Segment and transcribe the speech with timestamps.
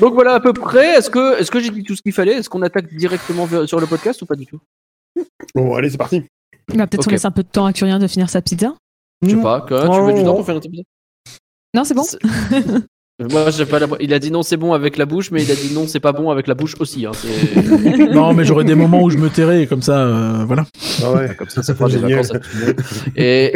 [0.00, 0.96] Donc voilà à peu près.
[0.98, 2.34] Est-ce que, est-ce que j'ai dit tout ce qu'il fallait?
[2.34, 4.60] Est-ce qu'on attaque directement sur le podcast ou pas du tout?
[5.54, 6.22] Bon, allez, c'est parti.
[6.72, 7.08] Il va peut-être Ok.
[7.08, 8.74] on laisse un peu de temps à Curien de finir sa pizza.
[9.22, 9.60] Je sais pas.
[9.60, 10.84] Quoi, tu veux du temps pour faire un épisode
[11.74, 12.04] Non, c'est bon
[13.30, 13.86] Moi, j'ai pas la...
[14.00, 16.00] Il a dit non, c'est bon avec la bouche, mais il a dit non, c'est
[16.00, 17.06] pas bon avec la bouche aussi.
[17.06, 17.12] Hein.
[18.12, 20.66] Non, mais j'aurai des moments où je me tairai, comme ça, euh, voilà.
[21.02, 21.36] Ah ouais.
[21.36, 22.32] Comme ça, ça fera des vacances.
[23.14, 23.52] Et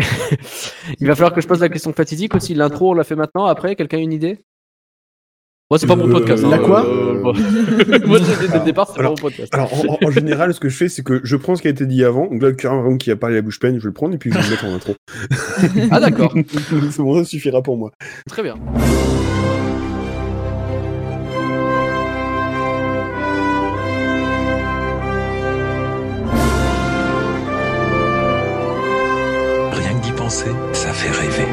[1.01, 2.55] il va falloir que je pose la question fatidique aussi.
[2.55, 3.47] L'intro, on l'a fait maintenant.
[3.47, 4.39] Après, quelqu'un a une idée?
[5.71, 6.43] Moi, c'est pas mon Euh, podcast.
[6.49, 7.21] la quoi Euh.
[8.07, 9.55] Moi, j'ai dit dès le départ, c'est pas mon podcast.
[9.55, 9.71] Alors,
[10.03, 12.05] en, général, ce que je fais, c'est que je prends ce qui a été dit
[12.05, 12.27] avant.
[12.27, 14.31] Donc là, vraiment, qui a parlé la bouche pleine, je vais le prendre et puis
[14.33, 14.95] je vais le mettre en intro.
[15.91, 16.33] Ah, d'accord.
[16.91, 17.91] c'est bon, ça suffira pour moi.
[18.31, 18.55] Très bien.
[29.73, 31.47] Rien que d'y penser, ça fait rêver.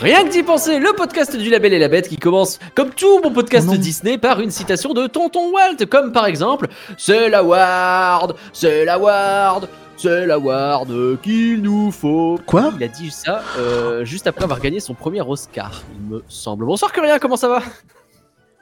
[0.00, 3.20] Rien que d'y penser, le podcast du Label et la Bête qui commence, comme tout
[3.20, 3.76] bon podcast Oh.
[3.76, 8.96] Disney, par une citation de Tonton Walt, comme par exemple C'est la Ward, c'est la
[8.98, 10.88] Ward, c'est la Ward
[11.22, 12.38] qu'il nous faut.
[12.46, 16.22] Quoi Il a dit ça euh, juste après avoir gagné son premier Oscar, il me
[16.28, 16.64] semble.
[16.64, 17.62] Bonsoir Curien, comment ça va?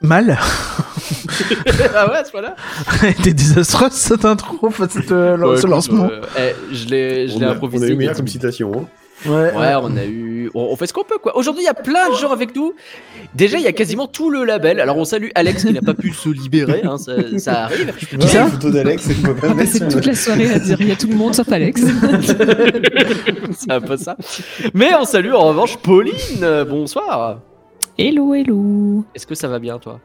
[0.01, 0.37] Mal.
[1.95, 2.55] Ah ouais, à ce point-là
[3.03, 6.09] Elle était désastreuse cette intro, cette, euh, Ouais, ce écoute, lancement.
[6.09, 7.89] euh, eh, Je l'ai je On l'ai a, improvisé.
[7.89, 8.71] eu meilleur comme citation.
[8.75, 8.85] Hein.
[9.25, 10.49] Ouais, Ouais, on a eu.
[10.53, 11.35] On, on fait ce qu'on peut, quoi.
[11.37, 12.73] Aujourd'hui, il y a plein de gens avec nous.
[13.33, 14.79] Déjà, il y a quasiment tout le label.
[14.79, 16.83] Alors, on salue Alex qui n'a pas pu se libérer.
[16.83, 17.93] hein, ça, ça arrive.
[17.95, 20.59] Qui ça Une photo d'Alex et je peux pas mettre C'est toute la soirée à
[20.59, 21.81] dire il y a tout le monde sauf Alex.
[23.51, 24.15] C'est un peu ça.
[24.73, 26.63] Mais on salue en revanche Pauline.
[26.69, 27.39] Bonsoir.
[27.97, 29.03] hello, hello.
[29.15, 29.99] Est-ce que ça va bien, toi?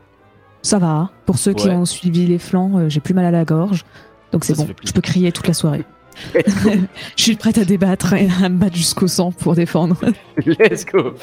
[0.63, 1.11] Ça va.
[1.27, 3.85] Pour ceux qui ont suivi les flancs, euh, j'ai plus mal à la gorge.
[4.33, 5.85] Donc c'est bon, je peux crier toute la soirée.
[7.17, 9.97] je suis prête à débattre et à me battre jusqu'au sang pour défendre.
[10.47, 11.15] Let's go.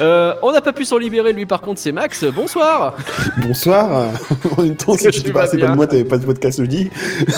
[0.00, 2.24] Euh, on n'a pas pu s'en libérer, lui, par contre, c'est Max.
[2.24, 2.96] Bonsoir.
[3.38, 4.12] Bonsoir.
[4.56, 6.90] en même temps, si Tu t'es passé pas de moi, t'avais pas de podcast jeudi.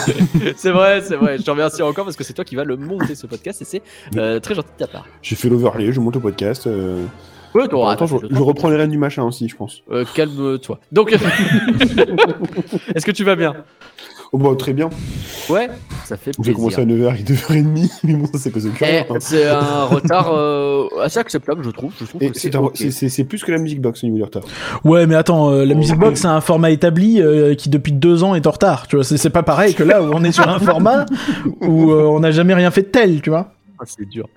[0.56, 1.38] c'est vrai, c'est vrai.
[1.38, 3.64] Je te remercie encore parce que c'est toi qui vas le monter, ce podcast, et
[3.64, 3.82] c'est
[4.16, 5.06] euh, très gentil de ta part.
[5.22, 6.66] J'ai fait l'overlay, je monte au podcast.
[6.66, 7.04] Euh...
[7.54, 9.82] Ouais, temps, je, le reprends les rênes du machin aussi, je pense.
[9.90, 10.80] Euh, Calme-toi.
[10.90, 11.12] Donc,
[12.94, 13.54] est-ce que tu vas bien?
[14.34, 14.88] Oh bah, très bien.
[15.50, 15.68] Ouais,
[16.06, 17.10] ça fait J'ai commencé à plaisir.
[17.10, 19.04] 9h, il est 2h30, mais bon, ça c'est cause de Eh, Curien.
[19.10, 19.14] hein.
[19.20, 21.92] c'est un retard euh, assez acceptable, je trouve.
[22.00, 22.72] Je trouve c'est c'est un- ok.
[22.74, 24.42] c'est- c'est c'est plus que la musique box au niveau du retard.
[24.84, 25.76] Ouais, mais attends, euh, la Oh.
[25.76, 28.86] Music Box, c'est un format établi euh, qui depuis deux ans est en retard.
[28.88, 31.04] Tu vois, c'est c'est pas pareil que là où on est sur un format
[31.60, 33.52] où euh, on n'a jamais rien fait de tel, tu vois.
[33.82, 34.28] Ah, c'est dur.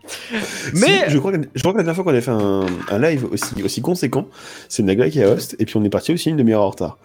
[0.73, 3.00] Mais je crois que, je crois que la dernière fois qu'on a fait un, un
[3.00, 4.28] live aussi, aussi conséquent,
[4.69, 6.97] c'est Nagla qui a host, et puis on est parti aussi une demi-heure en retard.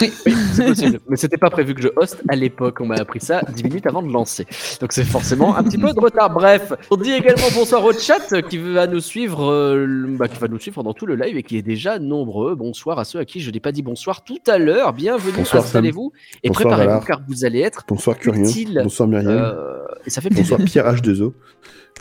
[0.00, 0.10] oui,
[0.54, 1.00] c'est possible.
[1.06, 2.80] Mais c'était pas prévu que je host à l'époque.
[2.80, 4.46] On m'a appris ça 10 minutes avant de lancer.
[4.80, 6.30] Donc c'est forcément un petit peu de retard.
[6.30, 10.48] Bref, on dit également bonsoir au chat qui va nous suivre, euh, bah, qui va
[10.48, 12.54] nous suivre dans tout le live et qui est déjà nombreux.
[12.54, 14.94] Bonsoir à ceux à qui je n'ai pas dit bonsoir tout à l'heure.
[14.94, 17.84] Bienvenue, installez-vous et préparez-vous car vous allez être.
[17.86, 18.80] Bonsoir Curien, Utile.
[18.82, 20.58] bonsoir Myriam, euh, et ça fait plaisir.
[20.58, 21.32] bonsoir Pierre H2O,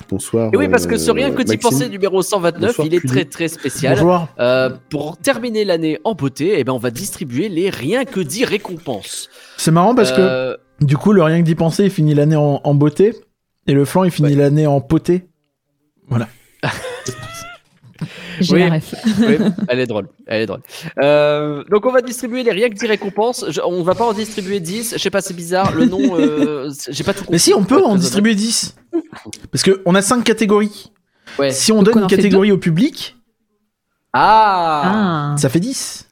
[0.09, 0.50] bonsoir.
[0.53, 1.59] Et oui, parce que euh, ce rien que tu Maxime.
[1.59, 3.95] pensais numéro 129, Bonsoir, il est très très spécial.
[3.97, 4.28] Bonjour.
[4.39, 8.45] Euh, pour terminer l'année en beauté, eh ben, on va distribuer les rien que dit
[8.45, 9.29] récompenses.
[9.57, 12.35] C'est marrant parce que Euh, du coup, le rien que d'y penser, il finit l'année
[12.35, 13.13] en, en beauté
[13.67, 15.28] et le flanc, il finit l'année en poté.
[18.39, 18.59] J'ai Oui.
[18.69, 18.93] la ref.
[19.19, 20.61] oui, elle est drôle, elle est drôle.
[21.01, 23.45] Euh, donc on va distribuer les rien que 10 récompenses.
[23.49, 25.73] Je- on va pas en distribuer 10, je sais pas, c'est bizarre.
[25.73, 27.33] Le nom, euh, j'ai pas tout compris.
[27.33, 28.75] Mais si, on peut en distribuer 10.
[29.51, 30.91] Parce que on a 5 catégories.
[31.39, 31.51] Ouais.
[31.51, 33.16] Si on Donc donne on une catégorie au public,
[34.13, 35.37] Ah, Ah.
[35.37, 36.04] ça fait 10.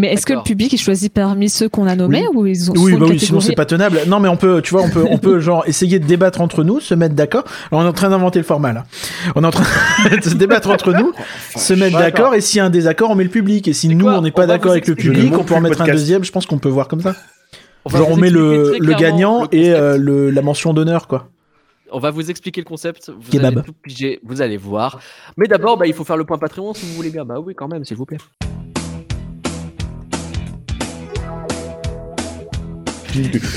[0.00, 2.74] Mais est-ce que le public est choisi parmi ceux qu'on a nommés ou ils ont
[2.78, 4.00] Oui, bah oui, sinon c'est pas tenable.
[4.06, 6.64] Non, mais on peut, tu vois, on peut, on peut genre essayer de débattre entre
[6.64, 7.44] nous, se mettre d'accord.
[7.70, 8.86] Alors, on est en train d'inventer le format là.
[9.34, 9.64] On est en train
[10.16, 11.12] de se débattre entre nous,
[11.54, 13.68] se mettre d'accord, et s'il y a un désaccord, on met le public.
[13.68, 15.82] Et si nous quoi on n'est pas d'accord avec le public, on peut en mettre
[15.82, 16.24] un deuxième.
[16.24, 17.14] Je pense qu'on peut voir comme ça.
[17.84, 21.28] on Genre on met le, gagnant le et euh, le, la mention d'honneur quoi.
[21.92, 23.10] On va vous expliquer le concept.
[23.10, 23.58] Vous Kebab.
[23.58, 25.00] allez tout piger, vous allez voir.
[25.36, 27.26] Mais d'abord, bah, il faut faire le point Patreon si vous voulez bien.
[27.26, 28.18] Bah oui, quand même, s'il vous plaît.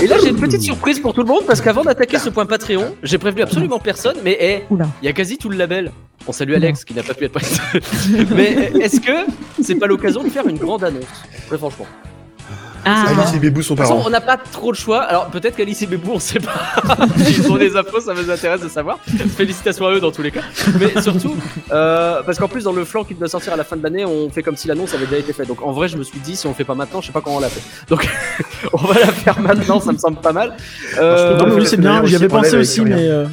[0.00, 2.46] Et là, j'ai une petite surprise pour tout le monde parce qu'avant d'attaquer ce point
[2.46, 5.92] Patreon, j'ai prévenu absolument personne, mais eh, il y a quasi tout le label.
[6.26, 7.62] On salue Alex qui n'a pas pu être présent.
[8.34, 9.30] mais eh, est-ce que
[9.60, 11.04] c'est pas l'occasion de faire une grande annonce?
[11.46, 11.86] Très franchement.
[12.84, 14.08] Ah, Alice et Bébou sont De toute façon, parents.
[14.08, 15.02] on n'a pas trop le choix.
[15.02, 16.52] Alors peut-être qu'Alice et Bébou, on sait pas.
[17.18, 18.98] Ils ont des infos, ça nous intéresse de savoir.
[19.36, 20.42] Félicitations à eux dans tous les cas.
[20.78, 21.36] Mais surtout,
[21.72, 24.04] euh, parce qu'en plus dans le flanc qui doit sortir à la fin de l'année,
[24.04, 25.48] on fait comme si l'annonce avait déjà été faite.
[25.48, 27.12] Donc en vrai, je me suis dit, si on le fait pas maintenant, je sais
[27.12, 27.62] pas quand on l'a fait.
[27.88, 28.08] Donc
[28.72, 30.54] on va la faire maintenant, ça me semble pas mal.
[30.98, 33.26] Euh, non mais oui je c'est bien, j'y avais pensé aussi, mais euh,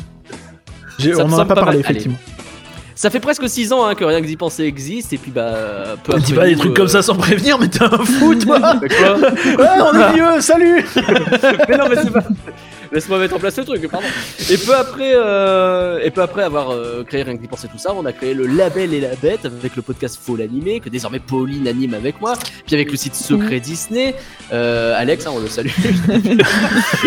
[1.17, 1.87] on me en a pas pas parlé mal.
[1.87, 2.07] Allez.
[3.01, 5.95] Ça fait presque 6 ans hein, que rien que d'y penser existe, et puis bah.
[6.03, 8.35] Peu Dis après pas des trucs euh, comme ça sans prévenir, mais t'es un fou,
[8.39, 10.85] toi Ouais, on est vieux, salut
[11.67, 12.23] mais non, mais c'est pas.
[12.91, 14.07] Laisse-moi mettre en place le truc, pardon.
[14.49, 17.77] Et peu après, euh, et peu après avoir euh, créé rien que d'y penser tout
[17.77, 20.89] ça, on a créé le label et la bête avec le podcast Faux l'animé que
[20.89, 22.33] désormais Pauline anime avec moi,
[22.65, 24.13] puis avec le site Secret Disney.
[24.51, 25.69] Euh, Alex, hein, on le salue.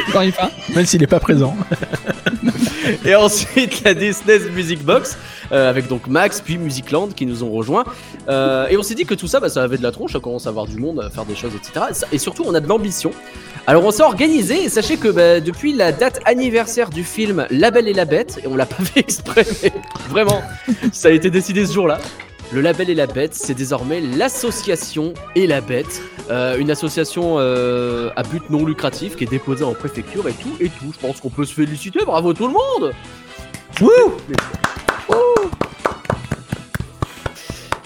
[0.09, 0.51] Encore une fois.
[0.75, 1.55] Même s'il est pas présent.
[3.05, 5.17] Et ensuite la Disney Music Box
[5.53, 7.85] euh, avec donc Max puis Musicland qui nous ont rejoints.
[8.29, 10.21] Euh, et on s'est dit que tout ça, bah, ça avait de la tronche, ça
[10.21, 11.87] commence à avoir du monde, à faire des choses, etc.
[12.13, 13.11] Et surtout, on a de l'ambition.
[13.67, 17.71] Alors on s'est organisé et sachez que bah, depuis la date anniversaire du film La
[17.71, 19.73] Belle et la Bête, et on l'a pas fait exprès, mais
[20.09, 20.43] vraiment,
[20.93, 21.99] ça a été décidé ce jour-là.
[22.53, 28.11] Le Label et la Bête, c'est désormais l'association et la Bête, euh, une association euh,
[28.15, 30.93] à but non lucratif qui est déposée en préfecture et tout et tout.
[30.93, 32.93] Je pense qu'on peut se féliciter, bravo tout le monde.
[33.81, 34.13] Wouh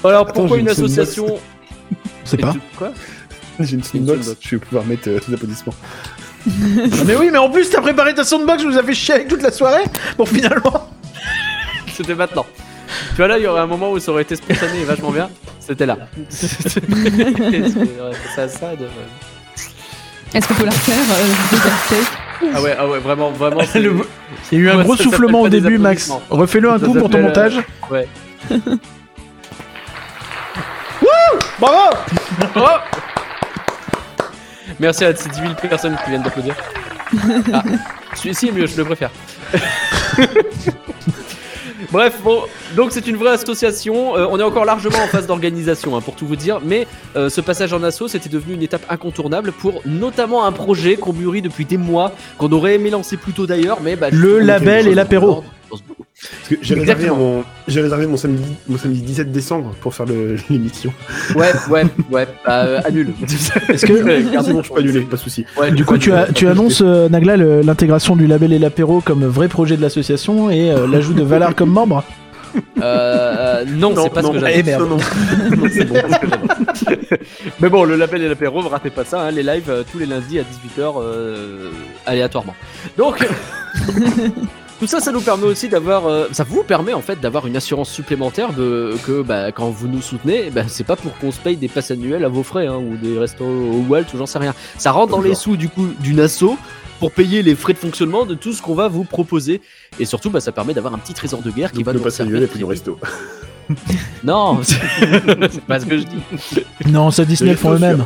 [0.05, 1.38] Alors Attends, pourquoi une association
[2.25, 2.55] C'est pas.
[2.76, 2.93] Quoi?
[3.61, 4.37] J'ai une soundbox.
[4.40, 5.75] je vais pouvoir mettre euh, des applaudissements.
[7.06, 9.29] mais oui, mais en plus, t'as préparé ta soundbox, je vous ai fait chier avec
[9.29, 9.85] toute la soirée
[10.17, 10.89] pour finalement.
[11.95, 12.47] C'était maintenant.
[13.11, 15.11] Tu vois là, il y aurait un moment où ça aurait été spontané et vachement
[15.11, 15.29] bien.
[15.61, 15.97] C'était là.
[18.35, 18.89] Ça, ça de-
[20.35, 23.61] Est-ce qu'on peut la refaire euh, Ah ouais, ah ouais, vraiment, vraiment.
[23.75, 23.97] Le-
[24.53, 26.11] Il y a eu un Ouais, gros soufflement au début, Max.
[26.31, 27.59] Refais-le un Ça coup pour ton montage.
[27.91, 28.09] Ouais.
[31.59, 31.97] Bravo
[32.56, 32.61] Oh
[34.81, 36.55] Merci à ces 10 000 personnes qui viennent d'applaudir.
[37.53, 37.63] Ah,
[38.15, 39.11] celui-ci est mieux, je le préfère.
[41.91, 42.43] Bref, bon,
[42.77, 44.17] donc c'est une vraie association.
[44.17, 46.61] Euh, on est encore largement en phase d'organisation, hein, pour tout vous dire.
[46.63, 46.87] Mais
[47.17, 51.13] euh, ce passage en assaut, c'était devenu une étape incontournable pour notamment un projet qu'on
[51.15, 54.87] mûrit depuis des mois, qu'on aurait aimé lancer plus tôt d'ailleurs, mais bah, Le label
[54.89, 55.43] et l'apéro.
[55.71, 55.98] dans- dans
[56.62, 57.44] j'ai réservé, mon...
[57.69, 58.43] j'ai réservé mon, samedi...
[58.69, 60.93] mon samedi 17 décembre pour faire le- l'émission.
[61.37, 63.12] Ouais, ouais, ouais, bah, euh, annule.
[63.69, 65.44] Est-ce que- c'est bon, je peux annuler, pas de soucis.
[65.56, 69.00] Ouais, Du coup, tu, as, tu annonces, euh, Nagla, le- l'intégration du label et l'apéro
[69.00, 72.03] comme vrai projet de l'association et euh, l'ajout de Valar comme membre
[72.56, 74.55] Euh, euh, non, c'est pas ce que j'avais.
[74.59, 74.82] Eh merde.
[74.82, 74.97] Non, non.
[75.56, 77.21] Non, c'est bon, parce que j'avais.
[77.61, 79.99] Mais bon, le label et l'apéro, ne ratez pas ça, hein, les lives euh, tous
[79.99, 80.94] les lundis à 18h
[82.06, 82.55] aléatoirement.
[82.97, 83.25] Donc,
[84.79, 86.07] tout ça, ça nous permet aussi d'avoir.
[86.07, 89.89] euh, ça vous permet en fait d'avoir une assurance supplémentaire de, que bah, quand vous
[89.89, 92.67] nous soutenez, bah, c'est pas pour qu'on se paye des passes annuelles à vos frais
[92.67, 94.55] hein, ou des restos au Walt ou j'en sais rien.
[94.77, 96.57] Ça rentre dans les sous du coup d'une asso
[97.01, 99.61] pour payer les frais de fonctionnement de tout ce qu'on va vous proposer.
[99.99, 102.01] Et surtout, bah, ça permet d'avoir un petit trésor de guerre qui Donc va nous
[102.01, 102.99] pass servir annuel et puis le très resto.
[104.25, 106.63] non, c'est pas ce que je dis.
[106.87, 108.05] Non, ça Disney le font eux-mêmes.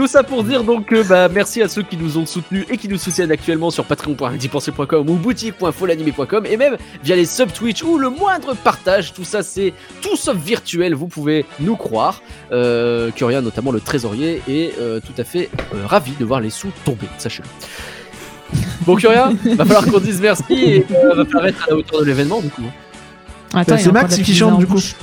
[0.00, 2.78] Tout ça pour dire donc que bah, merci à ceux qui nous ont soutenus et
[2.78, 7.98] qui nous soutiennent actuellement sur patreon.dipenser.com ou boutique.folanimé.com et même via les sub Twitch ou
[7.98, 9.12] le moindre partage.
[9.12, 12.22] Tout ça c'est tout sauf virtuel, vous pouvez nous croire.
[12.50, 16.48] Euh, Curia notamment le trésorier est euh, tout à fait euh, ravi de voir les
[16.48, 18.58] sous tomber, sachez-le.
[18.86, 22.00] Bon Curia, va falloir qu'on dise merci et euh, va falloir être à la hauteur
[22.00, 22.62] de l'événement du coup.
[23.52, 24.66] Attends, Bah, il y a c'est encore Max de la qui pizza chante, en du
[24.66, 24.72] coup.
[24.72, 24.94] bouche.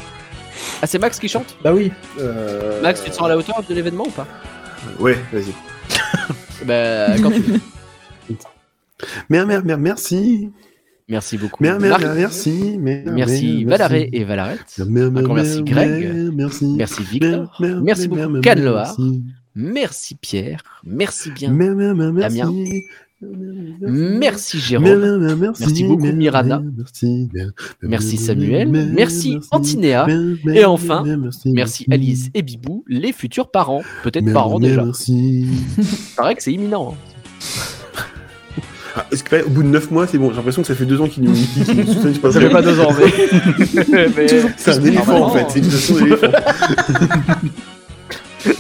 [0.82, 1.56] Ah c'est Max qui chante?
[1.64, 1.92] Bah oui.
[2.20, 2.82] Euh...
[2.82, 4.26] Max, tu te sens à la hauteur de l'événement ou pas?
[5.00, 5.54] Ouais, vas-y.
[6.66, 7.60] Bah quand tu veux.
[9.30, 10.52] Mer, mer, mer, merci.
[11.08, 11.64] Merci beaucoup.
[11.64, 12.78] Mer, mer, mer, merci.
[12.80, 14.82] Mer, Merci mer, Valaré et Valarette.
[14.88, 16.04] Merci mer, Greg.
[16.14, 16.66] mer, Merci.
[16.76, 17.56] Merci Victor.
[17.60, 18.88] Mer, mer, Merci mer, beaucoup Canloar.
[19.00, 19.24] merci.
[19.56, 20.64] Merci Pierre.
[20.84, 21.52] Merci bien.
[21.52, 22.52] Damien.
[23.20, 24.86] Merci Mer, Jérôme.
[25.00, 25.64] mer, mer, merci.
[25.64, 28.70] Merci beaucoup, mer, Merci, mer, mer, Merci mer, Samuel.
[28.70, 29.40] mer, Merci.
[29.52, 30.06] Antinéa.
[30.54, 33.82] Et enfin, mer, merci, Alice et Bibou, les futurs parents.
[34.04, 34.84] Peut-être parents déjà.
[34.86, 35.48] Merci.
[36.16, 36.94] Paraît que c'est imminent.
[36.94, 36.98] hein.
[38.96, 40.86] Ah, Est-ce que au bout de 9 mois, c'est bon J'ai l'impression que ça fait
[40.86, 42.48] 2 ans qu'ils nous, qu'ils nous soutiennent, c'est pas Ça vrai.
[42.50, 44.08] fait pas deux ans, mais.
[44.16, 46.28] mais- C'est un éléphant en fait, c'est une façon d'éléphant.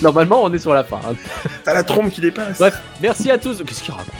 [0.01, 0.97] Normalement, on est sur la fin.
[1.09, 1.13] hein.
[1.63, 2.57] T'as la trompe qui dépasse.
[2.59, 3.63] Bref, merci à tous.
[3.65, 4.13] Qu'est-ce qu'il raconte?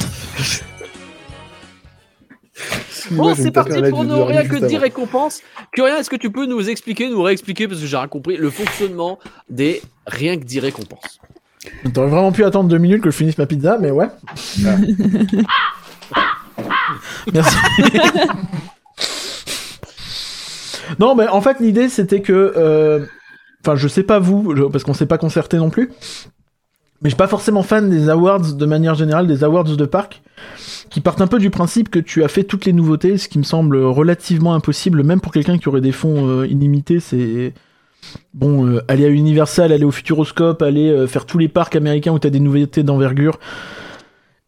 [3.12, 4.80] Bon, c'est parti pour nos rien que 10 avant.
[4.80, 5.42] récompenses.
[5.72, 8.50] Curien, est-ce que tu peux nous expliquer, nous réexpliquer, parce que j'ai rien compris, le
[8.50, 11.20] fonctionnement des rien que 10 récompenses?
[11.94, 14.08] T'aurais vraiment pu attendre deux minutes que je finisse ma pizza, mais ouais.
[17.34, 17.56] Merci.
[21.00, 22.54] non, mais en fait, l'idée c'était que.
[22.56, 23.06] euh,
[23.66, 25.92] Enfin, je sais pas vous, je- parce qu'on s'est pas concerté non plus.
[27.02, 30.22] Mais je suis pas forcément fan des awards de manière générale, des awards de parc,
[30.90, 33.38] qui partent un peu du principe que tu as fait toutes les nouveautés, ce qui
[33.38, 37.54] me semble relativement impossible, même pour quelqu'un qui aurait des fonds euh, illimités, c'est.
[38.34, 42.14] Bon, euh, aller à Universal, aller au Futuroscope, aller euh, faire tous les parcs américains
[42.14, 43.40] où t'as des nouveautés d'envergure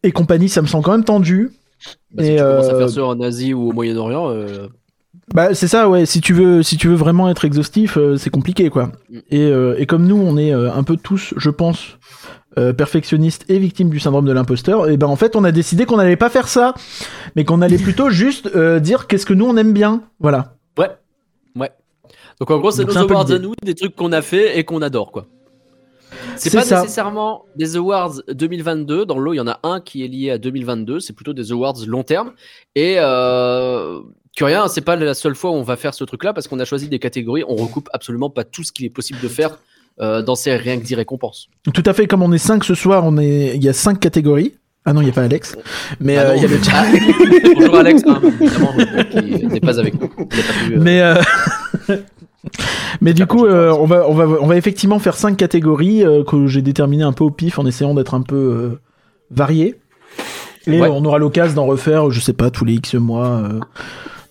[0.02, 1.50] et compagnie, ça me semble quand même tendu.
[2.14, 4.32] Bah, Si Et, tu commences à faire ça en Asie ou au Moyen-Orient,
[5.34, 8.70] Bah c'est ça ouais, si tu veux si tu veux vraiment être exhaustif, c'est compliqué
[8.70, 8.92] quoi.
[9.10, 9.18] Mm.
[9.30, 11.98] Et, et comme nous on est un peu tous, je pense,
[12.58, 15.86] euh, perfectionnistes et victimes du syndrome de l'imposteur, et ben en fait on a décidé
[15.86, 16.74] qu'on n'allait pas faire ça,
[17.36, 20.02] mais qu'on allait plutôt juste euh, dire qu'est-ce que nous on aime bien.
[20.18, 20.56] Voilà.
[20.78, 20.90] Ouais.
[21.56, 21.70] Ouais.
[22.40, 24.82] Donc en gros, c'est nos awards à nous, des trucs qu'on a fait et qu'on
[24.82, 25.26] adore, quoi.
[26.36, 26.80] C'est pas ça.
[26.80, 29.06] nécessairement des awards 2022.
[29.06, 31.00] Dans le lot, il y en a un qui est lié à 2022.
[31.00, 32.32] C'est plutôt des awards long terme.
[32.74, 34.00] Et euh,
[34.36, 36.58] que rien, c'est pas la seule fois où on va faire ce truc-là parce qu'on
[36.58, 37.44] a choisi des catégories.
[37.46, 39.58] On recoupe absolument pas tout ce qu'il est possible de faire
[40.00, 41.48] euh, dans ces rien que 10 récompenses.
[41.74, 44.00] Tout à fait comme on est 5 ce soir, on est il y a cinq
[44.00, 44.54] catégories.
[44.86, 45.56] Ah non, il y a pas Alex.
[46.00, 46.72] Mais Ah euh, il y a le chat.
[46.74, 46.86] Ah,
[47.54, 48.20] bonjour Alex, hein,
[49.10, 50.08] qui n'est pas avec nous.
[50.08, 51.14] Pas pu, euh, Mais euh,
[53.00, 56.46] mais du coup, euh, on va on va on va effectivement faire cinq catégories que
[56.46, 58.78] j'ai déterminées un peu au pif en essayant d'être un peu
[59.30, 59.76] varié.
[60.66, 60.88] Et Ouais.
[60.90, 63.60] on aura l'occasion d'en refaire, je sais pas, tous les X mois, euh,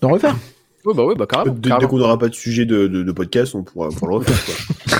[0.00, 0.36] d'en refaire.
[0.84, 1.54] Oui, bah oui, bah carrément.
[1.58, 4.10] Dès, dès qu'on n'aura pas de sujet de, de, de podcast, on pourra, on pourra
[4.12, 4.56] le refaire.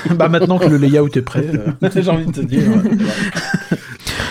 [0.06, 0.14] Quoi.
[0.16, 2.62] bah maintenant que le layout est prêt, euh, j'ai envie de te dire.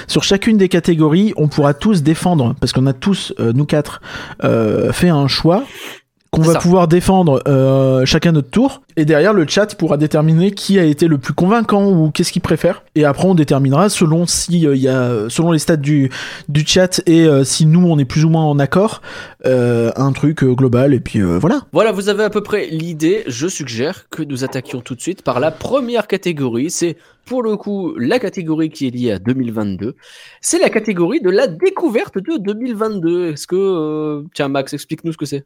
[0.08, 4.02] Sur chacune des catégories, on pourra tous défendre, parce qu'on a tous, euh, nous quatre,
[4.44, 5.64] euh, fait un choix
[6.32, 6.60] qu'on va ça.
[6.60, 8.82] pouvoir défendre euh, chacun notre tour.
[8.98, 12.42] Et derrière, le chat pourra déterminer qui a été le plus convaincant ou qu'est-ce qu'il
[12.42, 12.84] préfère.
[12.96, 16.12] Et après, on déterminera selon si euh, il y a, selon les stats du
[16.48, 19.02] du chat et euh, si nous on est plus ou moins en accord,
[19.46, 20.94] euh, un truc euh, global.
[20.94, 21.62] Et puis euh, voilà.
[21.72, 23.24] Voilà, vous avez à peu près l'idée.
[23.28, 26.70] Je suggère que nous attaquions tout de suite par la première catégorie.
[26.70, 29.96] C'est pour le coup la catégorie qui est liée à 2022.
[30.42, 33.32] C'est la catégorie de la découverte de 2022.
[33.34, 33.56] Est-ce que...
[33.56, 35.46] euh, Tiens Max, explique-nous ce que c'est.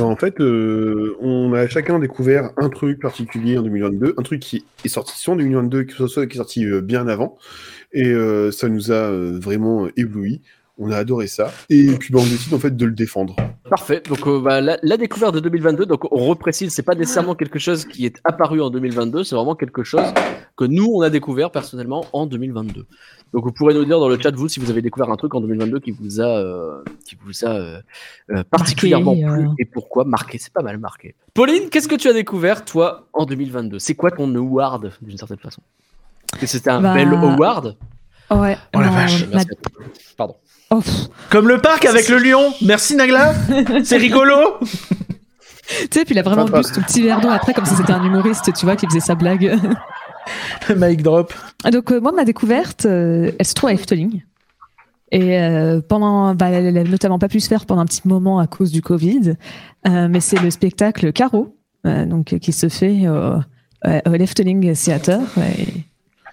[0.00, 4.64] En fait, euh, on a chacun découvert un truc particulier en 2022, un truc qui
[4.84, 7.38] est sorti soit en 2022, que ce soit qui est sorti euh, bien avant,
[7.92, 10.42] et euh, ça nous a vraiment ébloui.
[10.78, 13.36] On a adoré ça, et puis ben, on décide en fait de le défendre.
[13.68, 14.02] Parfait.
[14.08, 15.84] Donc bah, la, la découverte de 2022.
[15.84, 19.22] Donc on reprécise, c'est pas nécessairement quelque chose qui est apparu en 2022.
[19.22, 20.06] C'est vraiment quelque chose
[20.56, 22.86] que nous on a découvert personnellement en 2022.
[23.32, 25.34] Donc vous pourrez nous dire dans le chat vous si vous avez découvert un truc
[25.34, 27.80] en 2022 qui vous a euh, qui vous a euh,
[28.30, 29.54] euh, particulièrement Marqué, plu euh.
[29.58, 30.38] et pourquoi marqué?
[30.38, 31.14] C'est pas mal marqué.
[31.32, 35.38] Pauline, qu'est-ce que tu as découvert toi en 2022 C'est quoi ton award d'une certaine
[35.38, 35.62] façon?
[36.34, 37.76] Est-ce que c'était un Bah, bel award?
[38.30, 38.56] Ouais.
[38.74, 39.40] Oh la non, vache, ma-.
[40.16, 40.36] Pardon.
[40.70, 40.80] Oh.
[41.30, 42.52] Comme le parc avec le lion.
[42.62, 43.34] Merci Nagla.
[43.84, 44.58] C'est rigolo.
[45.68, 47.92] Tu sais, puis il a vraiment bu son petit verre d'eau après, comme si c'était
[47.92, 49.58] un humoriste, tu vois, qui faisait sa blague.
[50.76, 51.32] Mic drop.
[51.70, 54.22] Donc, euh, moi, ma découverte, euh, elle se trouve à Efteling.
[55.10, 58.38] Et euh, pendant, bah, elle n'a notamment pas pu se faire pendant un petit moment
[58.38, 59.34] à cause du Covid,
[59.86, 63.36] Euh, mais c'est le spectacle Caro, euh, donc qui se fait euh,
[63.84, 65.20] euh, au l'Efteling Theater,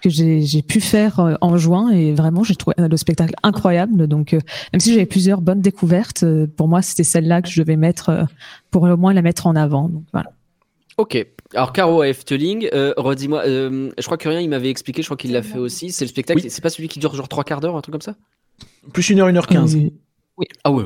[0.03, 4.07] que j'ai pu faire en juin, et vraiment j'ai trouvé le spectacle incroyable.
[4.07, 4.39] Donc, euh,
[4.71, 8.09] même si j'avais plusieurs bonnes découvertes, euh, pour moi c'était celle-là que je devais mettre
[8.09, 8.23] euh,
[8.69, 9.89] pour au moins la mettre en avant.
[9.89, 10.31] Donc voilà.
[10.97, 11.25] Ok.
[11.55, 15.07] Alors Caro à Efteling, euh, redis-moi, euh, je crois que rien il m'avait expliqué, je
[15.07, 15.91] crois qu'il l'a fait aussi.
[15.91, 16.49] C'est le spectacle, Oui.
[16.49, 18.15] c'est pas celui qui dure genre trois quarts d'heure, un truc comme ça?
[18.93, 19.75] Plus une heure, une heure quinze.
[19.75, 19.89] Euh,
[20.63, 20.83] Ah ouais.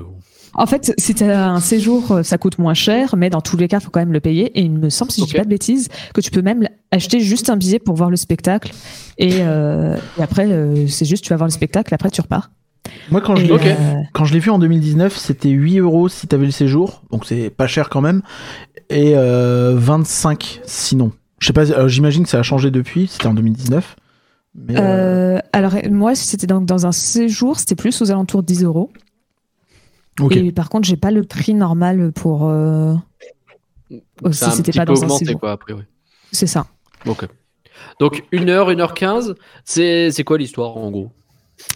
[0.55, 3.67] En fait, si tu as un séjour, ça coûte moins cher, mais dans tous les
[3.67, 4.57] cas, il faut quand même le payer.
[4.57, 5.29] Et il me semble, si je Ok.
[5.31, 8.15] dis pas de bêtises, que tu peux même acheter juste un billet pour voir le
[8.17, 8.71] spectacle.
[9.17, 12.51] Et, euh, et après, euh, c'est juste, tu vas voir le spectacle, après tu repars.
[13.09, 13.65] Moi, quand je l'ai Ok.
[13.65, 17.25] euh, quand je l'ai vu en 2019, c'était 8 euros si t'avais le séjour, donc
[17.25, 18.21] c'est pas cher quand même,
[18.89, 21.11] et euh, 25 sinon.
[21.39, 23.95] Je sais pas, euh, j'imagine que ça a changé depuis, c'était en 2019.
[24.55, 24.81] Mais, euh,
[25.37, 28.63] euh, alors, moi, si c'était donc dans un séjour, c'était plus aux alentours de 10
[28.63, 28.91] euros.
[30.29, 32.47] Et par contre, j'ai pas le prix normal pour.
[32.47, 32.93] euh,
[34.21, 35.39] Donc, si c'était pas dans un séjour.
[35.39, 35.83] quoi, a priori.
[36.31, 36.67] C'est ça.
[37.07, 37.27] Ok.
[37.99, 39.35] Donc une heure, une heure quinze,
[39.65, 41.11] c'est c'est quoi l'histoire en gros?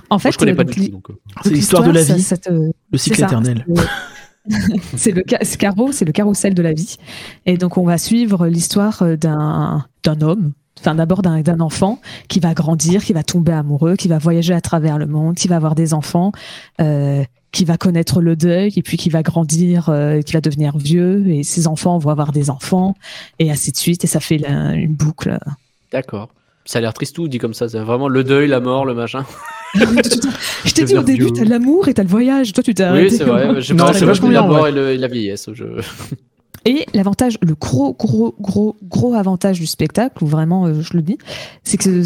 [0.10, 0.92] En fait, Moi je connais euh, pas donc, du li- tout.
[0.94, 1.14] Donc, euh.
[1.44, 3.66] C'est l'histoire de la vie, ça te- le cycle éternel.
[4.96, 6.98] c'est le carreau, c'est le carrousel de la vie.
[7.46, 12.00] Et donc on va suivre l'histoire euh, d'un d'un homme, enfin d'abord d'un d'un enfant
[12.30, 15.48] qui va grandir, qui va tomber amoureux, qui va voyager à travers le monde, qui
[15.50, 16.32] va avoir des enfants,
[16.80, 20.78] euh, qui va connaître le deuil et puis qui va grandir, euh, qui va devenir
[20.78, 22.96] vieux et ses enfants vont avoir des enfants
[23.40, 25.38] et ainsi de suite et ça fait la- une boucle.
[25.92, 26.30] D'accord.
[26.68, 27.68] Ça a l'air triste tout dit comme ça.
[27.68, 29.26] C'est vraiment le deuil, la mort, le machin.
[29.74, 31.32] Je t'ai dit au début, vieux.
[31.34, 32.54] t'as l'amour et t'as le voyage.
[32.54, 33.62] Toi, tu t'es Oui, c'est vrai.
[33.62, 34.70] Je Non, c'est vachement la bien, mort ouais.
[34.70, 35.50] et, le- et la vieillesse.
[35.54, 35.64] Je...
[36.66, 41.02] Et l'avantage, le gros, gros, gros, gros avantage du spectacle, où vraiment, euh, je le
[41.02, 41.18] dis,
[41.64, 42.04] c'est que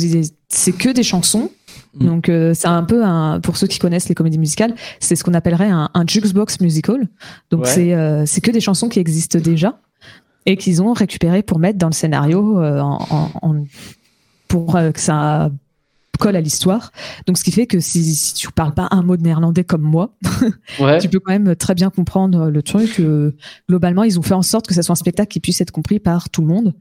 [0.50, 1.50] c'est que des chansons.
[1.96, 2.06] Mm.
[2.06, 5.24] Donc, euh, c'est un peu un, pour ceux qui connaissent les comédies musicales, c'est ce
[5.24, 7.08] qu'on appellerait un, un jukebox musical.
[7.50, 7.68] Donc, Ouais.
[7.70, 9.80] c'est euh, c'est que des chansons qui existent déjà
[10.46, 13.64] et qu'ils ont récupéré pour mettre dans le scénario euh, en, en- en-
[14.52, 15.50] pour euh, que ça
[16.20, 16.92] colle à l'histoire.
[17.26, 19.82] Donc, ce qui fait que si, si tu parles pas un mot de néerlandais comme
[19.82, 20.14] moi,
[20.80, 21.00] Ouais.
[21.00, 23.00] tu peux quand même très bien comprendre le truc.
[23.00, 23.36] Euh,
[23.68, 26.00] globalement, ils ont fait en sorte que ça soit un spectacle qui puisse être compris
[26.00, 26.74] par tout le monde.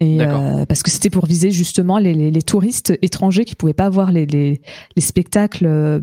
[0.00, 3.72] Et euh, parce que c'était pour viser justement les, les, les touristes étrangers qui pouvaient
[3.72, 4.60] pas voir les, les,
[4.94, 6.00] les spectacles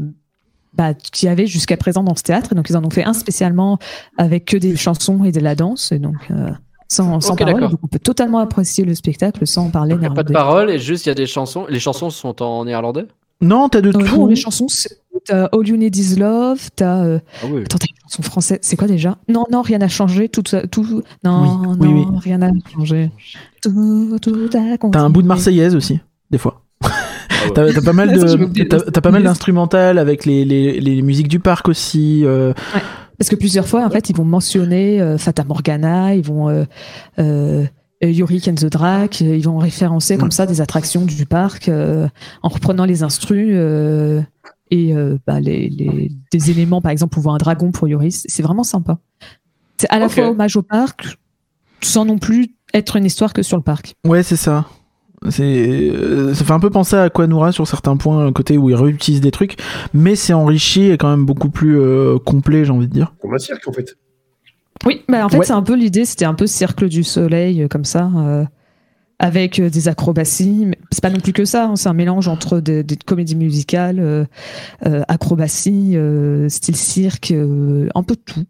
[0.74, 2.52] bah, qu'il y avait jusqu'à présent dans ce théâtre.
[2.52, 3.80] Et donc ils en ont fait un spécialement
[4.18, 5.94] avec que des chansons et de la danse.
[5.94, 6.52] Et donc euh,
[6.88, 7.62] sans, parole.
[7.62, 10.34] Donc on peut totalement apprécier le spectacle sans parler Il n'y a pas de néerlandais.
[10.66, 11.66] parole et juste il y a des chansons.
[11.70, 13.06] Les chansons sont en néerlandais?
[13.42, 14.00] Non, t'as de tout.
[14.00, 17.64] non, les chansons, c'est- t'as All You Need Is Love, t'as euh, Ah oui.
[17.66, 19.18] Attends, t'as une chanson française, c'est quoi déjà?
[19.28, 23.12] Non, non, rien n'a changé, tout, tout, non, Oui, oui, non, rien n'a changé.
[23.62, 25.28] Tout, tout T'as un bout de.
[25.28, 26.00] Marseillaise aussi,
[26.32, 26.62] des fois.
[26.84, 26.90] ouais.
[27.54, 31.40] T'as pas mal Ah, de, t'as pas mal d'instrumental avec les, les, les musiques du
[31.40, 32.24] parc aussi.
[32.26, 32.54] euh,
[33.18, 36.66] Parce que plusieurs fois, en fait, ils vont mentionner euh, Fata Morgana, ils vont euh,
[37.20, 37.66] euh,
[38.02, 42.08] Yorick and the Drac, ils vont référencer comme ça des attractions du parc euh,
[42.44, 44.22] en reprenant les instrus euh,
[44.72, 48.26] et euh, bah, les, les- des éléments, par exemple, on voit un dragon pour Yoris.
[48.28, 48.98] C'est vraiment sympa.
[49.78, 51.18] C'est à la fois hommage au parc,
[51.82, 53.96] sans non plus être une histoire que sur le parc.
[54.06, 54.66] Ouais, c'est ça.
[55.30, 58.76] C'est, euh, ça fait un peu penser à Aquanura sur certains points, côté où ils
[58.76, 59.56] réutilisent des trucs,
[59.94, 63.14] mais c'est enrichi et quand même beaucoup plus euh, complet, j'ai envie de dire.
[63.22, 63.96] Comme un cirque en fait.
[64.86, 65.46] Oui, bah en fait, Ouais.
[65.46, 68.44] c'est un peu l'idée, c'était un peu cercle du soleil, euh, comme ça, euh,
[69.20, 70.66] avec euh, des acrobaties.
[70.66, 73.36] Mais c'est pas non plus que ça, hein, c'est un mélange entre des, des comédies
[73.36, 74.26] musicales, euh,
[74.86, 78.44] euh, acrobaties, euh, style cirque, euh, un peu de tout.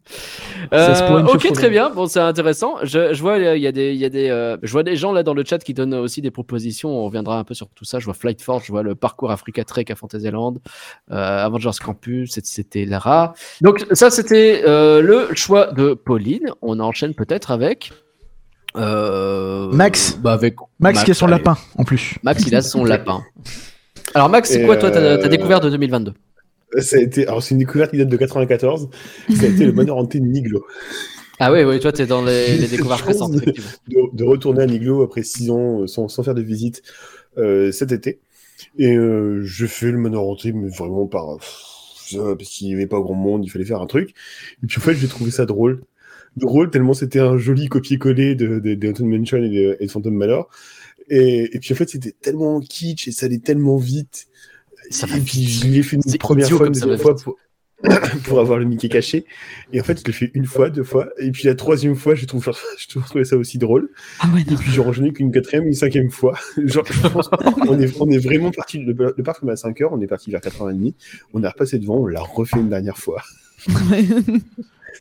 [0.74, 1.90] Euh, ok, très bien.
[1.90, 2.76] Bon, c'est intéressant.
[2.84, 4.96] Je, je vois, il y a des, il y a des, euh, je vois des
[4.96, 6.90] gens là dans le chat qui donnent aussi des propositions.
[6.90, 8.00] On reviendra un peu sur tout ça.
[8.00, 10.56] Je vois Flight Force, je vois le parcours Africa Trek à Fantasyland,
[11.12, 13.34] euh, Avengers Campus, c'était Lara.
[13.62, 16.52] Donc ça, c'était euh, le choix de Pauline.
[16.62, 17.92] On enchaîne peut-être avec
[18.78, 20.18] euh, Max.
[20.22, 21.38] Bah avec Max, qui a son allez.
[21.38, 22.16] lapin en plus.
[22.24, 23.24] Max, il a son lapin.
[24.14, 26.14] Alors Max, c'est quoi toi ta, ta euh, découverte de 2022
[26.80, 28.90] Ça a été, alors c'est une découverte qui date de 94.
[29.36, 30.66] Ça a été le manoir hanté de Niglo.
[31.40, 33.32] Ah oui, oui, toi t'es dans les, les découvertes récentes.
[33.34, 33.70] de- effectivement.
[33.90, 36.82] De, de retourner à Niglo après 6 ans euh, sans, sans faire de visite
[37.38, 38.20] euh, cet été.
[38.78, 41.38] Et euh, je fais le manoir hanté, mais vraiment par.
[41.38, 44.12] parce qu'il n'y avait pas grand monde, il fallait faire un truc.
[44.64, 45.82] Et puis en fait, j'ai trouvé ça drôle.
[46.36, 49.92] Drôle, tellement c'était un joli copier-coller de, de, de Haunted Mansion et de, et de
[49.92, 50.50] Phantom Manor.
[51.10, 54.28] Et, et puis en fait, c'était tellement kitsch et ça allait tellement vite.
[54.90, 57.38] Ça et puis je l'ai fait une première fois, une deuxième fois pour,
[58.24, 59.26] pour avoir le Mickey caché.
[59.74, 61.10] Et en fait, je l'ai fait une fois, deux fois.
[61.20, 62.52] Et puis la troisième fois, j'ai trouvé,
[62.90, 63.90] trouvé ça aussi drôle.
[64.20, 66.38] Ah ouais, Et puis j'ai enchaîné qu'une quatrième une cinquième fois.
[66.58, 69.94] Genre, je pense qu'on est, on est vraiment parti, le, le parc à 5 heures,
[69.94, 70.94] on est parti vers 4h30.
[71.34, 73.22] On est repassé devant, on l'a refait une dernière fois.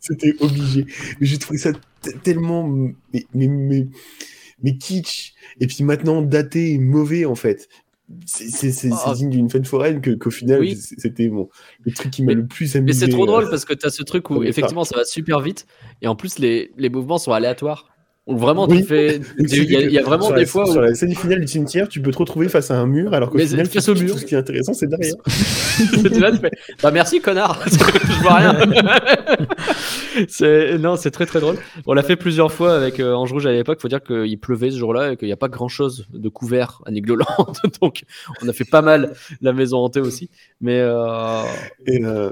[0.00, 0.86] C'était obligé.
[1.20, 1.72] Mais j'ai trouvé ça
[2.22, 3.86] tellement, mais, mais, mais,
[4.62, 5.32] mais kitsch.
[5.60, 7.68] Et puis maintenant daté et mauvais en fait.
[8.26, 9.14] C'est Oh.
[9.14, 10.76] digne d'une fête foraine que- qu'au final, Oui.
[10.76, 11.48] c'était bon,
[11.84, 13.06] le truc qui m'a Mais- le plus Mais amusé.
[13.06, 15.40] c'est trop euh, drôle parce que tu as ce truc où effectivement ça va super
[15.40, 15.66] vite
[16.02, 17.88] et en plus les, les mouvements sont aléatoires.
[18.26, 18.78] Donc vraiment Oui.
[18.80, 19.20] tu fais.
[19.38, 20.72] Il y, a- que il y a vraiment sur des la, fois où.
[20.72, 23.30] Sur la scène finale du cimetière, tu peux te retrouver face à un mur, alors
[23.30, 24.12] qu'au Mais final, face au mur.
[24.12, 25.14] tout ce qui est intéressant, c'est derrière.
[25.26, 26.50] tu là, tu fais,
[26.82, 28.56] bah merci connard, je vois rien.
[30.28, 31.56] c'est non, c'est très très drôle.
[31.86, 33.80] On l'a fait plusieurs fois avec euh, Ange Rouge à l'époque.
[33.80, 36.80] Faut dire qu'il pleuvait ce jour-là et qu'il n'y a pas grand chose de couvert
[36.86, 37.26] à Nigloland.
[37.82, 38.04] Donc
[38.42, 40.30] on a fait pas mal la maison hantée aussi.
[40.60, 41.42] Mais euh,
[41.86, 42.30] Et euh,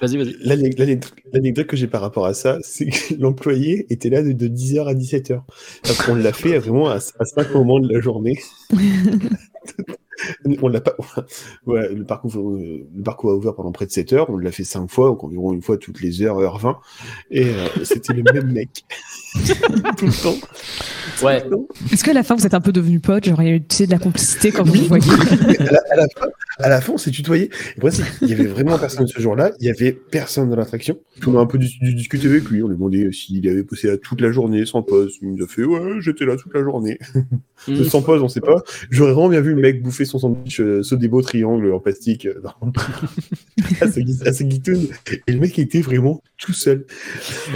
[0.00, 0.36] vas-y, vas-y.
[0.40, 1.00] l'ane- l'ane-
[1.32, 4.88] l'anecdote que j'ai par rapport à ça, c'est que l'employé était là de, de 10h
[4.88, 5.42] à 17h.
[5.82, 8.38] Parce qu'on l'a fait vraiment à, à 5 moments de la journée.
[10.62, 10.96] on l'a pas.
[11.66, 14.30] Ouais, le, parcours, euh, le parcours a ouvert pendant près de 7 heures.
[14.30, 16.78] On l'a fait 5 fois, donc environ une fois toutes les heures, heure 20.
[17.30, 18.84] Et euh, c'était le même mec.
[19.96, 20.34] Tout le temps.
[21.22, 21.44] Ouais.
[21.92, 23.60] Est-ce qu'à la fin, vous êtes un peu devenus potes Genre, il y a eu
[23.60, 25.04] tu sais, de la complicité quand vous vous voyez
[25.60, 26.26] à, la, à la fin,
[26.58, 27.50] à la fin, on s'est tutoyé.
[27.76, 29.52] Et qu'il y avait vraiment personne ce jour-là.
[29.60, 30.98] Il y avait personne dans l'attraction.
[31.26, 32.62] On a un peu dis- dis- discuté avec lui.
[32.62, 35.18] On lui a demandé s'il avait bossé là toute la journée sans pause.
[35.22, 36.98] Il nous a fait ouais, j'étais là toute la journée.
[37.68, 37.84] Mm.
[37.84, 38.62] sans pause, on sait pas.
[38.90, 41.80] J'aurais vraiment bien vu le mec bouffer son sandwich euh, ce des beaux triangles en
[41.80, 42.72] plastique euh, dans...
[43.80, 44.88] à sa gui- à.
[45.26, 46.84] Et le mec était vraiment tout seul.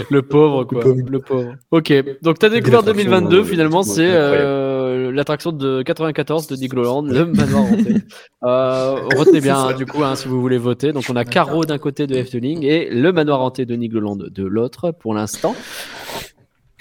[0.09, 0.79] Le pauvre, quoi.
[0.81, 0.95] pauvre.
[1.09, 1.55] Le pauvre.
[1.71, 1.93] Ok.
[2.21, 7.25] Donc, ta découverte l'attraction, 2022, euh, finalement, c'est euh, l'attraction de 94 de Nigloland, le
[7.33, 7.95] manoir hanté.
[8.43, 10.91] Euh, retenez bien, hein, du coup, hein, si vous voulez voter.
[10.93, 14.43] Donc, on a Caro d'un côté de Efteling et le manoir hanté de Nigloland de
[14.43, 15.55] l'autre, pour l'instant.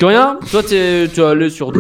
[0.03, 1.73] Rien Toi, t'es- tu es allé sur.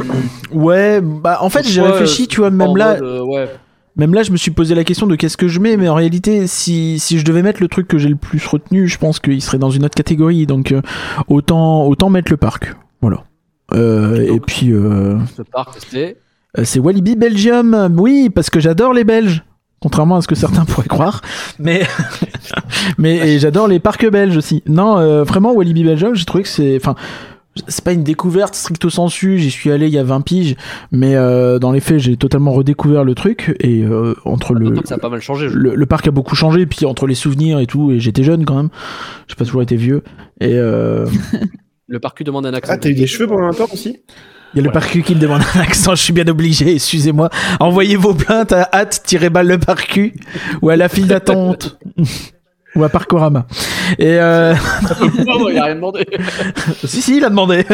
[0.52, 3.48] Ouais, bah en fait j'ai réfléchi, tu vois, même là, mode, euh, ouais.
[3.96, 5.94] Même là je me suis posé la question de qu'est-ce que je mets, mais en
[5.94, 9.18] réalité si, si je devais mettre le truc que j'ai le plus retenu, je pense
[9.20, 10.80] qu'il serait dans une autre catégorie, donc euh,
[11.28, 13.24] autant autant mettre le parc, voilà.
[13.72, 16.16] Euh, et puis euh, Ce parc, c'est.
[16.58, 19.42] euh, c'est Walibi Belgium, oui parce que j'adore les Belges.
[19.80, 21.20] contrairement à ce que certains pourraient croire.
[21.58, 21.82] Mais,
[22.98, 24.62] mais j'adore les parcs belges aussi.
[24.66, 26.94] Non, euh, vraiment, Walibi Belgium, j'ai trouvé que c'est, enfin,
[27.68, 29.38] c'est pas une découverte stricto sensu.
[29.38, 30.56] J'y suis allé il y a 20 piges,
[30.90, 33.56] mais euh, dans les faits, j'ai totalement redécouvert le truc.
[33.60, 35.48] Et euh, entre le, ça a pas mal changé.
[35.48, 38.22] le, le parc a beaucoup changé, et puis entre les souvenirs et tout, et j'étais
[38.24, 38.70] jeune quand même.
[39.28, 40.02] J'ai pas toujours été vieux.
[40.40, 41.06] Et euh,
[41.86, 42.72] Le parcu demande un accent.
[42.74, 43.98] Ah, t'as eu des cheveux pendant un temps aussi?
[44.54, 45.94] Il y a le parcu qui me demande un accent.
[45.94, 46.74] Je suis bien obligé.
[46.74, 47.28] Excusez-moi.
[47.60, 50.14] Envoyez vos plaintes à hâte-balle le parcu
[50.62, 51.78] ou à la file d'attente.
[52.76, 53.46] Ou à Parcorama.
[53.98, 54.54] Et euh...
[55.26, 56.06] Non, il a rien demandé.
[56.84, 57.64] si si, il a demandé.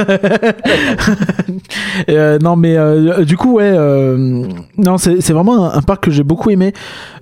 [2.09, 4.45] Et, euh, non mais euh, du coup ouais, euh,
[4.77, 6.73] non c'est c'est vraiment un, un parc que j'ai beaucoup aimé,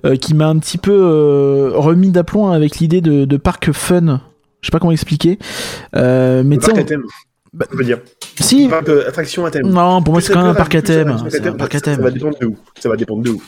[0.05, 4.21] euh, qui m'a un petit peu euh, remis d'aplomb avec l'idée de, de parc fun.
[4.61, 5.39] Je sais pas comment expliquer.
[5.95, 7.03] Euh, mais Le tu sais, parc on- à thème.
[7.53, 7.99] Bah, on peut dire.
[8.39, 8.67] si.
[8.67, 9.67] Parc attraction à thème.
[9.67, 11.15] Non, pour moi c'est quand même un parc à thème.
[11.29, 11.39] ça-
[11.97, 12.57] va dépendre de où.
[12.79, 13.41] Ça va dépendre de où.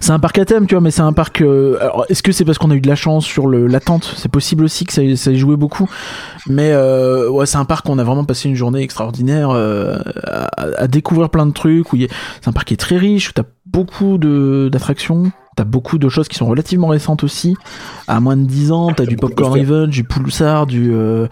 [0.00, 1.40] C'est un parc à thème, tu vois, mais c'est un parc.
[1.42, 4.30] euh, Alors, est-ce que c'est parce qu'on a eu de la chance sur l'attente C'est
[4.30, 5.88] possible aussi que ça, ça ait joué beaucoup.
[6.48, 9.98] Mais euh, ouais, c'est un parc où on a vraiment passé une journée extraordinaire euh,
[10.24, 11.86] à, à découvrir plein de trucs.
[11.92, 15.32] C'est un parc qui est très riche, où t'as beaucoup de d'attractions.
[15.56, 17.54] T'as beaucoup de choses qui sont relativement récentes aussi.
[18.08, 19.58] À moins de 10 ans, t'as du beaucoup de Popcorn.
[19.60, 21.26] Revenge, du Pulsar, du euh,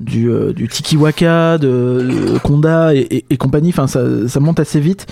[0.00, 3.70] du, euh, du Tiki Waka, de, de Konda et, et- et compagnie.
[3.70, 5.06] Enfin, ça, ça monte assez vite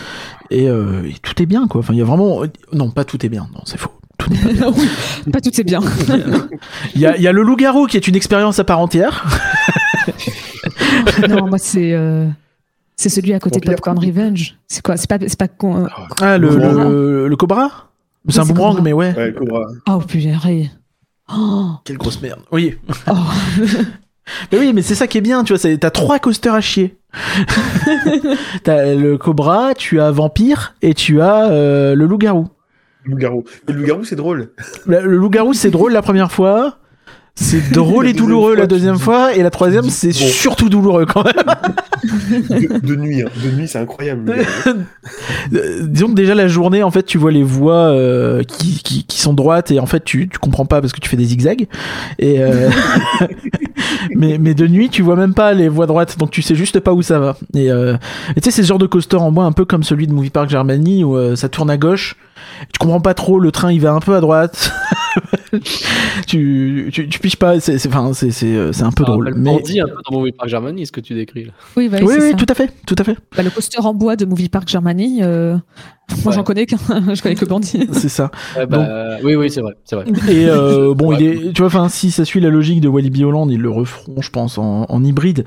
[0.51, 1.81] et, euh, et tout est bien quoi.
[1.81, 3.49] Enfin, il y a vraiment non, pas tout est bien.
[3.53, 3.91] Non, c'est faux.
[4.17, 4.73] Tout n'est pas bien.
[5.27, 5.81] oui, pas tout est bien.
[6.95, 9.27] Il y a, il y a le loup-garou qui est une expérience à part entière.
[11.29, 12.27] non, moi c'est euh,
[12.97, 13.67] c'est celui à côté de.
[13.67, 14.57] Popcorn Revenge.
[14.69, 14.97] C'est quoi?
[14.97, 15.85] C'est pas c'est pas con.
[15.85, 15.89] euh,
[16.21, 17.91] Ah, le, le, le cobra?
[18.29, 19.15] C'est un boomerang, mais ouais.
[19.17, 19.67] Ouais, Cobra.
[19.89, 20.71] Oh purée.
[21.31, 22.41] Oh, Quelle grosse merde.
[22.53, 22.77] Oui.
[23.11, 23.15] oh.
[24.51, 25.77] Mais oui, mais c'est ça qui est bien, tu vois.
[25.77, 26.97] T'as trois coasters à chier.
[28.65, 32.49] t'as le cobra, tu as vampire et tu as euh, le loup-garou.
[33.05, 33.45] Loup-garou.
[33.69, 34.53] Le loup-garou, c'est drôle.
[34.87, 36.79] Le, le loup-garou, c'est drôle la première fois.
[37.37, 39.35] C'est drôle et douloureux la deuxième fois.
[39.35, 40.15] Et la troisième, c'est Bon.
[40.29, 41.35] surtout douloureux quand même.
[42.49, 43.29] De, de nuit, hein.
[43.43, 44.33] De nuit, c'est incroyable.
[45.53, 49.05] Euh, disons que déjà la journée, en fait, tu vois les voies euh, qui, qui,
[49.05, 51.25] qui sont droites et en fait, tu, tu comprends pas parce que tu fais des
[51.25, 51.67] zigzags.
[52.21, 52.71] Et euh,
[54.15, 56.79] mais, mais de nuit, tu vois même pas les voies droites, donc tu sais juste
[56.81, 57.37] pas où ça va.
[57.55, 57.95] Et euh,
[58.37, 60.31] tu sais, c'est ce genre de coaster en bois un peu comme celui de Movie
[60.31, 62.17] Park Germany où euh, ça tourne à gauche.
[62.73, 64.73] Tu comprends pas trop, le train il va un peu à droite.
[66.27, 69.13] tu, tu, tu piges pas, c'est c'est- enfin, c'est c'est euh, c'est un peu Ça
[69.13, 69.33] drôle.
[69.37, 69.51] Mais...
[69.53, 71.53] Bandit un peu dans Movie Park Germany, ce que tu décris là.
[71.77, 72.37] Oui, bah, Oui, c'est oui, ça.
[72.37, 73.17] tout à fait, tout à fait.
[73.37, 75.21] Bah, le coaster en bois de Movie Park Germany.
[75.23, 76.33] euh, Moi, Ouais.
[76.33, 76.77] j'en connais qu'un.
[77.15, 77.89] Je connais que Bandit.
[77.93, 78.31] C'est ça.
[78.57, 80.07] Ouais, bah, oui, oui, c'est vrai, c'est vrai.
[80.29, 81.17] Et euh, bon, Ouais.
[81.21, 83.71] il est, tu vois, enfin, si ça suit la logique de Walibi Holland, ils le
[83.71, 85.45] referont, je pense, en, en hybride.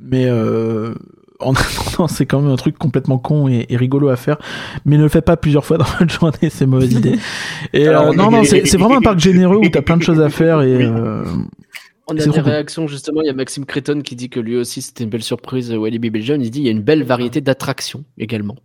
[0.00, 0.94] Mais euh,
[1.40, 4.38] en attendant, c'est quand même un truc complètement con et, et rigolo à faire.
[4.84, 7.18] Mais ne le faites pas plusieurs fois dans votre journée, c'est mauvaise idée.
[7.72, 10.20] Et Alors, euh, non, non, c'est vraiment un parc généreux où t'as plein de choses
[10.20, 11.24] à faire et euh,
[12.08, 12.40] On a des cool.
[12.40, 13.20] réactions justement.
[13.22, 15.70] Il y a Maxime Créton qui dit que lui aussi c'était une belle surprise.
[15.70, 16.40] euh, Walibi Belgium.
[16.40, 18.56] Il dit il y a une belle variété d'attractions également.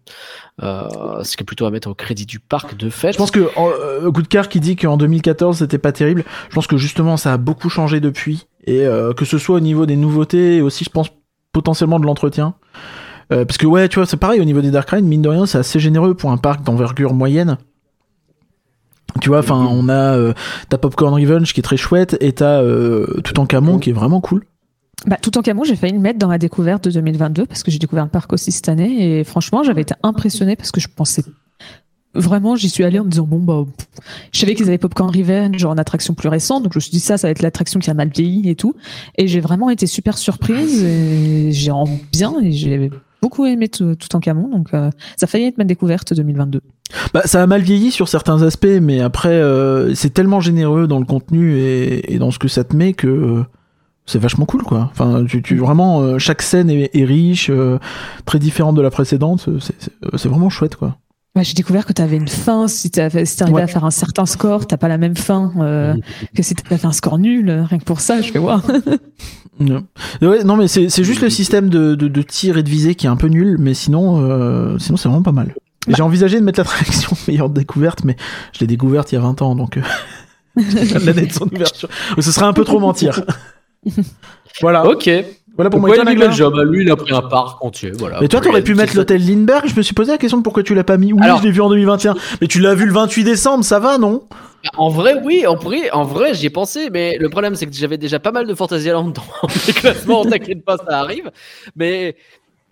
[0.62, 3.14] Euh, ce qui est plutôt à mettre au crédit du parc de fête.
[3.14, 6.24] je pense que euh, cœur qui dit qu'en 2014 c'était pas terrible.
[6.50, 9.60] Je pense que justement ça a beaucoup changé depuis et euh, que ce soit au
[9.60, 11.10] niveau des nouveautés et aussi je pense
[11.54, 12.56] potentiellement de l'entretien.
[13.32, 15.30] Euh, parce que ouais, tu vois, c'est pareil au niveau des Dark Ride, mine de
[15.30, 17.58] rien, c'est assez généreux pour un parc d'envergure moyenne.
[19.22, 20.34] Tu vois, enfin, on a euh,
[20.70, 23.94] ta Popcorn Revenge qui est très chouette et t'as euh, tout en Camon qui est
[23.94, 24.44] vraiment cool.
[25.06, 27.72] Bah, tout en Camon, j'ai failli le mettre dans ma découverte de 2022 parce que
[27.72, 30.88] j'ai découvert le parc aussi cette année et franchement, j'avais été impressionnée parce que je
[30.88, 31.24] pensais
[32.16, 33.66] vraiment, j'y suis allée en me disant bon bah,
[34.32, 36.92] je savais qu'ils avaient Popcorn Revenge genre en attraction plus récente, donc je me suis
[36.92, 38.76] dit ça, ça va être l'attraction qui a mal vieilli et tout,
[39.18, 40.86] et j'ai vraiment été super surprise
[41.52, 42.90] j'ai en bien et j'ai
[43.22, 46.62] beaucoup aimé tout, tout en Camon, donc euh, ça a failli être ma découverte 2022.
[47.14, 51.00] Bah, ça a mal vieilli sur certains aspects, mais après, euh, c'est tellement généreux dans
[51.00, 53.44] le contenu et, et dans ce que ça te met que euh,
[54.06, 54.90] c'est vachement cool, quoi.
[54.92, 57.80] Enfin, tu, tu vraiment, euh, chaque scène est, est riche, euh,
[58.26, 59.48] très différente de la précédente.
[59.62, 60.98] C'est- c'est vraiment chouette, quoi.
[61.36, 62.68] Ouais, j'ai découvert que tu avais une fin.
[62.68, 63.62] Si tu si t'arrivais Ouais.
[63.64, 65.96] à faire un certain score, t'as pas la même fin euh,
[66.36, 67.50] que si t'avais fait un score nul.
[67.50, 68.64] Rien que pour ça, je fais voir.
[68.70, 68.98] Ouais.
[70.22, 72.96] Ouais, non, mais c'est c'est juste le système de, de, de tir et de visée
[72.96, 75.54] qui est un peu nul, mais sinon, euh, sinon c'est vraiment pas mal.
[75.88, 78.16] J'ai envisagé de mettre l'attraction meilleure découverte, mais
[78.52, 79.82] je l'ai découverte il y a 20 ans, donc euh,
[81.06, 81.88] l'année de son ouverture.
[82.20, 83.22] Ce serait un peu trop mentir.
[84.62, 84.86] voilà.
[84.88, 85.10] Ok.
[85.56, 85.90] Voilà pour moi.
[85.90, 86.54] Walibi Nagla Belgium.
[86.56, 87.92] bah, Lui, il a pris un parc entier.
[87.98, 88.20] Voilà.
[88.22, 89.68] Mais toi, t'aurais pu mettre l'hôtel Lindbergh.
[89.68, 91.14] Je me suis posé la question de pourquoi tu l'as pas mis.
[91.14, 92.16] Oui, Alors- je l'ai vu en 2021.
[92.42, 94.24] Mais tu l'as vu le 28 décembre, ça va, non?
[94.78, 97.74] En vrai, oui, en vrai, en vrai j'y ai pensé, mais le problème, c'est que
[97.74, 99.22] j'avais déjà pas mal de Fantasyland dans
[99.68, 100.24] mes classements.
[100.26, 101.30] T'inquiète pas, ça arrive.
[101.76, 102.16] Mais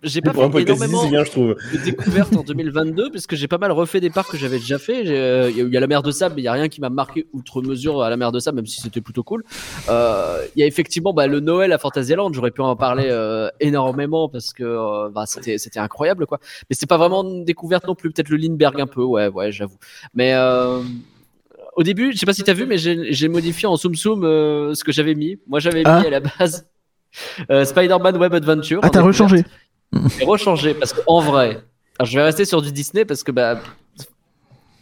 [0.02, 1.56] j'ai pas fait énormément bien, je trouve.
[1.72, 4.78] de découvertes en 2022 parce que j'ai pas mal refait des parcs que j'avais déjà
[4.78, 5.04] fait.
[5.06, 6.48] J'ai, euh, Il y a- il y a la mer de sable, mais il y
[6.48, 9.00] a rien qui m'a marqué outre mesure à la mer de sable, même si c'était
[9.00, 9.44] plutôt cool.
[9.88, 12.32] Euh, Il y a effectivement bah, le Noël à Fantasyland.
[12.32, 16.38] J'aurais pu en parler euh, énormément parce que euh, bah, c'était c'était incroyable quoi.
[16.68, 18.10] Mais c'est pas vraiment une découverte non plus.
[18.10, 19.76] Peut-être le Lindbergh un peu, ouais, ouais, j'avoue.
[20.14, 20.80] Mais euh,
[21.76, 24.24] au début, je sais pas si t'as vu, mais j'ai j'ai modifié en Soum Soum
[24.24, 25.38] euh, ce que j'avais mis.
[25.46, 26.00] Moi, j'avais Ah.
[26.00, 26.66] mis à la base
[27.50, 28.80] euh, Spider-Man Web Adventure.
[28.82, 29.20] Ah, t'as découverte.
[29.30, 29.44] rechangé.
[30.18, 31.62] J'ai rechangé parce qu'en vrai,
[32.02, 33.60] je vais rester sur du Disney parce que bah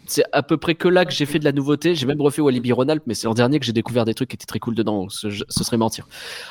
[0.07, 1.95] c'est à peu près que là que j'ai fait de la nouveauté.
[1.95, 4.35] J'ai même refait Walibi Ronald, mais c'est l'an dernier que j'ai découvert des trucs qui
[4.35, 5.09] étaient très cool dedans.
[5.09, 6.09] Ce, serait mentir.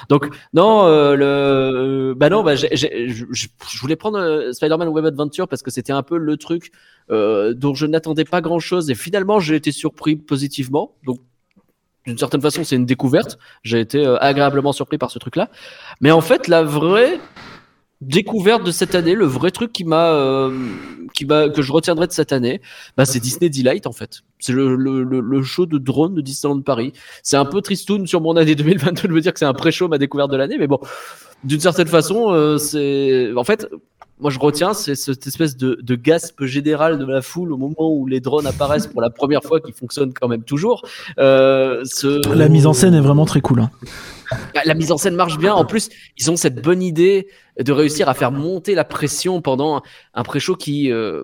[0.07, 5.71] Donc non, euh, bah non, bah je voulais prendre euh, Spider-Man Web Adventure parce que
[5.71, 6.71] c'était un peu le truc
[7.11, 10.95] euh, dont je n'attendais pas grand-chose et finalement j'ai été surpris positivement.
[11.03, 11.19] Donc
[12.09, 13.37] d'une certaine façon, c'est une découverte.
[13.63, 15.49] J'ai été euh, agréablement surpris par ce truc-là.
[16.01, 17.19] Mais en fait, la vraie
[18.01, 20.51] découverte de cette année, le vrai truc qui m'a, euh,
[21.13, 22.61] qui m'a, que je retiendrai de cette année,
[22.95, 24.21] bah, c'est Disney Delight en fait.
[24.39, 26.93] C'est le, le, le, le show de drone de Disneyland Paris.
[27.23, 29.87] C'est un peu tristoun sur mon année 2022 de me dire que c'est un pré-show
[29.89, 30.79] ma découverte de l'année, mais bon,
[31.43, 33.67] d'une certaine façon, euh, c'est, en fait,
[34.21, 37.89] moi je retiens c'est cette espèce de, de gasp général de la foule au moment
[37.93, 40.85] où les drones apparaissent pour la première fois, qui fonctionnent quand même toujours.
[41.19, 42.33] Euh, ce...
[42.33, 43.61] La mise en scène est vraiment très cool.
[43.61, 43.71] hein.
[44.55, 45.53] Ah, La mise en scène marche bien.
[45.55, 47.27] En plus, ils ont cette bonne idée
[47.59, 49.81] de réussir à faire monter la pression pendant
[50.13, 50.91] un pré-show qui.
[50.91, 51.23] euh,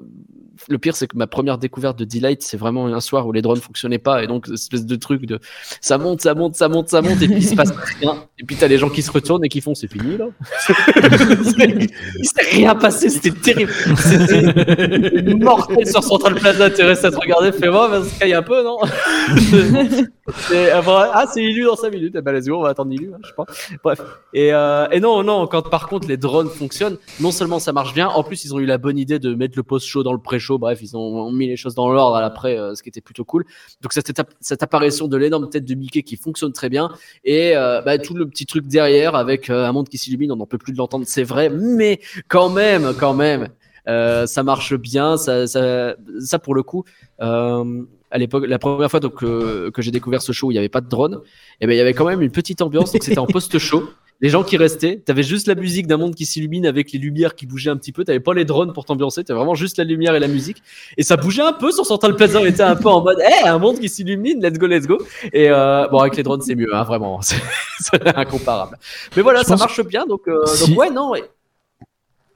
[0.68, 3.42] le pire, c'est que ma première découverte de Delight, c'est vraiment un soir où les
[3.42, 4.24] drones fonctionnaient pas.
[4.24, 5.40] Et donc, espèce de truc de
[5.82, 8.26] ça monte, ça monte, ça monte, ça monte, et puis il se passe rien.
[8.40, 10.28] Et puis, t'as les gens qui se retournent et qui font c'est fini là.
[10.70, 13.72] il s'est rien passé, c'était terrible.
[13.98, 16.70] C'était mortel sur Central Plaza.
[16.70, 18.78] Tu restes à te regarder, fais-moi, vas-y, caille un peu, non?
[20.52, 20.82] Euh.
[20.88, 22.16] Ah, c'est Ilu dans 5 minutes.
[22.18, 23.46] Eh ben, let's go, on va attendre Ilu, hein, je sais pas.
[23.84, 24.02] Bref.
[24.34, 27.94] Et, euh, et non, non, quand par contre les drones fonctionnent, non seulement ça marche
[27.94, 30.20] bien, en plus ils ont eu la bonne idée de mettre le post-show dans le
[30.54, 33.26] Bref, ils ont, mis les choses dans l'ordre à l'après, euh, ce qui était plutôt
[33.26, 33.46] cool.
[33.82, 36.90] Donc cette, apparition de l'énorme tête de Mickey qui fonctionne très bien
[37.24, 40.38] et euh, bah, tout le petit truc derrière avec euh, un monde qui s'illumine, on
[40.38, 43.50] n'en peut plus de l'entendre, c'est vrai, mais quand même, quand même,
[43.88, 45.18] euh, ça marche bien.
[45.18, 46.84] Ça, pour le coup.
[47.22, 50.60] Euh, à l'époque, la première fois euh, que j'ai découvert ce show où il n'y
[50.60, 51.22] avait pas de drone,
[51.60, 52.94] et ben il y avait quand même une petite ambiance.
[52.94, 53.90] Donc c'était en post-show.
[54.22, 57.36] Les gens qui restaient, t'avais juste la musique d'un monde qui s'illumine avec les lumières
[57.36, 58.06] qui bougeaient un petit peu.
[58.06, 60.64] T'avais pas les drones pour t'ambiancer, t'avais vraiment juste la lumière et la musique.
[60.98, 62.40] Et ça bougeait un peu sur Central Plaza.
[62.40, 64.98] On était un peu en mode, eh, un monde qui s'illumine, let's go, let's go.
[65.34, 67.20] Et euh, bon, avec les drones c'est mieux, hein, vraiment,
[67.80, 68.78] c'est incomparable.
[69.18, 70.06] Mais voilà, Je ça marche bien.
[70.06, 71.14] Donc, euh, Si- donc ouais, non.
[71.16, 71.24] et-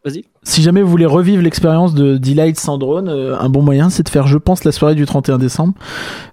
[0.05, 0.23] Vas-y.
[0.43, 4.03] Si jamais vous voulez revivre l'expérience de Delight sans drone, euh, un bon moyen c'est
[4.03, 5.73] de faire, je pense, la soirée du 31 décembre.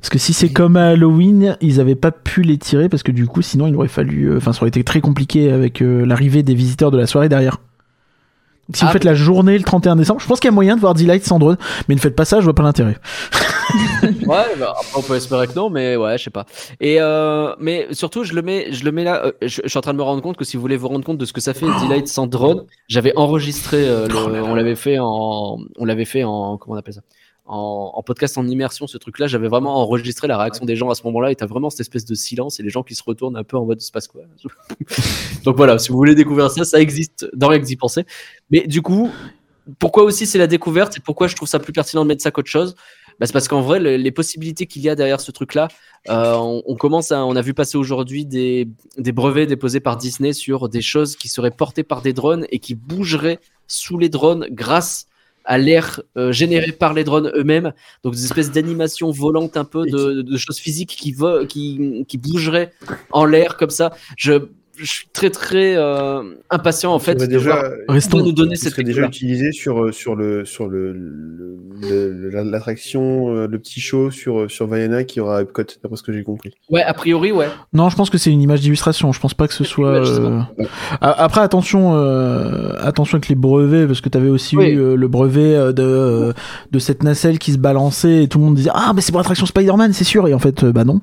[0.01, 3.11] Parce que si c'est comme à Halloween, ils avaient pas pu les tirer parce que
[3.11, 4.27] du coup, sinon il aurait fallu.
[4.31, 7.29] euh, Enfin, ça aurait été très compliqué avec euh, l'arrivée des visiteurs de la soirée
[7.29, 7.57] derrière.
[8.69, 10.55] Donc, si Ah, vous faites la journée le 31 décembre, je pense qu'il y a
[10.55, 11.57] moyen de voir Delight sans drone,
[11.89, 12.97] mais ne faites pas ça, je vois pas l'intérêt.
[14.27, 16.47] Ouais, bah, après, on peut espérer que non, mais ouais, je sais pas.
[16.81, 19.25] Et euh, mais surtout, je le mets, je le mets là.
[19.27, 20.89] euh, je, je suis en train de me rendre compte que si vous voulez vous
[20.89, 23.89] rendre compte de ce que ça fait Delight sans drone, j'avais enregistré.
[23.89, 27.01] euh, le- on l'avait fait en, on l'avait fait en, comment on appelle ça,
[27.47, 28.87] en, en podcast en immersion.
[28.87, 31.31] Ce truc-là, j'avais vraiment enregistré la réaction des gens à ce moment-là.
[31.31, 33.57] Et t'as vraiment cette espèce de silence et les gens qui se retournent un peu
[33.57, 34.23] en mode se passe quoi.
[35.45, 38.05] Donc voilà, si vous voulez découvrir ça, ça existe dans rien que d'y penser.
[38.51, 39.11] Mais du coup,
[39.79, 42.31] pourquoi aussi c'est la découverte et pourquoi je trouve ça plus pertinent de mettre ça
[42.31, 42.75] qu'autre chose?
[43.19, 45.69] Bah, c'est parce qu'en vrai, le- les possibilités qu'il y a derrière ce truc-là,
[46.09, 49.97] euh, on, on commence à, on a vu passer aujourd'hui des, des brevets déposés par
[49.97, 54.09] Disney sur des choses qui seraient portées par des drones et qui bougeraient sous les
[54.09, 55.07] drones grâce
[55.49, 57.73] à l'air euh, généré par les drones eux-mêmes.
[58.03, 62.19] Donc des espèces d'animations volantes un peu de, de choses physiques qui, vo- qui, qui
[62.19, 62.73] bougeraient
[63.13, 63.93] en l'air comme ça.
[64.17, 68.19] Je, je suis très très euh, impatient en fait de voir déjà, Restons.
[68.19, 72.43] de nous donner ce cette déjà utilisé sur, euh, sur le sur le, le- le-
[72.43, 76.13] l'attraction, euh, le petit show sur, euh, sur Vaiana qui aura Epcot, d'après ce que
[76.13, 76.53] j'ai compris.
[76.71, 77.49] Ouais, a priori, ouais.
[77.73, 79.13] Non, je pense que c'est une image d'illustration.
[79.13, 79.97] Je pense pas que ce soit.
[79.97, 80.41] image, euh,
[81.01, 84.69] A- Après, attention, euh, attention avec les brevets, parce que t'avais aussi Oui.
[84.71, 86.33] eu euh, le brevet euh, de euh,
[86.71, 89.21] de cette nacelle qui se balançait et tout le monde disait ah mais c'est pour
[89.21, 90.29] l'attraction Spider-Man, c'est sûr.
[90.29, 91.01] Et en fait, euh, bah non.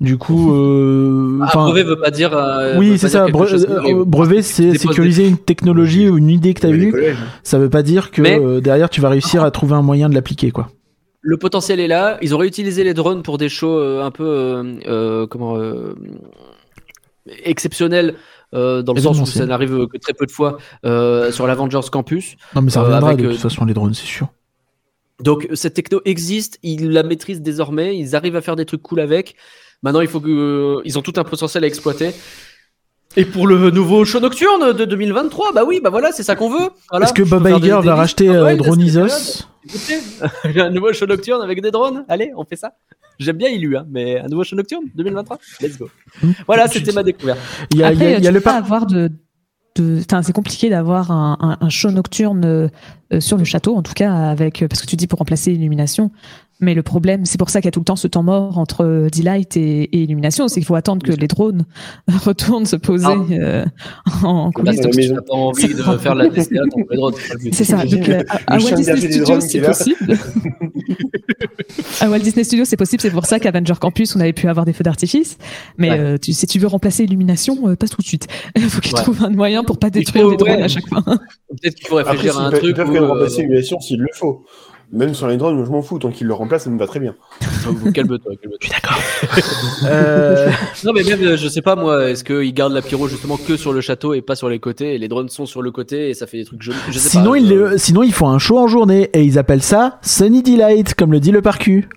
[0.00, 2.36] Du coup, euh, Ah, enfin, brevet veut pas dire.
[2.36, 3.26] euh, oui, c'est ça.
[3.26, 6.84] bre- chose euh, brevet, c'est des- sécuriser une technologie ou une idée que avait des
[6.86, 7.16] eue.
[7.42, 10.08] Ça veut pas dire que Mais- euh, derrière tu vas réussir à trouver un moyen
[10.08, 10.68] de l'appliquer, quoi.
[11.22, 12.18] Le potentiel est là.
[12.22, 15.94] Ils auraient utilisé les drones pour des shows euh, un peu euh, euh, comment euh,
[17.44, 18.14] exceptionnels.
[18.54, 21.80] euh, dans le sens où ça n'arrive que très peu de fois euh, sur l'Avengers
[21.90, 22.36] Campus.
[22.54, 24.28] Non, mais ça Euh, reviendra avec, de euh, toute façon les drones, c'est sûr.
[25.20, 29.00] Donc cette techno existe, ils la maîtrisent désormais, ils arrivent à faire des trucs cool
[29.00, 29.34] avec.
[29.82, 32.10] Maintenant, il faut que euh, ils ont tout un potentiel à exploiter.
[33.16, 36.50] Et pour le nouveau show nocturne de 2023, bah oui, bah voilà, c'est ça qu'on
[36.50, 36.68] veut.
[36.90, 37.06] Voilà.
[37.06, 39.46] Est-ce que Bob Iger va racheter Noël, euh, Dronizos
[40.56, 42.04] un nouveau show nocturne avec des drones.
[42.08, 42.72] Allez, on fait ça.
[43.18, 45.38] J'aime bien Ilu, hein, mais un nouveau show nocturne 2023.
[45.60, 45.88] Let's go.
[46.46, 47.38] Voilà, c'était ma découverte.
[47.72, 49.10] Il y a, il y a- Après, y a tu le pas avoir de.
[49.76, 53.82] de- Enfin, c'est compliqué d'avoir un, un- un show nocturne euh, sur le château, en
[53.82, 56.10] tout cas, avec parce que tu dis pour remplacer l'illumination.
[56.60, 58.56] Mais le problème, c'est pour ça qu'il y a tout le temps ce temps mort
[58.56, 61.66] entre euh, Delight et, et Illumination, c'est qu'il faut attendre que les drones
[62.24, 63.16] retournent se poser Ah.
[63.30, 63.64] euh,
[64.22, 64.80] en coulisses.
[64.80, 65.00] si maison.
[65.00, 67.14] tu n'as pas envie de faire la DCA dans les drones.
[67.52, 67.84] c'est ça.
[67.84, 70.16] Donc, euh, à, Walt Disney Studios, c'est possible.
[72.00, 73.00] à Walt Disney Studios, c'est possible.
[73.02, 75.38] C'est pour ça qu'à Avenger Campus, on avait pu avoir des feux d'artifice.
[75.78, 75.98] Mais Ouais.
[75.98, 78.26] euh, tu, si tu veux remplacer Illumination, euh, pas tout de suite.
[78.56, 79.02] Il faut qu'ils Ouais.
[79.02, 80.62] trouvent un moyen pour pas détruire faut- des drones ouais.
[80.62, 81.02] à chaque fois.
[81.02, 82.62] Peut-être qu'il faut Après, réfléchir à un truc.
[82.64, 84.44] ils peuvent remplacer l'émulation s'il le faut.
[84.92, 85.98] Même sur les drones, je m'en fous.
[85.98, 87.14] Tant qu'ils le remplacent, ça me va très bien.
[87.66, 88.80] euh, Calme-toi, calme-toi.
[89.84, 90.50] Euh,
[90.84, 93.56] Non, mais même, euh, je sais pas moi, est-ce qu'ils gardent la pyro justement que
[93.56, 96.10] sur le château et pas sur les côtés et les drones sont sur le côté
[96.10, 96.78] et ça fait des trucs jolis.
[96.88, 97.38] Je sais sinon, pas.
[97.38, 100.42] ils euh, le- sinon, ils font un show en journée et ils appellent ça Sunny
[100.42, 101.88] Delight, comme le dit le parcu.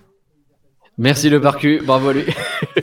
[0.98, 2.24] Merci le parcu, bravo à lui.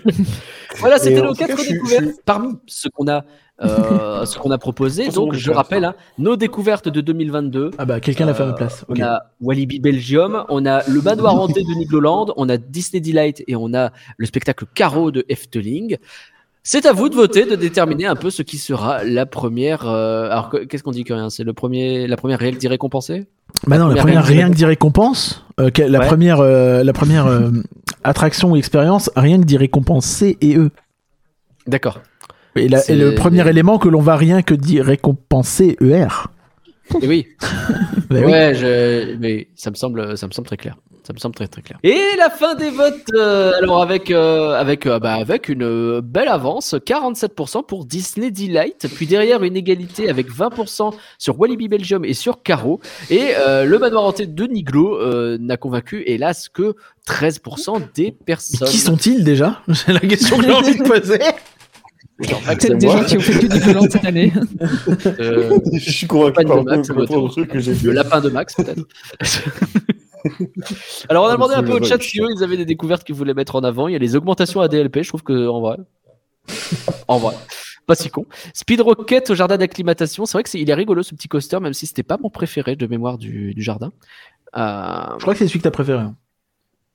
[0.78, 3.24] voilà, c'était nos quatre je suis- découvertes je suis- parmi ce qu'on a,
[3.62, 5.08] euh, ce qu'on a proposé.
[5.08, 7.70] Donc, je rappelle, hein, nos découvertes de 2022.
[7.78, 8.84] Ah bah, quelqu'un l'a fait à ma place.
[8.88, 13.42] On a Walibi Belgium, on a le manoir hanté de Nigloland, on a Disney Delight
[13.48, 15.96] et on a le spectacle Caro de Efteling.
[16.62, 19.86] C'est à vous de voter, de déterminer un peu ce qui sera la première.
[19.88, 22.66] euh, alors que- qu'est-ce qu'on dit que rien C'est le premier, la première réelle d'y
[22.66, 23.26] récompenser?
[23.68, 25.44] Bah non, la première première rien que rien que d'y récompense.
[25.60, 26.06] euh, que- la Ouais.
[26.08, 27.50] première, euh, la première euh,
[28.02, 30.70] attraction ou expérience, rien que d'y récompenser et eux.
[31.68, 32.00] D'accord.
[32.56, 36.06] Et, la- et le premier élément que l'on va rien que d'y récompenser ER.
[37.02, 37.26] Et oui.
[38.08, 38.30] Bah oui.
[38.30, 39.16] Ouais, je...
[39.16, 40.76] mais ça me semble, ça me semble très clair.
[41.04, 41.78] Ça me semble très très clair.
[41.82, 46.28] Et la fin des votes, euh, alors avec euh, avec euh, bah, avec une belle
[46.28, 52.12] avance, 47% pour Disney Delight, puis derrière une égalité avec 20% sur Walibi Belgium et
[52.14, 53.30] sur Caro, et
[53.64, 54.98] le manoir hanté de Niglo
[55.38, 56.74] n'a convaincu hélas que
[57.08, 58.68] 13% des Mais personnes.
[58.68, 59.62] qui sont-ils déjà?
[59.72, 61.18] C'est la question que j'ai envie de poser.
[62.18, 62.96] Peut-être des moi.
[62.98, 64.32] gens qui ont fait que du cette année.
[65.20, 67.92] Euh, je suis convaincu par Max, le votre- le truc que j'ai le vu.
[67.92, 68.82] lapin de Max peut-être.
[71.08, 73.14] Alors on a demandé un peu au chat si eux ils avaient des découvertes qu'ils
[73.14, 73.86] voulaient mettre en avant.
[73.88, 75.76] Il y a les augmentations à DLP, je trouve que en vrai,
[77.08, 77.34] en vrai,
[77.86, 78.26] pas si con.
[78.54, 81.60] Speed Rocket au jardin d'acclimatation, c'est vrai que c'est il est rigolo ce petit coaster,
[81.60, 83.92] même si c'était pas mon préféré de mémoire du, du jardin.
[84.56, 84.60] Euh,
[85.18, 86.00] Je crois que c'est celui que t'as préféré.
[86.02, 86.16] hein.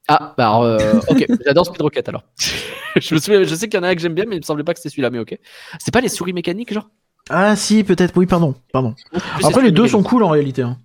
[0.07, 2.23] Ah bah euh, ok, j'adore Speed Rocket alors.
[2.99, 4.39] je me souviens, je sais qu'il y en a un que j'aime bien, mais il
[4.39, 5.37] me semblait pas que c'était celui-là, mais ok.
[5.79, 6.89] C'est pas les souris mécaniques genre?
[7.29, 8.17] Ah si, peut-être.
[8.17, 8.55] Oui, pardon.
[8.73, 8.95] Pardon.
[9.43, 10.63] Après, les deux sont cool en réalité.
[10.63, 10.77] hein.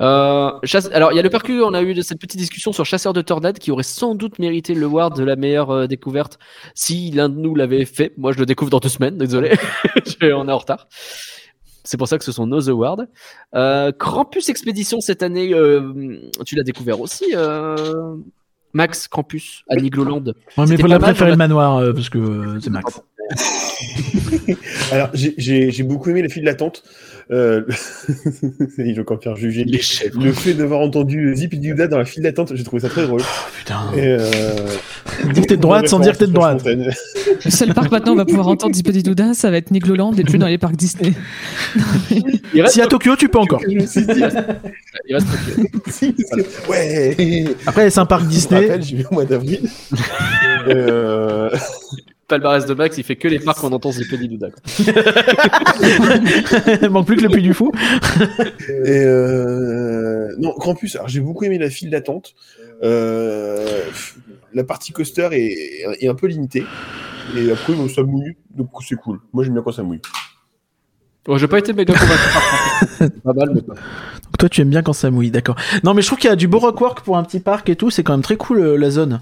[0.00, 2.84] Euh, chasse- Alors, il y a le percu, on a eu cette petite discussion sur
[2.84, 6.38] Chasseur de Tornades qui aurait sans doute mérité le award de la meilleure euh, découverte
[6.74, 8.12] si l'un de nous l'avait fait.
[8.18, 9.56] Moi, je le découvre dans deux semaines, désolé,
[10.22, 10.86] on est en retard.
[11.86, 13.02] C'est pour ça que ce sont nos awards.
[13.54, 18.16] Euh, Krampus Expédition cette année, euh, tu l'as découvert aussi, euh,
[18.72, 20.24] Max Krampus à Nigloland.
[20.58, 23.00] Ouais, mais mal, préférer on le manoir euh, parce que euh, c'est Max.
[24.92, 26.82] Alors, j'ai- beaucoup aimé la file d'attente.
[27.30, 27.62] Euh,
[28.78, 29.64] il veut encore faire juger.
[29.64, 33.04] Le fait d'avoir entendu Zip et Duda dans la file d'attente, j'ai trouvé ça très
[33.06, 33.20] drôle.
[33.58, 33.80] Putain.
[33.96, 34.20] Et, euh,
[35.32, 36.64] Dire que t'es de droite sans dire que t'es de droite.
[36.64, 40.12] Le seul parc maintenant où on va pouvoir entendre Zippity Douda, ça va être Nigloland
[40.14, 41.12] et plus dans les parcs Disney.
[42.54, 43.60] Il reste, Si à Tokyo, tu peux encore.
[43.60, 43.80] Je il
[45.14, 45.26] reste
[46.68, 47.44] ouais.
[47.66, 48.60] Après, c'est un parc Je me Disney.
[48.60, 49.60] rappelle, j'ai vu au mois d'avril.
[50.68, 51.50] euh,
[52.28, 54.50] palmarès de Max, il fait que les parcs qu'on entend Douda.
[54.50, 54.60] quoi.
[56.82, 57.72] Il manque plus que le puits du fou.
[58.68, 62.34] Et euh, non, Campus, alors j'ai beaucoup aimé la file d'attente.
[62.82, 63.82] Euh,
[64.52, 66.64] la partie coaster est, est un peu limitée.
[67.36, 69.20] Et après, bon, ça mouille, donc c'est cool.
[69.32, 70.00] Moi, j'aime bien quand ça mouille.
[71.26, 72.22] Bon, j'ai pas été méga convaincu.
[72.98, 73.74] C'est pas mal, mais pas.
[73.74, 75.56] Donc toi, tu aimes bien quand ça mouille, d'accord.
[75.82, 77.76] Non, mais je trouve qu'il y a du beau rockwork pour un petit parc et
[77.76, 77.90] tout.
[77.90, 79.20] C'est quand même très cool euh, la zone.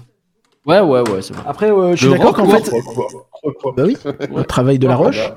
[0.65, 1.43] Ouais, ouais, ouais, c'est vrai.
[1.47, 3.07] Après, euh, je suis d'accord qu'en fait, Quoi, quoi,
[3.43, 3.73] quoi, quoi.
[3.77, 3.97] bah oui,
[4.35, 5.31] le travail de la roche.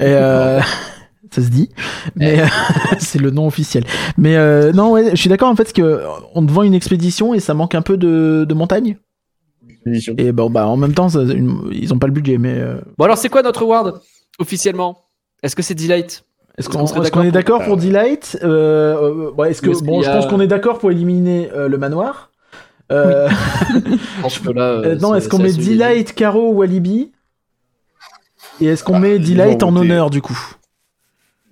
[0.00, 0.60] Et euh,
[1.30, 1.68] ça se dit,
[2.16, 2.46] mais euh,
[2.98, 3.84] c'est le nom officiel.
[4.16, 6.74] Mais euh, non, ouais, je suis d'accord en fait que euh, on te vend une
[6.74, 8.96] expédition et ça manque un peu de, de montagne.
[10.18, 12.38] Et bon, bah en même temps, ça- une- ils ont pas le budget.
[12.38, 14.00] Mais euh, Bon, alors, c'est quoi notre award
[14.38, 15.04] officiellement?
[15.42, 16.24] Est-ce que c'est Delight?
[16.56, 18.38] Est-ce qu'on est d'accord pour Delight?
[18.42, 21.78] Euh, euh, ouais, Est-ce que bon, je pense qu'on est d'accord pour éliminer euh, le
[21.78, 22.27] manoir.
[22.90, 23.28] Euh,
[24.44, 24.62] que là.
[24.62, 27.12] euh, euh, non, est-ce qu'on met assez Delight, Caro, Walibi
[28.60, 30.38] Et est-ce qu'on Bah, met Delight en honneur du coup?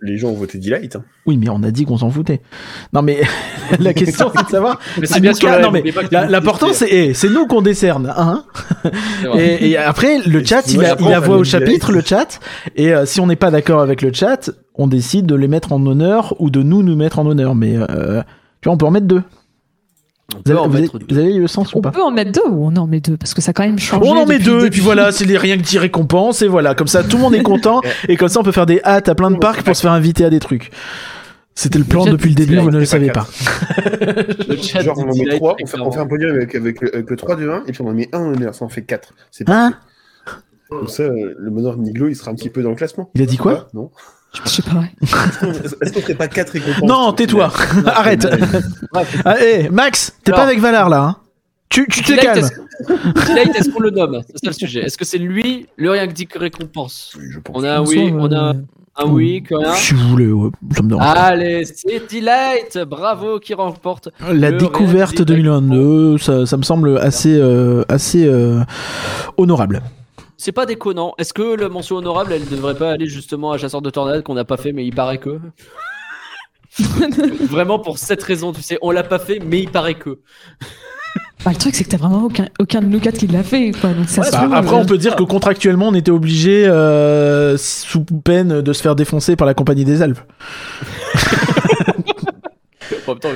[0.02, 0.94] Les gens ont voté Delight.
[0.96, 1.04] hein.
[1.24, 2.40] Oui, mais on a dit qu'on s'en foutait.
[2.92, 3.22] Non, mais
[3.80, 4.78] la question c'est de savoir.
[5.00, 5.48] Mais c'est bien sûr.
[5.60, 8.44] non, mais la- l'important c'est eh, c'est nous qu'on décerne, hein.
[9.38, 11.44] Et, et après le Et chat il, a, j'apprends il à a faire voix au
[11.44, 12.40] chapitre, le chat.
[12.76, 15.72] Et euh, si on n'est pas d'accord avec le chat, on décide de les mettre
[15.72, 17.54] en honneur ou de nous nous mettre en honneur.
[17.54, 18.22] Mais euh,
[18.60, 19.22] tu vois, on peut en mettre deux.
[20.34, 21.06] On Vous peut en vous avez- mettre deux.
[21.14, 23.00] vous avez le sens ou On pas peut en mettre deux ou on en met
[23.00, 24.08] deux parce que ça a quand même changé.
[24.08, 26.74] On en met deux, et puis voilà, c'est les rien que 10 récompenses, et voilà,
[26.74, 29.08] comme ça tout le monde est content, et comme ça on peut faire des hâtes
[29.08, 30.70] à plein de parcs pour se faire inviter à des trucs.
[31.54, 33.26] C'était le plan depuis le début, vous ne le savez pas.
[34.48, 36.54] Le Genre, on en met Delight, 3, très on fait, on fait un podium avec,
[36.54, 38.54] avec, le- avec le 3 de 1, et puis on en met un en honneur,
[38.54, 39.14] ça en fait 4.
[39.30, 39.74] C'est pas Hein
[40.68, 43.10] Comme ça, le bonheur Niglo, il sera un petit peu dans le classement.
[43.14, 43.90] Il a dit quoi Non.
[44.44, 44.84] Je sais pas.
[45.80, 47.52] Est-ce qu'on ferait pas 4 récompenses Non, tais-toi
[47.86, 48.26] Arrête
[49.24, 51.16] ah, hé, Max, t'es pas avec Valar là, hein
[51.68, 52.66] Tu, tu te calmes est-ce-
[53.28, 54.22] Delight, est-ce qu'on le nomme?
[54.26, 54.80] C'est ça le sujet.
[54.80, 57.16] Est-ce que c'est lui, le rien que dit que récompense?
[57.18, 57.56] Oui, je pense.
[57.56, 58.54] On a un oui, on a euh,
[58.96, 59.72] un oui, que rien.
[59.72, 61.04] Si vous voulez, ouais, ça me dérange.
[61.16, 64.10] Allez, c'est Delight, bravo qui remporte.
[64.30, 68.62] La découverte Real 2022, ça, ça me semble assez, euh, assez euh,
[69.36, 69.82] honorable.
[70.36, 71.14] C'est pas déconnant.
[71.18, 74.34] Est-ce que la mention honorable, elle devrait pas aller justement à Chasseur de Tornade qu'on
[74.34, 75.38] n'a pas fait, mais il paraît que?
[77.48, 80.18] Vraiment pour cette raison, tu sais, on l'a pas fait, mais il paraît que.
[81.44, 83.70] Bah, le truc, c'est que t'as vraiment aucun, aucun de nous quatre qui l'a fait.
[83.70, 83.90] Quoi.
[83.94, 86.66] Donc, ça Ouais, se Bah, trouve, après, on peut dire que contractuellement, on était obligé,
[86.66, 90.18] euh, sous peine de se faire défoncer par la Compagnie des Alpes.
[93.08, 93.28] En même temps,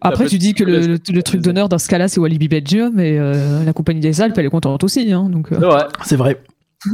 [0.00, 2.98] Après, tu dis que le, le- le truc d'honneur dans ce cas-là, c'est Walibi Belgium,
[3.00, 5.12] et euh, la compagnie des Alpes, elle est contente aussi.
[5.12, 5.82] Hein, donc, euh, Ouais.
[6.04, 6.40] C'est vrai.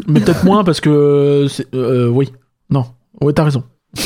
[0.09, 1.47] Mais peut-être moins parce que.
[1.49, 2.33] c'est- euh, oui.
[2.71, 2.85] Non.
[3.21, 3.65] Ouais, t'as raison.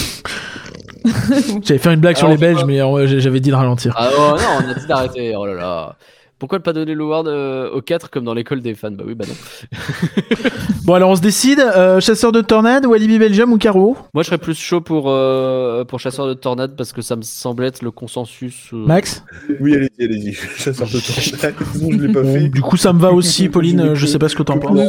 [1.62, 2.78] J'allais faire une blague sur Alors, les Belges, mais
[3.20, 3.94] j'avais dit de ralentir.
[3.96, 5.34] Ah oh, non, on a dit d'arrêter.
[5.36, 5.96] Oh là là.
[6.40, 8.90] Pourquoi ne pas donner l'award euh, aux 4 comme dans l'école des fans?
[8.90, 9.78] Bah oui, bah non.
[10.84, 11.60] Bon, alors on se décide.
[11.60, 13.96] euh, chasseur de tornades, Walibi Belgium ou Caro?
[14.14, 17.22] Moi, je serais plus chaud pour, euh, pour Chasseur de Tornade parce que ça me
[17.22, 18.70] semble être le consensus.
[18.72, 19.22] euh, Max?
[19.60, 20.32] Oui, allez-y, allez-y.
[20.56, 20.98] Chasseur de
[21.42, 21.54] tornade.
[21.74, 22.48] Sinon, je l'ai pas fait.
[22.48, 23.94] Du coup, ça me va aussi, Pauline.
[23.94, 24.80] Je sais pas ce que t'en penses.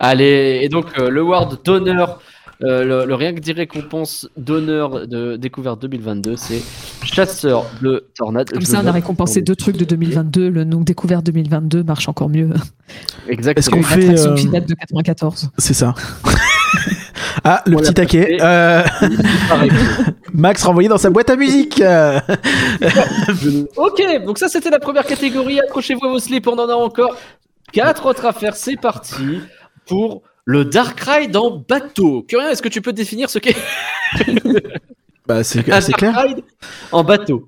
[0.00, 2.20] Allez, et donc euh, le Ward d'honneur,
[2.62, 6.62] euh, le, le rien que dit récompense d'honneur de découverte 2022, c'est
[7.04, 8.50] chasseur de tornade.
[8.50, 10.48] Comme ça, on le a récompensé deux trucs de 2022.
[10.48, 12.50] Le nom découvert 2022 marche encore mieux.
[13.28, 13.60] Exactement.
[13.60, 15.50] Est-ce qu'on Une fait, attraction euh, qui date de 94.
[15.58, 15.94] C'est ça.
[17.44, 18.38] ah, le On petit taquet.
[18.40, 18.82] Euh.
[20.32, 21.82] Max renvoyé dans sa boîte à musique.
[23.76, 25.60] Ok, donc ça c'était la première catégorie.
[25.60, 27.16] Accrochez-vous à vos slips, on en a encore
[27.72, 28.54] quatre autres à faire.
[28.54, 29.40] C'est parti
[29.86, 32.22] pour le Dark Ride en bateau.
[32.28, 33.56] Curien, est-ce que tu peux définir ce qu'est
[35.26, 36.14] Bah, c'est un Dark clair.
[36.20, 36.44] Ride
[36.92, 37.46] en bateau?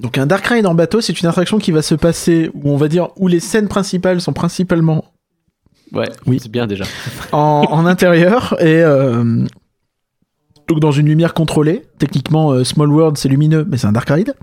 [0.00, 2.76] Donc, un Dark Ride en bateau, c'est une attraction qui va se passer où on
[2.76, 5.04] va dire où les scènes principales sont principalement
[5.92, 6.38] Ouais, Oui.
[6.42, 6.84] c'est bien déjà.
[7.32, 9.44] en, en intérieur et euh,
[10.68, 11.82] donc dans une lumière contrôlée.
[11.98, 14.34] Techniquement, euh, Small World c'est lumineux, mais c'est un dark ride.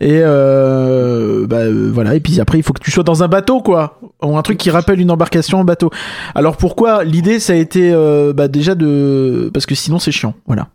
[0.00, 2.14] Et euh, bah, euh, voilà.
[2.14, 4.58] Et puis après, il faut que tu sois dans un bateau, quoi, ou un truc
[4.58, 5.90] qui rappelle une embarcation en bateau.
[6.34, 10.34] Alors pourquoi L'idée, ça a été euh, bah, déjà de parce que sinon c'est chiant,
[10.46, 10.68] voilà.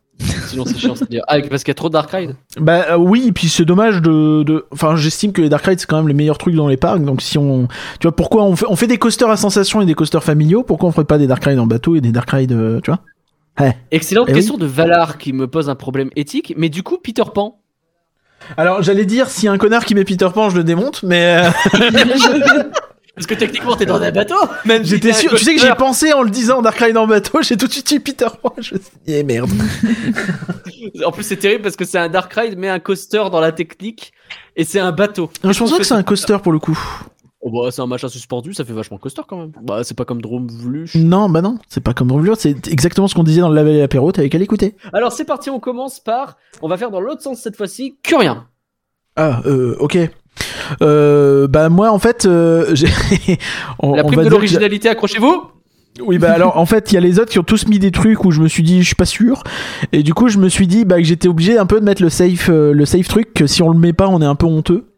[0.47, 1.23] Sinon c'est chiant, c'est-à-dire.
[1.27, 3.63] Ah, parce qu'il y a trop de Dark Ride Bah euh, oui, et puis c'est
[3.63, 4.65] dommage de, de...
[4.71, 7.03] Enfin, j'estime que les Dark Rides c'est quand même les meilleurs trucs dans les parcs.
[7.03, 7.67] Donc si on,
[7.99, 10.63] tu vois, pourquoi on fait, on fait des coasters à sensation et des coasters familiaux?
[10.63, 12.91] Pourquoi on ferait pas des Dark Rides en bateau et des Dark Rides, euh, tu
[12.91, 12.99] vois?
[13.91, 17.23] Excellente Eh question de Valar qui me pose un problème éthique, mais du coup, Peter
[17.33, 17.59] Pan.
[18.57, 21.49] Alors j'allais dire a un connard qui met Peter Pan, je le démonte, mais euh,
[23.19, 25.35] Parce que techniquement, t'es dans un bateau man, j'étais sûr.
[25.35, 27.73] Tu sais que j'ai pensé en le disant Dark Ride en bateau, j'ai tout de
[27.73, 28.53] suite dit Peter Pan.
[28.57, 29.49] Je me suis dit, eh merde.
[31.05, 33.51] En plus, c'est terrible parce que c'est un Dark Ride, mais un coaster dans la
[33.51, 34.13] technique,
[34.55, 35.29] et c'est un bateau.
[35.43, 36.79] je pense pas que c'est un coaster pour le coup.
[37.41, 39.51] Oh bah, c'est un machin suspendu, ça fait vachement coaster quand même.
[39.63, 40.95] Bah, c'est pas comme Drome Vluch.
[40.95, 43.73] Non, bah non, c'est pas comme Revlure, c'est exactement ce qu'on disait dans le Laval
[43.75, 44.11] et l'apéro.
[44.11, 44.75] T'avais qu'à l'écouter.
[44.91, 46.35] Alors, c'est parti, on commence par.
[46.61, 47.97] On va faire dans l'autre sens cette fois-ci.
[48.03, 48.47] Curien.
[49.15, 49.97] Ah, euh, ok.
[50.81, 52.87] Euh, bah moi en fait, euh, j'ai.
[53.79, 55.43] on- La on prime va de que- l'originalité, accrochez-vous
[56.01, 57.91] Oui, bah alors en fait, il y a les autres qui ont tous mis des
[57.91, 59.43] trucs où je me suis dit, je suis pas sûr.
[59.91, 62.01] Et du coup, je me suis dit bah, que j'étais obligé un peu de mettre
[62.01, 64.35] le safe, euh, le safe truc, que si on le met pas, on est un
[64.35, 64.88] peu honteux.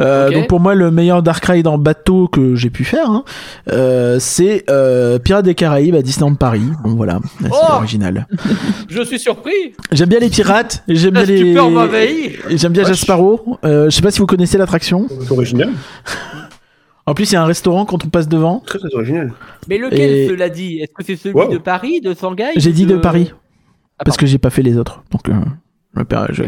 [0.00, 0.30] Euh.
[0.30, 3.24] Donc pour moi, le meilleur Dark Ride en bateau que j'ai pu faire, hein,
[3.70, 6.64] euh, c'est euh, Pirates des Caraïbes à Disneyland Paris.
[6.82, 8.26] Bon voilà, c'est Oh original.
[8.88, 9.74] Je suis surpris.
[9.92, 11.54] J'aime bien les pirates, j'aime bien les.
[12.56, 12.84] J'aime bien.
[12.84, 13.58] Jasparo.
[13.64, 15.06] Euh, je sais pas si vous connaissez l'attraction.
[15.20, 15.70] C'est original.
[17.06, 18.60] En plus, il y a un restaurant quand on passe devant.
[18.64, 19.32] Très, très original.
[19.68, 20.78] Mais lequel Et- cela dit?
[20.78, 21.52] Est-ce que c'est celui Wow.
[21.52, 23.30] de Paris, de Shanghai J'ai dit de de- Paris.
[23.98, 25.02] Ah, Parce que j'ai pas fait les autres.
[25.10, 25.34] Donc, euh,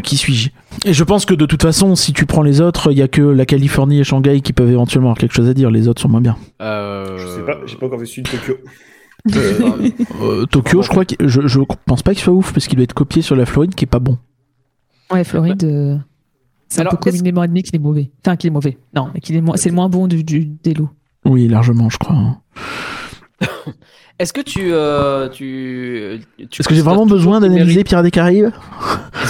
[0.03, 0.49] qui suis-je?
[0.85, 3.07] Et je pense que de toute façon, si tu prends les autres, il y a
[3.07, 5.71] que la Californie et Shanghai qui peuvent éventuellement avoir quelque chose à dire.
[5.71, 6.35] Les autres sont moins bien.
[6.61, 7.17] Euh...
[7.17, 8.55] Je sais pas, j'ai pas encore vu celui de Tokyo.
[9.35, 9.89] Euh,
[10.21, 12.83] euh, Tokyo, je crois que je, je pense pas qu'il soit ouf parce qu'il doit
[12.85, 14.17] être copié sur la Floride qui est pas bon.
[15.11, 15.97] Ouais, Floride, euh,
[16.69, 18.09] c'est un peu communément admis qu'il est mauvais.
[18.25, 18.77] Enfin, qu'il est mauvais.
[18.95, 20.89] Non, mais qu'il est moins- c'est le moins bon du, du, des lots.
[21.25, 22.37] Oui, largement, je crois.
[24.19, 28.49] Est-ce que tu, euh, tu, tu Est-ce que j'ai vraiment besoin d'analyser Pirates des Caraïbes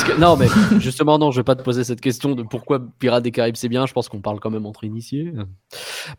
[0.05, 0.47] que- Non, mais
[0.79, 3.67] justement, non, je vais pas te poser cette question de pourquoi Pirates des Caraïbes c'est
[3.67, 3.85] bien.
[3.85, 5.33] Je pense qu'on parle quand même entre initiés.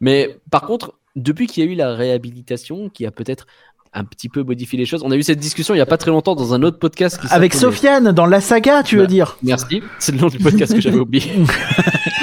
[0.01, 3.47] Mais par contre, depuis qu'il y a eu la réhabilitation, qui a peut-être
[3.95, 5.97] un petit peu modifié les choses, on a eu cette discussion il y a pas
[5.97, 7.19] très longtemps dans un autre podcast.
[7.21, 9.09] Qui Avec Sofiane dans la saga, tu veux Bah.
[9.09, 11.25] dire Merci, c'est le nom du podcast que j'avais oublié.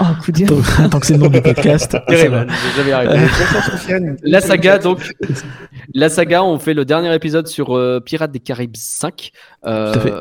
[0.00, 0.48] Oh, coup dur.
[0.48, 1.96] Tant tant que c'est le nom du podcast.
[2.08, 2.48] Sofiane,
[4.22, 5.12] La saga, donc,
[5.94, 9.30] la saga, on fait le dernier épisode sur euh, Pirates des Caraïbes 5.
[9.66, 10.12] euh, Tout à fait.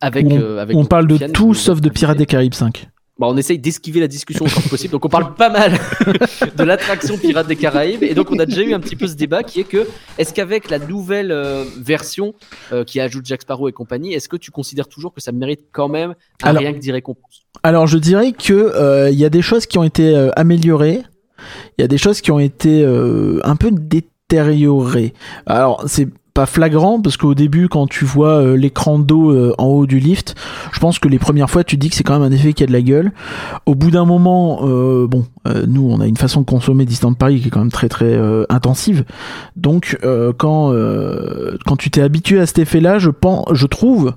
[0.00, 1.88] Avec, Où on, euh, avec on parle de tout sauf de.
[1.88, 2.88] Pirates des Caraïbes 5.
[3.18, 4.92] Bah, on essaye d'esquiver la discussion autant que possible.
[4.92, 5.72] Donc on parle pas mal
[6.54, 8.02] de l'attraction Pirates des Caraïbes.
[8.02, 9.86] Et donc on a déjà eu un petit peu ce débat qui est que
[10.18, 12.34] est-ce qu'avec la nouvelle euh, version
[12.72, 15.60] euh, qui ajoute Jack Sparrow et compagnie, est-ce que tu considères toujours que ça mérite
[15.72, 19.24] quand même un Alors- rien que d'y récompense Alors je dirais que euh, il y
[19.24, 21.02] a des choses qui ont été améliorées,
[21.78, 25.14] il y a des choses qui ont été un peu détériorées.
[25.46, 29.68] Alors c'est pas flagrant parce qu'au début quand tu vois euh, l'écran d'eau euh, en
[29.68, 30.34] haut du lift,
[30.70, 32.62] je pense que les premières fois tu dis que c'est quand même un effet qui
[32.62, 33.10] a de la gueule.
[33.64, 35.24] Au bout d'un moment, euh, bon,
[35.66, 38.20] nous on a une façon de consommer Distant Paris qui est quand même très très
[38.50, 39.04] intensive.
[39.56, 39.98] Donc
[40.36, 40.74] quand
[41.64, 44.12] quand tu t'es habitué à cet effet-là, je pense, je trouve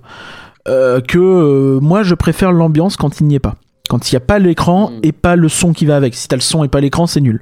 [0.65, 3.55] que moi je préfère l'ambiance quand il n'y est pas.
[3.89, 4.99] Quand il n'y a pas l'écran Mm.
[5.03, 6.15] et pas le son qui va avec.
[6.15, 7.41] Si t'as le son et pas l'écran, c'est nul.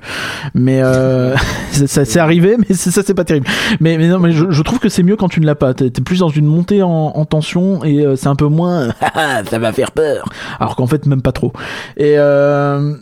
[0.56, 1.36] Mais euh,
[1.72, 3.46] ça, c'est arrivé, mais ça c'est pas terrible.
[3.80, 5.76] Mais, mais non, mais je, je trouve que c'est mieux quand tu ne l'as pas.
[5.76, 8.88] T'es plus dans une montée en, en tension et euh, c'est un peu moins.
[9.20, 10.30] Ah, ça va faire peur.
[10.60, 11.52] Alors qu'en fait même pas trop.
[11.98, 12.94] Et euh,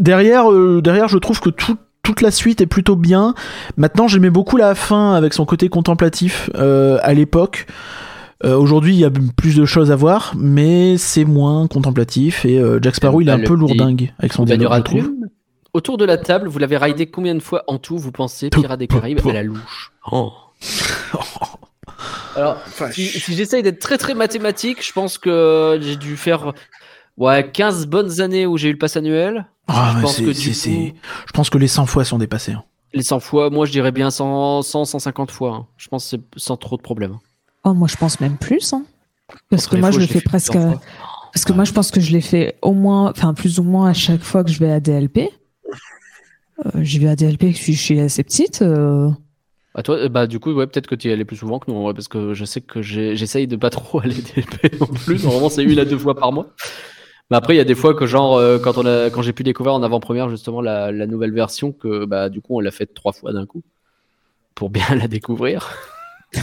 [0.00, 0.44] derrière,
[0.82, 3.34] derrière, je trouve que tout toute la suite est plutôt bien.
[3.76, 7.66] Maintenant, j'aimais beaucoup la fin avec son côté contemplatif euh, à l'époque.
[8.44, 12.44] Euh, Aujourd'hui, il y a plus de choses à voir, mais c'est moins contemplatif.
[12.44, 15.10] Et euh, Jack Sparrow, il est Ah, un peu lourdingue avec son dialogue, je trouve.
[15.72, 18.78] Autour de la table, vous l'avez raidé combien de fois en tout, vous pensez, Pirates
[18.78, 20.32] des Caraïbes à la louche Oh.
[22.36, 22.58] Alors,
[22.92, 26.52] si, si j'essaye d'être très très mathématique, je pense que j'ai dû faire
[27.16, 29.46] ouais, 15 bonnes années où j'ai eu le pass annuel.
[29.68, 30.92] Ah, je mais pense c'est- que c'est- du c'est- coup,
[31.26, 32.52] Je pense que les 100 fois sont dépassés.
[32.52, 32.62] hein.
[32.94, 35.52] les 100 fois, moi je dirais bien 100, 100 150 fois.
[35.54, 35.66] hein.
[35.76, 37.16] Je pense que c'est sans trop de problèmes.
[37.66, 38.72] Oh, moi, je pense même plus.
[38.72, 38.84] Hein.
[39.50, 40.56] Parce Entre que moi, fois, je le fais presque.
[41.32, 43.90] Parce que moi, je pense que je l'ai fait au moins, enfin, plus ou moins
[43.90, 45.28] à chaque fois que je vais à DLP.
[46.64, 48.62] Euh, J'y vais à DLP, je suis, je suis assez petite.
[48.62, 49.10] euh,
[49.74, 51.82] Bah, toi, bah, du coup, ouais, peut-être que tu y allais plus souvent que nous,
[51.84, 55.22] ouais, parce que je sais que j'essaye de pas trop aller DLP non plus.
[55.24, 56.54] Normalement, c'est une à deux fois par mois.
[57.30, 59.32] Mais après, il y a des fois que, genre, euh, quand, on a, quand j'ai
[59.32, 62.70] pu découvrir en avant-première, justement, la, la nouvelle version, que bah, du coup, on l'a
[62.70, 63.62] faite trois fois d'un coup
[64.54, 65.68] pour bien la découvrir.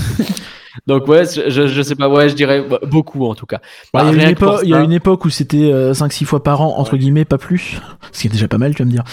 [0.88, 3.60] Donc, ouais, je, je, sais pas, ouais, je dirais bah, beaucoup en tout cas.
[3.94, 5.72] Bah, Bah, il y a, une époque, il y a ça, une époque où c'était
[5.92, 7.80] 5-6 fois par an, entre guillemets, pas plus.
[8.12, 9.04] Ce qui est déjà pas mal, tu vas me dire.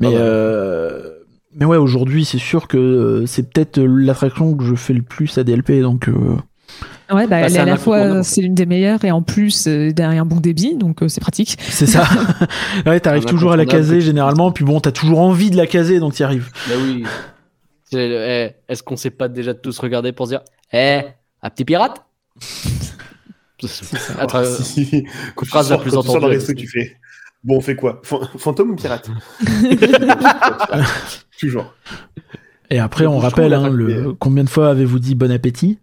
[0.00, 1.10] Mais, euh,
[1.54, 5.38] mais ouais, aujourd'hui, c'est sûr que euh, c'est peut-être l'attraction que je fais le plus
[5.38, 5.80] à DLP.
[5.80, 6.36] Donc, euh,
[7.10, 9.22] Ouais, bah, Bah, elle c'est est à la fois, c'est l'une des meilleures et en
[9.22, 11.56] plus, euh, derrière un bon débit, donc euh, c'est pratique.
[11.60, 12.06] c'est ça.
[12.86, 14.52] ouais, t'arrives toujours à la caser généralement.
[14.52, 16.50] Puis bon, t'as toujours envie de la caser, donc t'y arrives.
[16.68, 17.04] Bah oui.
[17.94, 20.40] Eh, Est-ce qu'on s'est pas déjà tous regardé pour se dire
[20.72, 21.00] Eh,
[21.42, 22.04] un petit pirate
[23.60, 25.04] Si.
[25.34, 26.58] Quand tu Phrase la plus entendue, dans le resto, elle.
[26.58, 26.96] tu fais.
[27.42, 28.00] Bon, on fait quoi?
[28.04, 29.10] Fan- Fantôme ou pirate?
[31.40, 31.74] Toujours.
[32.70, 34.12] Et après, on rappelle hein, le...
[34.12, 35.78] combien de fois avez-vous dit bon appétit?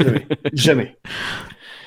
[0.00, 0.26] Jamais.
[0.52, 0.96] Jamais.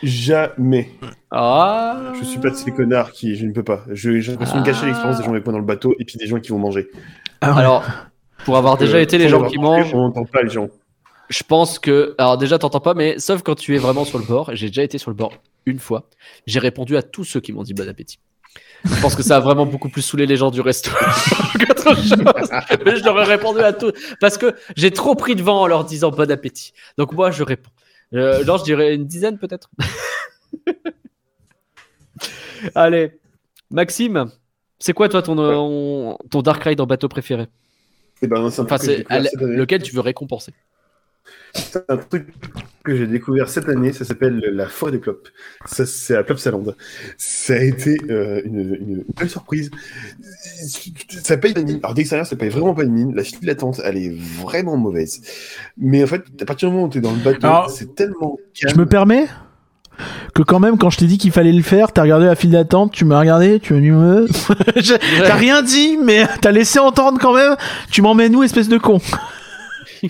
[0.03, 0.89] Jamais.
[1.31, 3.35] Ah Je suis pas de ces connards qui.
[3.35, 3.83] Je ne peux pas.
[3.91, 4.87] Je- J'ai l'impression de gâcher Ah.
[4.87, 6.87] l'expérience des gens avec moi dans le bateau et puis des gens qui vont manger.
[7.41, 7.59] Ah ouais.
[7.59, 7.83] Alors,
[8.45, 10.69] pour avoir déjà Euh, été les gens qui mangent, On n'entend pas les gens.
[11.29, 12.15] Je pense que.
[12.17, 14.83] Alors, déjà, t'entends pas, mais sauf quand tu es vraiment sur le bord, j'ai déjà
[14.83, 15.33] été sur le bord
[15.65, 16.09] une fois,
[16.47, 18.19] j'ai répondu à tous ceux qui m'ont dit bon appétit.
[18.85, 20.89] Je pense que ça a vraiment beaucoup plus saoulé les gens du resto
[21.59, 22.49] qu'autre chose.
[22.85, 23.91] Mais je leur ai répondu à tous.
[24.21, 26.73] Parce que j'ai trop pris de vent en leur disant bon appétit.
[26.97, 27.69] Donc moi, je réponds.
[28.13, 29.69] Euh, genre, je dirais une dizaine peut-être.
[32.75, 33.19] Allez,
[33.69, 34.31] Maxime,
[34.79, 37.47] c'est quoi toi ton, euh, ton Dark Ride en bateau préféré?
[38.21, 38.77] Eh ben, Enfin,
[39.39, 40.53] lequel tu veux récompenser?
[41.53, 42.27] C'est un truc
[42.83, 45.27] que j'ai découvert cette année, ça s'appelle la forêt des clopes.
[45.65, 46.63] Ça, c'est à Plopsaland.
[47.17, 49.69] Ça a été euh, une, une belle surprise.
[51.23, 51.79] Ça paye une mine.
[51.83, 53.15] Alors d'extérieur, ça paye vraiment pas une mine.
[53.15, 55.21] La file d'attente, elle est vraiment mauvaise.
[55.77, 57.95] Mais en fait, à partir du moment où tu es dans le bateau, Alors, c'est
[57.95, 58.79] tellement Je calme.
[58.79, 59.27] me permets
[60.33, 62.51] que quand même, quand je t'ai dit qu'il fallait le faire, t'as regardé la file
[62.51, 64.27] d'attente, tu m'as regardé, tu m'as dit, euh,
[64.77, 64.93] Je-
[65.25, 67.55] t'as rien dit, mais t'as laissé entendre quand même,
[67.91, 69.01] tu m'emmènes où, espèce de con?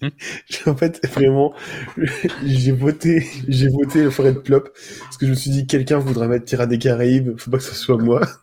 [0.66, 1.52] en fait, vraiment,
[2.44, 4.70] j'ai voté, j'ai voté le forêt de Plop
[5.04, 7.64] parce que je me suis dit quelqu'un voudra mettre Pirates des Caraïbes, faut pas que
[7.64, 8.20] ce soit moi.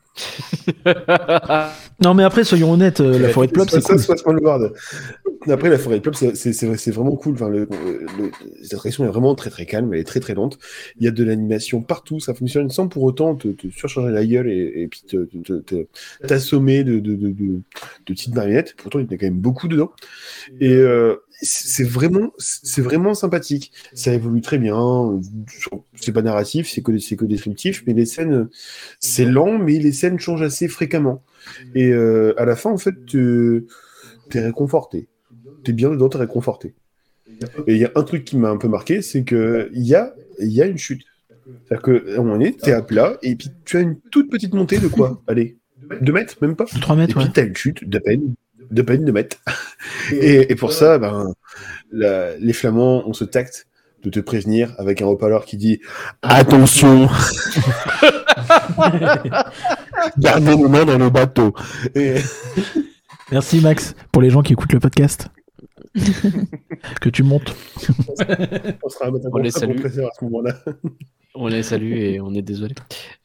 [2.03, 3.99] Non, mais après, soyons honnêtes, euh, la forêt de Plop, c'est cool.
[3.99, 4.15] soit.
[5.49, 7.35] Après, la forêt de Plop, c'est- vraiment cool.
[7.35, 7.67] Enfin, le,
[8.17, 8.31] le-
[8.61, 10.59] cette attraction est vraiment très très calme, elle est très très lente.
[10.99, 14.25] Il y a de l'animation partout, ça fonctionne sans pour autant te, te surcharger la
[14.25, 15.87] gueule et, et puis te- te- te-
[16.27, 17.61] t'assommer de, de, de, de
[18.05, 18.75] petites marionnettes.
[18.77, 19.91] Pourtant, il y en a quand même beaucoup dedans.
[20.59, 23.71] Et euh, c'est vraiment, c'est vraiment sympathique.
[23.93, 25.19] Ça évolue très bien.
[25.95, 28.49] C'est pas narratif, c'est que, c'est que descriptif, mais les scènes,
[28.99, 31.23] c'est lent, mais les scènes changent assez fréquemment.
[31.75, 33.65] Et euh, à la fin, en fait, tu
[34.33, 35.07] es réconforté.
[35.63, 36.73] T'es bien dedans, t'es réconforté.
[37.67, 39.95] Et il y a un truc qui m'a un peu marqué, c'est que il y
[39.95, 41.03] a, il y a une chute.
[41.65, 44.29] C'est-à-dire que à un moment donné, t'es à plat, et puis tu as une toute
[44.29, 45.21] petite montée de quoi?
[45.27, 45.57] Allez,
[46.01, 46.65] 2 mètres, même pas?
[46.65, 47.31] 3 Et mètres, puis ouais.
[47.33, 48.33] t'as une chute de peine,
[48.71, 49.37] de peine de mètres.
[50.11, 51.33] Et, et pour ça, ben,
[51.91, 53.67] la- les Flamands ont ce tact
[54.03, 55.81] de te prévenir avec un haut-parleur qui dit
[56.21, 57.09] Attention
[60.17, 61.53] Gardez nos mains dans le bateau.
[61.95, 62.15] Et...
[63.31, 65.27] Merci, Max, pour les gens qui écoutent le podcast.
[67.01, 67.55] Que tu montes.
[68.83, 69.73] On sera On les salue.
[69.75, 70.53] compresseur à ce moment-là.
[71.39, 72.73] On les salue et on est désolé.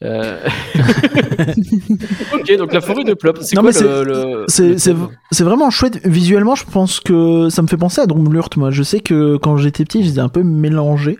[0.03, 0.37] Euh,
[2.33, 6.05] ok, donc la forêt de Plop, c'est Non, quoi mais le, le- C'est vraiment chouette.
[6.05, 8.55] Visuellement, je pense que ça me fait penser à Drumlurt.
[8.57, 11.17] Moi, je sais que quand j'étais petit, je les ai un peu mélangés.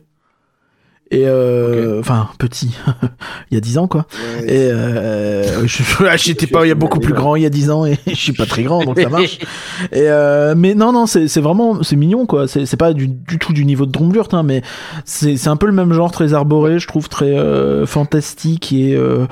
[1.13, 2.75] Et euh, enfin, petit,
[3.51, 4.05] il y a 10 ans quoi.
[4.45, 7.49] Et euh, je- je- j'étais pas, il y a beaucoup plus grand il y a
[7.49, 9.37] 10 ans et je suis pas très grand donc ça marche.
[9.91, 12.47] Et euh, mais non, non, c'est c'est vraiment, c'est mignon quoi.
[12.47, 14.61] C'est c'est pas du, du tout du niveau de Drumlurt, hein, mais
[15.05, 18.95] c'est c'est un peu le même genre, très arboré, je trouve très euh, fantastique et,
[18.95, 19.25] euh,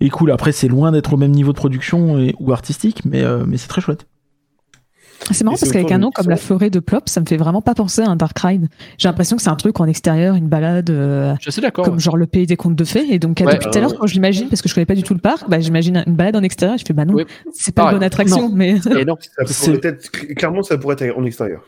[0.00, 0.30] et cool.
[0.30, 3.56] Après, c'est loin d'être au même niveau de production et, ou artistique, mais, euh, mais
[3.56, 4.06] c'est très chouette.
[5.30, 7.62] C'est marrant parce qu'avec un nom comme la forêt de Plop, ça me fait vraiment
[7.62, 8.68] pas penser à un Dark Ride.
[8.98, 11.84] J'ai l'impression que c'est un truc en extérieur, une balade, euh, Je suis d'accord.
[11.84, 13.06] comme genre le pays des contes de fées.
[13.12, 13.52] Et donc, Ouais.
[13.54, 15.20] depuis tout à l'heure, quand je l'imagine, parce que je connais pas du tout le
[15.20, 16.78] parc, bah, j'imagine une balade en extérieur.
[16.78, 17.24] Je fais, bah non, Oui.
[17.52, 18.76] c'est pas une bonne attraction, mais.
[18.98, 19.16] Et non.
[19.46, 21.62] Ça être, clairement, ça pourrait être en extérieur.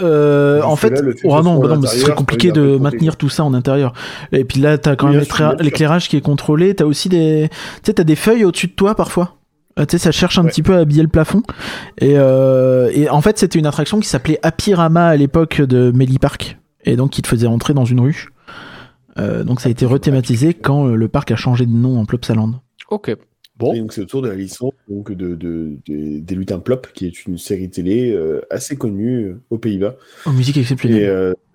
[0.00, 2.52] Euh, Parce en fait, là, oh, ce non, bah à non, mais ce serait compliqué
[2.52, 3.92] de maintenir tout ça en intérieur.
[4.30, 5.24] Et puis là, t'as quand même
[5.60, 6.74] l'éclairage qui est contrôlé.
[6.74, 9.37] T'as aussi des, tu sais, t'as des feuilles au-dessus de toi parfois.
[9.78, 10.50] Euh, tu sais, ça cherche un Ouais.
[10.50, 11.42] petit peu à habiller le plafond.
[12.00, 16.18] Et, euh, et en fait, c'était une attraction qui s'appelait Apirama à l'époque de Melly
[16.18, 16.58] Park.
[16.84, 18.28] Et donc, qui te faisait entrer dans une rue.
[19.18, 22.04] Euh, donc, ça a été rethématisé quand euh, le parc a changé de nom en
[22.04, 22.52] Plopsaland.
[22.90, 23.14] Ok.
[23.56, 23.74] Bon.
[23.74, 27.06] Et donc c'est autour de la licence donc de, de, de- des Lutins Plop, qui
[27.06, 29.96] est une série télé euh, assez connue aux Pays-Bas.
[30.26, 31.02] Oh, musique Et exceptionnelle.
[31.08, 31.47] euh, aux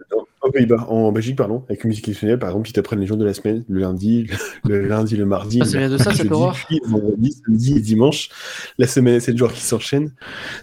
[0.54, 2.40] Pays-Bas, en Belgique, pardon, avec une musique exceptionnelle.
[2.40, 4.28] Par exemple, ils t'apprennent les jours de la semaine, le lundi,
[4.64, 8.30] le, le lundi, le mardi, Ah, ça vient de ça, le vendredi, samedi et dimanche.
[8.78, 9.62] La semaine, c'est le jours qui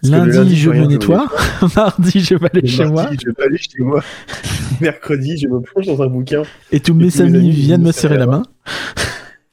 [0.03, 1.27] que le Lundi, je me nettoie.
[1.77, 3.03] Mardi, je vais aller Le chez moi.
[3.03, 4.03] mardi, je vais aller chez moi.
[4.81, 6.43] Mercredi, je me plonge dans un bouquin.
[6.73, 8.43] Et tous mes tous amis amis viennent me me serrer la main.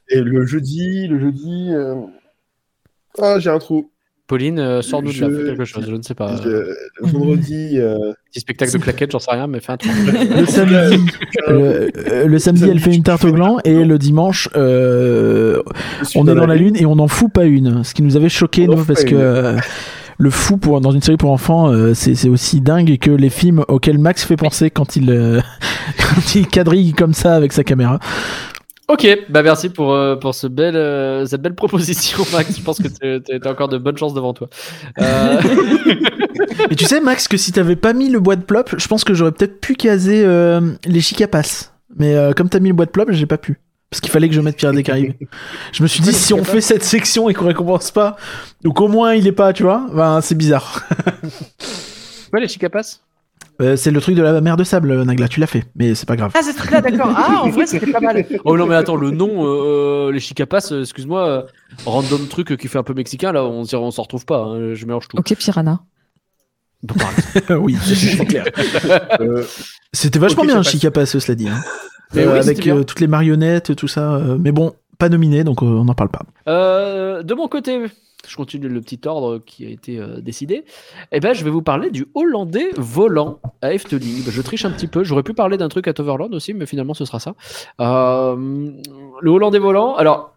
[0.10, 1.70] Et le jeudi, le jeudi.
[1.72, 1.96] euh,
[3.20, 3.92] Ah, j'ai un trou.
[4.28, 6.36] Pauline, euh, sors-nous de là, fais quelque chose, je ne sais pas.
[6.44, 7.80] Je- Vendredi.
[7.80, 9.92] euh, Petit spectacle de claquettes, j'en sais rien, mais fais un truc.
[9.96, 11.06] Le samedi,
[11.48, 11.54] le,
[11.98, 15.62] euh, le samedi, elle fait une tarte au gland et le dimanche, euh,
[16.16, 16.76] on est dans la lune.
[16.78, 17.84] et on n'en fout pas une.
[17.86, 19.58] Ce qui nous avait choqué nous parce que euh,
[20.18, 23.30] le fou pour dans une série pour enfants, euh, c'est c'est aussi dingue que les
[23.30, 25.40] films auxquels Max fait penser quand il euh,
[25.98, 28.00] quand il quadrille comme ça avec sa caméra.
[28.90, 32.58] Ok, bah merci pour, euh, pour ce bel, euh, cette belle proposition, Max.
[32.58, 34.48] Je pense que tu as encore de bonnes chances devant toi.
[35.00, 35.42] Euh,
[36.70, 39.04] Et tu sais Max que si t'avais pas mis le bois de plop, je pense
[39.04, 41.72] que j'aurais peut-être pu caser euh, les chicapas.
[41.98, 43.60] Mais euh, comme t'as mis le bois de plop, j'ai pas pu.
[43.90, 45.14] Parce qu'il fallait que je mette Pirates des Caraïbes.
[45.72, 48.18] Je me suis dit, si on fait cette section et qu'on récompense pas,
[48.64, 50.84] donc au moins il est pas, tu vois, ben c'est bizarre.
[52.34, 53.00] ouais, les chicapas
[53.60, 56.08] Euh, c'est le truc de la mer de sable, Nagla, tu l'as fait, mais c'est
[56.08, 56.32] pas grave.
[56.36, 57.12] Ah, c'est ce truc-là, d'accord.
[57.16, 58.24] Ah, en vrai, c'était pas mal.
[58.46, 61.42] Oh non, mais attends, le nom, euh, les chicapas, euh, excuse-moi, euh,
[61.86, 64.42] random truc qui fait un peu mexicain, là, on, on s'en retrouve pas.
[64.44, 65.18] hein, je mélange tout.
[65.18, 65.80] Ok, Piranha.
[67.50, 68.46] Oui, c'est clair.
[69.20, 69.44] Euh,
[69.92, 70.62] C'était vachement Ok, bien.
[70.64, 71.48] Chicapas, cela dit.
[71.50, 71.60] hein.
[72.16, 74.14] Euh, oui, avec euh, toutes les marionnettes, tout ça.
[74.16, 76.22] euh, mais bon, pas nominé, donc euh, on n'en parle pas.
[76.48, 77.80] Euh, de mon côté,
[78.28, 80.66] je continue le petit ordre qui a été euh, décidé.
[81.12, 84.24] Eh ben, je vais vous parler du Hollandais volant à Efteling.
[84.30, 85.04] Je triche un petit peu.
[85.04, 87.36] J'aurais pu parler d'un truc à Toverland aussi, mais finalement, ce sera ça.
[87.80, 88.36] Euh,
[89.22, 89.96] le Hollandais volant.
[89.96, 90.34] Alors,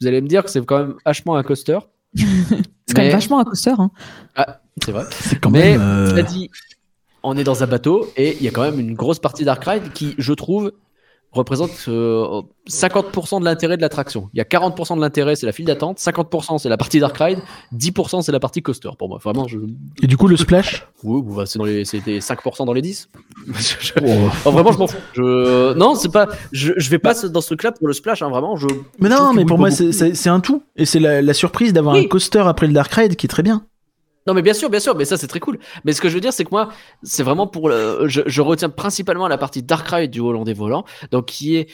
[0.00, 1.78] vous allez me dire que c'est quand même vachement un coaster.
[2.86, 3.72] C'est quand même vachement un coaster.
[3.78, 3.90] Hein.
[4.84, 5.04] C'est vrai.
[5.10, 5.80] C'est quand Mais même.
[5.80, 6.50] euh, dit,
[7.22, 9.64] on est dans un bateau et il y a quand même une grosse partie Dark
[9.64, 10.72] Ride qui, je trouve,
[11.34, 14.30] représente euh, 50% de l'intérêt de l'attraction.
[14.32, 17.16] Il y a 40% de l'intérêt, c'est la file d'attente, 50% c'est la partie Dark
[17.18, 17.38] Ride,
[17.76, 19.18] 10% c'est la partie coaster pour moi.
[19.22, 19.58] Vraiment, je...
[20.02, 20.86] Et du coup, le splash?
[21.02, 23.08] Oui, bah, c'est dans les, des 5% dans les 10.
[23.58, 23.92] Je-
[24.46, 24.96] Oh, vraiment, je m'en fous.
[25.14, 25.72] Je...
[25.74, 26.28] Non, c'est pas.
[26.52, 28.56] Je, je vais pas dans ce truc-là pour le splash, hein, vraiment.
[28.56, 28.66] Je...
[29.00, 30.62] Mais non, mais pour moi, c'est- un tout.
[30.76, 32.04] Et c'est la, la surprise d'avoir Oui.
[32.04, 33.64] un coaster après le Dark Ride qui est très bien.
[34.26, 35.58] Non, mais bien sûr, bien sûr, mais ça c'est très cool.
[35.84, 36.70] Mais ce que je veux dire, c'est que moi,
[37.02, 38.04] c'est vraiment pour le.
[38.06, 41.68] Je, je retiens principalement la partie Dark Ride du Hollandais volant, donc qui est.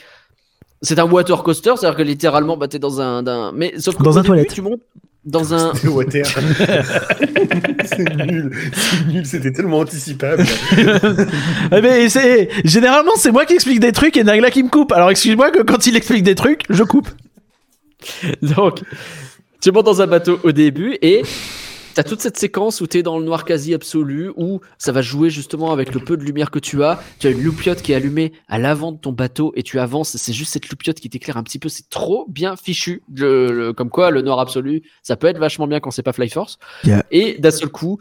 [0.83, 4.03] C'est un water coaster, c'est-à-dire que littéralement, bah, t'es dans un, d'un- Mais sauf que
[4.03, 4.53] Dans un début, toilette.
[4.55, 4.81] Tu montes
[5.27, 5.75] dans un.
[5.75, 6.25] C'est water.
[7.85, 8.51] c'est nul.
[8.73, 9.27] C'est nul.
[9.27, 10.45] C'était tellement anticipable.
[11.73, 14.91] Eh ben, c'est généralement c'est moi qui explique des trucs et Nagla qui me coupe.
[14.93, 17.09] Alors excuse-moi que quand il explique des trucs, je coupe.
[18.43, 18.81] Donc,
[19.61, 21.23] tu montes dans un bateau au début et
[21.95, 25.31] t'as toute cette séquence où t'es dans le noir quasi absolu, où ça va jouer
[25.31, 27.03] justement avec le peu de lumière que tu as.
[27.19, 30.17] Tu as une loupiote qui est allumée à l'avant de ton bateau et tu avances.
[30.17, 31.69] C'est juste cette loupiote qui t'éclaire un petit peu.
[31.69, 33.03] C'est trop bien fichu.
[33.15, 36.13] Le- le- comme quoi, le noir absolu, ça peut être vachement bien quand c'est pas
[36.13, 36.59] Fly Force.
[36.85, 37.05] Yeah.
[37.11, 37.99] Et d'un seul coup,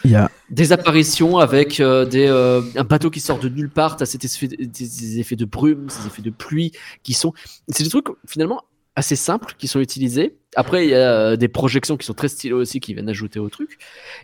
[0.50, 4.26] des apparitions avec euh, des, euh, un bateau qui sort de nulle part, t'as cet
[4.26, 6.72] effet, des, des effets de brume, ces effets de pluie
[7.04, 7.34] qui sont.
[7.68, 8.62] C'est des trucs finalement
[9.00, 10.38] assez simples qui sont utilisés.
[10.56, 13.40] Après, il y a euh, des projections qui sont très stylées aussi qui viennent ajouter
[13.40, 13.78] au truc.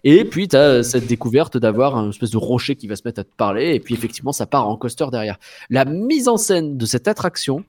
[0.03, 3.21] Et puis, tu as cette découverte d'avoir un espèce de rocher qui va se mettre
[3.21, 3.73] à te parler.
[3.73, 5.37] Et puis, effectivement, ça part en coaster derrière.
[5.69, 7.63] La mise en scène de cette attraction.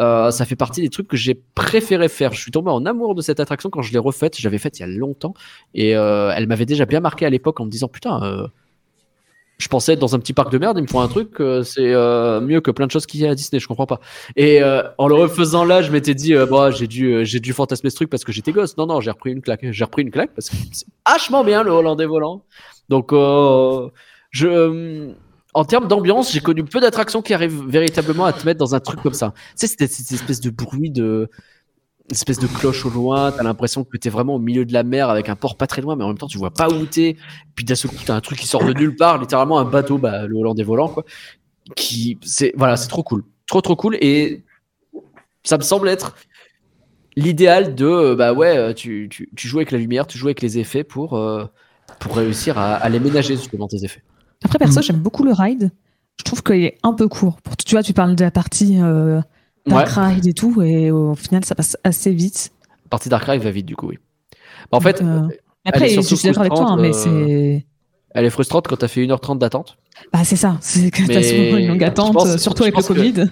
[0.00, 2.32] euh, ça fait partie des trucs que j'ai préféré faire.
[2.32, 4.36] Je suis tombé en amour de cette attraction quand je l'ai refaite.
[4.38, 5.34] J'avais faite il y a longtemps
[5.74, 8.46] et euh, elle m'avait déjà bien marqué à l'époque en me disant putain, euh,
[9.58, 11.64] je pensais être dans un petit parc de merde, ils me font un truc, euh,
[11.64, 14.00] c'est euh, mieux que plein de choses qu'il y a à Disney, je comprends pas.
[14.36, 17.40] Et euh, en le refaisant là, je m'étais dit, euh, bah, j'ai dû, euh, j'ai
[17.40, 18.76] dû fantasmer ce truc parce que j'étais gosse.
[18.76, 19.66] Non, non, j'ai repris une claque.
[19.68, 22.44] J'ai repris une claque parce que c'est vachement bien le Hollandais volant.
[22.88, 23.88] Donc, euh,
[24.30, 25.10] je,
[25.54, 28.80] en termes d'ambiance, j'ai connu peu d'attractions qui arrivent véritablement à te mettre dans un
[28.80, 29.32] truc comme ça.
[29.34, 31.28] Tu sais, c'était cette espèce de bruit de,
[32.10, 35.10] espèce de cloche au loin, t'as l'impression que t'es vraiment au milieu de la mer
[35.10, 37.16] avec un port pas très loin, mais en même temps tu vois pas où t'es.
[37.54, 39.98] Puis d'un seul coup t'as un truc qui sort de nulle part, littéralement un bateau,
[39.98, 41.04] bah, le Hollandais volant quoi.
[41.76, 44.42] Qui, c'est voilà, c'est trop cool, trop trop cool et
[45.42, 46.14] ça me semble être
[47.16, 50.40] l'idéal de bah ouais, euh, tu, tu, tu joues avec la lumière, tu joues avec
[50.40, 51.44] les effets pour euh,
[51.98, 54.02] pour réussir à, à les ménager justement tes effets.
[54.44, 55.72] Après, perso, j'aime beaucoup le ride.
[56.18, 57.40] Je trouve qu'il est un peu court.
[57.42, 59.20] Pour, tu vois, tu parles de la partie euh,
[59.68, 62.50] Dark Ride et tout, et au final, ça passe assez vite.
[62.84, 63.98] La partie Dark Ride va vite du coup, oui.
[64.70, 65.28] Bah, en fait, Euh,
[65.64, 67.66] Après, je suis d'accord avec toi, hein, mais frustrante, c'est.
[68.10, 69.76] elle est frustrante quand t'as fait 1h30 d'attente.
[70.12, 70.56] Bah, c'est ça.
[70.60, 73.24] C'est que t'as souvent une longue attente, pense- surtout avec le pense que- Covid.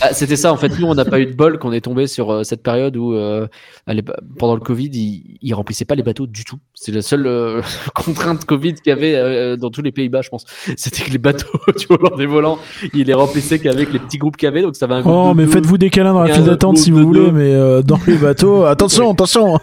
[0.00, 2.06] Ah, C'était ça, en fait, nous, on n'a pas eu de bol qu'on est tombé
[2.06, 3.46] sur euh, cette période où, euh,
[3.86, 4.02] les
[4.38, 6.58] pendant le Covid, ils, ils remplissaient pas les bateaux du tout.
[6.74, 7.62] C'est la seule euh,
[7.94, 10.44] contrainte Covid qu'il y avait euh, dans tous les Pays-Bas, je pense.
[10.76, 11.46] C'était que les bateaux
[12.18, 12.58] du volant,
[12.92, 15.34] ils les remplissaient qu'avec les petits groupes qu'il y avait, donc ça avait un Oh,
[15.34, 17.30] mais faites-vous des câlins dans la file d'attente si vous de voulez, deux.
[17.32, 19.58] mais euh, dans les bateaux, attention, attention.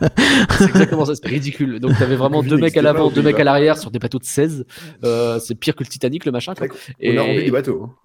[0.57, 1.79] C'est exactement ça, c'est ridicule.
[1.79, 4.19] Donc t'avais vraiment Covid deux mecs à l'avant, deux mecs à l'arrière sur des bateaux
[4.19, 4.65] de 16.
[5.03, 6.50] Euh, c'est pire que le Titanic, le machin.
[6.59, 6.67] Quoi.
[7.03, 7.83] On a rempli des bateaux.
[7.85, 7.95] hein.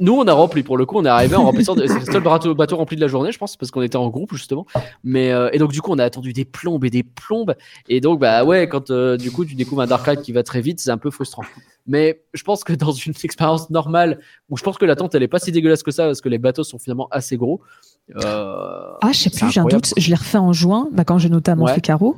[0.00, 1.74] Nous, on a rempli pour le coup, on est arrivé en remplissant.
[1.74, 3.96] de- C'est le seul bateau, bateau rempli de la journée, je pense, parce qu'on était
[3.98, 4.64] en groupe justement.
[5.04, 7.54] Mais euh, et donc du coup, on a attendu des plombes et des plombes.
[7.86, 10.42] Et donc bah ouais, quand euh, du coup tu découvres un Dark Ride qui va
[10.42, 11.42] très vite, c'est un peu frustrant.
[11.86, 15.28] Mais je pense que dans une expérience normale, où je pense que l'attente elle est
[15.28, 17.60] pas si dégueulasse que ça, parce que les bateaux sont finalement assez gros.
[18.16, 19.92] Euh, Ah, je sais plus, j'ai un doute.
[19.98, 21.74] Je l'ai refait en juin, bah, quand j'ai notamment Ouais.
[21.74, 22.16] fait Caro.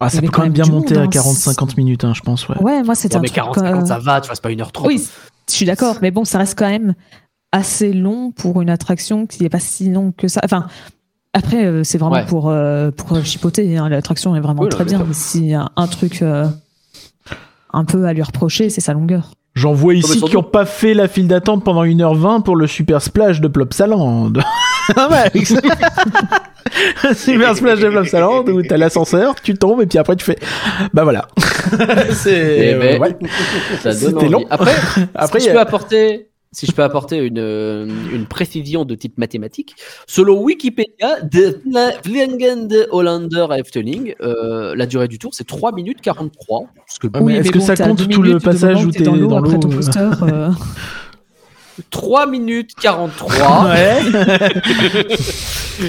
[0.00, 1.08] Ah, ça peut quand quand même bien monter monde, à hein.
[1.08, 2.48] 40-50 minutes, hein, je pense.
[2.48, 2.56] Ouais.
[2.60, 3.36] Ouais, moi, c'était ouais, un mais truc.
[3.36, 4.86] 40, 50, euh, ça va, tu vois, c'est pas 1h30.
[4.86, 5.02] Oui,
[5.48, 6.94] je suis d'accord, mais bon, ça reste quand même
[7.52, 10.40] assez long pour une attraction qui n'est pas si longue que ça.
[10.44, 10.66] Enfin,
[11.32, 12.26] après, euh, c'est vraiment Ouais.
[12.26, 13.76] pour, euh, pour chipoter.
[13.78, 13.88] hein.
[13.88, 15.02] L'attraction est vraiment Oui, très bien.
[15.06, 16.46] Mais s'il y a un truc euh,
[17.72, 19.30] un peu à lui reprocher, c'est sa longueur.
[19.54, 23.00] J'en vois ici qui ont pas fait la file d'attente pendant 1h20 pour le super
[23.00, 24.32] splash de Plopsaland.
[24.96, 25.60] Ah ouais, avec ça.
[27.14, 30.38] super splash de Plopsaland où t'as l'ascenseur, tu tombes et puis après tu fais.
[30.92, 31.28] Bah voilà.
[32.12, 32.74] C'est.
[32.74, 33.16] Ben, euh, ouais.
[33.92, 34.44] C'était long.
[34.50, 34.74] Après,
[35.14, 39.18] Après, si je peux apporter, si je peux apporter une, euh, une précision de type
[39.18, 39.74] mathématique,
[40.06, 41.60] selon Wikipédia, de
[42.04, 46.66] Vliegende Hollander à Efteling, euh, la durée du tour c'est 3 minutes 43.
[46.86, 49.16] Ce que Ouais, mais est-ce que ça compte tout le de passage où t'es dans
[49.16, 50.50] l'eau après ton euh.
[51.76, 53.64] Coaster euh, 3 minutes 43.
[53.74, 54.00] Ouais.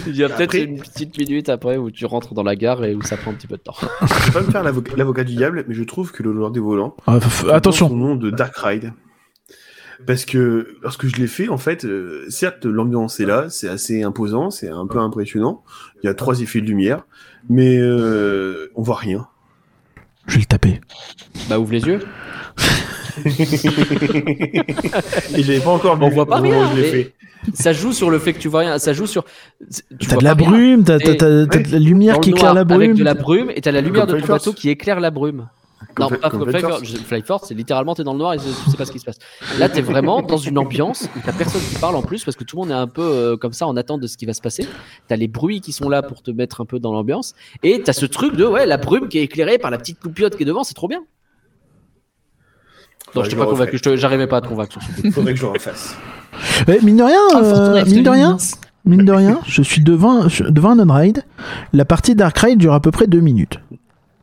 [0.07, 2.83] Il y a peut-être Après- une petite minute après où tu rentres dans la gare
[2.85, 3.75] et où ça prend un petit peu de temps.
[4.01, 6.59] Je vais pas me faire l'avocat du diable, mais je trouve que le Lord des
[6.59, 7.89] volants Ah, f- son attention.
[7.95, 8.93] nom de Dark Ride.
[10.07, 14.03] Parce que lorsque je l'ai fait, en fait, euh, certes, l'ambiance est là, c'est assez
[14.03, 15.63] imposant, c'est un peu impressionnant.
[16.03, 17.05] Il y a trois effets de lumière,
[17.47, 19.27] mais euh, on voit rien.
[20.27, 20.81] Je vais le taper.
[21.47, 21.99] Bah ouvre les yeux.
[25.35, 27.13] Et j'avais pas encore On vu voit pas rien, où je fait.
[27.53, 28.79] Ça joue sur le fait que tu vois rien.
[28.79, 29.23] Ça joue sur.
[29.99, 32.93] tu T'as de la brume, t'as de la lumière qui éclaire la Avec brume.
[32.97, 35.47] de la brume et t'as la lumière de ton bateau qui éclaire la brume.
[35.93, 38.43] Comme non, pas comme comme Flight Force, c'est littéralement t'es dans le noir et tu
[38.71, 39.17] sais pas ce qui se passe.
[39.59, 42.43] Là, t'es vraiment dans une ambiance où t'as personne qui parle en plus parce que
[42.43, 44.33] tout le monde est un peu euh, comme ça en attente de ce qui va
[44.33, 44.67] se passer.
[45.07, 47.93] T'as les bruits qui sont là pour te mettre un peu dans l'ambiance et t'as
[47.93, 50.45] ce truc de ouais la brume qui est éclairée par la petite loupiote qui est
[50.45, 51.01] devant, c'est trop bien.
[53.15, 55.11] Non, je t'ai pas convaincu, j'arrivais pas à te convaincre sur ce coup.
[55.11, 55.95] Faudrait que je le refasse.
[56.83, 58.37] Mine de rien, Oh, euh, mine de rien,
[58.83, 61.23] mine de rien, je suis devant, devant un on-ride.
[61.71, 63.59] La partie Dark Ride dure à peu près deux minutes.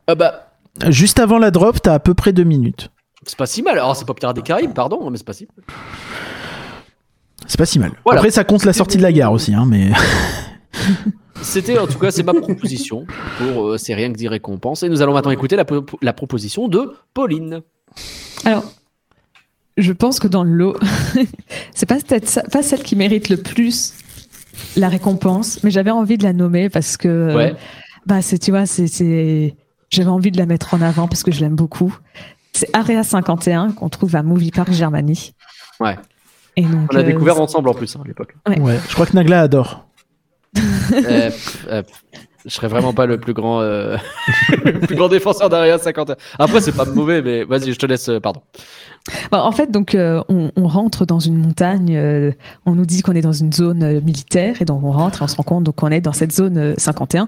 [0.07, 0.51] Ah bah,
[0.89, 2.91] Juste avant la drop, t'as à peu près deux minutes.
[3.25, 3.73] c'est pas si mal.
[3.79, 5.65] Alors, c'est pas Pirates des Caraïbes, pardon, mais c'est pas si mal.
[7.47, 7.91] C'est pas si mal.
[8.05, 8.19] Voilà.
[8.19, 9.91] Après, ça compte la sortie de la gare aussi, hein, mais.
[11.41, 13.05] C'était en tout cas, c'est ma proposition
[13.37, 14.83] pour euh, C'est rien que des récompenses.
[14.83, 15.65] Et nous allons maintenant écouter la,
[16.01, 17.61] la proposition de Pauline.
[18.45, 18.63] Alors,
[19.77, 20.77] je pense que dans le lot,
[21.73, 23.93] c'est pas peut-être pas celle qui mérite le plus
[24.77, 27.55] la récompense, mais j'avais envie de la nommer parce que, Ouais.
[28.05, 29.55] bah, c'est, tu vois, c'est,
[29.89, 31.95] j'avais envie de la mettre en avant parce que je l'aime beaucoup.
[32.53, 35.33] C'est Area 51 qu'on trouve à Movie Park Germany.
[35.79, 35.97] Ouais.
[36.55, 38.35] Et donc, On l'a euh, découvert ensemble en plus hein, à l'époque.
[38.47, 38.59] Ouais.
[38.59, 39.87] Ouais, je crois que Nagla adore.
[40.55, 42.01] Euh, pff, euh, pff,
[42.45, 43.97] je serais vraiment pas le plus grand, euh,
[44.65, 46.15] le plus grand défenseur d'Area 51.
[46.37, 48.07] Après, c'est pas mauvais, mais vas-y, je te laisse.
[48.09, 48.41] euh, Pardon.
[49.31, 51.93] Bah, en fait, donc, euh, on, on rentre dans une montagne.
[51.95, 52.31] euh,
[52.65, 55.25] on nous dit qu'on est dans une zone euh, militaire, et donc on rentre et
[55.25, 57.27] on se rend compte donc qu'on est dans cette zone euh, 51.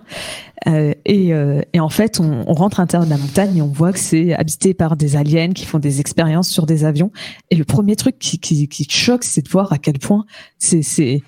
[0.68, 3.62] Euh, et, euh, et en fait, on, on rentre à l'intérieur de la montagne et
[3.62, 7.12] on voit que c'est habité par des aliens qui font des expériences sur des avions.
[7.52, 10.26] Et le premier truc qui, qui, qui choque, c'est de voir à quel point
[10.58, 11.22] c'est c'est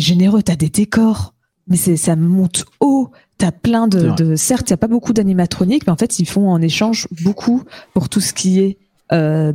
[0.00, 0.42] généreux.
[0.42, 1.32] T'as des décors,
[1.66, 3.10] mais ça monte haut.
[3.38, 6.26] T'as plein de, de certes, il y a pas beaucoup d'animatroniques, mais en fait, ils
[6.26, 8.78] font en échange beaucoup pour tout ce qui est
[9.12, 9.52] euh,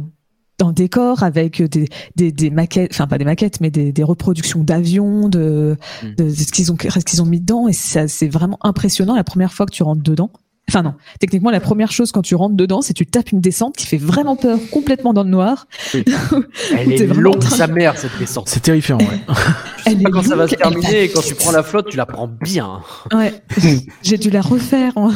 [0.58, 4.04] dans le décor avec des, des, des maquettes, enfin pas des maquettes, mais des, des
[4.04, 6.08] reproductions d'avions, de, Mm.
[6.16, 7.68] de, de ce qu'ils ont, ce qu'ils ont mis dedans.
[7.68, 10.30] Et ça, c'est vraiment impressionnant la première fois que tu rentres dedans.
[10.70, 13.42] Enfin non, techniquement la première chose quand tu rentres dedans, c'est que tu tapes une
[13.42, 15.68] descente qui fait vraiment peur, complètement dans le noir.
[15.94, 18.48] Elle est longue, sa mère, cette descente.
[18.48, 19.20] C'est terrifiant, ouais.
[19.86, 21.64] Elle Pas est quand ça va se elle va terminer et quand tu prends la
[21.64, 22.82] flotte, tu la prends bien.
[23.12, 23.34] Ouais,
[24.04, 25.12] j'ai dû la refaire en,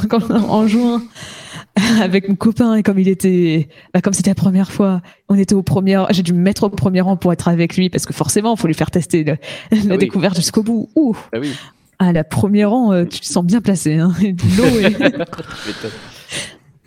[0.49, 1.03] en juin
[2.01, 5.55] avec mon copain et comme il était, bah, comme c'était la première fois, on était
[5.55, 8.13] au premier, j'ai dû me mettre au premier rang pour être avec lui parce que
[8.13, 9.37] forcément, il faut lui faire tester le-
[9.71, 9.97] la oui.
[9.97, 10.89] découverte jusqu'au bout.
[10.95, 11.51] Ouh, Ah oui.
[11.99, 13.95] à la première rang, euh, tu te sens bien placé.
[13.97, 14.95] Hein, Et et,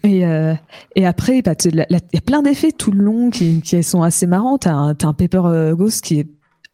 [0.19, 0.55] et, euh,
[0.97, 4.27] et après, bah, il y a plein d'effets tout le long qui, qui sont assez
[4.27, 4.59] marrants.
[4.59, 6.29] T'as un, t'as un Paper euh, Ghost qui est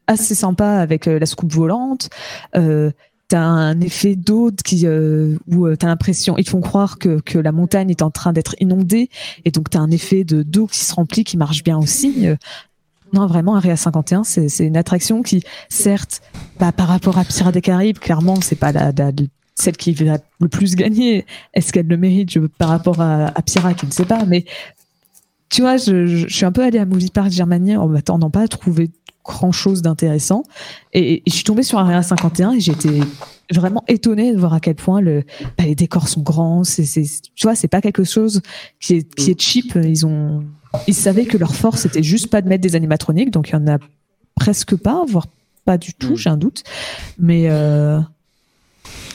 [0.07, 2.11] assez sympa avec euh, la scoop volante.
[2.57, 2.91] Euh,
[3.29, 7.39] T'as un effet d'eau qui euh, où euh, t'as l'impression ils font croire que, que
[7.39, 9.09] la montagne est en train d'être inondée
[9.47, 12.27] et donc t'as un effet de d'eau qui se remplit qui marche bien aussi.
[12.29, 12.37] Euh,
[13.15, 16.21] non vraiment Area 51 c'est c'est une attraction qui certes
[16.61, 19.13] bah, par rapport à Pirates des Caraïbes clairement c'est pas la, la-
[19.55, 21.25] celle qui va le plus gagner.
[21.55, 24.45] Est-ce qu'elle le mérite je, par rapport à, à Pirates je ne sais pas mais
[25.49, 28.43] tu vois je, je, suis un peu allée à Movie Park Germania en m'attendant pas
[28.43, 28.91] à trouver
[29.25, 30.43] grand chose d'intéressant
[30.93, 33.01] et, et je suis tombée sur Area 51 et j'étais
[33.53, 35.25] vraiment étonnée de voir à quel point le,
[35.59, 36.63] bah, les décors sont grands.
[36.65, 37.05] C'est, c'est,
[37.35, 38.43] tu vois, c'est pas quelque chose
[38.81, 39.79] qui est, qui est cheap.
[39.83, 40.45] Ils ont,
[40.87, 43.57] ils savaient que leur force c'était juste pas de mettre des animatroniques, donc il y
[43.57, 43.79] en a
[44.35, 45.27] presque pas, voire
[45.65, 46.17] pas du tout, Mm.
[46.17, 46.63] j'ai un doute.
[47.19, 47.99] Mais euh,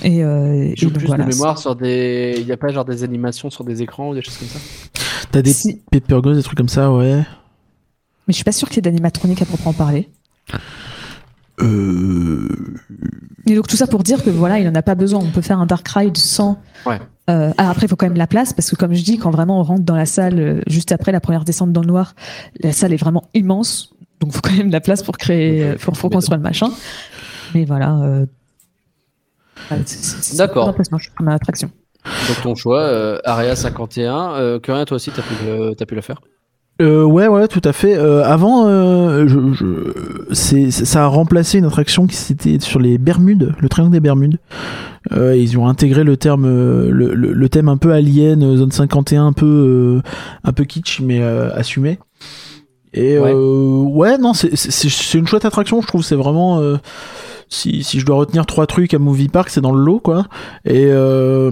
[0.04, 1.26] et, euh, Je et joue donc plus voilà.
[1.26, 2.36] de mémoire sur des.
[2.40, 4.60] Il n'y a pas genre des animations sur des écrans ou des choses comme ça?
[5.32, 7.22] T'as des Si- Paper des trucs comme ça, ouais.
[8.30, 10.08] Mais je suis pas sûre qu'il y ait d'animatronique à proprement parler.
[11.62, 12.48] Euh...
[13.48, 15.20] Et donc tout ça pour dire que voilà, il en a pas besoin.
[15.20, 16.62] On peut faire un dark ride sans.
[16.86, 17.00] Ouais.
[17.32, 19.32] Euh, alors après, il faut quand même la place parce que comme je dis, quand
[19.32, 22.14] vraiment on rentre dans la salle euh, juste après la première descente dans le noir,
[22.62, 23.96] la salle est vraiment immense.
[24.20, 26.44] Donc il faut quand même de la place pour créer, euh, pour, pour construire le
[26.44, 26.70] machin.
[27.56, 27.96] Mais voilà.
[27.96, 28.26] euh,
[30.36, 30.76] D'accord.
[31.18, 31.72] comme attraction.
[32.28, 34.34] Donc ton choix, euh, Area 51.
[34.36, 36.22] Euh, que rien, toi aussi, t'as pu, t'as pu le faire?
[36.82, 37.98] Euh, ouais, ouais, tout à fait.
[37.98, 43.54] Euh, avant, euh, je, je- ça a remplacé une attraction qui c'était sur les Bermudes,
[43.60, 44.38] le triangle des Bermudes.
[45.12, 48.56] Euh, ils ont intégré le terme, euh, le, le- le thème un peu alien, euh,
[48.58, 50.10] zone 51, un peu, euh,
[50.46, 52.00] un peu kitsch, mais euh, assumé.
[52.94, 53.34] Et Ouais.
[53.34, 56.04] euh, ouais, non, c'est, c'est, c'est une chouette attraction, je trouve.
[56.04, 56.60] C'est vraiment.
[57.50, 60.26] Si, si je dois retenir trois trucs à Movie Park, c'est dans le lot, quoi.
[60.66, 61.52] Et euh,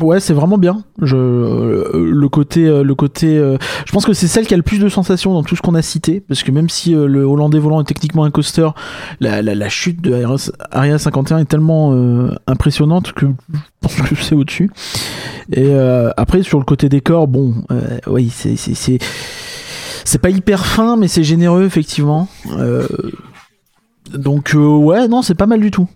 [0.00, 0.82] ouais, c'est vraiment bien.
[1.00, 3.38] Je, euh, le côté, euh, le côté.
[3.38, 5.62] euh, je pense que c'est celle qui a le plus de sensations dans tout ce
[5.62, 8.68] qu'on a cité, parce que même si euh, le Hollandais volant est techniquement un coaster,
[9.20, 10.36] la, la, la chute de Area,
[10.70, 14.70] Area 51 est tellement euh, impressionnante que je pense que c'est au-dessus.
[15.52, 15.72] Et
[16.18, 17.54] après, sur le côté décor, bon,
[18.06, 18.56] oui, c'est-
[20.04, 22.28] c'est pas hyper fin, mais c'est généreux effectivement.
[22.58, 22.86] Euh,
[24.12, 25.88] donc euh, ouais, non, c'est pas mal du tout.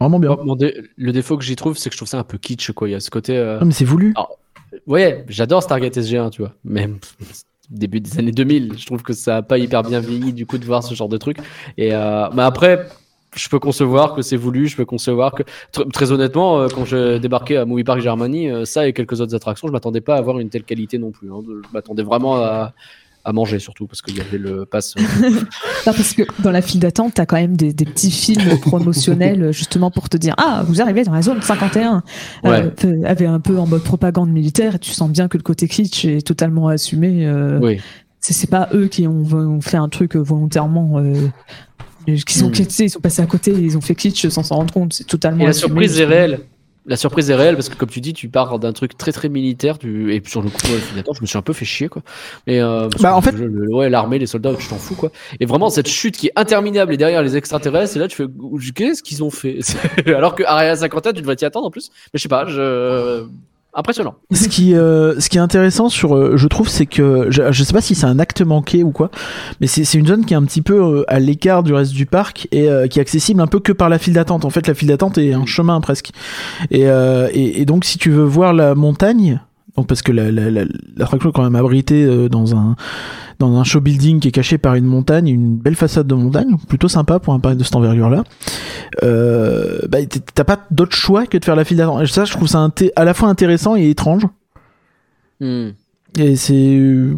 [0.00, 0.36] Vraiment bien.
[0.56, 2.88] Dé- le défaut que j'y trouve, c'est que je trouve ça un peu kitsch, quoi.
[2.88, 3.36] Il y a ce côté.
[3.36, 4.12] euh, Ah, mais c'est voulu.
[4.88, 6.52] Ouais, j'adore Stargate SG1, tu vois.
[6.64, 6.90] Mais
[7.70, 10.58] début des années 2000, je trouve que ça a pas hyper bien vieilli du coup
[10.58, 11.38] de voir ce genre de truc.
[11.78, 12.88] Et euh, mais après,
[13.36, 16.84] je peux concevoir que c'est voulu, je peux concevoir que tr- très honnêtement, euh, quand
[16.84, 20.16] je débarquais à Movie Park Germany, euh, ça et quelques autres attractions, je m'attendais pas
[20.16, 21.32] à avoir une telle qualité non plus.
[21.32, 21.38] hein.
[21.46, 22.72] Je m'attendais vraiment à,
[23.24, 24.94] à manger surtout parce qu'il y avait le pass.
[24.98, 28.58] euh, Non, parce que dans la file d'attente, t'as quand même des, des petits films
[28.60, 32.02] promotionnels justement pour te dire ah vous arrivez dans la zone 51
[32.44, 32.70] Ouais.
[32.84, 35.68] euh, avait un peu en mode propagande militaire et tu sens bien que le côté
[35.68, 37.80] kitsch est totalement assumé euh, Oui.
[38.20, 41.14] c'est pas eux qui ont, ont fait un truc volontairement euh,
[42.26, 42.54] qui sont Mm.
[42.68, 45.06] sais, ils sont passés à côté ils ont fait kitsch sans s'en rendre compte c'est
[45.06, 45.68] totalement Et la assumé.
[45.68, 46.40] surprise est réelle.
[46.86, 49.30] La surprise est réelle parce que comme tu dis, tu pars d'un truc très très
[49.30, 50.14] militaire tu...
[50.14, 52.02] et sur le coup, je me suis un peu fait chier quoi.
[52.46, 55.10] Mais euh, Bah, en fait- je- le- ouais, l'armée, les soldats, tu t'en fous quoi.
[55.40, 58.26] Et vraiment cette chute qui est interminable et derrière les extraterrestres, et là tu fais
[58.74, 59.60] qu'est-ce qu'ils ont fait?
[60.06, 61.90] Alors que Area 51, tu devrais t'y attendre en plus.
[62.12, 63.24] Mais je sais pas, je
[63.74, 64.16] impressionnant.
[64.32, 67.64] ce qui, euh, ce qui est intéressant sur, euh, je trouve, c'est que je, je
[67.64, 69.10] sais pas si c'est un acte manqué ou quoi,
[69.60, 71.92] mais c'est c'est une zone qui est un petit peu euh, à l'écart du reste
[71.92, 74.44] du parc et euh, qui est accessible un peu que par la file d'attente.
[74.44, 76.10] En fait, la file d'attente est un chemin presque.
[76.72, 79.40] Et, euh, et, et donc, si tu veux voir la montagne,
[79.76, 82.76] donc parce que la, la, la, est quand même abritée euh, dans un
[83.40, 86.56] dans un show building qui est caché par une montagne, une belle façade de montagne,
[86.68, 88.22] plutôt sympa pour un parc de cette envergure-là.
[89.02, 89.98] Euh, bah,
[90.34, 92.06] t'as pas d'autre choix que de faire la file d'attente.
[92.06, 94.26] Ça, je trouve ça à la fois intéressant et étrange.
[95.40, 95.70] Hmm.
[96.16, 97.16] Et c'est euh,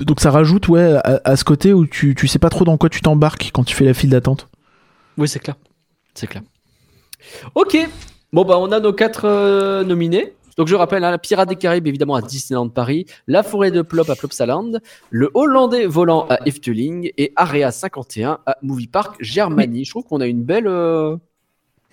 [0.00, 2.78] donc ça rajoute ouais à, à ce côté où tu, tu sais pas trop dans
[2.78, 4.48] quoi tu t'embarques quand tu fais la file d'attente.
[5.18, 5.56] Oui, c'est clair.
[6.14, 6.42] C'est clair.
[7.54, 7.76] Ok.
[8.32, 10.32] Bon, bah, on a nos quatre euh, nominés.
[10.58, 13.80] Donc, je rappelle, hein, la Pirate des Caraïbes, évidemment, à Disneyland Paris, la forêt de
[13.80, 14.72] Plop à Plopsaland,
[15.10, 19.84] le Hollandais volant à Efteling et Area 51 à Movie Park Germany.
[19.84, 21.16] Je trouve qu'on a une belle, euh,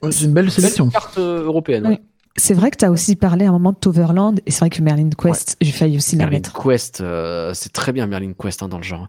[0.09, 0.85] C'est une belle sélection.
[0.85, 1.85] belle carte euh, européenne.
[1.87, 1.99] Oui.
[2.37, 4.81] c'est vrai que t'as aussi parlé à un moment de Toverland et c'est vrai que
[4.81, 8.63] Merlin Quest j'ai failli aussi la Merlin mettre Quest, euh, c'est très bien Merlin Quest
[8.63, 9.07] hein, dans le genre.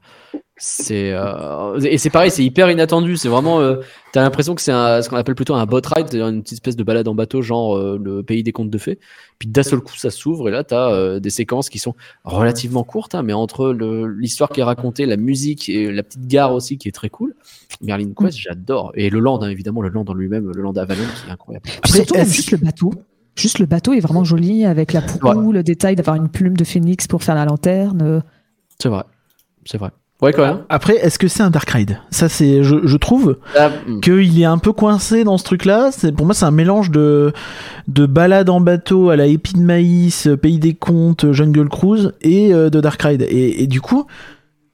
[0.58, 3.18] C'est euh, et c'est pareil, c'est hyper inattendu.
[3.18, 3.76] C'est vraiment, euh,
[4.12, 6.76] t'as l'impression que c'est ce qu'on appelle plutôt un boat ride, c'est-à-dire une petite espèce
[6.76, 8.98] de balade en bateau, genre euh, le pays des contes de fées.
[9.38, 11.94] Puis d'un seul coup, ça s'ouvre et là, t'as des séquences qui sont
[12.24, 16.54] relativement courtes, hein, mais entre l'histoire qui est racontée, la musique et la petite gare
[16.54, 17.34] aussi qui est très cool.
[17.82, 18.92] Merlin Quest, j'adore.
[18.94, 21.68] Et le land, hein, évidemment, le land en lui-même, le land Avalon qui est incroyable.
[21.82, 22.94] Après, juste le bateau.
[23.34, 26.64] Juste le bateau est vraiment joli avec la proue, le détail d'avoir une plume de
[26.64, 28.22] phénix pour faire la lanterne.
[28.78, 29.02] C'est vrai,
[29.66, 29.90] c'est vrai.
[30.22, 30.58] Ouais, quand même.
[30.70, 31.98] Après, est-ce que c'est un dark ride?
[32.10, 34.00] Ça, c'est, je, je trouve Ah, hmm.
[34.00, 35.90] qu'il est un peu coincé dans ce truc-là.
[35.92, 37.32] C'est pour moi, c'est un mélange de
[37.86, 41.68] de balade en bateau à la épi de maïs, euh, pays des contes, euh, jungle
[41.68, 43.26] cruise et euh, de dark ride.
[43.28, 44.06] Et, et du coup,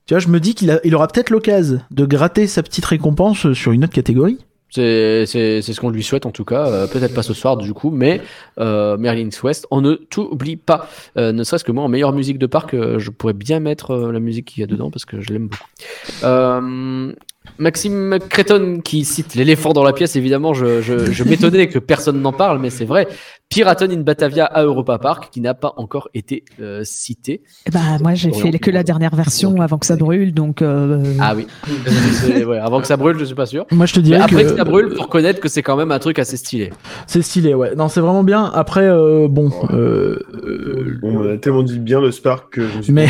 [0.07, 2.85] tu vois, je me dis qu'il a, il aura peut-être l'occasion de gratter sa petite
[2.85, 4.39] récompense sur une autre catégorie.
[4.75, 6.67] C'est ce qu'on lui souhaite en tout cas.
[6.67, 8.21] Euh, Peut-être pas ce soir du coup, mais
[8.59, 10.89] euh, Merlin's West, on ne t'oublie pas.
[11.17, 13.91] Euh, ne serait-ce que moi, en meilleure musique de parc, euh, je pourrais bien mettre
[13.93, 15.69] euh, la musique qu'il y a dedans parce que je l'aime beaucoup.
[16.25, 17.13] Euh,
[17.59, 22.23] Maxime Creton qui cite l'éléphant dans la pièce, évidemment, je, je, je m'étonnais que personne
[22.23, 23.09] n'en parle, mais c'est vrai.
[23.53, 27.43] Piraton in Batavia à Europa Park qui n'a pas encore été euh, cité.
[27.73, 30.63] Ben, moi, j'ai fait que la dernière version avant que ça brûle, donc.
[30.63, 31.47] euh, Ah oui,
[32.45, 33.67] ouais, avant que ça brûle, je suis pas sûr.
[33.71, 35.77] Moi, je te Mais dirais après que que ça brûle, faut reconnaître que c'est quand
[35.77, 36.73] même un truc assez stylé.
[37.07, 37.55] c'est stylé.
[37.55, 38.45] Ouais, non, c'est vraiment bien.
[38.55, 42.77] Après, euh, bon, euh, euh, Bon, on a tellement dit bien le Spark que je
[42.79, 43.09] me suis Mais-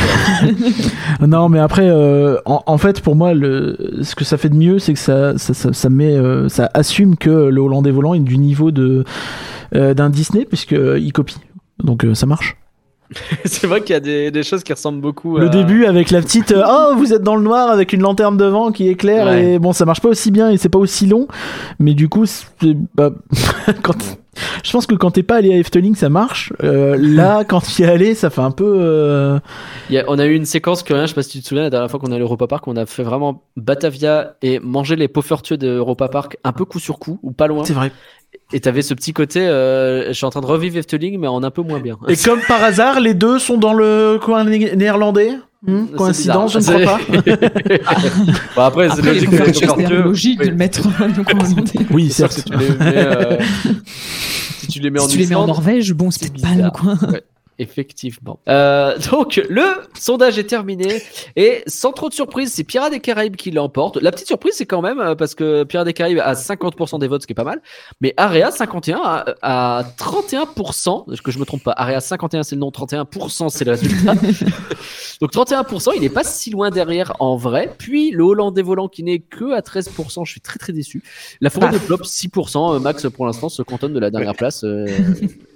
[1.27, 4.55] non, mais après, euh, en, en fait, pour moi, le, ce que ça fait de
[4.57, 8.15] mieux, c'est que ça, ça, ça, ça met, euh, ça assume que le Hollandais volant
[8.15, 9.05] est du niveau de
[9.73, 11.37] d'un Disney, puisque euh, copie.
[11.83, 12.57] Donc euh, ça marche.
[13.45, 15.49] c'est vrai qu'il y a des, des choses qui ressemblent beaucoup Le à...
[15.51, 18.73] début avec la petite, euh, oh, vous êtes dans le noir avec une lanterne devant
[18.73, 19.53] qui éclaire Ouais.
[19.55, 21.29] et bon, ça marche pas aussi bien et c'est pas aussi long,
[21.79, 22.25] mais du coup,
[22.95, 23.11] bah,
[23.83, 23.97] quand,
[24.65, 26.55] je pense que quand t'es pas allé à Efteling, ça marche.
[26.63, 28.65] Euh, là, quand tu y es allé, ça fait un peu.
[28.81, 29.39] euh,
[29.91, 31.41] Il y a- on a eu une séquence que rien, je sais pas si tu
[31.43, 33.43] te souviens, la dernière fois qu'on est allé à Europa Park, on a fait vraiment
[33.59, 37.47] Batavia et manger les poffertueux de Europa Park un peu coup sur coup ou pas
[37.47, 37.65] loin.
[37.67, 37.93] C'est vrai.
[38.55, 41.43] Et t'avais ce petit côté, euh, je suis en train de revivre Efteling mais en
[41.43, 41.97] un peu moins bien.
[42.09, 45.33] Et comme par hasard, les deux sont dans le coin né- néerlandais?
[45.65, 47.01] Hmm, Coïncidence, je ne crois pas.
[48.57, 49.29] Bon, après, c'est Après, logique.
[49.31, 50.51] c'est poffertures- logique de oui.
[50.51, 51.63] le mettre le commandant.
[51.93, 52.49] Oui, C'est sûr que certes.
[52.49, 53.37] si tu les mets, euh,
[54.59, 56.71] si tu les mets en Si tu les mets en Norvège, bon, c'est pas le
[56.71, 56.99] coin.
[57.11, 57.23] Ouais.
[57.59, 58.41] Effectivement.
[58.49, 59.63] Euh, donc, le
[59.95, 61.03] sondage est terminé.
[61.37, 63.99] Et sans trop de surprise, c'est Pirates des Caraïbes qui l'emporte.
[63.99, 67.09] La petite surprise, c'est quand même euh, parce que Pirates des Caraïbes a 50% des
[67.09, 67.61] votes, ce qui est pas mal.
[68.01, 71.23] Mais Area 51 à, à 31%.
[71.23, 71.73] Que je me trompe pas?
[71.73, 72.71] Area 51, c'est le nom.
[72.71, 74.15] 31%, c'est le résultat.
[75.21, 77.73] donc, 31%, il n'est pas si loin derrière en vrai.
[77.79, 80.25] Puis, le Hollandais volant qui n'est que à 13%.
[80.25, 81.03] Je suis très, très déçu.
[81.41, 82.77] La forêt de Plop, 6%.
[82.77, 84.65] Euh, Max, pour l'instant, se cantonne de la dernière place.
[84.65, 84.87] Euh,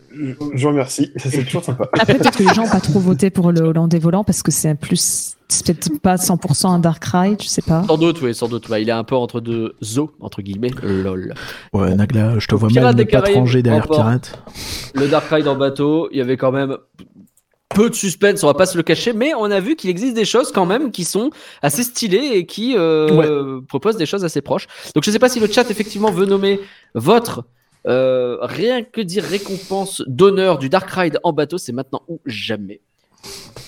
[0.54, 1.88] Je vous remercie, c'est toujours sympa.
[1.92, 4.50] Après, peut-être que les gens n'ont pas trop voté pour le Hollandais volant parce que
[4.50, 5.36] c'est un plus.
[5.48, 7.84] C'est peut-être pas 100% un Dark Ride, je sais pas.
[7.86, 8.66] Sans doute, oui, sans doute.
[8.78, 11.34] Il est un peu entre deux zo, entre guillemets, lol.
[11.72, 13.86] Ouais, Nagla, je te vois Pirates mal ne des pas te ranger derrière.
[13.86, 14.42] Pirate.
[14.94, 16.76] Le Dark Ride en bateau, il y avait quand même
[17.68, 20.14] peu de suspense, on va pas se le cacher, mais on a vu qu'il existe
[20.14, 21.30] des choses quand même qui sont
[21.62, 24.66] assez stylées et qui euh, proposent des choses assez proches.
[24.94, 26.60] Donc je sais pas si le chat effectivement veut nommer
[26.94, 27.44] votre
[27.86, 32.80] euh, rien que dire récompense d'honneur du Dark Ride en bateau, c'est maintenant ou jamais.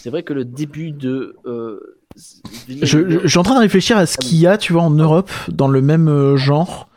[0.00, 1.80] C'est vrai que le début de euh,
[2.68, 4.82] Je, je- je suis en train de réfléchir à ce qu'il y a, tu vois,
[4.82, 6.88] en Europe, dans le même euh, genre.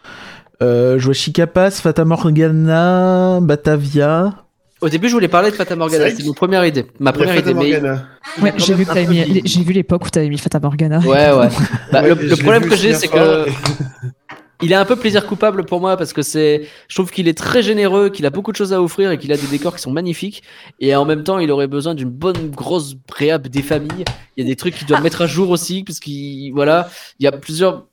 [0.61, 4.33] Euh, je vois Chicapas, Fata Morgana, Batavia.
[4.81, 6.85] Au début, je voulais parler de Fata Morgana, C'est mon première idée.
[6.99, 8.05] Ma première idée, mais Morgana.
[8.41, 10.99] Ouais, j'ai vu, mis- l'époque où t'avais mis Fata Morgana.
[10.99, 11.49] Ouais, ouais.
[11.91, 13.45] Bah, Ouais, le, problème que j'ai, c'est que
[14.61, 17.37] il est un peu plaisir coupable pour moi parce que c'est, je trouve qu'il est
[17.37, 19.81] très généreux, qu'il a beaucoup de choses à offrir et qu'il a des décors qui
[19.81, 20.43] sont magnifiques.
[20.79, 24.05] Et en même temps, il aurait besoin d'une bonne grosse préhab des familles.
[24.37, 26.89] Il y a des trucs qu'il doit mettre à jour aussi parce qu'il, voilà,
[27.19, 27.87] il y a plusieurs.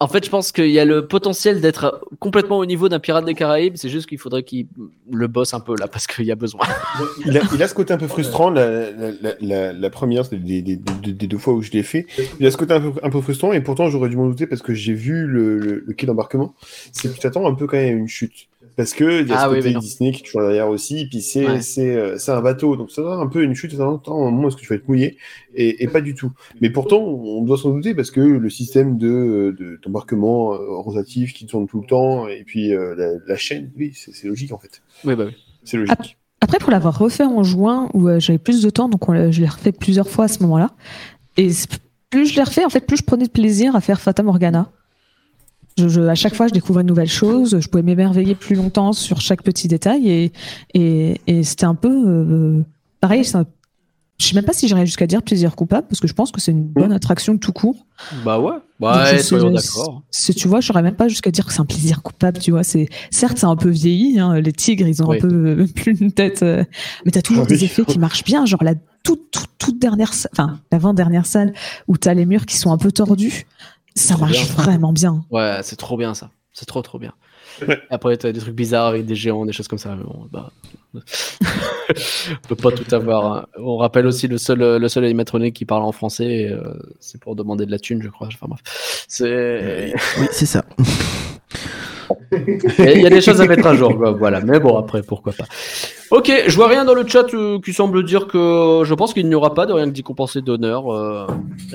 [0.00, 3.24] En fait, je pense qu'il y a le potentiel d'être complètement au niveau d'un pirate
[3.24, 3.74] des Caraïbes.
[3.76, 4.66] C'est juste qu'il faudrait qu'il
[5.10, 6.66] le bosse un peu là parce qu'il y a besoin.
[7.26, 10.76] il, a, ce côté un peu frustrant, la, première, des, des,
[11.12, 12.06] deux fois où je l'ai fait.
[12.38, 14.74] Il a ce côté un peu, frustrant, et pourtant j'aurais dû m'en douter parce que
[14.74, 16.54] j'ai vu le, quai d'embarquement.
[16.92, 18.48] C'est tu t'attends un peu quand même à une chute.
[18.78, 19.74] Parce que il y a Ah ce oui, côté.
[19.74, 21.60] Disney qui est toujours derrière aussi, puis c'est Ouais.
[21.60, 24.30] c'est euh, c'est un bateau, donc ça donne un peu une chute, ça attends un
[24.30, 25.18] moment est-ce que tu vas être mouillé,
[25.54, 26.30] et, et pas du tout.
[26.62, 31.34] Mais pourtant, on doit s'en douter parce que le système de de- d'embarquement euh, rotatif
[31.34, 34.58] qui tourne tout le temps, et puis euh, la, la chaîne, oui, c'est logique en
[34.58, 34.80] fait.
[35.04, 35.32] Oui, bah oui.
[35.64, 36.16] C'est logique.
[36.40, 39.40] Après, pour l'avoir refait en juin, où euh, j'avais plus de temps, donc on je
[39.40, 40.70] l'ai refait plusieurs fois à ce moment-là.
[41.36, 41.48] Et
[42.10, 44.70] plus je l'ai refait, en fait, plus je prenais de plaisir à faire Fata Morgana.
[45.78, 47.58] Je, je- à chaque fois, je découvrais une nouvelle chose.
[47.60, 50.08] Je pouvais m'émerveiller plus longtemps sur chaque petit détail.
[50.10, 50.32] Et,
[50.74, 52.62] et, et c'était un peu euh,
[53.00, 53.22] pareil.
[53.34, 53.46] un-
[54.20, 56.40] je sais même pas si j'irais jusqu'à dire plaisir coupable, parce que je pense que
[56.40, 57.86] c'est une bonne attraction tout court.
[58.24, 58.54] Bah ouais.
[58.80, 60.02] Je- soyons d'accord.
[60.36, 62.64] tu vois, j'aurais même pas jusqu'à dire que c'est un plaisir coupable, tu vois.
[62.64, 64.18] C'est certes, c'est un peu vieilli.
[64.18, 65.18] Hein, les tigres, ils ont Oui.
[65.18, 66.64] un peu euh, plus une tête, euh,
[67.04, 67.56] mais t'as toujours Ah oui.
[67.58, 68.44] des effets qui marchent bien.
[68.44, 68.74] Genre la
[69.04, 71.52] toute toute, toute dernière, enfin l'avant dernière salle
[71.86, 73.46] où t'as les murs qui sont un peu tordus,
[73.98, 74.54] ça marche bien.
[74.64, 75.24] vraiment bien.
[75.30, 76.30] Ouais, c'est trop bien ça.
[76.52, 77.12] C'est trop trop bien.
[77.66, 77.78] Ouais.
[77.90, 79.94] Après, t'as des trucs bizarres avec des géants, des choses comme ça.
[79.96, 80.50] mais bon, bah...
[80.94, 83.32] On peut pas tout avoir.
[83.32, 83.46] hein.
[83.58, 86.48] On rappelle aussi le seul, le seul animatronique qui parle en français.
[86.50, 88.28] euh, c'est pour demander de la thune, je crois.
[88.28, 88.60] Enfin bref.
[89.08, 89.92] C'est.
[90.18, 90.64] Oui, c'est ça.
[92.78, 93.96] Il y a des choses à mettre à jour.
[93.96, 94.40] quoi, Voilà.
[94.40, 95.44] Mais bon, après, pourquoi pas.
[96.10, 99.28] Ok, je vois rien dans le chat euh, qui semble dire que je pense qu'il
[99.28, 100.92] n'y aura pas de rien que d'y compenser d'honneur.
[100.92, 101.26] euh,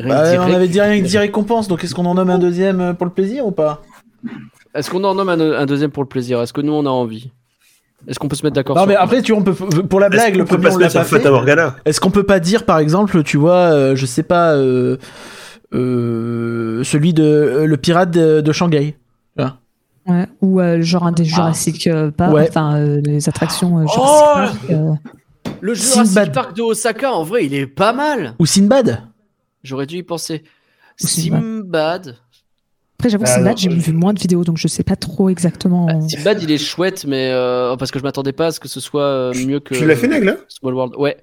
[0.08, 2.82] Bah, on avait dit rien que 10 récompenses, donc est-ce qu'on en nomme un deuxième
[2.82, 3.82] euh, pour le plaisir ou pas?
[4.74, 6.42] Est-ce qu'on en nomme un, un deuxième pour le plaisir?
[6.42, 7.30] Est-ce que nous on a envie?
[8.08, 9.54] Est-ce qu'on peut se mettre d'accord Non, sur mais après, tu vois, on peut,
[9.84, 11.30] pour la blague, le premier, on l'a pas fait.
[11.30, 11.76] Morgana?
[11.86, 14.98] Est-ce qu'on peut pas dire, par exemple, tu vois, euh, je sais pas, euh,
[15.74, 18.96] euh, celui de euh, le pirate de, de Shanghai
[20.08, 20.28] Ouais.
[20.41, 22.47] Ou euh, genre un des Jurassic euh, Park, Ouais.
[22.49, 24.72] enfin euh, les attractions euh, Oh Jurassic Park.
[24.72, 24.93] euh,
[25.62, 26.34] Le Jurassic Sinbad.
[26.34, 28.36] Park de Osaka, en vrai, il est pas mal.
[28.39, 29.01] ou Sinbad
[29.64, 30.43] J'aurais dû y penser.
[30.97, 32.18] Sinbad.
[32.99, 35.86] Après, j'avoue, Ah, Sinbad, j'ai vu moins de vidéos, donc je sais pas trop exactement.
[35.86, 38.68] Bah, Sinbad, il est chouette, mais euh, parce que je m'attendais pas à ce que
[38.68, 40.36] ce soit mieux que Tu l'as fait, Nag, là?
[40.47, 40.95] Small World.
[40.97, 41.18] Ouais,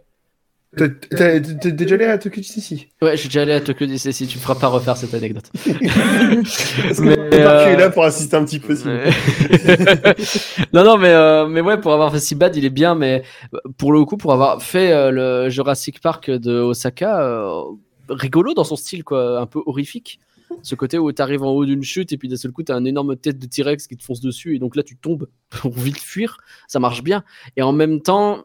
[0.76, 1.40] T'es
[1.72, 3.86] déjà allé à Tokyo Disney ouais, je suis déjà allé à Tokyo.
[3.96, 5.50] Si tu me feras pas refaire cette anecdote.
[5.66, 8.74] Parce Mais, que euh, est là pour assister un petit peu.
[10.72, 13.58] non, non, mais, euh, mais ouais, pour avoir fait Sinbad, il est bien, mais euh,
[13.78, 17.62] pour le coup, pour avoir fait euh, le Jurassic Park de Osaka, euh,
[18.08, 20.20] rigolo dans son style, quoi, un peu horrifique.
[20.62, 22.70] Ce côté où tu arrives en haut d'une chute et puis d'un seul coup, tu
[22.72, 25.28] as une énorme tête de T-Rex qui te fonce dessus et donc là, tu tombes
[25.50, 26.36] pour vite fuir.
[26.68, 27.24] Ça marche bien.
[27.56, 28.44] Et en même temps,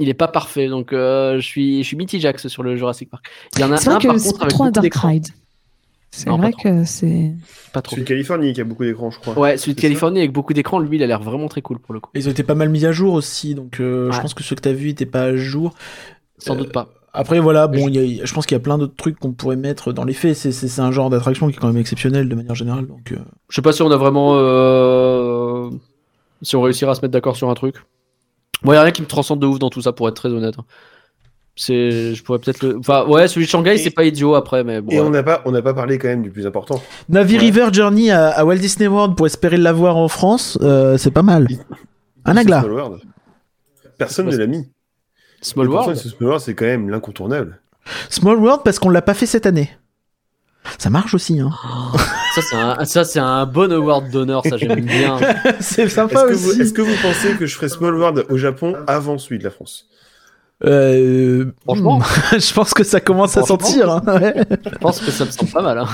[0.00, 0.66] il est pas parfait.
[0.68, 3.26] Donc, euh, je suis, je suis mitigé axe sur le Jurassic Park.
[3.54, 4.70] Il y en a C'est un vrai par que c'est contre pas avec trop un
[4.72, 4.94] Dark.
[4.94, 5.26] Ride.
[6.12, 7.32] C'est vrai que c'est.
[7.72, 7.92] Pas trop.
[7.94, 9.38] Celui de Californie qui a beaucoup d'écrans, je crois.
[9.38, 11.94] Ouais, celui de Californie avec beaucoup d'écrans, lui, il a l'air vraiment très cool pour
[11.94, 12.10] le coup.
[12.14, 14.56] Ils ont été pas mal mis à jour aussi, donc euh, je pense que ceux
[14.56, 15.72] que t'as vus étaient pas à jour.
[16.38, 16.88] Sans Euh, doute pas.
[17.12, 19.32] Après, voilà, bon, il y a- je pense qu'il y a plein d'autres trucs qu'on
[19.32, 20.34] pourrait mettre dans les faits.
[20.36, 22.86] C'est- C'est c'est un genre d'attraction qui est quand même exceptionnel de manière générale.
[22.86, 23.16] Donc, euh,
[23.48, 24.32] Je sais pas si on a vraiment.
[24.34, 25.70] euh,
[26.42, 27.76] Si on réussira à se mettre d'accord sur un truc.
[28.62, 30.28] Moi, y a rien qui me transcende de ouf dans tout ça, pour être très
[30.28, 30.54] honnête.
[30.58, 30.64] hein.
[31.56, 32.78] C'est, je pourrais peut-être le.
[32.78, 34.92] Enfin, ouais, celui de Shanghai, Et- c'est pas idiot après, mais bon.
[34.92, 36.80] Et on n'a pas, on n'a pas parlé quand même du plus important.
[37.08, 37.40] Navi Ouais.
[37.40, 41.22] River Journey à, à Walt Disney World pour espérer l'avoir en France, euh, c'est pas
[41.22, 41.48] mal.
[42.24, 42.60] Un agla.
[42.60, 43.00] Small World.
[43.98, 44.70] Personne ne l'a mis.
[45.42, 45.96] Small Et World.
[45.96, 47.60] ce Small World, c'est quand même l'incontournable.
[48.08, 49.70] Small World parce qu'on l'a pas fait cette année.
[50.78, 51.50] Ça marche aussi, hein.
[52.34, 55.18] Ça, c'est un, ça, c'est un bon award d'honneur, ça, j'aime bien.
[55.60, 56.60] c'est Est-ce sympa que, vous, aussi.
[56.62, 59.50] est-ce que vous pensez que je ferai Small World au Japon avant celui de la
[59.50, 59.86] France?
[60.62, 61.98] Euh, Franchement.
[61.98, 62.02] hmm,
[62.38, 63.90] je pense que ça commence à sentir.
[63.90, 64.34] hein, ouais.
[64.70, 65.78] Je pense que ça me semble pas mal.
[65.78, 65.86] Hein.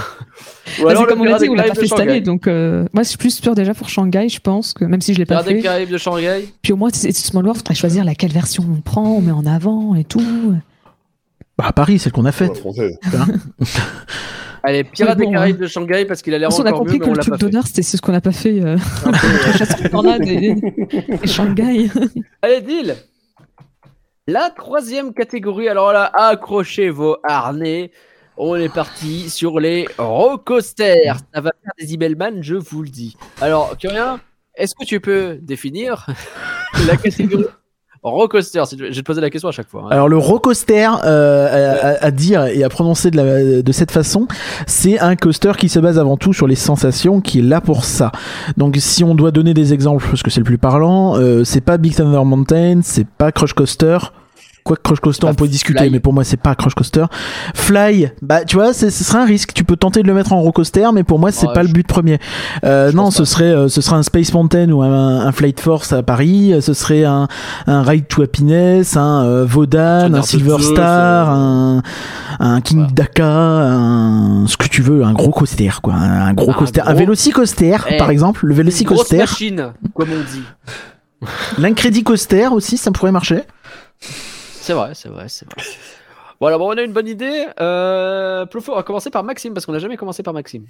[0.80, 2.08] Ou Bah, alors c'est le comme on l'a dit, on l'a pas fait cette année,
[2.14, 2.20] Shanghai.
[2.20, 5.14] donc euh, moi je suis plus sûr déjà pour Shanghai, je pense que même si
[5.14, 5.62] je l'ai pas Pirates des fait.
[5.62, 6.48] Caraïbes de Shanghai?
[6.62, 9.30] Puis au moins c'est c'est Small World, faudrait choisir laquelle version on prend, on met
[9.30, 10.20] en avant et tout.
[11.56, 12.58] Bah, à Paris, celle qu'on a faite.
[12.58, 12.98] française.
[14.66, 16.98] Allez, Pirates des Caraïbes de Shanghai parce qu'il a l'air Parce qu'on a encore mieux,
[16.98, 18.60] compris que on le truc d'honneur c'était ce qu'on n'a pas fait.
[18.60, 20.56] Euh, Un peu, chasse tornade et,
[21.22, 21.88] et Shanghai.
[22.42, 22.96] Allez, deal
[24.26, 27.92] La troisième catégorie, alors là, accrochez vos harnais.
[28.36, 31.18] On est parti sur les rockosters.
[31.32, 33.16] Ça va faire des Ibelman, je vous le dis.
[33.40, 34.18] Alors, Curien,
[34.56, 36.06] est-ce que tu peux définir
[36.88, 37.46] la catégorie
[38.02, 39.82] rockcoaster si te poser la question à chaque fois.
[39.84, 39.88] hein.
[39.90, 44.26] Alors le rocoster euh, à- à dire et à prononcer de, la- de cette façon,
[44.66, 47.84] c'est un coaster qui se base avant tout sur les sensations, qui est là pour
[47.84, 48.12] ça.
[48.56, 51.60] Donc si on doit donner des exemples, parce que c'est le plus parlant, euh, c'est
[51.60, 53.98] pas Big Thunder Mountain, c'est pas Crush Coaster.
[54.66, 55.90] Quoi que Crush Coaster, Bah, on peut discuter, Fly.
[55.90, 57.04] mais pour moi c'est pas Crush Coaster.
[57.54, 59.52] Fly, bah tu vois, ce serait un risque.
[59.54, 61.68] Tu peux tenter de le mettre en rocoaster, mais pour moi c'est Ouais, pas le
[61.68, 62.18] but premier.
[62.64, 63.24] Euh, non, ce pas.
[63.26, 66.52] serait, euh, ce serait un Space Mountain ou un, un Flight Force à Paris.
[66.60, 67.28] Ce serait un,
[67.68, 71.82] un Ride to Happiness, un euh, un Silver Star, un,
[72.40, 72.92] un King Voilà.
[72.92, 76.98] Daka, un ce que tu veux, un gros coaster quoi, un, gros coaster, un gros-
[76.98, 80.42] Velocicoaster Eh, par exemple, le Une grosse machine, comme on dit.
[81.58, 83.42] l'Incredi Coaster aussi, ça pourrait marcher.
[84.66, 85.62] C'est vrai, c'est vrai, c'est vrai.
[86.40, 87.46] Voilà, bon, on a une bonne idée.
[87.60, 90.64] Euh, Plofo, on va commencer par Maxime parce qu'on n'a jamais commencé par Maxime.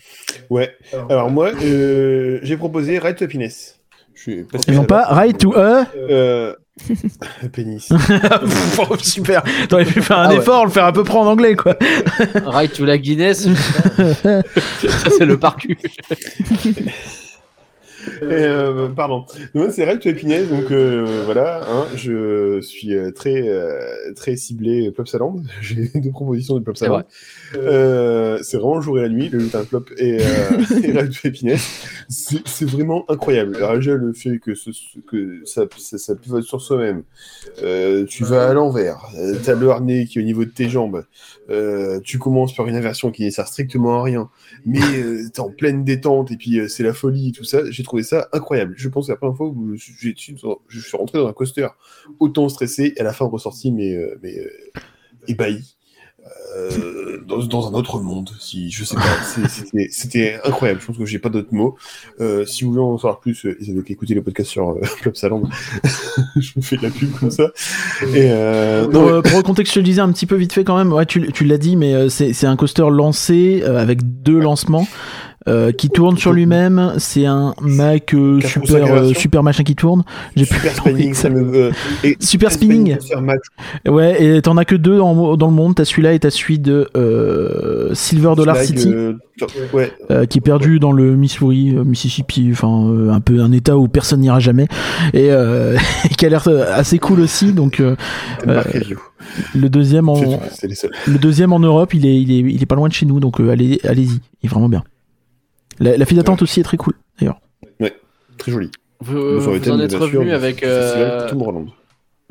[0.51, 0.77] Ouais.
[1.09, 3.81] Alors moi, euh, j'ai proposé Ride to Happiness.
[4.15, 5.87] Je suis pas Et non pas Ride to a.
[5.97, 6.55] Euh...
[7.55, 7.89] pénis.
[7.89, 9.43] Pff, Super.
[9.71, 10.37] T'aurais pu faire un Ah ouais.
[10.37, 11.75] effort, le faire à peu près en anglais quoi.
[12.35, 13.49] Ride to la Guinness.
[13.97, 15.75] ça, c'est le parcours.
[18.23, 19.25] Euh, pardon.
[19.55, 21.63] Moi, c'est to Happiness, donc euh, voilà.
[21.69, 23.45] hein, je suis euh, très
[24.15, 25.43] très ciblé Plopsaland.
[25.61, 27.03] J'ai deux propositions de Plopsaland.
[27.57, 30.17] Euh, c'est vraiment le jour et la nuit, le lutin plop et,
[30.85, 32.05] et Happiness.
[32.09, 33.57] C'est vraiment incroyable.
[33.77, 34.71] Déjà, le fait que, ce,
[35.07, 37.03] que ça, ça, ça pivote sur soi-même.
[38.09, 39.07] Tu vas à l'envers.
[39.45, 41.05] T'as le harnais qui est au niveau de tes jambes.
[42.05, 44.29] Tu commences par une inversion qui ne sert strictement à rien.
[44.65, 44.81] Mais
[45.33, 47.61] t'es en pleine détente et puis c'est la folie et tout ça.
[47.71, 48.75] J'ai trouvé ça incroyable.
[48.77, 50.15] Je pense que la première fois où je suis,
[50.69, 51.69] je suis rentré dans un coaster
[52.21, 54.51] autant stressé et à la fin ressorti mais, euh, mais euh,
[55.29, 55.77] ébahi.
[56.57, 59.03] Euh, dans, dans un autre monde, si je sais pas,
[59.91, 60.81] c'était- incroyable.
[60.81, 61.77] Je pense que j'ai pas d'autres mots.
[62.21, 64.71] Euh, si vous voulez en savoir plus, euh, ils avaient qu'à écouter le podcast sur
[64.71, 65.43] euh, Plopsaland.
[66.37, 67.51] je me fais de la pub comme ça.
[68.15, 71.59] Et non, Pour, recontextualiser un petit peu vite fait quand même, ouais, tu, tu l'as
[71.59, 74.87] dit, mais c'est un coaster lancé avec deux lancements.
[75.49, 80.05] Euh, qui tourne sur lui-même, c'est un Mac euh, super euh, super machin qui tourne.
[80.37, 81.23] J'ai super spinning, exact.
[81.23, 81.71] ça me,
[82.05, 82.97] et Super spinning.
[83.87, 85.75] Ouais, et t'en as que deux dans, dans le monde.
[85.77, 88.93] T'as celui-là et t'as celui de euh, Silver Dollar Flag, City.
[88.93, 89.13] euh,
[89.73, 93.77] ouais, euh, qui est perdu dans le Missouri, Mississippi, enfin euh, un peu un état
[93.77, 94.67] où personne n'ira jamais,
[95.13, 95.77] et euh,
[96.19, 97.53] qui a l'air assez cool aussi.
[97.53, 97.95] Donc euh,
[99.55, 100.21] le deuxième en
[101.07, 103.21] le deuxième en Europe, il est il est il est pas loin de chez nous,
[103.21, 104.83] donc euh, allez allez-y, il est vraiment bien.
[105.79, 107.41] La, la file d'attente aussi est très cool d'ailleurs.
[108.39, 108.71] Très joli.
[109.01, 111.27] Vous, en êtes revenu avec, euh,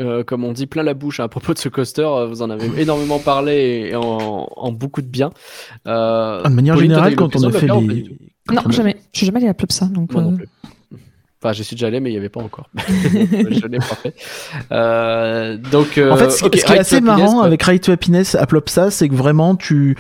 [0.02, 2.02] euh, comme on dit, plein la bouche à propos de ce coaster.
[2.04, 5.32] Euh, Vous en avez énormément parlé et en, en beaucoup de bien.
[5.88, 8.10] Euh, Ah, de manière Pauline, générale, quand on a fait les
[8.52, 8.98] Non, on jamais.
[9.14, 10.12] Je suis jamais allé à Plopsa, donc.
[10.14, 10.48] Moi non plus.
[11.42, 12.70] Enfin, j'y suis déjà allé, mais il n'y avait pas encore.
[12.88, 14.16] je l'ai pas fait.
[14.72, 17.46] Euh, donc, euh, En fait, ce, qui est assez marrant ouais.
[17.46, 19.96] avec Ride to Happiness à Plopsa, c'est que vraiment tu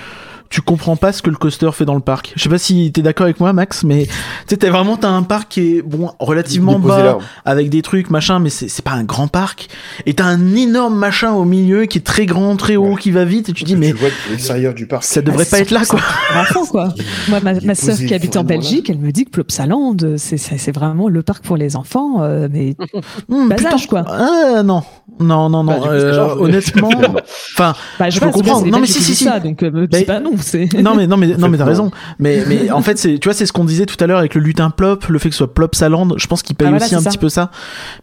[0.50, 2.32] tu comprends pas ce que le coaster fait dans le parc.
[2.36, 4.12] Je sais pas si t'es d'accord avec moi, Max, mais tu
[4.50, 7.18] sais, t'as vraiment t'as un parc qui est bon relativement Déposé bas, là.
[7.46, 9.68] avec des trucs machin, mais c'est c'est pas un grand parc.
[10.06, 13.00] Et t'as un énorme machin au milieu qui est très grand, très haut, Ouais.
[13.02, 15.04] qui va vite, et tu dis mais Tu vois que l'extérieur du parc.
[15.04, 16.00] ça devrait Ah, pas être là quoi.
[16.40, 16.94] enfant, quoi.
[17.28, 18.48] Moi, ma, ma sœur posé qui habite en là.
[18.48, 22.22] Belgique, elle me dit que Plopsaland, euh, c'est vraiment le parc pour les enfants.
[22.24, 22.76] euh, mais
[23.30, 24.04] Hmm, Bas âge, quoi.
[24.08, 24.84] Ah non,
[25.20, 25.82] non, non, Bah, non.
[25.82, 26.90] coup, c'est euh, genre- honnêtement,
[27.54, 28.66] enfin, bah, Je sais peux comprendre.
[28.68, 29.24] Non, mais si, si, si.
[29.24, 30.32] ça, donc euh, pas non.
[30.46, 30.72] C'est.
[30.82, 31.92] Non mais non mais non mais t'as raison.
[32.20, 34.36] Mais mais en fait c'est tu vois c'est ce qu'on disait tout à l'heure avec
[34.36, 36.08] le lutin plop, le fait que ce soit plop saland.
[36.18, 37.52] Je pense qu'il paye Ah, voilà, aussi un petit peu ça.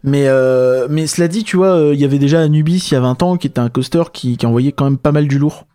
[0.05, 2.97] Mais euh, mais cela dit tu vois euh, il y avait déjà Anubis il y
[2.97, 5.39] a 20 ans qui était un coaster qui qui envoyait quand même pas mal du
[5.39, 5.67] lourd.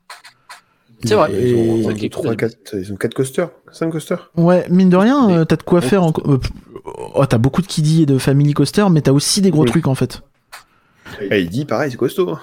[1.04, 1.30] C'est vrai.
[1.32, 4.66] Ils ont, Et- ils ont Ok, trois, quatre, ils ont 4 coasters 5 coasters Ouais
[4.70, 6.04] mine de rien euh, t'as de quoi faire.
[6.04, 6.12] En...
[7.16, 9.70] oh, t'as beaucoup de kiddie et de family coaster mais t'as aussi des gros Oui.
[9.70, 10.22] trucs en fait.
[11.32, 12.38] Et il dit pareil, c'est costaud.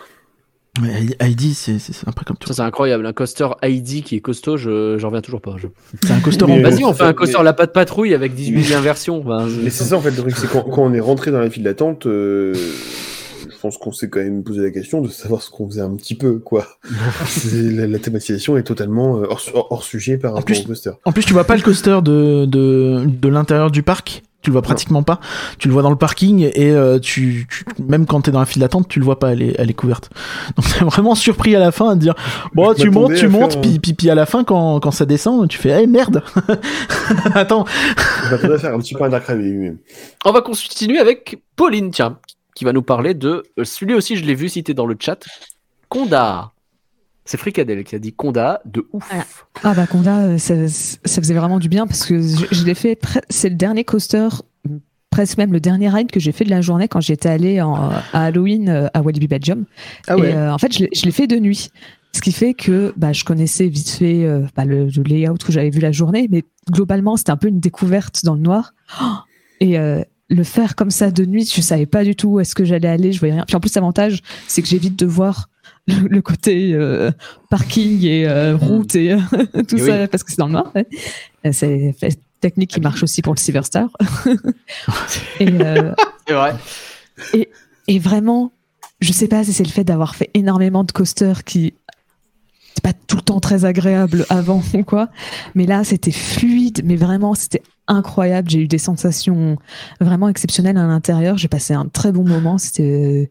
[0.83, 1.77] Mais Heidi c'est
[2.07, 2.49] un peu comme tout.
[2.49, 3.07] Ça, c'est incroyable.
[3.07, 5.55] Un coaster ID qui est costaud, je j'en reviens toujours pas.
[5.57, 5.69] je-
[6.05, 6.71] C'est un coaster en Mais- bois.
[6.71, 9.21] Vas-y, on fait un mais- coaster la patte patrouille avec 18 inversions.
[9.21, 11.39] Enfin, Mais c'est ça en fait le truc, c'est quand, quand on est rentré dans
[11.41, 15.43] la file d'attente, euh, je pense qu'on s'est quand même posé la question de savoir
[15.43, 16.67] ce qu'on faisait un petit peu, quoi.
[17.55, 20.91] La, la thématisation est totalement euh, hors, hors- hors sujet par rapport plus- au coaster.
[21.05, 24.23] En plus, tu vois pas le coaster de, de, de l'intérieur du parc?
[24.45, 25.19] Tu le vois pratiquement pas.
[25.59, 28.47] Tu le vois dans le parking et euh, tu, tu- même quand t'es dans la
[28.47, 29.33] file d'attente, tu le vois pas.
[29.33, 30.11] Elle est, elle est couverte.
[30.57, 32.15] Donc t'es vraiment surpris à la fin à te dire
[32.55, 35.49] bon, tu montes, tu montes, puis, puis, puis à la fin quand, quand ça descend,
[35.49, 36.23] tu fais eh merde.
[37.35, 37.65] Attends.
[38.31, 39.11] Je faire un petit point.
[40.25, 42.19] On va continuer avec Pauline, tiens,
[42.55, 43.43] qui va nous parler de.
[43.59, 45.25] euh, Celui aussi, je l'ai vu cité dans le chat.
[45.89, 46.51] Conda.
[47.25, 49.09] C'est Fricadelle qui a dit Conda de ouf.
[49.11, 49.25] Voilà.
[49.63, 52.75] Ah bah Conda, euh, ça, ça faisait vraiment du bien parce que je, je l'ai
[52.75, 52.99] fait.
[53.31, 54.29] C'est le dernier coaster,
[55.11, 57.91] presque même le dernier ride que j'ai fait de la journée quand j'étais allée en-
[58.13, 59.65] à Halloween euh, à Walibi Belgium.
[60.07, 61.71] Ah Et euh, en fait, je l'ai- fait de nuit.
[62.13, 65.51] Ce qui fait que bah, je connaissais vite fait euh, bah, le, le layout que
[65.51, 68.73] j'avais vu la journée, mais globalement, c'était un peu une découverte dans le noir.
[69.61, 72.55] Et euh, le faire comme ça de nuit, je savais pas du tout où est-ce
[72.55, 73.45] que j'allais aller, je voyais rien.
[73.47, 75.49] Puis en plus, l'avantage, c'est que j'évite de voir
[75.87, 77.11] le, le côté euh,
[77.51, 79.19] parking et euh, route et euh,
[79.69, 80.73] tout Et ça, parce que c'est dans le noir.
[80.75, 80.87] ouais.
[81.53, 83.89] C'est une technique qui marche aussi pour le Silverstar.
[85.41, 85.47] et,
[86.27, 86.55] C'est vrai.
[87.89, 88.53] et vraiment,
[89.01, 91.75] je sais pas si c'est le fait d'avoir fait énormément de coasters qui
[92.75, 95.09] c'est pas tout le temps très agréable avant ou quoi,
[95.55, 98.51] mais là c'était fluide, mais vraiment c'était incroyable.
[98.51, 99.59] J'ai eu des sensations
[100.01, 101.37] vraiment exceptionnelles à l'intérieur.
[101.37, 102.59] J'ai passé un très bon moment.
[102.59, 103.31] C'était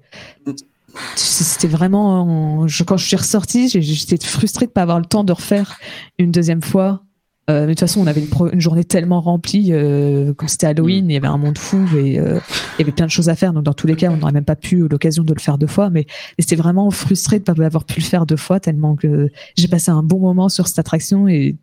[1.15, 5.33] c'était vraiment je, quand je suis ressortie, j'étais frustrée de pas avoir le temps de
[5.33, 5.77] refaire
[6.19, 7.03] une deuxième fois.
[7.49, 10.47] Euh, mais de toute façon, on avait une, pro- une journée tellement remplie, euh, comme
[10.47, 12.39] c'était Halloween, il y avait un monde fou et euh,
[12.77, 13.51] il y avait plein de choses à faire.
[13.51, 15.67] Donc, dans tous les cas, on n'aurait même pas pu l'occasion de le faire deux
[15.67, 15.89] fois.
[15.89, 16.07] Mais
[16.39, 19.91] c'était vraiment frustré de pas avoir pu le faire deux fois, tellement que j'ai passé
[19.91, 21.57] un bon moment sur cette attraction et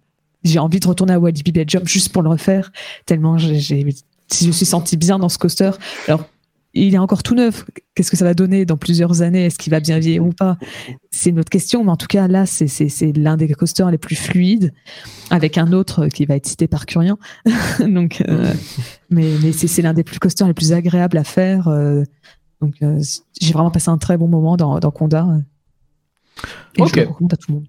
[0.44, 2.72] j'ai envie de retourner à Walibi Belgium juste pour le refaire,
[3.06, 3.76] tellement j'ai, je
[4.46, 5.70] me suis senti bien dans ce coaster.
[6.08, 6.24] Alors,
[6.74, 7.64] il est encore tout neuf.
[7.94, 9.46] Qu'est-ce que ça va donner dans plusieurs années?
[9.46, 10.56] Est-ce qu'il va bien vieillir ou pas?
[11.10, 11.82] C'est une autre question.
[11.84, 12.66] Mais en tout cas, là, c'est,
[13.16, 14.72] l'un des coasters les plus fluides,
[15.30, 17.18] avec un autre qui va être cité par Curien.
[17.80, 18.52] Donc, euh,
[19.10, 21.68] mais, mais c'est, l'un des plus coasters les plus agréables à faire.
[21.68, 22.04] euh,
[22.60, 23.00] donc, euh,
[23.40, 25.26] j'ai vraiment passé un très bon moment dans, dans Conda.
[26.76, 26.90] Et Ok.
[26.94, 27.66] je le recommande à tout le monde.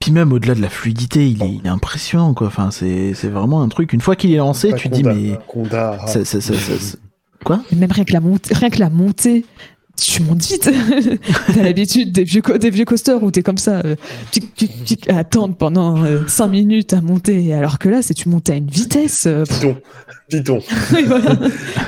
[0.00, 2.48] Puis même au-delà de la fluidité, il est, il est impressionnant quoi.
[2.48, 3.92] Enfin c'est vraiment un truc.
[3.92, 6.06] Une fois qu'il est lancé, tu te dis Conda, mais Conda, ah.
[6.08, 6.98] ça, ça, ça, ça- ça-
[7.44, 9.44] quoi Et même rien que la montée, rien que la montée,
[9.96, 10.68] tu montes vite.
[11.54, 13.94] T'as l'habitude des vieux, des vieux coasters où t'es comme ça, euh,
[14.32, 17.52] tic, tic, tic, à attendre pendant 5 minutes à monter.
[17.54, 19.26] Alors que là, c'est tu montes à une vitesse.
[19.26, 19.44] euh,
[21.06, 21.36] voilà.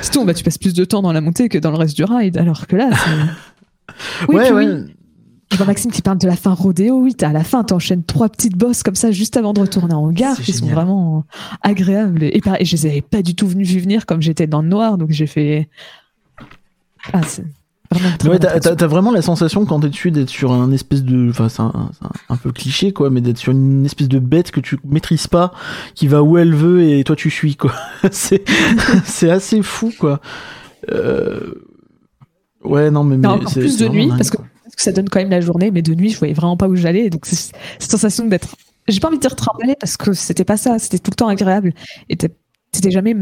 [0.01, 2.05] Surtout, bah, tu passes plus de temps dans la montée que dans le reste du
[2.05, 2.37] ride.
[2.37, 4.25] Alors que là, c'est.
[4.29, 4.65] Oui, Ouais puis ouais.
[4.65, 4.93] oui.
[5.51, 7.01] Je vois Maxime qui parle de la fin rodéo.
[7.01, 9.93] Oui, t'as à la fin, t'enchaînes trois petites bosses comme ça juste avant de retourner
[9.93, 11.23] en gare qui sont vraiment
[11.61, 12.23] agréables.
[12.23, 14.97] Et pareil, je les avais pas du tout venus venir comme j'étais dans le noir,
[14.97, 15.69] donc j'ai fait.
[17.13, 17.45] Ah, c'est
[18.25, 21.61] Ouais, t'as, vraiment la sensation quand t'es dessus d'être sur un espèce de, enfin c'est
[21.61, 24.77] un, un- un peu cliché quoi, mais d'être sur une espèce de bête que tu
[24.83, 25.53] maîtrises pas,
[25.95, 27.71] qui va où elle veut et toi tu suis quoi.
[28.11, 28.43] c'est,
[29.05, 30.19] c'est assez fou quoi.
[30.91, 31.53] Euh...
[32.63, 34.17] Ouais non mais, encore plus de nuit, dingue.
[34.17, 34.37] parce que,
[34.77, 36.75] que ça donne quand même la journée, mais de nuit, je voyais vraiment pas où
[36.75, 37.09] j'allais.
[37.09, 38.55] Donc, c'est cette sensation d'être.
[38.87, 41.27] J'ai pas envie de dire trimballé parce que c'était pas ça, c'était tout le temps
[41.27, 41.73] agréable.
[42.09, 42.17] Et
[42.71, 43.15] c'était jamais.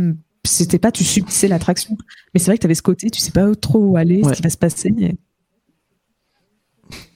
[0.45, 1.97] C'était pas tu subissais l'attraction.
[2.33, 4.29] Mais c'est vrai que t'avais ce côté, tu sais pas trop où aller, Ouais.
[4.29, 4.93] ce qui va se passer.
[4.99, 5.15] et-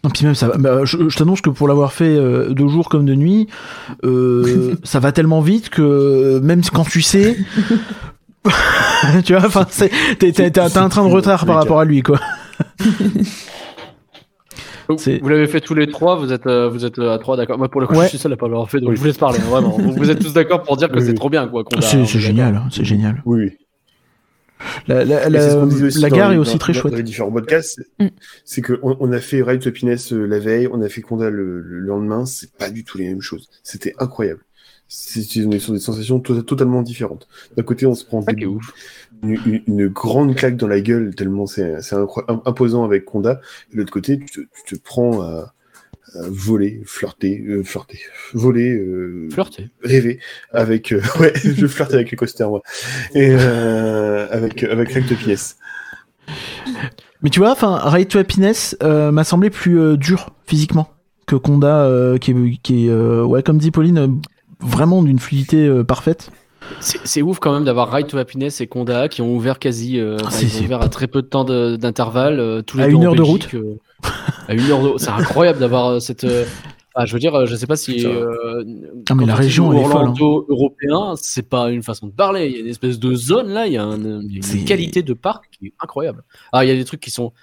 [0.03, 2.67] Non, puis même ça, va- bah, je, je t'annonce que pour l'avoir fait euh, de
[2.67, 3.47] jour comme de nuit,
[4.03, 7.37] euh, ça va tellement vite que même quand tu sais,
[9.25, 9.67] tu vois, enfin,
[10.17, 12.19] t'es, un train de retard par rapport à lui, quoi.
[14.89, 17.57] Vous l'avez fait tous les trois, vous êtes, euh, vous êtes euh, à trois, d'accord.
[17.59, 18.05] Moi, pour le coup, Ouais.
[18.05, 18.95] je suis seul à pas l'avoir fait, donc Oui.
[18.95, 19.77] je vous laisse parler, hein, vraiment.
[19.77, 21.15] vous, vous êtes tous d'accord pour dire que Oui, c'est oui.
[21.15, 21.63] trop bien, quoi.
[21.79, 23.21] C'est, hein, c'est génial, hein, c'est génial.
[23.25, 23.51] Oui, oui.
[24.87, 26.91] La, la, la- ce la gare les- est aussi dans- très dans- chouette.
[26.93, 28.07] Dans les différents podcasts, Mm.
[28.43, 31.61] c'est qu'on on a fait Ride Happiness euh, la veille, on a fait Conda le,
[31.61, 33.47] le lendemain, c'est pas du tout les mêmes choses.
[33.63, 34.41] C'était incroyable.
[34.89, 37.27] C'est c'est- on est sur des sensations to- totalement différentes.
[37.55, 38.47] D'un côté, on se prend Ça des-.
[39.23, 41.75] Une, grande claque dans la gueule tellement c'est
[42.45, 43.41] imposant avec Conda.
[43.69, 45.53] Et de l'autre côté, tu te, tu te prends à,
[46.15, 47.99] voler, flirter, euh, flirter,
[48.33, 49.69] voler, euh, Flirter.
[49.83, 50.19] rêver
[50.51, 50.91] avec.
[50.91, 52.61] euh, ouais, je flirte avec les coasters, moi.
[53.13, 55.57] Et euh, avec, avec Recte Pièce.
[57.21, 60.89] Mais tu vois, enfin, Ride to Happiness euh, m'a semblé plus euh, dur physiquement
[61.25, 64.07] que Conda, euh, qui est, qui est euh, ouais, comme dit Pauline, euh,
[64.61, 66.31] vraiment d'une fluidité euh, parfaite.
[66.79, 70.17] C'est ouf quand même d'avoir Ride to Happiness et Conda qui ont ouvert quasi, euh,
[70.25, 72.93] Ah, ils ont ouvert à très peu de temps d'intervalle, euh, tous les À deux
[72.93, 73.75] une en heure de euh,
[74.47, 76.23] à une heure de C'est incroyable d'avoir euh, cette.
[76.23, 76.45] euh,
[76.95, 78.05] enfin, je veux dire, je sais pas si.
[78.05, 78.63] Euh,
[79.09, 79.99] Ah, mais la région, elle est folle, hein.
[79.99, 82.47] Orlando européen, c'est pas une façon de parler.
[82.47, 84.53] Il y a une espèce de zone là, il y a, un- il y a
[84.59, 86.23] une qualité de parc qui est incroyable.
[86.51, 87.33] Ah, il y a des trucs qui sont.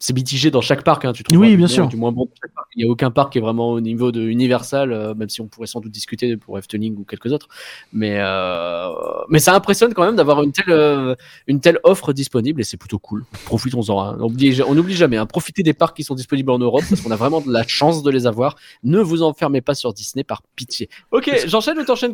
[0.00, 1.38] C'est mitigé dans chaque parc, hein, tu trouves.
[1.38, 1.86] Oui, du bien sûr.
[1.86, 2.28] Du moins bon.
[2.74, 5.40] Il n'y a aucun parc qui est vraiment au niveau de Universal, euh, même si
[5.40, 7.46] on pourrait sans doute discuter pour Efteling ou quelques autres.
[7.92, 8.88] Mais, euh,
[9.28, 11.14] mais ça impressionne quand même d'avoir une telle, euh,
[11.46, 13.24] une telle offre disponible et c'est plutôt cool.
[13.44, 14.00] Profitons-en.
[14.02, 14.16] hein.
[14.20, 15.16] On oublie- on n'oublie jamais.
[15.18, 15.26] Hein.
[15.26, 18.02] Profitez des parcs qui sont disponibles en Europe parce qu'on a vraiment de la chance
[18.02, 18.56] de les avoir.
[18.82, 20.88] Ne vous enfermez pas sur Disney par pitié.
[21.12, 22.12] Ok, j'enchaîne ou t'enchaînes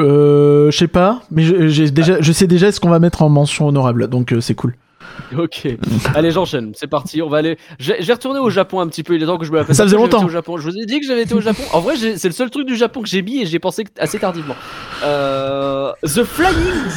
[0.00, 3.22] Euh, je sais pas, mais je, j'ai déjà, je sais déjà ce qu'on va mettre
[3.22, 4.74] en mention honorable, donc euh, c'est cool.
[5.38, 5.66] Ok,
[6.14, 7.56] allez j'enchaîne, c'est parti, on va aller.
[7.78, 9.76] J'ai retourné au Japon un petit peu, il est temps que je me la fasse.
[9.78, 10.24] Ça faisait longtemps.
[10.24, 10.58] Au Japon.
[10.58, 11.62] Je vous ai dit que j'avais été au Japon.
[11.72, 14.18] En vrai, c'est le seul truc du Japon que j'ai mis et j'ai pensé assez
[14.18, 14.56] tardivement.
[15.04, 16.54] Euh, The Flying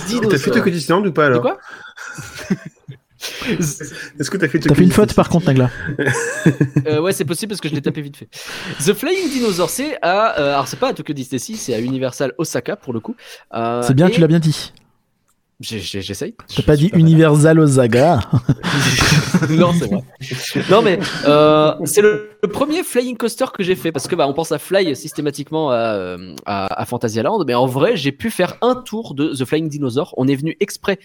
[0.08, 0.32] Dinosaur.
[0.32, 1.58] T'as fait Tokyo Disneyland ou pas alors quoi
[3.50, 5.70] Est-ce que t'as fait T'as Tokyo fait une faute par contre, Nagla.
[6.88, 8.28] Euh, ouais, c'est possible parce que je l'ai tapé vite fait.
[8.86, 10.40] The Flying Dinosaur, c'est à.
[10.40, 13.16] euh, alors, c'est pas à Tokyo Disney, si, c'est à Universal Osaka pour le coup.
[13.56, 14.72] Euh, C'est bien, et- tu l'as bien dit.
[15.62, 16.36] J'essaye.
[16.54, 16.92] T'as pas dit.
[16.94, 18.20] Universal Osaga.
[19.50, 20.04] non, c'est vrai.
[20.70, 24.28] Non, mais euh, c'est le, le premier flying coaster que j'ai fait parce que bah,
[24.28, 28.32] on pense à Fly systématiquement à, euh, à, à Fantasyland, mais en vrai, j'ai pu
[28.32, 30.14] faire un tour de The Flying Dinosaur.
[30.18, 31.00] On est venu exprès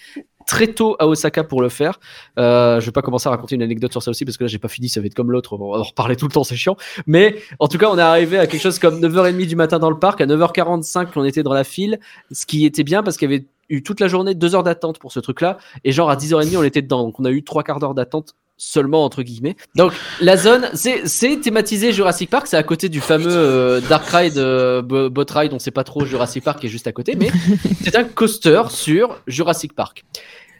[0.48, 2.00] très tôt à Osaka pour le faire.
[2.38, 4.48] Euh, je vais pas commencer à raconter une anecdote sur ça aussi parce que là,
[4.48, 4.88] j'ai pas fini.
[4.88, 5.52] Ça va être comme l'autre.
[5.52, 6.76] On va en reparler tout le temps, c'est chiant.
[7.06, 9.90] Mais en tout cas, on est arrivé à quelque chose comme 9h30 du matin dans
[9.90, 10.20] le parc.
[10.20, 12.00] À 9h45, on était dans la file,
[12.32, 14.98] ce qui était bien parce qu'il y avait eu toute la journée deux heures d'attente
[14.98, 15.58] pour ce truc-là.
[15.84, 17.04] Et genre à 10h30, on était dedans.
[17.04, 19.56] Donc on a eu trois quarts d'heure d'attente seulement entre guillemets.
[19.74, 24.04] Donc la zone, c'est c'est thématisé Jurassic Park, c'est à côté du fameux euh, Dark
[24.08, 26.92] Ride, euh, Bo- Boat Ride, on sait pas trop Jurassic Park qui est juste à
[26.92, 27.30] côté, mais
[27.82, 30.04] c'est un coaster sur Jurassic Park.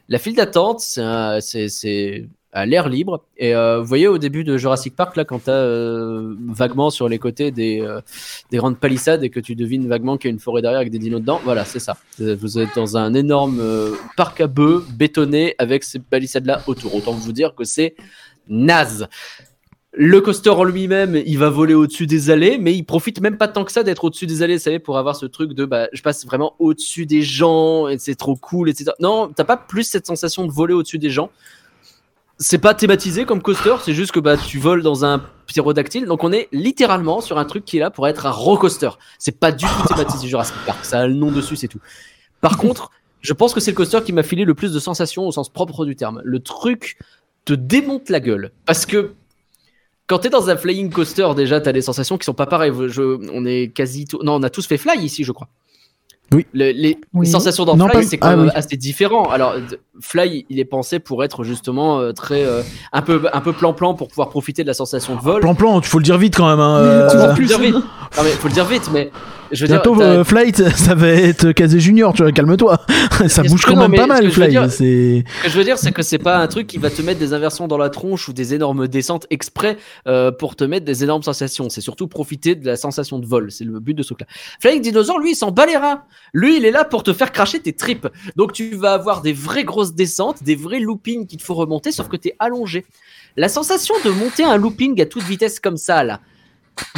[0.09, 3.25] La file d'attente, c'est à l'air libre.
[3.37, 7.09] Et euh, vous voyez au début de Jurassic Park, là, quand tu as vaguement sur
[7.09, 8.01] les côtés des, euh,
[8.51, 10.91] des grandes palissades et que tu devines vaguement qu'il y a une forêt derrière avec
[10.91, 11.97] des dinos dedans, voilà, c'est ça.
[12.21, 16.95] Euh, Vous êtes dans un énorme euh, parc à bœufs bétonné avec ces palissades-là autour.
[16.95, 17.95] Autant vous dire que c'est
[18.49, 19.09] naze.
[19.93, 23.49] Le coaster en lui-même, il va voler au-dessus des allées, mais il profite même pas
[23.49, 25.89] tant que ça d'être au-dessus des allées, vous savez, pour avoir ce truc de bah,
[25.93, 28.93] je passe vraiment au-dessus des gens, et c'est trop cool, etc.
[29.01, 31.31] Non, t'as pas plus cette sensation de voler au-dessus des gens.
[32.43, 36.25] C'est pas thématisé comme coaster, c'est juste que bah, tu voles dans un pterodactyle, donc
[36.25, 38.89] on est littéralement sur un truc qui est là pour être un roller coaster.
[39.19, 41.81] C'est pas du tout thématisé Jurassic Park, ça a le nom dessus, c'est tout.
[42.41, 42.91] Par contre,
[43.21, 45.51] je pense que c'est le coaster qui m'a filé le plus de sensations au sens
[45.51, 46.23] propre du terme.
[46.25, 46.97] Le truc
[47.45, 48.53] te démonte la gueule.
[48.65, 49.13] Parce que
[50.07, 52.73] quand t'es dans un flying coaster, déjà, t'as des sensations qui sont pas pareilles.
[52.89, 54.07] Je- on est quasi.
[54.07, 55.49] tout- Non, on a tous fait fly ici, je crois.
[56.33, 56.47] Oui.
[56.55, 57.27] Le- les Oui.
[57.27, 58.53] sensations dans Non, Fly, c'est quand ah même oui.
[58.55, 59.25] assez différent.
[59.31, 59.55] Alors,
[60.01, 62.45] Fly, il est pensé pour être justement euh, très.
[62.45, 62.63] euh,
[62.93, 65.41] un peu un peu plan-plan pour pouvoir profiter de la sensation de vol.
[65.41, 66.61] Plan-plan, il faut le dire vite quand même.
[66.61, 67.75] Hein, Mais euh, tu vois Faut le dire vite.
[67.75, 69.11] Non, mais faut le dire vite, mais
[69.53, 70.05] je veux Bientôt, dire.
[70.07, 72.79] euh, Flight, ça va être Casé Junior, tu vois, calme-toi.
[73.29, 74.51] ça bouge quand non, même pas mal, Flight.
[74.51, 75.25] dire- C'est...
[75.41, 77.19] Ce que je veux dire, c'est que c'est pas un truc qui va te mettre
[77.19, 81.03] des inversions dans la tronche ou des énormes descentes exprès euh, pour te mettre des
[81.03, 81.69] énormes sensations.
[81.69, 83.51] C'est surtout profiter de la sensation de vol.
[83.51, 84.27] C'est le but de ce truc-là.
[84.61, 86.03] Flying Dinosaur, lui, il s'en bat les reins.
[86.33, 88.07] Lui, il est là pour te faire cracher tes tripes.
[88.37, 92.09] Donc, tu vas avoir des vraies grosses descentes, des vrais loopings qu'il faut remonter, sauf
[92.09, 92.85] que t'es allongé.
[93.37, 96.21] La sensation de monter un looping à toute vitesse comme ça, là.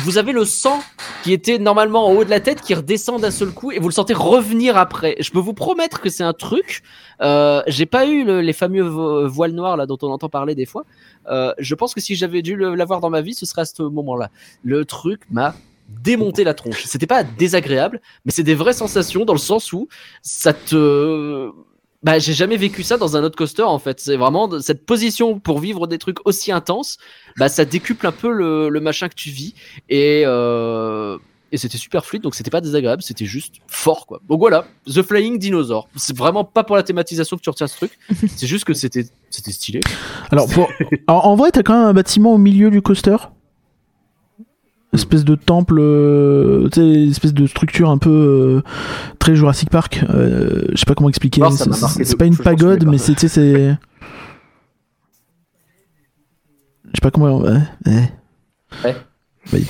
[0.04, 0.80] Vous avez le sang
[1.24, 3.88] qui était normalement en haut de la tête qui redescend d'un seul coup et vous
[3.88, 5.16] le sentez revenir après.
[5.18, 6.82] Je peux vous promettre que c'est un truc
[7.20, 10.54] euh, j'ai pas eu le- les fameux vo- voiles noirs là dont on entend parler
[10.54, 10.84] des fois.
[11.28, 13.82] Euh, je pense que si j'avais dû l'avoir dans ma vie, ce serait à ce
[13.82, 14.30] moment-là.
[14.62, 15.54] Le truc m'a
[15.88, 16.84] démonté la tronche.
[16.84, 19.88] C'était pas désagréable, mais c'est des vraies sensations dans le sens où
[20.22, 21.50] ça te
[22.02, 24.00] bah, j'ai jamais vécu ça dans un autre coaster en fait.
[24.00, 26.98] C'est vraiment cette position pour vivre des trucs aussi intenses,
[27.36, 29.54] bah ça décuple un peu le, le machin que tu vis
[29.88, 31.18] et euh,
[31.52, 34.20] et c'était super fluide donc c'était pas désagréable, c'était juste fort quoi.
[34.28, 35.88] Donc voilà, The Flying Dinosaur.
[35.96, 37.98] C'est vraiment pas pour la thématisation que tu retiens ce truc,
[38.36, 39.80] c'est juste que c'était c'était stylé.
[40.30, 40.68] Alors, pour...
[41.06, 43.16] Alors, en vrai, t'as quand même un bâtiment au milieu du coaster?
[44.94, 48.62] Espèce de temple, euh, tu sais, espèce de structure un peu euh,
[49.18, 50.04] très Jurassic Park.
[50.10, 51.40] Euh, je sais pas comment expliquer.
[51.50, 51.64] Ça
[52.04, 53.18] C'est- pas une pagode, mais c'est.
[53.18, 53.28] Je
[56.94, 57.38] sais pas comment.
[57.40, 57.52] Ouais,
[57.86, 58.12] ouais.
[58.84, 58.96] Ouais.
[59.52, 59.66] Oui.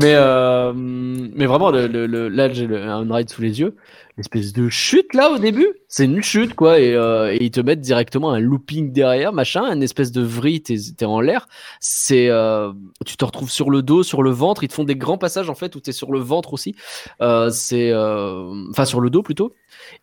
[0.00, 3.76] Mais, euh, mais vraiment, le, le, le- là, j'ai un ride sous les yeux.
[4.16, 7.60] L'espèce de chute là au début, c'est une chute quoi, et, euh, et ils te
[7.60, 11.48] mettent directement un looping derrière, machin, une espèce de vrille, t'es t'es en l'air.
[11.80, 12.72] C'est, euh,
[13.04, 14.62] tu te retrouves sur le dos, sur le ventre.
[14.62, 16.76] Ils te font des grands passages en fait où t'es sur le ventre aussi.
[17.22, 19.52] Euh, c'est, euh, enfin sur le dos plutôt.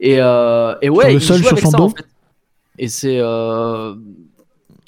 [0.02, 2.06] Et, euh, et ouais, le ils sol, sur son ça, dos en fait.
[2.80, 3.96] Et c'est euh,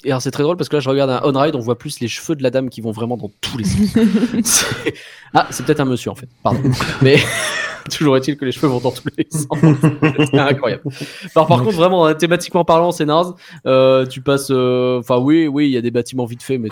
[0.04, 2.00] et alors c'est très drôle parce que là je regarde un on-ride, on voit plus
[2.00, 3.88] les cheveux de la dame qui vont vraiment dans tous les sens.
[4.44, 4.94] C'est-
[5.32, 6.60] ah, c'est peut-être un monsieur en fait, pardon.
[7.02, 7.16] Mais
[7.90, 9.46] toujours est-il que les cheveux vont dans tous les sens.
[10.30, 10.82] C'est incroyable.
[11.34, 13.34] Alors, par contre, vraiment, hein, thématiquement parlant, c'est naze.
[13.66, 16.68] Euh, tu passes, euh, enfin oui, oui, il y a des bâtiments vite faits, mais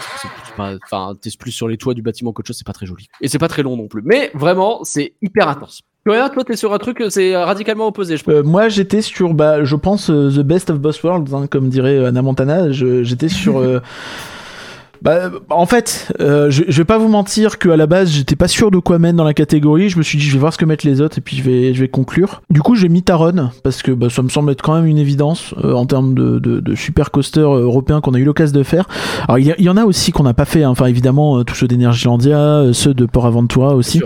[0.59, 3.09] enfin, t'es plus sur les toits du bâtiment qu'autre chose, c'est pas très joli.
[3.21, 4.03] Et c'est pas très long non plus.
[4.05, 5.83] Mais vraiment, c'est hyper intense.
[6.05, 8.35] Florian, toi, t'es sur un truc, c'est radicalement opposé, je pense.
[8.35, 11.69] Euh, moi, j'étais sur, bah, je pense, euh, The Best of Both Worlds, hein, comme
[11.69, 12.73] dirait Anna Montana.
[12.73, 13.63] J'étais sur.
[15.03, 18.37] Bah, en fait, euh, je, je vais pas vous mentir que à la base, j'étais
[18.37, 19.89] pas sûr de quoi mettre dans la catégorie.
[19.89, 21.43] Je me suis dit, je vais voir ce que mettent les autres et puis je
[21.43, 22.43] vais, je vais conclure.
[22.51, 24.99] Du coup, j'ai mis Taron parce que bah, ça me semble être quand même une
[24.99, 28.57] évidence euh, en termes de, de, de super coaster euh, européen qu'on a eu l'occasion
[28.57, 28.87] de faire.
[29.27, 30.63] Alors, il y, a- il y en a aussi qu'on n'a pas fait.
[30.63, 30.71] hein.
[30.71, 34.01] Enfin, évidemment, euh, tous ceux d'Energylandia, euh, ceux de Port Aventura aussi.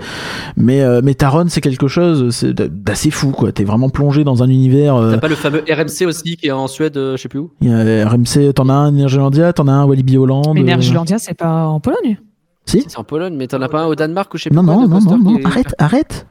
[0.55, 3.51] Mais, euh, mais Taron, c'est quelque chose d'assez fou, quoi.
[3.51, 4.95] T'es vraiment plongé dans un univers.
[4.95, 7.39] euh, T'as pas le fameux RMC aussi qui est en Suède, euh, je sais plus
[7.39, 7.51] où?
[7.61, 10.53] Il y a RMC, t'en as un Energylandia, t'en as un Walibi Holland.
[10.87, 12.17] Nerjulandia, c'est pas en Pologne.
[12.65, 14.55] Si C'est en Pologne, mais t'en as pas un au Danemark ou je sais plus
[14.55, 16.27] Non, non, non, non, non, arrête, arrête.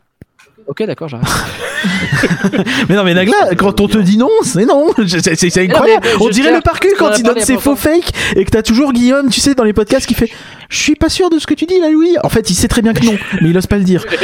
[0.67, 1.27] Ok, d'accord, j'arrête.
[2.89, 4.87] Mais non, mais Nagla, quand on te dit non, c'est non.
[5.07, 6.07] C'est- Non, incroyable.
[6.19, 8.93] mais, On dirait le parcu quand il donne ses faux fakes et que t'as toujours
[8.93, 10.29] Guillaume, tu sais, dans les podcasts qui fait
[10.69, 12.17] Je suis pas sûr de ce que tu dis là, Louis.
[12.25, 14.05] En fait, il sait très bien que non, mais il ose pas le dire.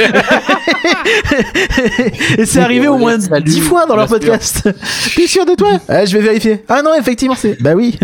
[2.39, 4.69] et c'est arrivé au moins Salut, dix fois dans leur podcast.
[5.15, 5.79] T'es sûr de toi?
[5.89, 6.65] Ah, Je vais vérifier.
[6.69, 7.61] Ah non, effectivement, c'est.
[7.63, 7.99] Bah oui.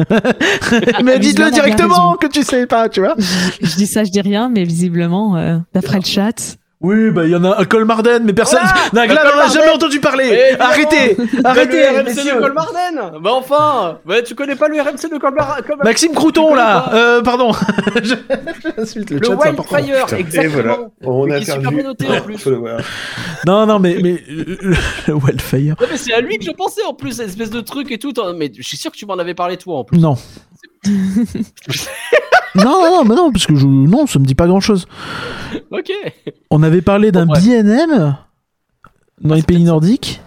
[1.03, 3.15] mais dites-le Visiblement, on a bien directement que tu sais pas, tu vois.
[3.61, 6.58] Je dis ça, je dis rien, mais visiblement, euh, d'après le chat.
[6.81, 8.61] Oui, bah il y en a un Colmarden, mais personne.
[8.63, 10.27] Ah, Nagla n'en a jamais entendu parler.
[10.27, 10.65] Évidemment.
[10.71, 15.19] Arrêtez, arrêtez, le RMC de Colmarden Bah enfin bah, Tu connais pas le RMC de
[15.19, 16.89] Colmarden Maxime Crouton là.
[16.95, 17.51] Euh, pardon.
[18.03, 18.15] Je-
[18.77, 19.35] J'insulte le, Le chat.
[19.35, 21.75] Wildfire, Putain, et exactement voilà, on Mais a super perdu.
[21.77, 22.47] bien noté, en plus.
[22.47, 22.81] Le voir.
[23.45, 24.57] Non, non, mais mais euh,
[25.09, 25.75] le Wildfire.
[25.81, 27.99] Ouais, mais c'est à lui que je pensais en plus, cette espèce de truc et
[27.99, 28.13] tout.
[28.37, 29.99] Mais je suis sûr que tu m'en avais parlé toi en plus.
[29.99, 30.15] Non.
[32.55, 33.67] non, non, non, mais non, parce que je...
[33.67, 34.87] non, ça me dit pas grand chose.
[35.71, 35.91] Ok.
[36.51, 37.27] On avait parlé d'un.
[37.27, 38.17] BNM
[39.21, 40.21] dans les c'est pays nordiques.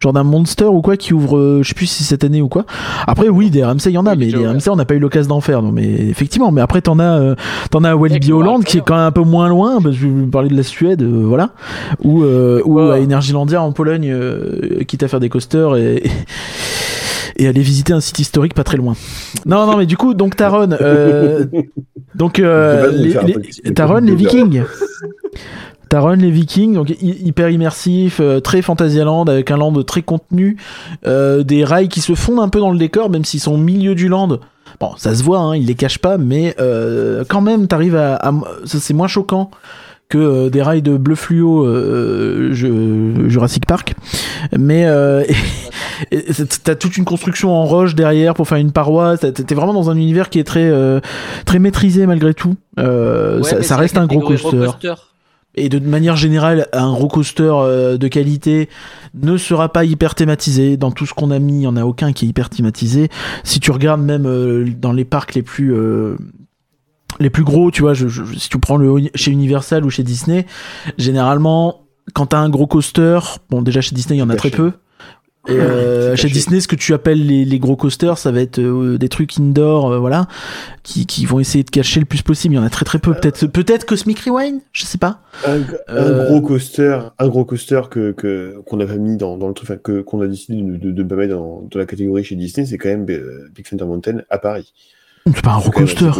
[0.00, 2.40] Genre d'un monster ou quoi qui ouvre, euh, je sais plus si c'est cette année
[2.40, 2.64] ou quoi.
[3.08, 4.52] Après, oui, des RMC, il y en a, Oui, mais les ouvert.
[4.52, 5.60] RMC, on n'a pas eu l'occasion d'en faire.
[5.60, 7.34] Non, mais effectivement, mais après, t'en as, euh,
[7.72, 9.82] t'en as à Walibi Avec Holland le qui est quand même un peu moins loin,
[9.82, 11.50] parce que je vais parler de la Suède, euh, voilà.
[12.04, 16.04] Ou, euh, ou à Energylandia en Pologne, euh, quitte à faire des coasters et.
[17.38, 18.94] Et aller visiter un site historique pas très loin.
[19.46, 21.44] Non, non, mais du coup, donc Taron, euh,
[22.16, 23.14] donc euh, les,
[23.64, 24.14] les- Taron, les.
[24.16, 24.62] Vikings.
[25.88, 30.56] Taron, les Vikings, donc hy- hyper immersif, euh, très Fantasyland, avec un land très contenu,
[31.06, 33.58] euh, des rails qui se fondent un peu dans le décor, même s'ils sont au
[33.58, 34.38] milieu du land.
[34.80, 38.16] Bon, ça se voit, hein, ils les cachent pas, mais euh, quand même, t'arrives à,
[38.16, 38.32] à-
[38.64, 39.50] ça, c'est moins choquant
[40.08, 43.94] que euh, des rails de bleu fluo euh, je- Jurassic Park.
[44.58, 45.22] Mais euh,
[46.64, 49.18] t'as toute une construction en roche derrière pour faire une paroi.
[49.18, 51.00] T'es vraiment dans un univers qui est très euh,
[51.44, 52.56] très maîtrisé malgré tout.
[52.78, 54.70] Euh, Ouais, ça, reste un gros coaster.
[55.54, 58.68] Et de manière générale, un gros coaster euh, de qualité
[59.20, 60.76] ne sera pas hyper thématisé.
[60.76, 63.08] Dans tout ce qu'on a mis, il n'y en a aucun qui est hyper thématisé.
[63.44, 66.16] Si tu regardes même euh, dans les parcs les plus euh,
[67.20, 70.02] les plus gros, tu vois, je, je- si tu prends le chez Universal ou chez
[70.02, 70.46] Disney,
[70.98, 71.82] généralement,
[72.14, 73.18] quand t'as un gros coaster,
[73.50, 74.72] bon déjà chez Disney il y en a très peu.
[75.46, 76.28] Et euh, chez.
[76.28, 79.38] Disney, ce que tu appelles les, les gros coasters, ça va être euh, des trucs
[79.38, 80.26] indoor, euh, voilà,
[80.82, 82.54] qui, qui vont essayer de cacher le plus possible.
[82.54, 83.14] Il y en a très très peu.
[83.14, 85.22] Peut-être peut-être Cosmic Rewind, je sais pas.
[85.46, 89.82] Un, un gros coaster, un gros coaster que qu'on avait mis dans, dans le truc,
[89.82, 92.66] que qu'on a décidé de de, de pas mettre dans, dans la catégorie chez Disney,
[92.66, 94.74] c'est quand même Big Thunder Mountain à Paris.
[95.34, 96.10] C'est pas un assez coaster.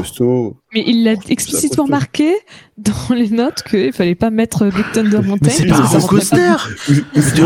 [0.74, 2.34] Mais il l'a explicitement marqué
[2.76, 5.46] dans les notes qu'il fallait pas mettre Big Thunder Mountain.
[5.46, 6.06] Mais c'est pas un ça.
[6.06, 6.56] coaster.
[6.88, 7.40] Je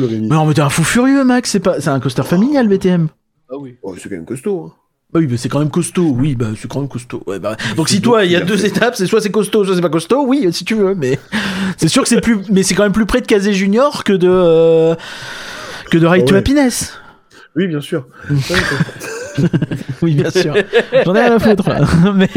[0.00, 0.28] l'aurais mis.
[0.28, 1.50] Mais non, mais t'es un fou furieux, Max.
[1.50, 3.08] C'est pas, c'est un coaster familial, BTM.
[3.50, 3.76] Ah oui.
[3.82, 4.66] Oh, c'est quand même costaud.
[4.66, 4.72] Hein.
[5.12, 6.14] Bah oui, mais c'est quand même costaud.
[6.16, 7.22] Oui, bah c'est quand même costaud.
[7.26, 7.56] Ouais, bah...
[7.76, 9.88] Donc si toi, il y a deux étapes, c'est soit c'est costaud, soit c'est pas
[9.88, 10.24] costaud.
[10.24, 11.18] Oui, si tu veux, mais
[11.76, 14.12] c'est sûr que c'est plus, mais c'est quand même plus près de Kazé Junior que
[14.12, 14.94] de euh,
[15.90, 16.38] que de Ride Ah to ouais.
[16.38, 16.96] Happiness.
[17.56, 18.06] Oui, bien sûr.
[20.02, 20.54] Oui, bien sûr.
[21.04, 21.68] J'en ai rien à foutre.
[21.68, 21.80] là.
[22.14, 22.28] mais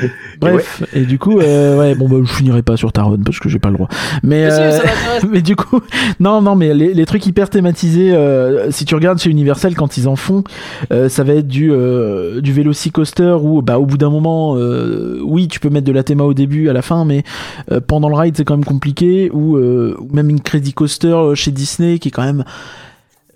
[0.40, 3.48] Bref, et, du coup, euh, ouais, bon, bah, je finirai pas sur Taron parce que
[3.48, 3.88] j'ai pas le droit.
[4.22, 4.78] Mais, euh,
[5.30, 5.80] mais du coup,
[6.20, 9.96] non, non, mais les, les trucs hyper thématisés, euh, si tu regardes chez Universal quand
[9.96, 10.44] ils en font,
[10.92, 15.20] euh, ça va être du, euh, du Velocicoaster où, bah, au bout d'un moment, euh,
[15.24, 17.22] oui, tu peux mettre de la théma au début, à la fin, mais
[17.72, 19.30] euh, pendant le ride, c'est quand même compliqué.
[19.32, 22.44] Ou euh, même une Crazy Coaster chez Disney qui est quand même.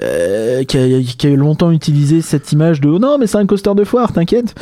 [0.03, 3.45] Euh, qui, a, qui a longtemps utilisé cette image de oh non mais c'est un
[3.45, 4.55] coaster de foire t'inquiète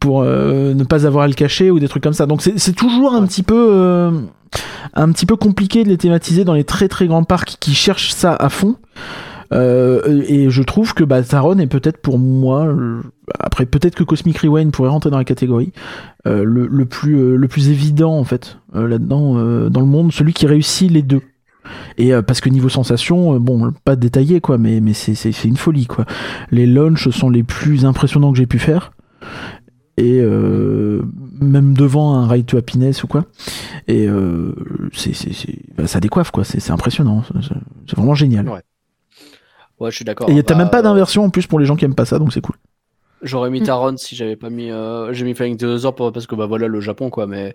[0.00, 2.24] pour euh, ne pas avoir à le cacher ou des trucs comme ça.
[2.24, 4.10] Donc c'est toujours un petit peu euh,
[4.94, 8.12] un petit peu compliqué de les thématiser dans les très très grands parcs qui cherchent
[8.12, 8.76] ça à fond.
[9.52, 12.66] Et je trouve que bah, Taron est peut-être pour moi
[13.38, 15.72] après peut-être que Cosmic Rewind pourrait rentrer dans la catégorie
[16.24, 19.34] le, le plus le plus évident en fait là-dedans
[19.68, 21.22] dans le monde celui qui réussit les deux
[21.98, 25.32] et euh, parce que niveau sensation, euh, bon, pas détaillé quoi, mais, mais c'est, c'est,
[25.32, 26.04] c'est une folie quoi.
[26.50, 28.92] Les launchs sont les plus impressionnants que j'ai pu faire.
[29.98, 31.00] Et euh,
[31.40, 33.24] même devant un Ride to Happiness ou quoi.
[33.88, 34.52] Et euh,
[34.92, 37.22] c'est, c'est, c'est- bah, ça décoiffe quoi, c'est, c'est impressionnant.
[37.42, 37.54] C'est,
[37.88, 38.46] c'est vraiment génial.
[38.48, 38.60] Ouais.
[39.80, 40.28] Ouais, je suis d'accord.
[40.30, 42.18] Et t'as Bah, même pas d'inversion en plus pour les gens qui aiment pas ça,
[42.18, 42.56] donc c'est cool.
[43.22, 43.64] J'aurais mis Mm.
[43.64, 44.70] Taron si j'avais pas mis.
[44.70, 47.54] euh, J'ai mis Flying Dinosaur parce que bah voilà le Japon quoi, mais.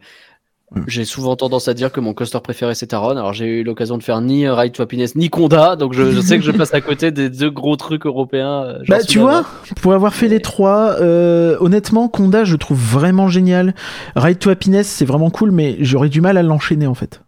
[0.73, 0.81] Mm.
[0.88, 3.10] J'ai souvent tendance à dire que mon coaster préféré c'est Taron.
[3.11, 6.19] Alors j'ai eu l'occasion de faire ni Ride to Happiness ni Conda, donc je, je
[6.22, 8.64] sais que je passe à côté des deux gros trucs européens.
[8.64, 9.43] euh, Bah tu vois,
[9.81, 13.76] pour avoir fait les trois, euh, honnêtement, Conda je trouve vraiment génial.
[14.15, 17.22] Ride to Happiness c'est vraiment cool, mais j'aurais du mal à l'enchaîner en fait.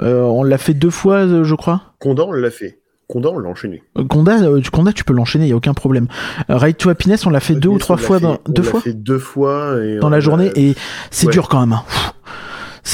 [0.00, 1.82] Euh, on l'a fait deux fois, je crois.
[1.98, 2.80] Condor, on l'a fait.
[3.08, 3.82] Condor, on l'a enchaîné.
[3.98, 6.08] Euh, Conda, euh, tu- Conda, tu peux l'enchaîner, y a aucun problème.
[6.50, 8.62] Euh, Ride to Happiness, on l'a fait deux ou trois fois, fait- dans, on deux
[8.62, 9.76] l'a fois fait deux fois.
[9.84, 10.74] Et dans la journée, et
[11.10, 11.32] c'est ouais.
[11.32, 11.72] dur quand même.
[11.72, 11.82] hein.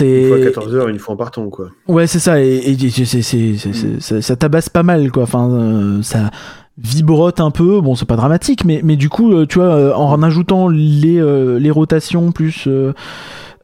[0.01, 1.69] Une fois à C'est 14h, une fois en partant, quoi.
[1.89, 5.25] ouais, c'est ça, et, et c'est- c'est- c'est- c'est- c'est- ça, tabasse pas mal, quoi.
[5.25, 6.31] Enfin, euh, ça
[6.79, 7.81] vibrote un peu.
[7.83, 11.71] Bon, c'est pas dramatique, mais mais du coup, tu vois, en ajoutant les euh, les
[11.71, 12.95] rotations plus euh,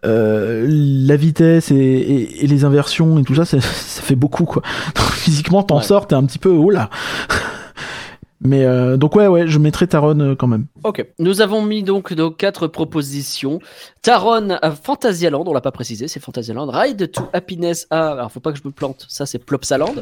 [0.04, 4.44] euh, la vitesse et, et- et les inversions et tout ça, ça, ça fait beaucoup,
[4.44, 4.62] quoi.
[4.94, 5.82] Donc, physiquement, t'en Ouais.
[5.82, 6.90] sors, t'es un petit peu oh là.
[8.40, 10.66] Mais euh, donc ouais, ouais, je mettrais Taron euh, quand même.
[10.84, 13.58] Ok, nous avons mis donc nos quatre propositions.
[14.00, 16.68] Taron à Fantasyland, on l'a pas précisé, c'est Fantasyland.
[16.70, 19.92] Ride to Happiness à, alors faut pas que je me plante, ça c'est Plopsaland.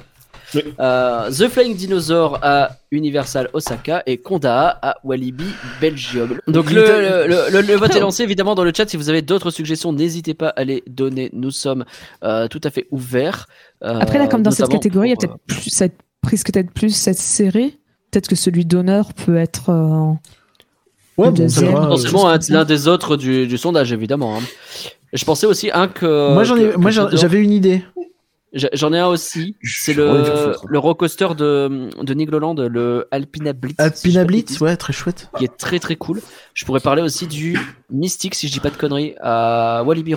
[0.55, 0.63] Oui.
[0.79, 5.45] Euh, The Flying Dinosaur à Universal Osaka et Konda à Walibi
[5.81, 6.39] Belgium.
[6.47, 8.89] Donc le, le, le- le- le vote est lancé évidemment dans le chat.
[8.89, 11.31] Si vous avez d'autres suggestions, n'hésitez pas à les donner.
[11.33, 11.85] Nous sommes
[12.25, 13.47] euh, tout à fait ouverts.
[13.83, 16.53] Euh, Après, là, comme dans cette catégorie, il y a peut-être plus cette prise que
[16.53, 17.79] peut-être plus cette série.
[18.11, 19.71] Peut-être que celui d'honneur peut être.
[19.71, 20.13] euh,
[21.19, 22.53] Ouais, bon, ça euh, potentiellement ça.
[22.53, 24.37] l'un des autres du, du sondage évidemment.
[24.39, 24.43] hein.
[25.13, 26.35] Je pensais aussi un que.
[26.35, 27.83] moi j'en ai, que- moi j'avais une idée.
[28.53, 29.57] J'en ai un aussi.
[29.63, 33.75] C'est le, le roller coaster de, de Nigloland, le Alpina Blitz.
[33.79, 35.29] Alpina Blitz, ouais, très chouette.
[35.37, 36.23] Qui est très très cool.
[36.55, 37.59] Je pourrais parler aussi du
[37.91, 40.17] Mystique, si je dis pas de conneries, à Walibi est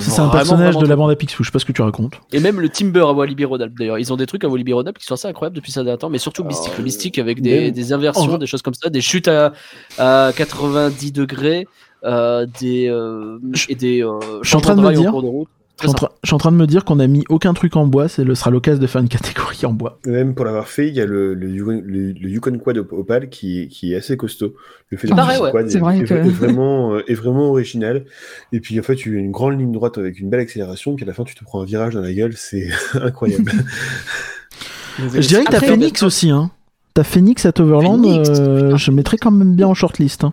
[0.00, 1.80] C'est un personnage vraiment de la bande à Picsou, je sais pas ce que tu
[1.82, 2.20] racontes.
[2.32, 3.98] Et même le Timber à Walibi Rhône-Alpes d'ailleurs.
[3.98, 6.10] Ils ont des trucs à Walibi Rhône-Alpes qui sont assez incroyables depuis ça d'un temps,
[6.10, 6.76] mais surtout Oh, Mystique.
[6.76, 9.52] Le Mystique avec des, des inversions, des choses comme ça, des chutes à,
[9.98, 11.66] à 90 degrés,
[12.04, 13.38] euh, des, euh,
[13.68, 14.02] et des.
[14.04, 15.48] euh, je suis en train de me dire- cours de route.
[15.80, 17.54] Je suis, en train, je suis en train de me dire qu'on a mis aucun
[17.54, 19.98] truc en bois, c'est le sera l'occasion de faire une catégorie en bois.
[20.06, 22.92] Même pour l'avoir fait, il y a le, le, Yukon- le- le Yukon Quad op-
[22.92, 24.54] Opal qui, qui est assez costaud.
[24.90, 25.50] Le fait de ouais.
[25.52, 28.04] quad C'est est, vrai est- que- est vraiment, euh, est vraiment original.
[28.52, 31.04] Et puis en fait, tu as une grande ligne droite avec une belle accélération, puis
[31.04, 32.68] à la fin, tu te prends un virage dans la gueule, c'est
[33.00, 33.52] incroyable.
[34.98, 36.50] Je dirais que t'as Après, Phoenix aussi, hein.
[36.94, 40.24] T'as Phoenix à Overland, Phoenix, euh, je mettrais quand même bien en shortlist.
[40.24, 40.32] Hein.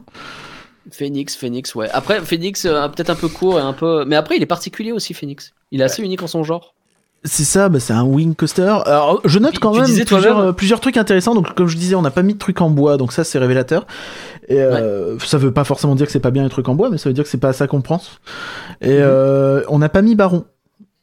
[0.96, 1.90] Phoenix, Phoenix, ouais.
[1.92, 4.06] Après, Phoenix, euh, peut-être un peu court et un peu.
[4.06, 5.54] Mais après, il est particulier aussi, Phoenix.
[5.72, 6.74] Il est assez unique en son genre.
[7.28, 8.62] C'est ça, bah, c'est un wing coaster.
[8.86, 10.50] Alors, je note quand tu même disais plusieurs, toi-même.
[10.50, 11.34] euh, plusieurs trucs intéressants.
[11.34, 13.40] Donc, comme je disais, on n'a pas mis de trucs en bois, donc ça c'est
[13.40, 13.88] révélateur.
[14.48, 16.90] Et euh, ça veut pas forcément dire que c'est pas bien les trucs en bois,
[16.92, 18.20] mais ça veut dire que c'est pas à ça qu'on pense.
[18.82, 18.98] Et Mhm.
[19.00, 20.46] euh, on n'a pas mis Baron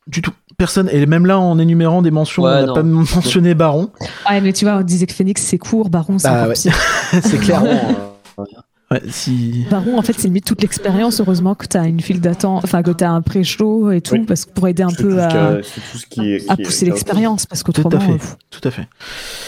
[0.06, 0.30] du tout.
[0.58, 0.88] Personne.
[0.92, 3.90] Et même là, en énumérant des mentions, Ouais, on n'a pas mentionné Baron.
[4.24, 6.54] Ah, mais tu vois, on disait que Phoenix c'est court, Baron c'est Bah, ouais.
[7.22, 7.64] c'est clair.
[8.92, 9.64] Ouais, si.
[9.70, 11.20] Baron, en fait, c'est limite toute l'expérience.
[11.20, 14.14] Heureusement que tu as une file d'attente, enfin que tu as un pré-show et tout,
[14.14, 14.24] Oui.
[14.26, 16.50] parce que pour aider un C'est peu à, a- c'est tout ce qui est.
[16.50, 18.00] à qui est- pousser est- l'expérience, parce Tout à qu'autrement.
[18.18, 18.24] fait.
[18.24, 18.86] euh, Tout à fait.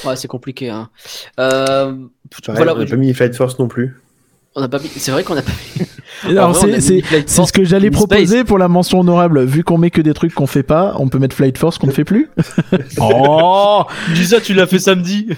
[0.07, 0.71] ouais, c'est compliqué.
[0.71, 0.89] Hein.
[1.39, 1.93] Euh,
[2.45, 3.95] Pareil, voilà, on n'a pas mis Flight Force non plus.
[4.57, 5.87] on a pas mis- C'est vrai qu'on a pas mis.
[6.27, 6.81] Alors, c'est-
[7.47, 7.97] ce que j'allais Space.
[7.99, 9.45] proposer pour la mention honorable.
[9.45, 11.87] Vu qu'on met que des trucs qu'on fait pas, on peut mettre Flight Force qu'on
[11.89, 12.31] ne fait plus.
[13.01, 13.83] oh
[14.15, 15.29] dis ça, tu l'as fait samedi.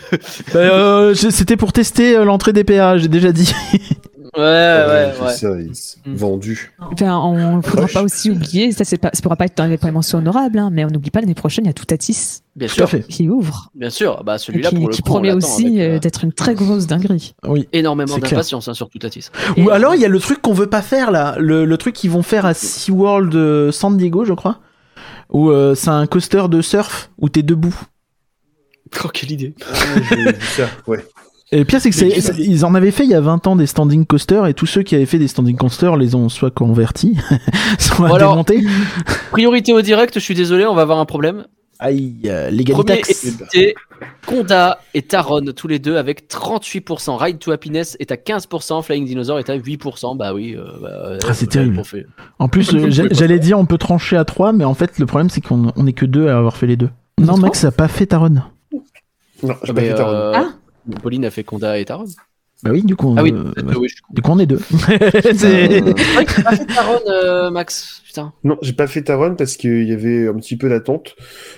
[0.54, 3.52] Euh, je- C'était pour tester euh, l'entrée des PA, j'ai déjà dit.
[4.36, 5.12] Ouais, ouais,
[5.44, 5.66] ouais.
[6.06, 6.14] Mm.
[6.14, 6.72] vendus.
[6.80, 9.66] Enfin, on ne faudra pas aussi oublier, ça, c'est pas, ça pourra pas être dans
[9.66, 12.68] les mentions honorables, hein, mais on n'oublie pas l'année prochaine, il y a Toutatis Bien
[12.68, 13.70] sûr, qui ouvre.
[13.74, 14.24] bien sûr.
[14.24, 16.54] Bah et celui-là qui, pour le qui coup, promet aussi euh, euh, d'être une très
[16.54, 17.34] grosse dinguerie.
[17.46, 17.68] Oui.
[17.72, 19.28] énormément d'impatience hein, sur Toutatis.
[19.58, 21.94] Ou alors il y a le truc qu'on veut pas faire là, le, le truc
[21.94, 24.60] qu'ils vont faire à SeaWorld euh, San Diego, je crois.
[25.30, 27.74] Où euh, c'est un coaster de surf où t'es debout.
[29.04, 29.54] Oh quelle idée.
[29.68, 29.74] Ah,
[30.10, 31.04] j'ai vu ça, ouais.
[31.52, 33.14] Et le pire, c'est que Mais c'est- ça- c'est- ils en avaient fait il y
[33.14, 35.96] a 20 ans des standing coasters et tous ceux qui avaient fait des standing coasters
[35.96, 37.16] les ont soit convertis,
[37.78, 38.64] soit Bon, alors- démontés.
[39.30, 40.14] Priorité au direct.
[40.14, 41.46] Je suis désolé, on va avoir un problème.
[41.78, 43.74] Aïe, euh, hésité,
[44.26, 47.16] Conda et Taron, tous les deux avec 38%.
[47.18, 50.16] Ride to Happiness est à 15%, Flying Dinosaur est à 8%.
[50.16, 51.84] Bah oui, euh, bah, Ah, c'est ouais, terrible.
[51.84, 52.06] fait-
[52.38, 55.04] En plus, euh, j'a- j'allais dire on peut trancher à 3, mais en fait, le
[55.04, 56.88] problème c'est qu'on on est que deux à avoir fait les deux.
[57.20, 58.30] Non, Max, ça a pas fait Taron.
[58.30, 58.40] Non,
[59.42, 60.10] j'ai Ah, pas mais, fait Taron.
[60.12, 60.48] euh, Ah.
[61.02, 62.06] Pauline a fait Conda et Taron.
[62.62, 63.14] Bah oui, du coup.
[63.18, 63.96] Ah oui, euh, oui, je.
[64.14, 64.58] Du coup, on est deux.
[64.58, 68.00] C'est- Euh, C'est vrai que t'as pas fait Taron, euh, Max.
[68.06, 68.32] Putain.
[68.44, 71.16] Non, j'ai pas fait Taron parce qu'il y avait un petit peu d'attente.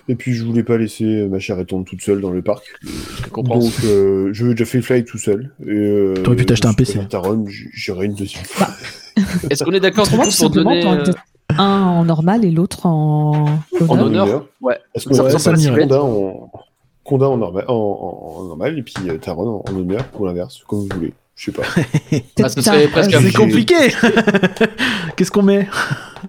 [0.08, 2.64] Et puis je voulais pas laisser ma chère étendre toute seule dans le parc.
[2.82, 3.58] Je comprends.
[3.60, 5.54] Donc euh, je déjà fait Fly tout seul.
[5.64, 6.98] Et, euh, T'aurais pu t'acheter un PC.
[6.98, 8.66] pas Taron, j- j'irai une deuxième fois.
[9.50, 11.08] Est-ce qu'on est d'accord Autrement, coup tout pour simplement, donner.
[11.08, 11.12] euh,
[11.58, 13.46] un en normal et l'autre en
[13.88, 14.24] En honneur.
[14.26, 14.78] honneur Ouais.
[14.96, 15.88] Est-ce qu'on va Silhouette.
[15.88, 16.47] Conda en,
[17.08, 20.62] Conda en, normal, en, en- en normal et puis euh, Taron en, honneur ou l'inverse,
[20.68, 21.14] comme vous voulez.
[21.36, 21.62] Je sais pas.
[22.42, 23.74] Ah, C'est compliqué
[25.16, 25.68] Qu'est-ce qu'on met?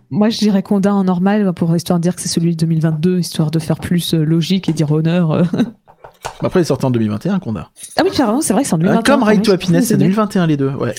[0.10, 3.20] Moi, je dirais Conda en normal pour histoire de dire que c'est celui de 2022,
[3.20, 5.32] histoire de faire plus euh, logique et dire honneur.
[5.32, 5.44] euh.
[6.42, 7.70] Après, il est sorti en 2021, Conda.
[7.98, 8.12] Ah oui,
[8.42, 9.00] c'est vrai que c'est en 2021.
[9.00, 10.14] Euh, Comme Ride to Happiness, c'est désolée.
[10.16, 10.70] 2021 les deux.
[10.70, 10.94] Ouais.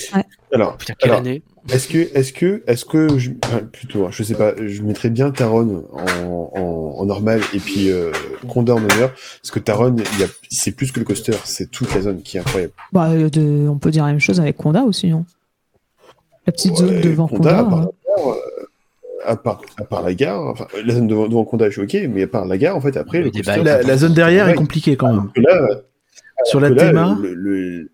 [0.53, 4.23] Alors, Putain, quelle alors, année est-ce que, est-ce que, est-ce que, je, enfin, plutôt, je
[4.23, 8.11] sais pas, je mettrais bien Taron en, en, en normal et puis euh,
[8.47, 11.69] Conda en honneur, parce que Taron, il y a, c'est plus que le coaster, c'est
[11.69, 12.73] toute la zone qui est incroyable.
[12.91, 15.23] Bah, euh, de- on peut dire la même chose avec Conda aussi, non
[16.47, 17.63] La petite zone devant Conda, Conda.
[17.63, 17.91] à part, euh.
[18.15, 18.35] la gare,
[19.25, 22.09] à part, à part la gare, enfin, la zone devant, devant Conda, je suis ok,
[22.11, 23.63] mais à part la gare, en fait, après, le coaster.
[23.63, 25.29] La, la zone derrière est compliquée quand même.
[25.35, 25.69] Là,
[26.45, 27.91] Sur la Théma, le- le-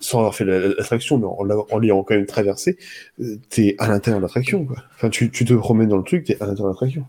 [0.00, 2.76] sans avoir fait la- l'attraction, mais en, l'a- en l'ayant quand même traversé,
[3.20, 4.76] euh, t'es à l'intérieur de l'attraction, quoi.
[4.94, 7.06] Enfin, tu, tu te promènes dans le truc, t'es à l'intérieur de l'attraction.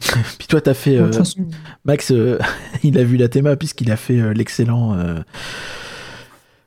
[0.38, 0.96] puis toi, t'as fait.
[0.98, 1.10] Euh,
[1.84, 2.38] Max, euh,
[2.82, 4.94] il a vu la théma puisqu'il a fait euh, l'excellent.
[4.98, 5.18] euh,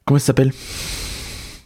[0.06, 0.52] Comment ça s'appelle?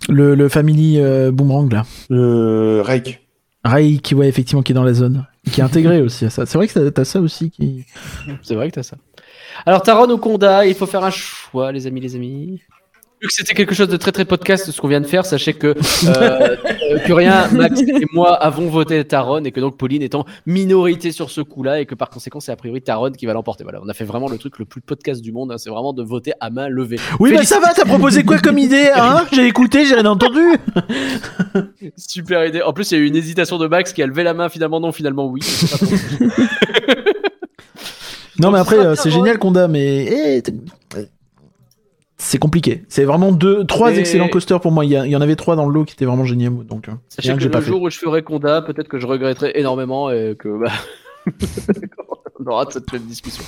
[0.09, 1.85] Le, le Family euh, Boomerang là.
[2.09, 3.21] Le Reik.
[3.63, 6.45] Ray qui ouais effectivement qui est dans la zone, qui est intégré aussi à ça.
[6.45, 7.85] C'est vrai que t'as- ça aussi qui.
[8.41, 8.97] C'est vrai que t'as ça.
[9.65, 12.61] Alors, Taron ou Conda, il faut faire un choix, les amis, les amis.
[13.23, 15.53] Vu que c'était quelque chose de très très podcast ce qu'on vient de faire, sachez
[15.53, 15.77] que euh,
[16.07, 21.13] euh, Curien, Max et moi avons voté Taron et que donc Pauline est en minorité
[21.13, 23.63] sur ce coup-là et que par conséquent c'est a priori Taron qui va l'emporter.
[23.63, 25.93] Voilà, on a fait vraiment le truc le plus podcast du monde, hein, c'est vraiment
[25.93, 26.97] de voter à main levée.
[27.21, 29.25] Oui mais ça va, t'as proposé quoi comme idée hein?
[29.31, 30.43] J'ai écouté, j'ai rien entendu.
[31.95, 32.61] Super idée.
[32.61, 34.49] En plus, il y a eu une hésitation de Max qui a levé la main
[34.49, 35.39] finalement non, finalement oui.
[38.39, 40.43] Non mais après euh, c'est génial Conda mais eh,
[42.23, 42.83] c'est compliqué.
[42.87, 44.85] C'est vraiment deux, trois excellents coasters pour moi.
[44.85, 46.87] Il y, en avait trois dans le lot qui étaient vraiment géniaux donc.
[46.87, 47.61] euh, Sachez que, le fait.
[47.61, 50.71] jour où je ferai Conda, peut-être que je regretterai énormément et que bah,
[52.39, 53.43] on aura cette même discussion.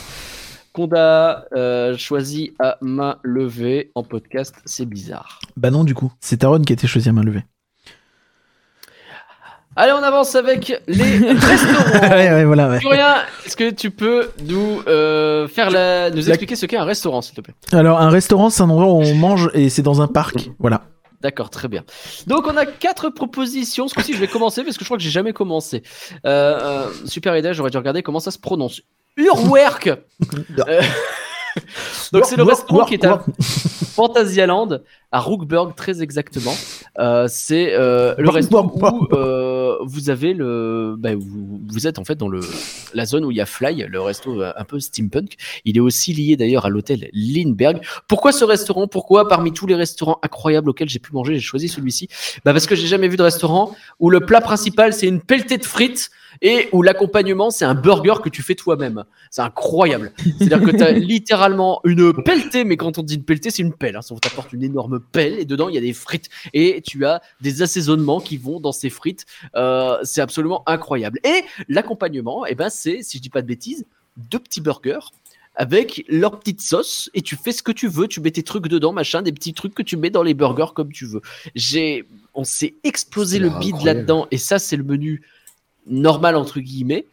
[0.74, 5.40] Conda euh, choisi à main levée en podcast, c'est bizarre.
[5.56, 7.44] Bah non du coup, c'est Taron qui a été choisi à main levée.
[9.78, 11.04] Allez, on avance avec les
[11.34, 12.16] restaurants.
[12.16, 12.80] ouais ouais voilà ouais.
[13.46, 17.22] Est-ce que tu peux nous euh, faire la, nous La- expliquer ce qu'est un restaurant,
[17.22, 17.54] s'il te plaît?
[17.74, 20.50] Alors un restaurant c'est un endroit où on mange et c'est dans un parc.
[20.60, 20.84] Voilà.
[21.22, 21.84] D'accord, très bien.
[22.28, 23.88] Donc on a quatre propositions.
[23.88, 25.82] Ce coup-ci, je vais commencer parce que je crois que j'ai jamais commencé.
[26.26, 28.82] Euh, euh, super idée, j'aurais dû regarder comment ça se prononce.
[29.18, 29.90] Urwerk.
[30.68, 30.82] Euh,
[32.12, 33.24] Donc c'est le restaurant qui est à
[33.96, 34.80] Fantasyland,
[35.12, 36.54] à Rookburg très exactement.
[37.00, 42.04] Euh, c'est euh, le restaurant où euh, vous avez le, bah, vous, vous êtes en
[42.04, 42.42] fait dans le
[42.94, 45.36] la zone où il y a Fly, le resto euh, un peu steampunk.
[45.64, 47.82] Il est aussi lié d'ailleurs à l'hôtel Lindbergh.
[48.10, 48.88] Pourquoi ce restaurant?
[48.88, 52.10] Pourquoi parmi tous les restaurants incroyables auxquels j'ai pu manger, j'ai choisi celui-ci?
[52.44, 55.58] Bah Parce que j'ai jamais vu de restaurant où le plat principal c'est une pelletée
[55.58, 59.03] de frites et où l'accompagnement c'est un burger que tu fais toi-même.
[59.32, 60.12] C'est incroyable.
[60.38, 63.74] C'est-à-dire que tu as littéralement une pelletée, mais quand on dit une pelletée, c'est une
[63.74, 63.95] pelle.
[63.95, 64.02] Hein.
[64.12, 67.22] On t'apporte une énorme pelle et dedans il y a des frites et tu as
[67.41, 69.26] des assaisonnements qui vont dans ces frites.
[69.56, 71.20] Euh, c'est absolument incroyable.
[71.24, 73.86] Et l'accompagnement, eh ben, c'est, si je dis pas de bêtises,
[74.18, 75.12] deux petits burgers
[75.56, 78.68] avec leur petite sauce et tu fais ce que tu veux, tu mets tes trucs
[78.68, 81.22] dedans, machin, des petits trucs que tu mets dans les burgers comme tu veux.
[81.56, 85.22] J'ai, on s'est explosé le bide là-dedans et ça c'est le menu
[85.88, 87.06] normal entre guillemets.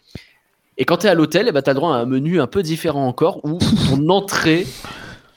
[0.78, 2.46] Et quand tu es à l'hôtel, eh ben, tu as droit à un menu un
[2.46, 3.58] peu différent encore où
[3.88, 4.66] ton entrée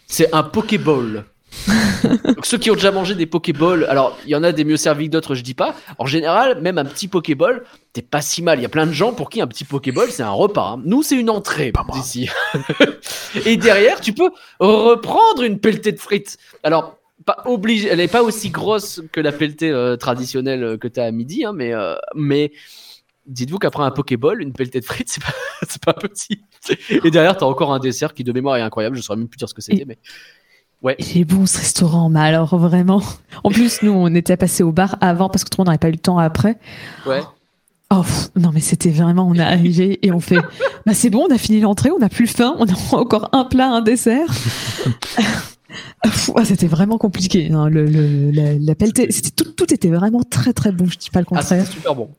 [0.08, 1.26] c'est un Pokéball.
[2.04, 4.78] Donc ceux qui ont déjà mangé des Pokéballs, alors il y en a des mieux
[4.78, 5.76] servis que d'autres, je dis pas.
[5.98, 7.64] En général, même un petit Pokéball,
[7.94, 8.60] t'es pas si mal.
[8.60, 10.74] Il y a plein de gens pour qui un petit Pokéball c'est un repas.
[10.74, 10.82] hein.
[10.86, 12.30] Nous c'est une entrée ici.
[13.46, 14.30] Et derrière, tu peux
[14.60, 16.38] reprendre une pelletée de frites.
[16.64, 20.88] Alors pas obligé, elle est pas aussi grosse que la pelletée euh, traditionnelle euh, que
[20.88, 22.52] t'as à midi, hein, mais euh, mais
[23.28, 25.10] dites-vous qu'après un Pokéball, une pelletée de frites,
[25.68, 26.42] c'est pas, pas petit.
[27.04, 28.96] Et derrière, t'as encore un dessert qui de mémoire est incroyable.
[28.96, 29.98] Je saurais même plus dire ce que c'était, mais
[30.82, 30.96] ouais.
[31.00, 33.02] Il est bon ce restaurant, mais alors vraiment.
[33.44, 35.78] En plus, nous, on était passé au bar avant parce que tout le monde n'avait
[35.80, 36.58] pas eu le temps après.
[37.06, 37.22] Ouais.
[37.92, 40.40] Oh pff, non, mais c'était vraiment, on est arrivé et on fait,
[40.88, 43.46] bah c'est bon, on a fini l'entrée, on n'a plus faim, on a encore un
[43.46, 44.28] plat, un dessert.
[46.36, 47.52] Ah, c'était vraiment compliqué.
[47.52, 50.86] hein, le, le- la, la pelletée, c'était tout, tout était vraiment très très bon.
[50.86, 52.10] Je dis pas le Ah, contraire, super bon.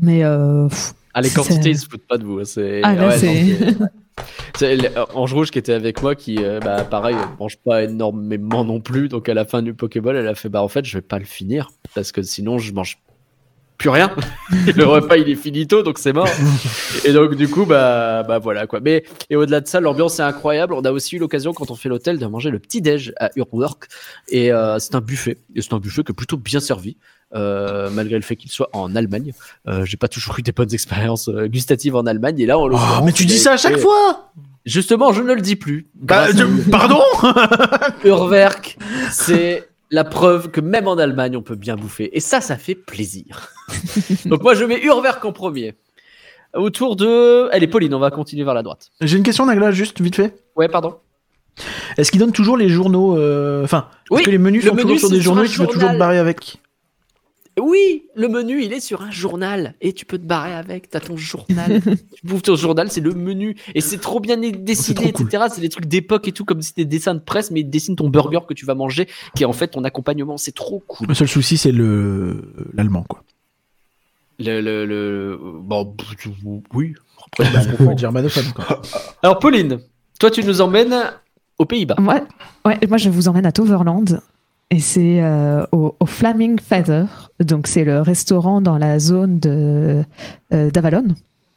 [0.00, 2.38] Mais euh, pff, Ah, les quantités, ils se foutent pas de vous.
[2.40, 2.80] hein, C'est...
[2.82, 3.56] ah là ouais, c'est.
[4.56, 8.64] c'est- Ange Rouge qui était avec moi, qui, euh, bah, pareil, ne mange pas énormément
[8.64, 9.08] non plus.
[9.08, 11.18] Donc, à la fin du Pokéball, elle a fait Bah, en fait, je vais pas
[11.18, 12.98] le finir parce que sinon, je mange
[13.76, 14.14] plus rien.
[14.76, 16.28] le repas, il est finito, donc c'est mort.
[17.04, 18.78] et donc, du coup, bah, bah voilà quoi.
[18.80, 20.74] Mais, et au-delà de ça, l'ambiance est incroyable.
[20.74, 23.88] On a aussi eu l'occasion, quand on fait l'hôtel, de manger le petit-déj à Urwork.
[24.28, 25.38] Et euh, c'est un buffet.
[25.56, 26.96] Et c'est un buffet qui est plutôt bien servi.
[27.34, 29.32] Euh, malgré le fait qu'il soit en Allemagne,
[29.66, 32.38] Euh, j'ai pas toujours eu des bonnes expériences euh, gustatives en Allemagne.
[32.40, 34.30] Et là, on Oh, mais tu dis ça à chaque fois
[34.64, 35.88] Justement, je ne le dis plus.
[35.94, 36.26] Bah,
[36.70, 37.00] Pardon
[38.04, 38.78] Urwerk,
[39.10, 42.16] c'est la preuve que même en Allemagne, on peut bien bouffer.
[42.16, 43.52] Et ça, ça fait plaisir.
[44.26, 45.74] Donc moi, je mets Urwerk en premier.
[46.54, 47.48] Autour de...
[47.52, 48.90] Elle est Pauline, on va continuer vers la droite.
[49.00, 50.34] J'ai une question, Nagla, juste vite fait.
[50.56, 50.96] Ouais, pardon.
[51.98, 54.74] Est-ce qu'ils donnent toujours les journaux euh, Enfin, Oui, est-ce que les menus le sont
[54.74, 56.56] menu, toujours sur des journaux et tu peux toujours te barrer avec
[57.60, 59.74] Oui, le menu, il est sur un journal.
[59.80, 61.80] Et tu peux te barrer avec, t'as ton journal.
[62.14, 63.56] tu bouffes ton journal, c'est le menu.
[63.74, 65.26] Et c'est trop bien dessiné, trop cool.
[65.26, 65.44] etc.
[65.54, 67.70] C'est des trucs d'époque et tout, comme si c'était des dessins de presse, mais ils
[67.70, 69.06] dessinent ton burger que tu vas manger,
[69.36, 70.36] qui est en fait ton accompagnement.
[70.36, 71.06] C'est trop cool.
[71.08, 73.22] Le seul souci, c'est le l'allemand, quoi.
[74.40, 75.38] Le, le, le...
[75.60, 75.94] Bon,
[76.74, 76.94] oui.
[77.26, 78.82] Après, Bah, germanophone, quoi.
[79.22, 79.78] Alors, Pauline,
[80.18, 80.94] toi, tu nous emmènes
[81.58, 81.94] aux Pays-Bas.
[82.00, 82.22] Ouais,
[82.66, 84.20] ouais, moi je vous emmène à Toverland
[84.70, 87.30] et c'est euh, au, Flaming Feather.
[87.40, 90.02] Donc c'est le restaurant dans la zone de
[90.52, 90.70] euh.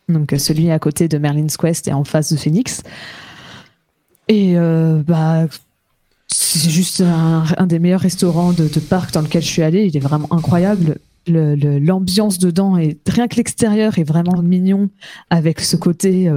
[0.09, 2.83] Donc euh, celui à côté de Merlin's Quest et en face de Phoenix.
[4.29, 4.55] Et
[5.07, 5.45] bah
[6.27, 9.85] c'est juste un, des meilleurs restaurants de, de parc dans lequel je suis allée.
[9.85, 10.97] Il est vraiment incroyable.
[11.27, 14.89] Le- le- L'ambiance dedans et rien que l'extérieur est vraiment mignon
[15.29, 16.29] avec ce côté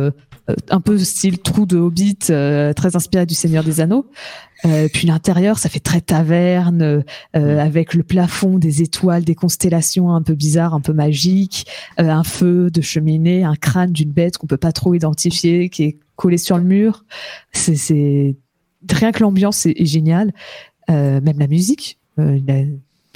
[0.70, 4.06] un peu style trou de Hobbit, euh, très inspiré du Seigneur des Anneaux.
[4.66, 7.02] Euh, puis l'intérieur, ça fait très taverne,
[7.34, 11.66] euh, avec le plafond, des étoiles, des constellations un peu bizarres, un peu magiques,
[11.98, 15.84] euh, un feu de cheminée, un crâne d'une bête qu'on peut pas trop identifier, qui
[15.84, 17.04] est collé sur le mur.
[17.52, 18.36] C'est,
[18.90, 20.32] rien que l'ambiance est, est géniale,
[20.90, 21.98] Euh, même la musique.
[22.18, 22.64] Euh, la-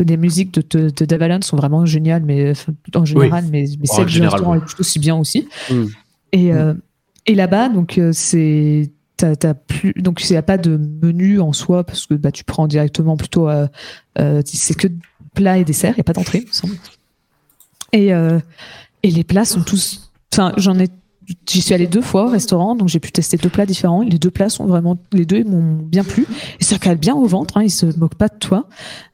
[0.05, 2.52] les musiques de, de, de sont vraiment géniales, mais
[2.94, 4.62] en général, mais, mais en celle du général, restaurant oui.
[4.65, 5.48] est tout aussi bien aussi.
[5.70, 5.85] Mm.
[6.32, 6.74] Et, euh,
[7.26, 11.40] et là-bas, donc euh, c'est t'as, t'as plus donc il n'y a pas de menu
[11.40, 13.66] en soi parce que bah tu prends directement plutôt euh,
[14.18, 14.88] euh, c'est que
[15.34, 16.76] plat et dessert, il n'y a pas d'entrée, me semble.
[17.92, 18.38] Et euh,
[19.02, 20.88] et les plats sont tous, enfin j'en ai
[21.48, 24.02] J'y suis allée deux fois au restaurant, donc j'ai pu tester deux plats différents.
[24.02, 26.26] Les deux plats sont vraiment, les deux m'ont bien plu.
[26.60, 28.68] Et ça cale bien au ventre, hein, ils se moquent pas de toi.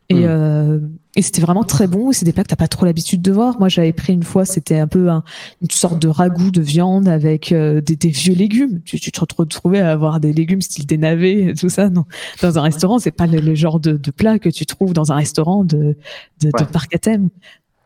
[0.09, 0.25] Et, Mm.
[0.25, 0.79] euh,
[1.15, 2.11] et c'était vraiment très bon.
[2.11, 3.61] C'est des plats que t'as pas trop l'habitude de voir.
[3.61, 5.23] Moi, j'avais pris une fois, c'était un peu un-
[5.63, 8.81] une sorte de ragoût de viande avec euh, des, des vieux légumes.
[8.85, 11.91] Tu, tu te retrouvais à avoir des légumes style des navets, et tout ça.
[11.91, 12.07] Non,
[12.43, 15.13] dans un restaurant, c'est pas le, le genre de, de plat que tu trouves dans
[15.13, 15.95] un restaurant de, de,
[16.43, 16.67] de Ouais.
[16.73, 17.29] parc à thème.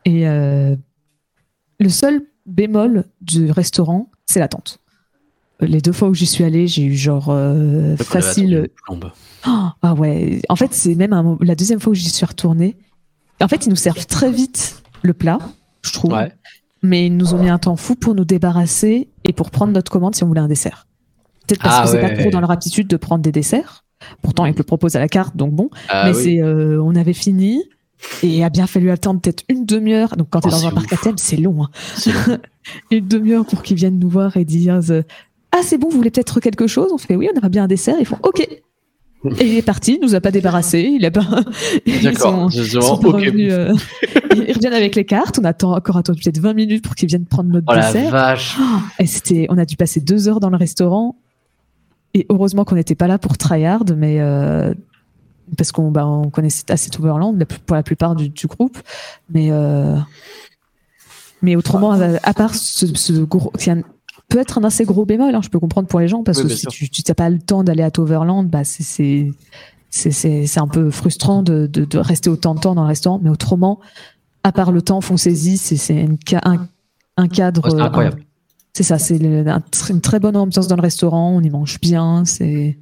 [0.06, 0.76] Et euh,
[1.78, 4.78] le seul bémol du restaurant, c'est l'attente.
[5.60, 8.68] Les deux fois où j'y suis allée, j'ai eu genre euh, facile.
[8.88, 8.96] Oh,
[9.82, 10.42] ah ouais.
[10.48, 12.76] En fait, c'est même un la deuxième fois où j'y suis retournée.
[13.40, 15.38] En fait, ils nous servent très vite le plat,
[15.82, 16.12] je trouve.
[16.12, 16.32] Ouais.
[16.82, 19.90] Mais ils nous ont mis un temps fou pour nous débarrasser et pour prendre notre
[19.90, 20.86] commande si on voulait un dessert.
[21.46, 22.14] Peut-être parce Ah que c'est ouais.
[22.14, 23.84] pas trop dans leur aptitude de prendre des desserts.
[24.22, 25.70] Pourtant, ils te le proposent à la carte, donc bon.
[25.88, 26.22] Ah mais oui.
[26.22, 27.62] c'est, euh, on avait fini
[28.22, 30.16] et il a bien fallu attendre peut-être une demi-heure.
[30.16, 31.64] Donc quand tu es Oh, dans un parc à thème, c'est long.
[31.64, 31.68] hein.
[32.06, 32.38] Long.
[32.90, 35.02] une demi-heure pour qu'ils viennent nous voir et dire euh,
[35.52, 36.90] Ah, c'est bon, vous voulez peut-être quelque chose?
[36.92, 37.96] On fait Oui, on aimerait bien un dessert.
[38.00, 38.40] Ils font OK.
[39.40, 40.80] Et il est parti, il nous a pas débarrassé.
[40.82, 41.24] Il a pas.
[42.02, 42.50] D'accord.
[42.52, 43.14] ils sont pas ok.
[43.14, 43.72] revenus, euh,
[44.36, 45.38] Ils reviennent avec les cartes.
[45.40, 48.10] On attend encore attendu peut-être 20 minutes pour qu'ils viennent prendre notre Oh la dessert.
[48.10, 48.56] vache.
[48.98, 51.16] Et c'était, on a dû passer deux heures dans le restaurant.
[52.12, 54.74] Et heureusement qu'on n'était pas là pour tryhard, mais euh,
[55.56, 58.78] parce qu'on bah, on connaissait assez Overland pour la plupart du, du groupe.
[59.30, 59.96] Mais euh,
[61.42, 63.70] mais autrement, à, à part ce, ce gros, qui
[64.28, 66.44] peut être un assez gros bémol, hein, je peux comprendre pour les gens parce Oui,
[66.44, 66.70] que si sûr.
[66.70, 68.64] tu n'as pas le temps d'aller à Toverland, bah
[69.90, 73.30] c'est un peu frustrant de, de de rester autant de temps dans le restaurant, mais
[73.30, 73.80] autrement,
[74.42, 76.66] à part le temps, foncez-y, c'est une un,
[77.16, 78.24] un cadre c'est incroyable.
[78.72, 81.50] c'est ça, c'est le- un tr- une très bonne ambiance dans le restaurant, on y
[81.50, 82.78] mange bien, c'est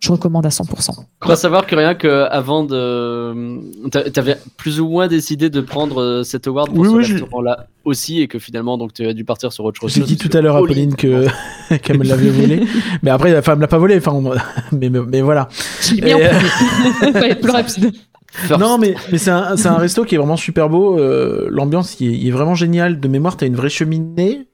[0.00, 0.90] je recommande à 100%.
[1.24, 6.00] Faut savoir que rien que avant de, t'a- t'avais plus ou moins décidé de prendre
[6.00, 9.06] euh, cet award pour Oui, ce oui, je- restaurant-là aussi, et que finalement, donc tu
[9.06, 9.92] as dû partir sur autre chose.
[9.92, 10.60] J'ai dit tout à l'heure à.
[10.60, 11.26] Pauline que
[11.82, 12.62] qu'elle me l'avait volé,
[13.02, 13.96] mais après, enfin, elle me l'a pas volé.
[13.98, 14.30] Enfin, on-
[14.72, 15.48] mais, mais, mais voilà.
[15.82, 17.92] Je l'ai mis en Et, euh, plus rapide.
[18.30, 18.60] First.
[18.60, 20.98] Non, mais, mais c'est un, c'est un resto qui est vraiment super beau.
[20.98, 23.00] euh, L'ambiance, il, est- il est vraiment génial.
[23.00, 24.46] De mémoire, t'as une vraie cheminée.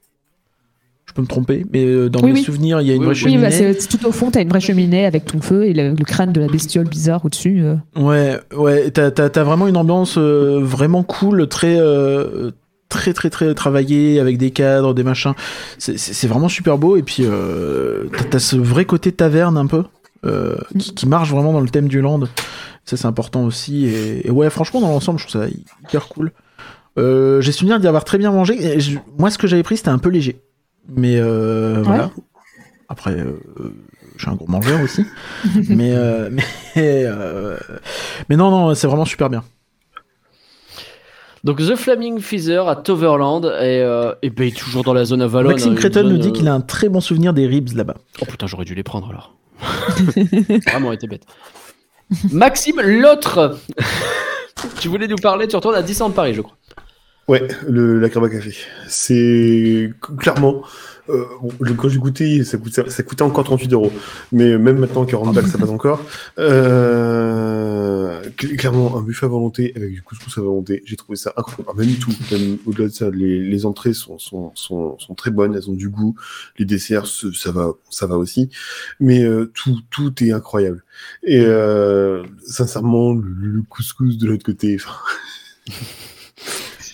[1.15, 2.43] Je peux me tromper, mais euh, dans Oui, mes oui.
[2.43, 3.21] souvenirs, il y a une Oui, vraie oui.
[3.23, 3.71] Oui, cheminée.
[3.71, 6.03] bah, c'est tout au fond, t'as une vraie cheminée avec ton feu et le, le
[6.03, 7.61] crâne de la bestiole bizarre au-dessus.
[7.63, 7.75] euh.
[7.97, 12.51] Ouais, ouais, t'as, t'as vraiment une ambiance euh, vraiment cool, très, euh,
[12.89, 15.31] très, très, très travaillée, avec des cadres, des machins.
[15.77, 19.83] C'est, vraiment super beau, et puis euh, t'as, ce vrai côté taverne un peu,
[20.25, 22.23] euh, qui, qui marche vraiment dans le thème du land.
[22.83, 26.33] Ça, c'est important aussi, et, et ouais, franchement, dans l'ensemble, je trouve ça hyper cool.
[26.99, 28.57] Euh, j'ai souvenir d'y avoir très bien mangé.
[28.61, 30.41] et je- moi, ce que j'avais pris, c'était un peu léger.
[30.87, 32.11] Mais euh, voilà.
[32.89, 33.39] Après, euh,
[34.15, 35.05] je suis un gros mangeur aussi.
[35.69, 36.29] mais, euh,
[36.75, 37.57] mais, euh,
[38.29, 39.43] mais non, non, c'est vraiment super bien.
[41.43, 45.05] Donc The Flaming Feather à Toverland, et, euh, et ben, il est toujours dans la
[45.05, 45.49] zone Avalon.
[45.49, 47.97] Maxime hein, Creton nous dit euh, qu'il a un très bon souvenir des ribs là-bas.
[48.19, 49.35] Oh putain, j'aurais dû les prendre alors.
[50.67, 51.21] Vraiment été bête.
[52.31, 53.59] Maxime, l'autre
[54.79, 56.57] Tu voulais nous parler, tu retournes à Disneyland Paris, je crois.
[57.27, 58.53] Ouais, le, la Graba Café.
[58.87, 60.61] C'est clairement.
[61.09, 63.91] euh, bon, le- quand j'ai goûté, ça coûtait, ça coûtait encore 38 euros.
[64.31, 66.03] Mais même maintenant, 40 balles, ça passe encore.
[66.37, 70.83] Euh, cl- clairement, un buffet à volonté avec du couscous à volonté.
[70.85, 71.79] J'ai trouvé ça incroyable.
[71.79, 75.55] Même tout, même au-delà de ça, les, les entrées sont, sont, sont, sont très bonnes,
[75.55, 76.15] elles ont du goût.
[76.59, 78.49] Les desserts, ça va, ça va aussi.
[78.99, 80.83] Mais euh, tout, tout est incroyable.
[81.23, 84.77] Et euh, sincèrement, le, le couscous de l'autre côté.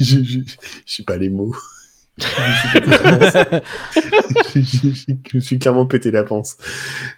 [0.06, 0.40] je, je,
[0.86, 1.56] je sais pas les mots.
[4.56, 6.58] je, me suis clairement pété la panse.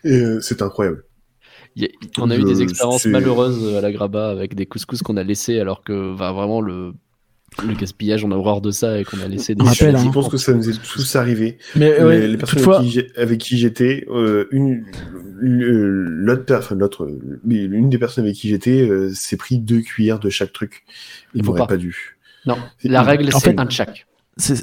[0.06, 1.04] Euh, c'est incroyable.
[1.82, 1.88] A-
[2.20, 5.60] on a eu des expériences malheureuses à la Graba avec des couscous qu'on a laissés
[5.60, 6.94] alors que va vraiment le,
[7.66, 9.64] le gaspillage, on a horreur de ça et qu'on a laissé des.
[9.64, 10.12] Rappelle, je hein.
[10.12, 11.58] pense que ça nous est tous arrivé.
[11.76, 12.84] Mais les, ouais, les personnes toutefois,
[13.16, 14.86] avec qui j'étais, euh, une,
[15.40, 19.82] l'autre, enfin, l'autre, euh, mais une des personnes avec qui j'étais euh, s'est pris deux
[19.82, 20.84] cuillères de chaque truc.
[21.34, 21.68] Il n'aurait pas.
[21.68, 22.13] pas dû.
[22.46, 24.06] Non, la règle En c'est fait- un de chaque.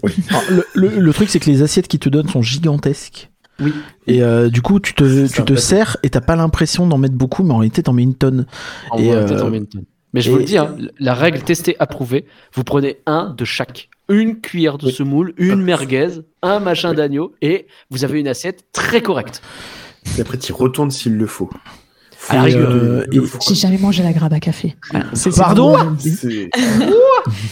[0.03, 0.13] Oui.
[0.29, 3.31] Alors, le, le- le truc, c'est que les assiettes qu'ils te donnent sont gigantesques.
[3.61, 3.73] Oui.
[4.07, 7.15] Et euh, du coup, tu te, tu te sers et t'as pas l'impression d'en mettre
[7.15, 8.47] beaucoup, mais en réalité, t'en mets une tonne.
[8.91, 9.85] En Et, vrai, peut-être euh, en met une tonne.
[10.13, 12.25] Mais je et- vous le dis, hein, la règle testée, approuvée,
[12.55, 13.89] vous prenez un de chaque.
[14.09, 14.93] Une cuillère de Oui.
[14.93, 16.09] semoule, une merguez,
[16.43, 19.41] un machin d'agneau, et vous avez une assiette très correcte.
[20.19, 21.49] Et après, tu y retournes s'il le faut.
[22.31, 22.71] À la Et, rigueur.
[22.71, 24.77] euh, le J'ai jamais mangé la grabe à café.
[24.91, 26.51] Voilà, c'est- c'est Pardon vraiment- C'est-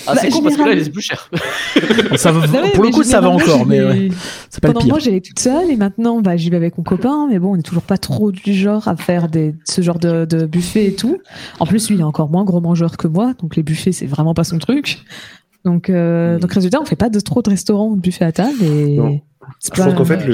[0.07, 1.29] Ah, Bah, con parce que là, il est plus cher.
[2.17, 4.09] ça va- Non, mais- pour le coup, ça va encore, mais ouais,
[4.51, 4.95] c'est pas le Pendant pire.
[4.95, 7.27] moi, j'allais toute seule et maintenant, bah, j'y vais avec mon copain.
[7.31, 10.25] Mais bon, on est toujours pas trop du genre à faire des, ce genre de,
[10.25, 11.19] de buffet et tout.
[11.61, 14.07] En plus, lui, il est encore moins gros mangeur que moi, donc les buffets, c'est
[14.07, 14.99] vraiment pas son truc.
[15.65, 16.41] Donc, euh, Mm.
[16.41, 18.97] donc résultat, on fait pas de trop de restaurants ou de buffets à table et
[18.97, 19.21] Non.
[19.65, 20.29] Je pense qu'en pas- fait.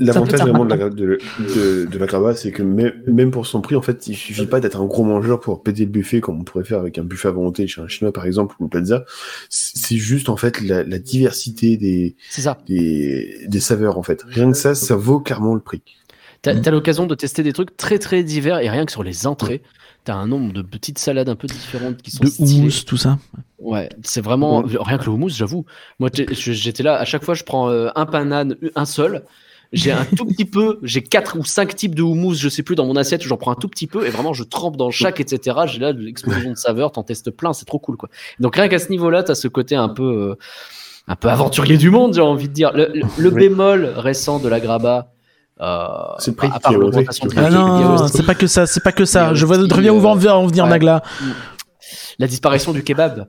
[0.00, 3.60] L'avantage vraiment de la, de, de, de la Graba, c'est que même, même pour son
[3.60, 6.40] prix, en fait, il suffit pas d'être un gros mangeur pour péter le buffet comme
[6.40, 8.70] on pourrait faire avec un buffet à volonté chez un chinois, par exemple, ou une
[8.70, 9.04] pizza.
[9.50, 12.58] C'est juste, en fait, la, la diversité des, C'est ça.
[12.66, 14.22] des, des saveurs, en fait.
[14.26, 15.82] Rien que ça, ça vaut clairement le prix.
[16.42, 19.26] T'as as, l'occasion de tester des trucs très très divers et rien que sur les
[19.26, 19.62] entrées,
[20.08, 22.60] t'as un nombre de petites salades un peu différentes qui sont De stylées.
[22.60, 23.18] houmous, tout ça.
[23.58, 25.64] Ouais, c'est vraiment rien que le houmous, j'avoue.
[25.98, 29.24] Moi, j'étais là à chaque fois, je prends euh, un panane, un seul.
[29.74, 32.74] J'ai un tout petit peu, j'ai quatre ou cinq types de houmous, je sais plus,
[32.74, 35.20] dans mon assiette, j'en prends un tout petit peu et vraiment je trempe dans chaque,
[35.20, 35.58] etc.
[35.66, 38.08] J'ai là l'explosion de saveurs, t'en testes plein, c'est trop cool quoi.
[38.40, 40.34] Donc rien qu'à ce niveau-là, t'as ce côté un peu, euh,
[41.06, 42.72] un peu aventurier du monde, j'ai envie de dire.
[42.72, 45.12] Le, le- bémol récent de la Graba,
[46.18, 47.46] C'est le prix à qui part est osé, l'augmentation de surtout.
[47.46, 49.34] Ah non, c'est pas que ça, c'est pas que ça.
[49.34, 50.70] Je vois très bien où va en venir, ouais.
[50.70, 51.02] Nagla.
[52.18, 53.26] la disparition du kebab.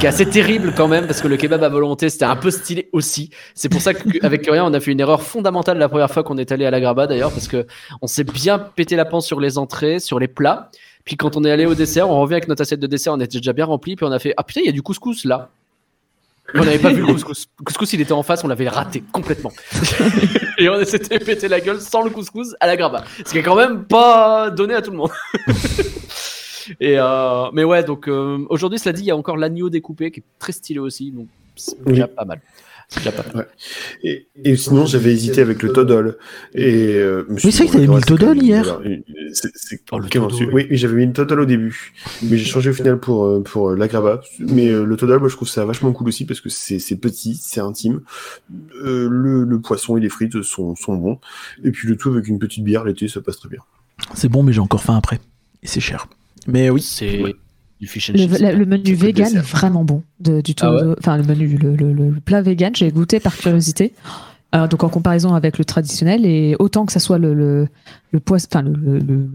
[0.00, 2.50] qui est assez terrible quand même parce que le kebab à volonté c'était un peu
[2.50, 3.30] stylé aussi.
[3.54, 6.36] C'est pour ça qu'avec Curien on a fait une erreur fondamentale la première fois qu'on
[6.36, 7.66] est allé à la Graba d'ailleurs parce que
[8.02, 10.70] on s'est bien pété la panse sur les entrées, sur les plats.
[11.04, 13.20] Puis quand on est allé au dessert, on revient avec notre assiette de dessert, on
[13.20, 15.24] était déjà bien rempli, puis on a fait ah putain il y a du couscous
[15.24, 15.50] là.
[16.54, 17.46] On n'avait pas vu le couscous.
[17.58, 19.52] Le couscous il était en face, on l'avait raté complètement.
[20.58, 23.04] Et on s'était pété la gueule sans le couscous à la Graba.
[23.18, 25.10] Ce qui est quand même pas donné à tout le monde.
[26.80, 30.10] Et euh, mais ouais, donc euh, aujourd'hui, cela dit, il y a encore l'agneau découpé
[30.10, 31.26] qui est très stylé aussi, donc
[31.56, 31.92] c'est Oui.
[31.94, 32.40] déjà pas mal.
[33.04, 33.48] Pas mal.
[34.02, 36.16] Et, et sinon, j'avais hésité avec le Toddle.
[36.54, 38.64] Et, euh, Oui, c'est vrai que t'avais mis le même- hier.
[38.64, 38.96] voilà,
[39.34, 40.48] c'est- c'est Oh, le Toddle.
[40.54, 41.92] Oui, j'avais mis le Toddle au début.
[42.22, 44.22] Mais j'ai changé au final pour, euh, pour euh, l'Agrava.
[44.38, 46.96] Mais euh, le Toddle, moi, je trouve ça vachement cool aussi parce que c'est c'est
[46.96, 48.00] petit, c'est intime.
[48.82, 51.18] Euh, le, le poisson et les frites sont, sont bons.
[51.64, 53.60] Et puis le tout avec une petite bière l'été, ça passe très bien.
[54.14, 55.20] C'est bon, mais j'ai encore faim après.
[55.62, 56.08] Et c'est cher.
[56.46, 56.80] Mais oui.
[56.80, 57.22] C'est
[57.80, 58.38] du fish and Le, chips.
[58.40, 60.02] la- le menu vegan est vraiment bon.
[60.20, 63.20] De, du tout, Ah ouais enfin, le menu, le, le- le plat vegan, j'ai goûté
[63.20, 63.92] par curiosité.
[64.54, 67.68] Euh, donc en comparaison avec le traditionnel, et autant que ça soit le, le,
[68.12, 69.28] le poisson, enfin le,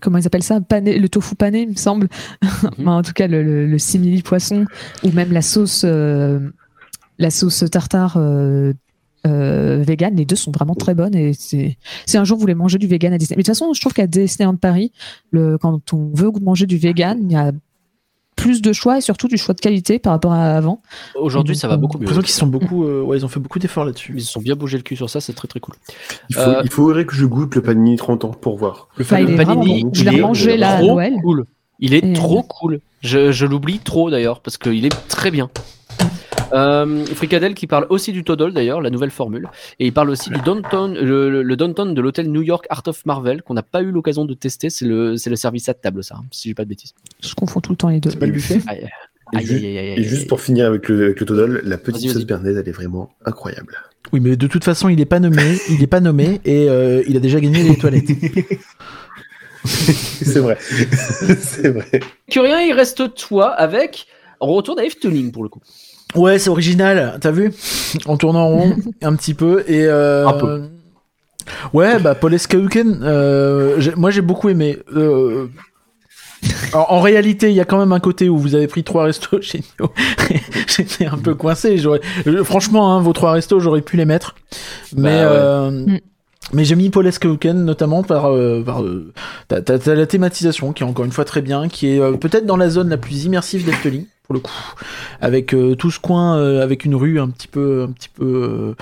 [0.00, 2.08] comment ils appellent ça, pané, le tofu pané, il me semble.
[2.78, 4.66] Enfin, en tout cas, le, le, le simili poisson
[5.04, 6.38] ou même la sauce, euh,
[7.18, 8.72] la sauce tartare euh,
[9.26, 11.14] euh, vegan, les deux sont vraiment très bonnes.
[11.14, 11.76] Et c'est,
[12.06, 13.80] si un jour vous voulez manger du vegan à Disney, mais de toute façon, je
[13.80, 14.92] trouve qu'à Disneyland Paris,
[15.30, 17.52] le, quand on veut manger du vegan, il y a
[18.36, 20.80] plus de choix et surtout du choix de qualité par rapport à avant.
[21.16, 22.22] Aujourd'hui, ça va beaucoup J'ai mieux.
[22.22, 22.84] qu'ils sont beaucoup.
[22.84, 24.14] euh, ouais, ils ont fait beaucoup d'efforts là-dessus.
[24.16, 25.74] Ils se sont bien bougé le cul sur ça, c'est très très cool.
[26.30, 28.86] Il, faut, Euh, il faudrait que je goûte le panini 30 ans pour voir.
[28.96, 29.90] Le Bah, il est vraiment bon.
[29.92, 31.14] Je l'ai remangé là à trop Noël.
[31.20, 31.46] cool.
[31.80, 32.78] Il est Et- trop cool.
[33.00, 35.50] Je, je l'oublie trop d'ailleurs parce qu'il est très bien.
[36.52, 39.48] Euh, Fricadelle qui parle aussi du Toddle d'ailleurs, la nouvelle formule,
[39.78, 43.42] et il parle aussi du downtown, le, downtown de l'hôtel New York Art of Marvel
[43.42, 44.70] qu'on n'a pas eu l'occasion de tester.
[44.70, 46.94] C'est le, c'est le service à table ça, hein, si j'ai pas de bêtises.
[47.22, 48.10] Je confonds tout le temps les deux.
[48.10, 48.88] C'est pas le buffet Aïe,
[49.34, 51.60] Et aïe, juste- aïe, aïe, aïe, Et juste pour finir avec le, avec le Toddle,
[51.64, 53.76] la petite sauce bernaise, elle est vraiment incroyable.
[54.12, 55.58] Oui, mais de toute façon, il est pas nommé.
[55.68, 58.08] il est pas nommé et euh, il a déjà gagné les toilettes.
[59.64, 60.56] c'est vrai.
[60.60, 62.00] c'est vrai.
[62.30, 64.06] Curien, il reste toi avec.
[64.40, 65.60] On retourne à Efteling pour le coup.
[66.14, 67.18] Ouais, c'est original.
[67.20, 67.52] T'as vu
[68.06, 69.84] En tournant en rond un petit peu et.
[69.86, 70.26] Euh...
[70.26, 70.62] Un peu.
[71.72, 74.78] Ouais, bah Paul Skauken, euh, j'ai- moi j'ai beaucoup aimé.
[74.94, 75.46] Euh,
[76.74, 79.04] En, en réalité, il y a quand même un côté où vous avez pris trois
[79.04, 79.92] restos géniaux.
[80.68, 81.78] J'étais un peu coincé.
[81.78, 82.00] J'aurais,
[82.44, 84.34] franchement, hein, vos trois restos, j'aurais pu les mettre.
[84.94, 85.36] Mais, Bah ouais.
[85.36, 85.98] euh, Mm.
[86.52, 89.12] mais j'ai mis Paul Escauken notamment par, euh, par euh,
[89.48, 92.12] t'as, t'as- t'as la thématisation qui est encore une fois très bien, qui est euh,
[92.12, 94.74] peut-être dans la zone la plus immersive d'Efteling pour le coup,
[95.22, 98.26] avec euh, tout ce coin euh, avec une rue un petit peu, un petit peu
[98.26, 98.74] euh,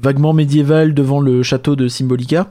[0.00, 2.46] vaguement médiévale devant le château de Symbolica.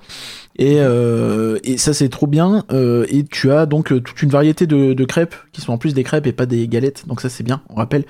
[0.58, 2.66] Et, euh, et ça c'est trop bien.
[2.74, 5.78] Euh, et tu as donc euh, toute une variété de, de crêpes qui sont en
[5.78, 7.06] plus des crêpes et pas des galettes.
[7.08, 7.62] Donc ça c'est bien.
[7.70, 8.04] On rappelle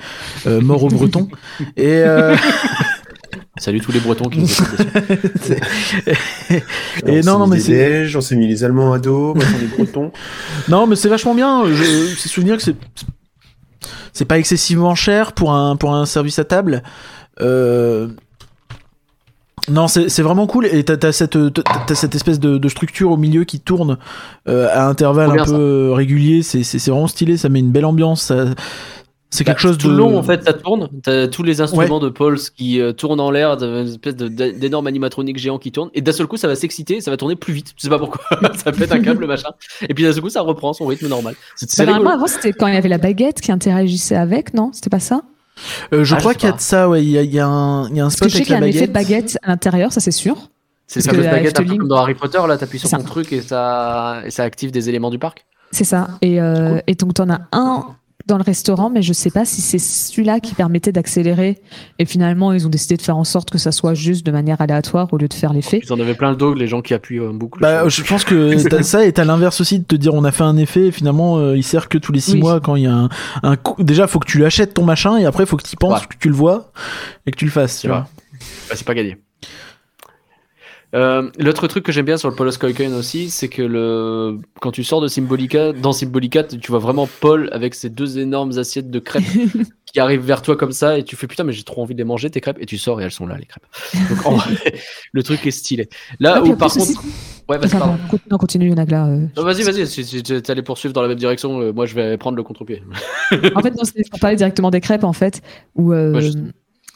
[0.47, 1.27] euh, mort aux Bretons.
[1.77, 2.35] Et euh,
[3.57, 5.51] Salut tous les Bretons qui nous écoutent.
[7.05, 9.67] et non non mis mais c'est on s'est mis les Allemands à dos, maintenant les
[9.67, 10.11] Bretons.
[10.67, 11.63] non mais c'est vachement bien.
[11.65, 12.75] Je, c'est souvenir que c'est
[14.13, 16.83] c'est pas excessivement cher pour un pour un service à table.
[17.41, 18.07] Euh,
[19.69, 21.37] non, c'est vraiment cool et t'as as cette,
[21.93, 23.97] cette espèce de, de structure au milieu qui tourne
[24.49, 25.95] euh, à intervalles un peu ça.
[25.95, 26.41] réguliers.
[26.41, 28.23] C'est vraiment stylé, ça met une belle ambiance.
[28.23, 28.45] ça-
[29.33, 30.89] C'est quelque Bah, chose tout de le long en fait ça tourne.
[31.03, 35.37] T'as tous les instruments de Pauls qui euh, tournent en l'air, une espèce d'énorme animatronique
[35.37, 35.89] géant qui tourne.
[35.93, 37.73] Et d'un seul coup ça va s'exciter, ça va tourner plus vite.
[37.77, 38.21] Je sais pas pourquoi.
[38.55, 39.49] ça pète un câble machin.
[39.87, 41.35] Et puis d'un seul coup ça reprend son rythme normal.
[41.55, 44.71] C'est Bah, avant, c'était quand il y avait la baguette qui interagissait avec, non?
[44.73, 45.21] C'était pas ça?
[45.93, 47.03] Euh, je Ah, crois je sais qu'il y a de ça, ouais.
[47.03, 48.33] Il y a, il y a un, il y a un Parce que spot je
[48.33, 48.89] sais avec qu'il y a la un effet baguette.
[48.89, 50.35] de baguette à l'intérieur, ça c'est sûr.
[50.87, 53.03] C'est le fameux à baguette un peu comme dans Harry Potter là, t'appuies sur ton
[53.03, 55.45] truc et ça, et ça active des éléments du parc.
[55.71, 56.09] C'est ça.
[56.21, 56.81] Et, euh, Cool.
[56.87, 57.85] et donc, t'en as un
[58.31, 61.59] dans le restaurant, mais je sais pas si c'est celui-là qui permettait d'accélérer.
[61.99, 64.61] Et finalement, ils ont décidé de faire en sorte que ça soit juste de manière
[64.61, 65.81] aléatoire au lieu de faire l'effet.
[65.83, 67.59] Ils en avaient plein le dos, les gens qui appuient en boucle.
[67.61, 70.31] Bah, je pense que t'as ça et t'as l'inverse aussi de te dire on a
[70.31, 72.39] fait un effet et finalement euh, il sert que tous les six Oui.
[72.39, 73.09] mois quand il y a un,
[73.43, 73.75] un coup.
[73.83, 76.07] Déjà, faut que tu l'achètes ton machin et après faut que tu penses, Ouais.
[76.09, 76.71] que tu le vois
[77.25, 77.81] et que tu le fasses.
[77.81, 78.07] Tu vois.
[78.69, 79.17] Bah, c'est pas gagné.
[80.93, 84.39] Euh, L'autre truc que j'aime bien sur le Polos Koiken aussi, c'est que le...
[84.59, 88.57] quand tu sors de Symbolica, dans Symbolica, tu vois vraiment Paul avec ses deux énormes
[88.57, 89.23] assiettes de crêpes
[89.85, 91.99] qui arrivent vers toi comme ça et tu fais putain, mais j'ai trop envie de
[91.99, 93.65] les manger tes crêpes et tu sors et elles sont là, les crêpes.
[94.09, 94.55] Donc en vrai,
[95.13, 95.87] le truc est stylé.
[96.19, 97.01] Là Ah, où par contre.
[97.49, 97.97] Ouais, vas-y, pardon.
[98.29, 99.07] non, continue, Nagla.
[99.07, 101.85] euh, Non, vas-y, vas-y, si, si tu allais poursuivre dans la même direction, euh, moi
[101.85, 102.81] je vais prendre le contre-pied.
[103.55, 105.41] En fait, non, c'est pour parler directement des crêpes, en fait,
[105.75, 106.31] où euh, Ouais, je-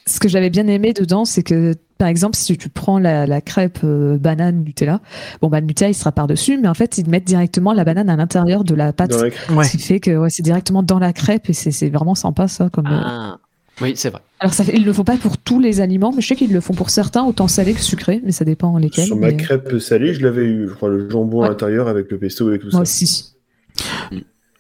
[0.07, 3.41] ce que j'avais bien aimé dedans, c'est que, par exemple, si tu prends la, la
[3.41, 4.99] crêpe euh, banane Nutella,
[5.41, 8.10] bon, bah, le Nutella, il sera par-dessus, mais en fait, ils mettent directement la banane
[8.10, 9.11] à l'intérieur de la pâte.
[9.11, 9.64] Dans la- Ouais.
[9.65, 12.69] Ce qui fait que ouais, c'est directement dans la crêpe et c'est vraiment sympa, ça.
[12.69, 13.38] Comme, euh, Ah.
[13.82, 14.22] Oui, c'est vrai.
[14.40, 16.61] Alors, ça ils le font pas pour tous les aliments, mais je sais qu'ils le
[16.61, 19.06] font pour certains, autant salé que sucré, mais ça dépend lesquels.
[19.07, 20.68] Sur ma mais- crêpe salée, je l'avais eu.
[20.69, 22.82] Je crois le jambon à l'intérieur avec le pesto et tout Moi ça.
[22.84, 23.34] aussi.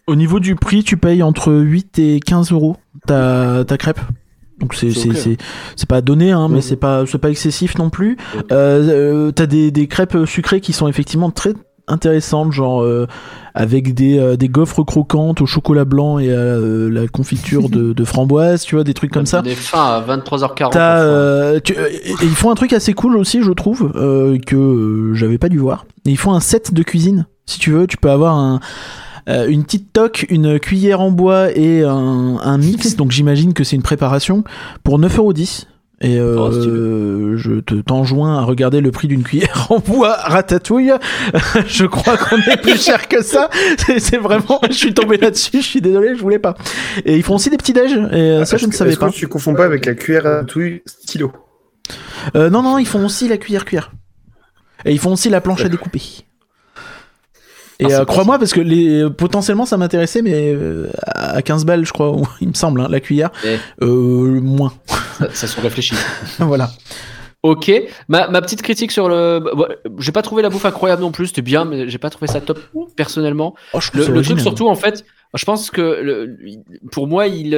[0.07, 2.75] Au niveau du prix, tu payes entre 8 et 15 euros
[3.07, 3.99] ta, ta crêpe?
[4.59, 5.15] Donc c'est C'est c'est ok.
[5.17, 5.37] c'est
[5.75, 6.61] c'est pas donné hein, mais Mhm.
[6.61, 8.17] c'est pas c'est pas excessif non plus.
[8.51, 11.53] Euh, euh, T'as des, des crêpes sucrées qui sont effectivement très
[11.87, 13.05] intéressantes, genre euh,
[13.53, 17.93] avec des, euh, des gaufres croquantes au chocolat blanc et à euh, la confiture de,
[17.93, 19.41] de framboise, tu vois, des trucs comme ça.
[19.45, 20.71] On est fin à 23h40.
[20.71, 24.39] T'as, euh, tu- et, et ils font un truc assez cool aussi, je trouve, euh,
[24.39, 25.85] que euh, j'avais pas dû voir.
[26.07, 27.27] Et ils font un set de cuisine.
[27.45, 28.59] Si tu veux, tu peux avoir un,
[29.29, 32.95] euh, une petite toque, une cuillère en bois et un, un mix.
[32.97, 34.43] donc j'imagine que c'est une préparation
[34.83, 35.65] pour 9,10€.
[36.01, 36.51] Et euh, Oh,
[37.37, 40.91] je te t'enjoins à regarder le prix d'une cuillère en bois ratatouille.
[41.67, 43.49] je crois qu'on est plus cher que ça.
[43.97, 45.61] C'est vraiment, je suis tombé là-dessus.
[45.61, 46.55] Je suis désolé, je voulais pas.
[47.05, 47.93] Et ils font aussi des petits déj.
[47.93, 49.09] Et euh, ça, je ne Est-ce savais que pas.
[49.09, 51.31] tu confonds pas avec la cuillère à touille stylo?
[52.35, 53.93] Euh, non, non, ils font aussi la cuillère cuillère.
[54.83, 56.24] Et ils font aussi la planche à découper.
[57.79, 61.85] Et Ah, euh, crois-moi, parce que les, potentiellement ça m'intéressait, mais euh, à 15 balles,
[61.85, 63.31] je crois, il me semble, hein, la cuillère.
[63.45, 63.57] Eh.
[63.83, 64.73] Euh, moins.
[65.17, 65.95] Ça, ça se réfléchit.
[66.39, 66.71] voilà.
[67.43, 67.71] Ok,
[68.07, 69.39] ma, ma petite critique sur le.
[69.39, 69.67] bah,
[69.99, 72.41] j'ai pas trouvé la bouffe incroyable non plus, c'était bien, mais j'ai pas trouvé ça
[72.41, 72.59] top
[72.95, 73.53] personnellement.
[73.73, 76.37] Oh, je Le, le truc surtout, en fait, je pense que le-
[76.91, 77.53] pour moi, il,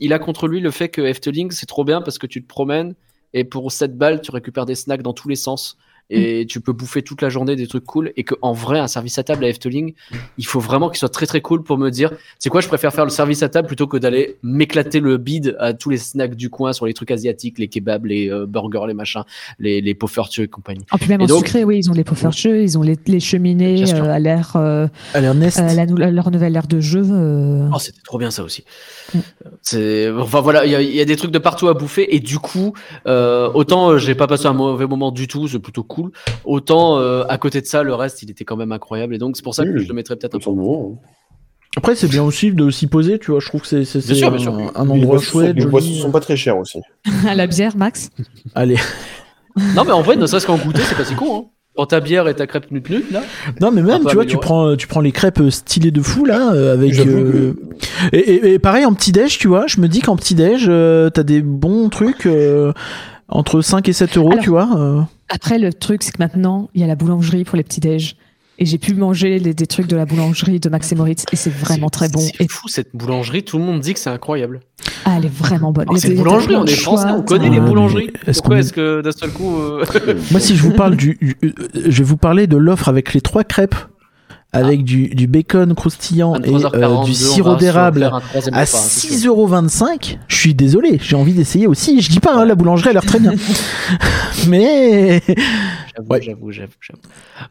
[0.00, 2.48] il a contre lui le fait que Efteling, c'est trop bien parce que tu te
[2.48, 2.94] promènes
[3.34, 5.76] et pour 7 balles, tu récupères des snacks dans tous les sens.
[6.10, 8.12] Et tu peux bouffer toute la journée des trucs cool.
[8.16, 9.92] Et qu'en vrai, un service à table à Efteling,
[10.38, 12.94] il faut vraiment qu'il soit très très cool pour me dire c'est quoi, je préfère
[12.94, 16.34] faire le service à table plutôt que d'aller m'éclater le bide à tous les snacks
[16.34, 19.22] du coin sur les trucs asiatiques, les kebabs, les euh, burgers, les machins,
[19.58, 20.86] les, les poffertjes et compagnie.
[20.92, 22.96] En plus, même Et en donc- sucré, oui, ils ont les poffertjeux, ils ont les,
[23.06, 25.58] les cheminées euh, à l'air, euh, À l'air Nest.
[25.58, 27.02] euh, la leur nouvelle ère de jeu.
[27.04, 28.64] euh, Oh, c'était trop bien ça aussi.
[29.14, 29.18] Mm.
[29.60, 32.14] C'est enfin voilà, il y, a- il y a des trucs de partout à bouffer
[32.14, 32.72] et du coup,
[33.06, 35.97] euh, autant j'ai pas passé un mauvais moment du tout, c'est plutôt cool.
[36.44, 39.36] Autant euh, à côté de ça, le reste, il était quand même incroyable et donc
[39.36, 40.50] c'est pour ça que je le mettrais peut-être un peu.
[40.50, 40.98] Moi, hein.
[41.76, 43.40] Après, c'est bien aussi de s'y poser, tu vois.
[43.40, 45.54] Je trouve que c'est un, endroit chouette.
[45.56, 46.80] Les boissons sont pas très chères aussi.
[47.28, 48.10] à la bière, Max?
[48.54, 48.76] Allez.
[49.74, 51.36] Non mais en vrai, ne serait-ce qu'en goûter, c'est pas si con.
[51.36, 51.44] Hein.
[51.74, 53.22] Quand ta bière et ta crêpe nut nut là.
[53.60, 56.24] Non, mais même, tu vois, tu prends, tu prends les crêpes euh, stylées de fou,
[56.24, 56.96] là, euh, avec.
[56.98, 57.54] Euh,
[58.12, 61.22] et, et- et pareil, en petit-déj, tu vois, je me dis qu'en petit-déj, euh, t'as
[61.24, 62.72] des bons trucs euh,
[63.28, 64.68] entre 5 et 7 euros, Alors- tu vois.
[64.76, 65.02] euh.
[65.28, 68.16] Après, le truc, c'est que maintenant, il y a la boulangerie pour les petits déj.
[68.60, 71.36] Et j'ai pu manger les, des trucs de la boulangerie de Max et Moritz et
[71.36, 72.18] c'est vraiment très bon.
[72.18, 74.58] C'est Et fou cette boulangerie, tout le monde dit que c'est incroyable.
[75.04, 75.86] ah, elle est vraiment bonne.
[75.88, 78.10] Oh, Il y a c'est une boulangerie, on est français, on connaît les mais boulangeries.
[78.26, 79.84] est-ce Pourquoi est-ce que d'un seul coup euh,
[80.32, 81.16] Moi, si je vous parle du.
[81.20, 81.52] du- euh,
[81.88, 83.76] je vais vous parler de l'offre avec les trois crêpes,
[84.52, 89.08] avec du, du bacon croustillant et 23h42, euh, du sirop d'érable à repas, hein, c'est
[89.18, 89.34] sûr.
[89.36, 92.00] 6,25€, je suis désolé, j'ai envie d'essayer aussi.
[92.00, 93.32] Je dis pas, hein, la boulangerie a l'air très bien.
[94.48, 95.20] Mais.
[95.26, 96.22] J'avoue, Ouais.
[96.22, 97.00] j'avoue, j'avoue, j'avoue.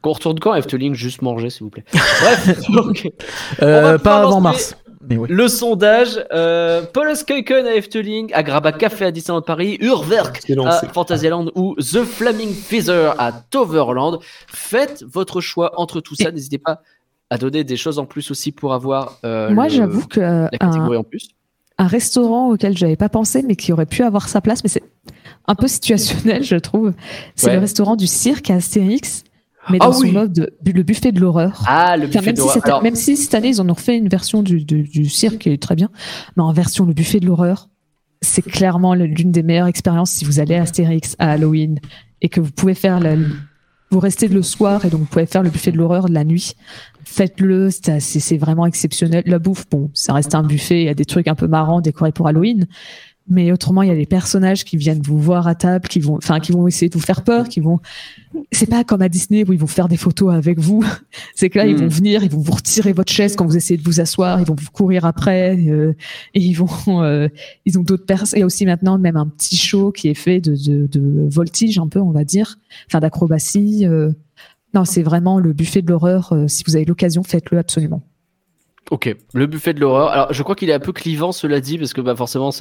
[0.01, 1.83] Qu'on retourne quand Efteling Juste manger, s'il vous plaît.
[1.93, 3.09] Bref, donc,
[3.61, 4.75] Euh, pas avant mars.
[5.01, 5.27] Mais ouais.
[5.29, 10.81] le sondage euh, Paul Skeuken à Efteling, Agraba Café à Disneyland Paris, Urwerk à.
[10.93, 14.19] Fantasyland ou The Flaming Feather à Toverland.
[14.47, 16.31] Faites votre choix entre tout ça.
[16.31, 16.81] N'hésitez pas
[17.29, 20.45] à donner des choses en plus aussi pour avoir euh, Moi, le- j'avoue que la
[20.45, 21.29] un, catégorie en plus.
[21.77, 24.83] un restaurant auquel j'avais pas pensé, mais qui aurait pu avoir sa place, mais c'est
[25.45, 26.93] un peu situationnel, je trouve.
[27.35, 27.53] C'est Ouais.
[27.53, 29.23] le restaurant du cirque à Astérix,
[29.69, 30.11] mais Ah dans son oui.
[30.11, 31.63] mode de- le buffet de l'horreur.
[31.67, 33.97] Ah, le Enfin, buffet même, si Alors, même si cette année ils en ont refait
[33.97, 35.89] une version du, du, du cirque qui est très bien,
[36.35, 37.69] mais en version le buffet de l'horreur,
[38.21, 41.79] c'est clairement l'une des meilleures expériences si vous allez à Astérix à Halloween
[42.21, 43.15] et que vous pouvez faire la,
[43.91, 46.23] vous restez le soir et donc vous pouvez faire le buffet de l'horreur de la
[46.23, 46.53] nuit.
[47.05, 49.23] Faites-le, c'est vraiment exceptionnel.
[49.27, 51.79] La bouffe, bon, ça reste un buffet, il y a des trucs un peu marrants
[51.79, 52.67] décorés pour Halloween.
[53.29, 56.15] Mais autrement, il y a des personnages qui viennent vous voir à table, qui vont,
[56.15, 57.79] enfin, qui vont essayer de vous faire peur, qui vont.
[58.53, 60.85] C'est pas comme à Disney où ils vont faire des photos avec vous.
[61.35, 61.79] C'est que là, ils Mm.
[61.79, 64.45] vont venir, ils vont vous retirer votre chaise quand vous essayez de vous asseoir, ils
[64.45, 65.93] vont vous courir après, euh,
[66.33, 66.67] et ils vont,
[67.03, 67.27] euh,
[67.65, 68.37] ils ont d'autres personnes.
[68.37, 71.27] Il y a aussi maintenant même un petit show qui est fait de, de, de
[71.29, 72.57] voltige un peu, on va dire,
[72.89, 73.85] enfin d'acrobatie.
[73.85, 74.11] euh.
[74.73, 76.31] Non, c'est vraiment le buffet de l'horreur.
[76.33, 78.03] euh, si vous avez l'occasion, faites-le absolument.
[78.89, 80.07] Ok, le buffet de l'horreur.
[80.09, 82.51] Alors, je crois qu'il est un peu clivant, cela dit, parce que bah, forcément,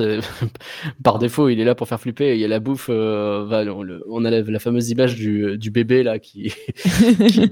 [1.04, 2.34] par défaut, il est là pour faire flipper.
[2.34, 2.88] Il y a la bouffe.
[2.90, 6.52] euh, bah, on, le- a la, fameuse image du, du bébé là qui,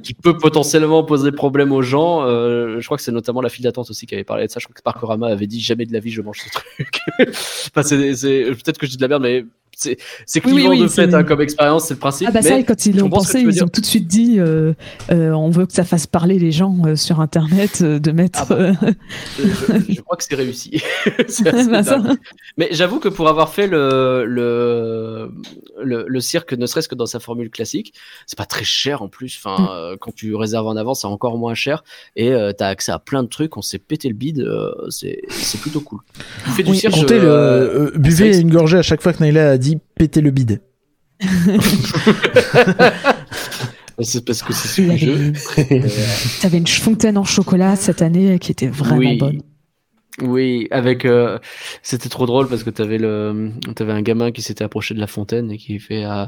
[0.03, 2.25] qui, peut potentiellement poser problème aux gens.
[2.25, 4.59] Euh, je crois que c'est notamment la file d'attente aussi qui avait parlé de ça.
[4.59, 6.99] Je crois que Parkorama avait dit jamais de la vie je mange ce truc.
[7.77, 9.45] enfin, peut-être que je dis de la merde, mais
[9.77, 9.97] c'est,
[10.27, 12.29] c'est Oui, oui, clivant de fait hein, comme expérience, c'est le principe.
[12.29, 13.65] Ah bah mais ça, quand ils l'ont pensé, tu ils dire.
[13.65, 14.73] ont tout de suite dit euh,
[15.11, 18.41] euh, on veut que ça fasse parler les gens euh, sur Internet, de mettre.
[18.43, 18.73] Ah bah.
[19.39, 20.83] je, je crois que c'est réussi.
[21.71, 22.03] bah, ça.
[22.57, 25.31] Mais j'avoue que pour avoir fait le, le,
[25.83, 27.95] le, le cirque, ne serait-ce que dans sa formule classique,
[28.27, 29.39] c'est pas très cher en plus.
[29.43, 29.97] Enfin, Mm.
[30.01, 31.85] quand tu réserves en avance, c'est encore moins cher.
[32.17, 33.57] Et euh, t'as accès à plein de trucs.
[33.57, 34.47] On s'est pété le bide.
[34.91, 36.01] c'est c'est plutôt cool.
[36.45, 36.95] Tu fais du Oui, cirque.
[36.95, 37.93] Comptez le.
[37.97, 39.64] buvez une gorgée à chaque fois que Naila a dit
[39.97, 40.61] péter le bide.
[44.01, 45.33] C'est parce que c'est ce jeu.
[45.57, 45.83] avait-
[46.41, 49.19] T'avais une fontaine en chocolat cette année qui était vraiment Oui.
[49.19, 49.41] bonne.
[50.21, 51.39] Oui, avec euh,
[51.83, 55.07] c'était trop drôle parce que t'avais le t'avais un gamin qui s'était approché de la
[55.07, 56.25] fontaine et qui fait euh,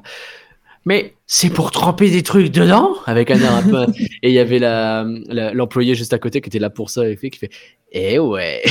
[0.85, 2.91] mais c'est pour tremper des trucs dedans?
[3.07, 3.87] Avec un air un peu
[4.23, 7.09] et il y avait la la- l'employé juste à côté qui était là pour ça
[7.09, 7.51] et fait qui fait
[7.93, 8.63] eh ouais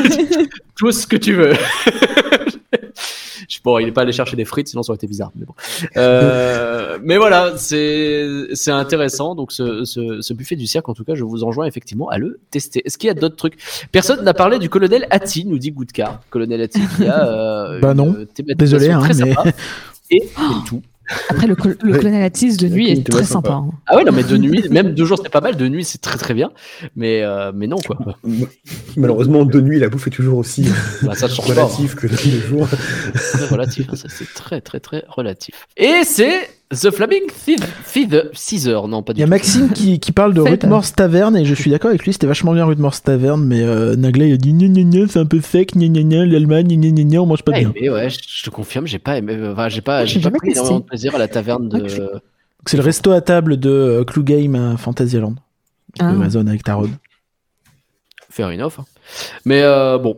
[0.76, 1.52] tout ce que tu veux.
[3.52, 5.30] Je- Bon, il est pas allé chercher des frites, sinon ça aurait été bizarre.
[5.36, 5.54] Mais, bon.
[5.96, 9.34] Euh, mais voilà, c'est c'est intéressant.
[9.34, 12.18] Donc ce, ce, ce buffet du cirque, en tout cas, je vous enjoins effectivement à
[12.18, 12.82] le tester.
[12.86, 13.58] Est-ce qu'il y a d'autres trucs?
[13.92, 16.20] Personne n'a parlé du colonel Hattie, nous dit Goudkar.
[16.30, 18.14] Colonel Hattie qui a euh, Bah non.
[18.34, 19.50] thématisation Désolé, hein, très mais- sympa.
[20.10, 20.82] Et c'est tout.
[21.28, 23.48] Après, le, col- le colonel Atis de nuit est très sympa.
[23.48, 23.52] sympa.
[23.54, 23.70] hein.
[23.86, 25.56] Ah ouais, non, mais de nuit, même deux jours, c'est pas mal.
[25.56, 26.50] De nuit, c'est très très bien.
[26.96, 27.98] Mais, euh, mais non, quoi.
[28.96, 30.66] Malheureusement, de nuit, la bouffe est toujours aussi
[31.02, 31.34] Bah, ça pas.
[31.34, 31.44] hein.
[31.46, 32.68] relative que de jour.
[33.50, 33.86] relatif.
[33.90, 35.66] hein, Ça, c'est très, très, très relatif.
[35.76, 38.88] Et c'est The Flaming Thief, Thief- Caesar.
[38.88, 39.30] Non, pas Il du y a tout.
[39.30, 40.62] Maxime qui, qui parle de Faites.
[40.62, 43.94] Rudmor's Taverne et je suis d'accord avec lui, c'était vachement bien Rudmor's Taverne, mais euh,
[43.96, 46.68] Nagla il a dit gna gna gna, c'est un peu sec, gna gna gna, l'Allemagne,
[46.68, 47.72] gna gna gna, on mange pas bien.
[47.76, 49.36] aimé, ouais, je je te confirme, j'ai pas aimé.
[49.52, 50.60] Enfin, j'ai pas, J'ai pas pris testé.
[50.60, 51.78] énormément de plaisir à la taverne de.
[51.78, 51.90] Donc,
[52.66, 55.34] C'est le resto à table de euh, Clue Game à Fantasyland.
[56.00, 56.04] Ah.
[56.10, 56.88] De Amazon avec Tarot.
[58.30, 58.72] Fair enough.
[58.78, 58.84] hein.
[59.44, 60.16] Mais euh, bon,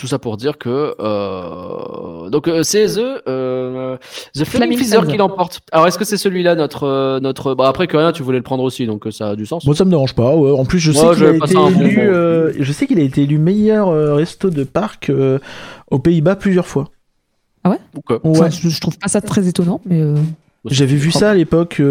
[0.00, 3.96] tout ça pour dire que euh, donc euh, c'est The euh,
[4.34, 5.60] The Flaming qui l'emporte.
[5.72, 8.42] Alors est-ce que c'est celui-là notre euh, notre bah après que rien tu voulais le
[8.42, 9.64] prendre aussi donc euh, ça a du sens.
[9.66, 10.50] Moi ça me dérange pas, ouais.
[10.50, 13.38] en plus je sais qu'il a été élu, euh, je sais qu'il a été élu
[13.38, 15.38] meilleur euh, resto de parc euh,
[15.90, 16.84] aux Pays-Bas plusieurs fois.
[17.66, 17.76] Euh, Ouais?
[18.24, 20.16] Enfin, je, je trouve pas ça très étonnant, mais euh,
[20.64, 21.82] J'avais vu ça à l'époque.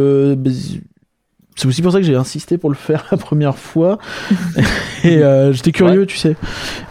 [1.59, 3.97] C'est aussi pour ça que j'ai insisté pour le faire la première fois.
[5.03, 6.37] et euh, j'étais curieux, tu sais.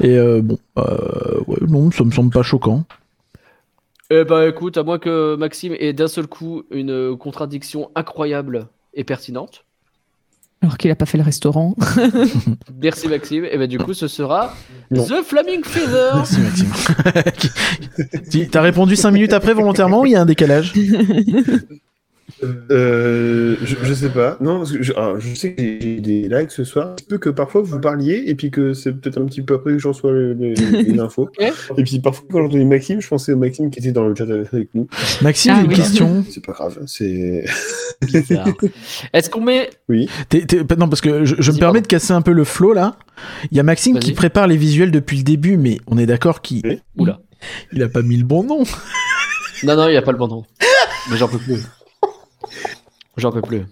[0.02, 2.84] Et euh, bon, euh, ouais, non, ça me semble pas choquant.
[4.10, 9.04] Eh ben écoute, à moins que Maxime ait d'un seul coup une contradiction incroyable et
[9.04, 9.64] pertinente.
[10.60, 11.74] alors qu'il a pas fait le restaurant.
[12.82, 13.46] Merci Maxime.
[13.50, 14.54] Et ben du coup ce sera
[14.90, 15.04] Non.
[15.04, 16.16] The Flaming Feather.
[16.16, 18.48] Merci Maxime.
[18.50, 20.74] T'as répondu 5 minutes après volontairement ou il y a un décalage?
[22.70, 24.36] Euh, je, je sais pas.
[24.40, 26.94] Non, parce que je, alors, je sais que j'ai des likes ce soir.
[27.00, 29.72] Il peut que parfois vous parliez et puis que c'est peut-être un petit peu après
[29.72, 31.22] que j'en les infos.
[31.40, 31.52] Ok.
[31.78, 34.24] Et puis parfois quand j'entendais Maxime, je pensais au Maxime qui était dans le chat
[34.24, 34.86] avec nous.
[35.22, 35.74] Maxime, Ah une oui.
[35.74, 36.24] question.
[36.30, 36.78] C'est pas grave.
[36.86, 37.44] C'est.
[39.12, 40.08] Est-ce qu'on met Oui.
[40.78, 41.80] Non, parce que je, je me permets pardon.
[41.82, 42.96] de casser un peu le flow là.
[43.50, 46.40] Il y a Maxime qui prépare les visuels depuis le début, mais on est d'accord
[46.42, 46.78] qu'il Oui.
[46.96, 47.20] Oula.
[47.72, 48.62] il a pas mis le bon nom.
[49.64, 50.44] Non non, il a pas le bon nom.
[51.10, 51.56] Mais j'en peux plus.
[53.16, 53.62] J'en peux plus.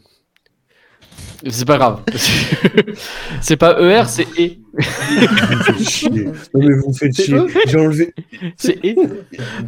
[1.49, 2.03] C'est pas grave.
[3.41, 4.57] c'est pas ER, c'est E.
[4.75, 6.25] Vous me faites chier.
[6.25, 7.35] Non mais vous me faites chier.
[7.35, 8.15] eux J'ai enlevé.
[8.57, 9.25] C'est E.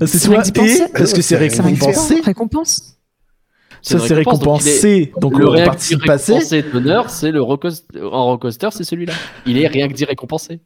[0.07, 2.21] C'est soit et parce que c'est récompensé.
[2.21, 2.95] récompense.
[3.83, 5.13] Ça c'est récompense, donc récompensé.
[5.21, 6.33] Donc le participe passé.
[6.33, 9.13] récompensé d'honneur, c'est le en rocoster, c'est celui-là.
[9.47, 10.61] Il est rien que dit récompensé.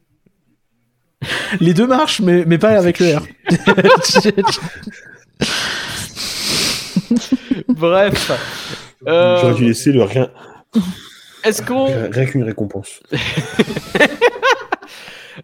[1.59, 3.23] Les deux marchent, mais, mais pas avec le R.
[7.69, 8.31] Bref.
[9.07, 10.29] Euh, J'aurais dû laisser le rien.
[11.43, 13.01] Est-ce qu'on Rien qu'une récompense.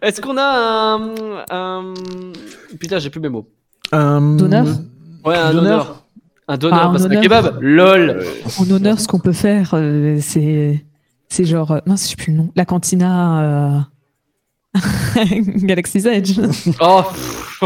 [0.02, 1.10] est-ce qu'on a un,
[1.50, 1.94] un...
[2.78, 3.48] putain j'ai plus mes mots.
[3.92, 4.66] Un- D'honneur
[5.24, 6.04] Ouais un honneur.
[6.48, 7.58] Un donneur Ah, parce qu'un kebab.
[7.60, 8.24] Lol.
[8.58, 10.84] En honneur, ce qu'on peut faire, euh, c'est
[11.28, 12.50] c'est genre euh, mince, je sais plus le nom.
[12.56, 13.84] La cantina
[14.74, 14.80] euh,
[15.62, 16.40] Galaxy's Edge.
[16.80, 17.02] Oh.
[17.08, 17.62] pff,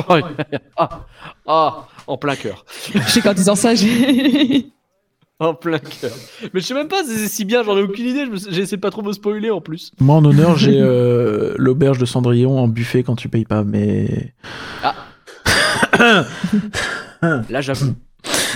[0.76, 1.00] ah,
[1.46, 2.64] ah, en plein cœur.
[2.94, 4.66] je sais qu'en disant ça, j'ai
[5.40, 6.12] En plein cœur.
[6.52, 8.24] Mais je sais même pas si c'est si bien, j'en ai aucune idée.
[8.26, 9.90] je me suis- J'ai essayé de pas trop me spoiler en plus.
[9.98, 14.32] Moi en honneur j'ai euh, l'auberge de Cendrillon en buffet quand tu payes pas, mais
[17.22, 17.94] Là j'avoue.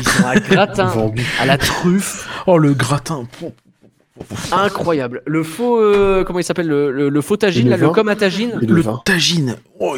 [0.00, 1.26] Ils ont un gratin vendu.
[1.40, 2.28] à la truffe.
[2.46, 3.26] oh le gratin.
[4.52, 5.22] Incroyable.
[5.26, 8.08] Le faux, euh, comment il s'appelle le, le, le faux tagine, le là, le com
[8.08, 8.52] à tagine?
[8.60, 9.56] Le tagine.
[9.80, 9.96] Oh.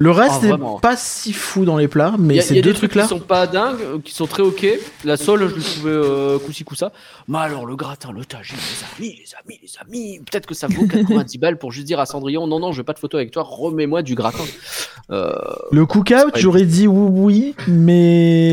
[0.00, 0.78] Le reste Ah, est vraiment.
[0.78, 2.70] pas si fou dans les plats, mais Il y a, ces il y a deux
[2.70, 3.02] des trucs trucs là.
[3.02, 4.66] qui sont pas dingues, qui sont très ok.
[5.04, 6.92] La sole, je le trouvais euh, coussi coussa.
[7.26, 10.20] Mais alors le gratin, le tagine, les amis, les amis, les amis.
[10.20, 12.84] Peut-être que ça vaut 90 balles pour juste dire à Cendrillon, non non, je veux
[12.84, 14.44] pas de photo avec toi, remets-moi du gratin.
[15.10, 15.32] Euh,
[15.72, 18.52] Le cookout, j'aurais dit oui, oui, mais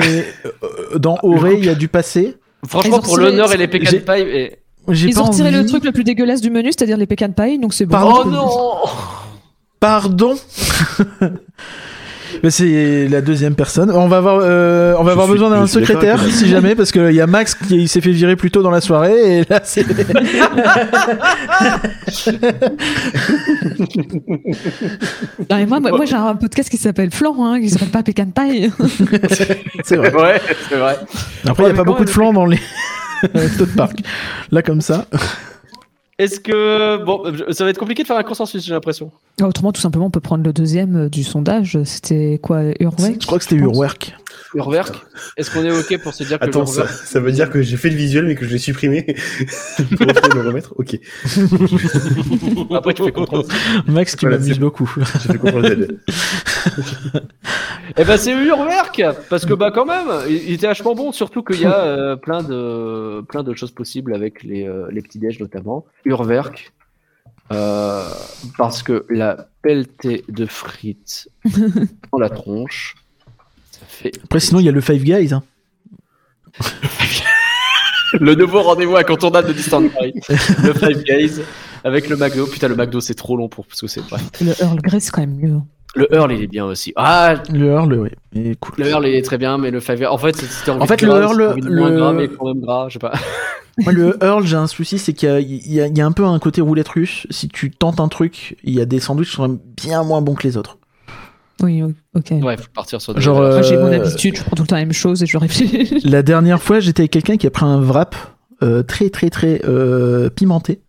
[0.64, 2.38] euh, dans Auré, il y a du passé.
[2.68, 4.60] franchement, pour l'honneur et les pécan j'ai- pie, et...
[4.88, 5.58] Ils ont retiré envie.
[5.58, 7.92] le truc le plus dégueulasse du menu, c'est-à-dire les pecan pie, donc c'est bon.
[7.92, 8.50] Pardon oh non.
[9.80, 10.36] Pardon
[12.44, 13.90] Mais c'est la deuxième personne.
[13.92, 16.92] On va avoir, euh, on va Je avoir suis- besoin d'un secrétaire, si jamais, parce
[16.92, 19.62] qu'il y a Max qui s'est fait virer plus tôt dans la soirée, et là,
[19.64, 19.86] c'est.
[25.50, 28.04] Non, mais moi, moi, moi, j'ai un podcast qui s'appelle Flan, hein, qui s'appelle pas
[28.04, 28.72] Pécan Pie.
[29.84, 30.14] c'est vrai.
[30.14, 30.98] Ouais, c'est vrai.
[31.48, 32.60] Après, il Ouais, n'y a pas beaucoup de flancs dans les
[33.34, 34.00] restos de parc.
[34.52, 35.06] Là, comme ça.
[36.18, 37.04] Est-ce que.
[37.04, 39.12] Bon, ça va être compliqué de faire un consensus, j'ai l'impression.
[39.42, 41.78] Autrement, tout simplement, on peut prendre le deuxième euh, du sondage.
[41.84, 43.76] C'était quoi, Urway Je crois que c'était pense.
[43.76, 44.16] Urwerk.
[44.56, 45.06] Urwerk,
[45.38, 47.62] est-ce qu'on est OK pour se dire que Attends, le ça, ça veut dire que
[47.62, 49.04] j'ai fait le visuel mais que je l'ai supprimé
[49.98, 50.96] pour le remettre Ok,
[52.72, 53.48] Après, tu fais comprendre.
[53.88, 54.92] Max, tu Voilà, m'amuses beaucoup.
[55.22, 55.88] j'ai fait comprendre Z.
[57.98, 61.44] Eh ben, c'est Urwerk Parce que, bah, quand même, il il était vachement bon, surtout
[61.44, 65.40] qu'il y a euh, plein, de, plein de choses possibles avec les, euh, les petits-déj,
[65.40, 65.86] notamment.
[66.06, 66.72] Urwerk.
[67.52, 68.04] euh,
[68.58, 71.30] parce que la pelletée de frites
[72.12, 72.96] dans la tronche,
[73.96, 75.34] fait Après, sinon, il y a le Five Guys.
[75.34, 75.44] hein.
[78.20, 80.14] le nouveau rendez-vous incontournable de Paris.
[80.64, 81.42] le Five Guys
[81.84, 82.48] avec le McDo.
[82.48, 84.02] Putain, le McDo, c'est trop long pour ce que c'est.
[84.42, 85.58] Le Earl Grey, c'est quand même mieux.
[85.96, 86.92] Le Earl, il est bien aussi.
[86.98, 88.10] Ah, Le Earl, oui.
[88.34, 88.76] Mais cool.
[88.78, 90.06] le Earl, il est très bien, mais le Five Guys.
[90.08, 92.28] En fait, c'est- c'était envie En fait, le gras, Earl, de moins le- gras, mais
[92.28, 93.14] quand même gras, je sais pas.
[93.78, 96.24] Moi, le Earl, j'ai un souci, c'est qu'il y il il y a un peu
[96.26, 97.28] un côté roulette russe.
[97.30, 100.34] Si tu tentes un truc, il y a des sandwichs qui sont bien moins bons
[100.36, 100.78] que les autres.
[101.64, 101.82] Oui,
[102.14, 102.32] ok.
[102.42, 103.22] Ouais, faut partir sur des.
[103.22, 105.26] Genre, Moi, j'ai mon euh, habitude, je prends tout le temps la même chose et
[105.26, 106.00] je réfléchis.
[106.04, 108.16] La dernière fois, j'étais avec quelqu'un qui a pris un wrap
[108.62, 110.82] euh, très très très euh, pimenté.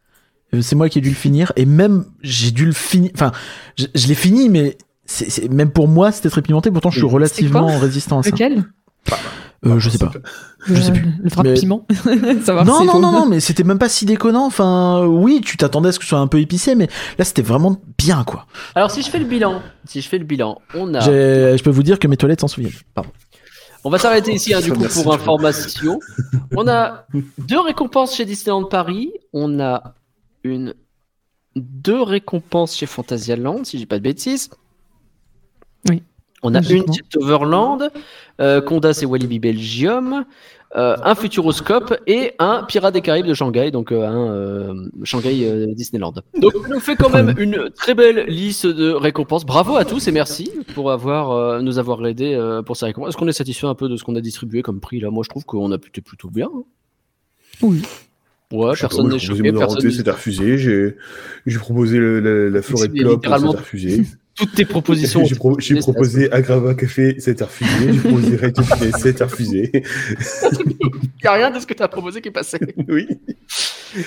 [0.54, 3.10] Euh, C'est moi qui ai dû le finir et même j'ai dû le finir.
[3.14, 3.32] Enfin,
[3.78, 6.70] je, je l'ai fini, mais c'est c'est- même pour moi c'était très pimenté.
[6.70, 8.30] Pourtant, je suis relativement résistant à ça.
[8.30, 8.64] Lequel?
[9.64, 10.12] Euh, je sais pas.
[10.66, 11.06] Je sais plus.
[11.22, 11.86] Le frappe Mais- piment
[12.44, 14.44] Savoir Non, non, non, non, mais c'était même pas si déconnant.
[14.46, 16.88] Enfin, oui, tu t'attendais à ce que ce soit un peu épicé, mais
[17.18, 18.46] là c'était vraiment bien quoi.
[18.74, 21.00] Alors, si je fais le bilan, si je fais le bilan, on a.
[21.00, 22.72] Je peux vous dire que mes toilettes s'en souviennent.
[22.94, 23.10] Pardon.
[23.84, 26.00] On va s'arrêter ici, hein, du coup, pour information.
[26.56, 27.06] On a
[27.38, 29.12] deux récompenses chez Disneyland Paris.
[29.32, 29.94] On a
[30.42, 30.74] une
[31.54, 34.50] deux récompenses chez Phantasialand, si j'ai pas de bêtises.
[36.46, 37.90] On a une chez Overland,
[38.40, 40.24] euh, Condas et Walibi Belgium,
[40.76, 44.74] euh, un Futuroscope et un Pirates des Caraïbes de Shanghai, donc euh, un euh,
[45.04, 46.12] Shanghai euh, Disneyland.
[46.40, 49.46] Donc ça nous fait quand même une très belle liste de récompenses.
[49.46, 53.10] Bravo à tous et merci pour avoir euh, nous avoir aidé euh, pour ces récompenses.
[53.10, 55.10] Est-ce qu'on est satisfait un peu de ce qu'on a distribué comme prix là?
[55.10, 56.48] Moi je trouve qu'on a plutôt plutôt bien.
[56.54, 56.62] hein.
[57.62, 57.80] Oui.
[58.52, 60.58] Ouais, personne n'est j'ai proposé choqué, c'était refusé.
[60.58, 60.96] J'ai
[61.46, 64.02] j'ai proposé la, la forêt de C'est clope, littéralement- c'était refusé.
[64.36, 65.24] Toutes tes propositions.
[65.24, 67.70] J'ai pro- j'ai proposé Agrava Café, c'était refusé.
[67.92, 69.70] J'ai proposé Red Café, c'était refusé.
[69.72, 69.80] Il
[71.22, 72.58] n'y a rien de ce que tu as proposé qui est passé.
[72.88, 73.08] oui,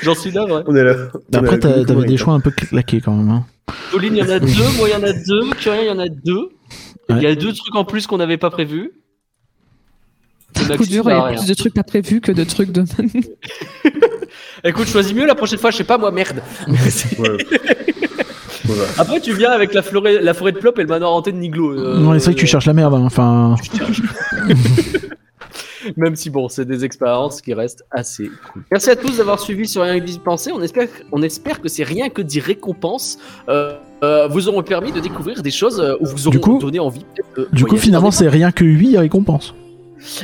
[0.03, 0.61] J'en suis là, ouais.
[0.67, 0.95] on est là.
[1.33, 3.29] On Après, t'avais des choix un peu claqués quand même.
[3.29, 3.45] hein.
[3.91, 4.47] Pauline, il y en a deux.
[4.77, 5.49] Moi, il y en a deux.
[5.59, 6.49] Curien, il y en a deux.
[7.09, 8.91] Il y a deux trucs en plus qu'on n'avait pas prévus.
[10.71, 11.37] Et Coup dur, il y a rien.
[11.39, 12.83] plus de trucs pas prévus que de trucs de.
[14.63, 16.41] Écoute, choisis mieux la prochaine fois, je sais pas moi, merde.
[17.17, 17.37] Ouais.
[18.97, 21.37] Après, tu viens avec la, forêt, la forêt de Plop et le manoir hanté de
[21.37, 21.71] Niglo.
[21.71, 22.93] euh, Non, c'est vrai que tu cherches la merde.
[22.93, 23.03] hein.
[23.05, 23.55] Enfin,
[25.95, 28.63] Même si, bon, c'est des expériences qui restent assez cool.
[28.69, 30.51] Merci à tous d'avoir suivi sur Rien que d'y penser.
[30.53, 33.17] On espère, on espère que c'est rien que des récompenses
[33.47, 33.73] euh,
[34.03, 36.79] euh, vous auront permis de découvrir des choses euh, ou vous auront Du coup- donné
[36.79, 37.05] envie.
[37.37, 39.53] de du coup, finalement, c'est rien que 8 récompenses.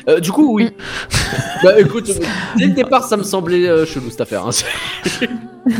[0.10, 0.72] Euh, du coup, oui.
[1.64, 2.10] bah écoute,
[2.58, 4.46] dès le départ, ça me semblait euh, chelou cette affaire.
[4.46, 4.52] hein.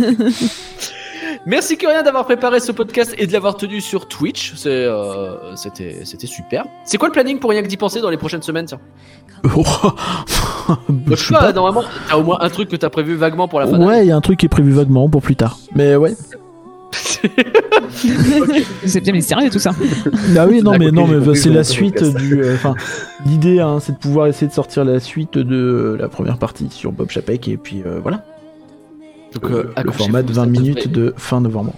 [1.46, 4.54] Merci Curien d'avoir préparé ce podcast et de l'avoir tenu sur Twitch.
[4.56, 6.66] C'est, euh, c'était, c'était super.
[6.86, 8.80] C'est quoi le planning pour rien que d'y penser dans les prochaines semaines tiens.
[9.44, 13.68] Je sais pas, normalement, t'as au moins un truc que t'as prévu vaguement pour la
[13.68, 13.80] fin.
[13.80, 15.58] Ouais, il y a un truc qui est prévu vaguement pour plus tard.
[15.76, 16.16] Mais ouais.
[18.86, 19.72] c'est bien mystérieux tout ça.
[20.38, 22.42] Ah oui, non, mais non, mais c'est la suite du.
[22.42, 22.74] euh, Enfin,
[23.26, 26.92] l'idée, hein, c'est de pouvoir essayer de sortir la suite de la première partie sur
[26.92, 28.24] Bob Chapek et puis euh, voilà.
[29.36, 31.74] Donc, Euh, euh, le format de ça 20 minutes devrait- de fin novembre.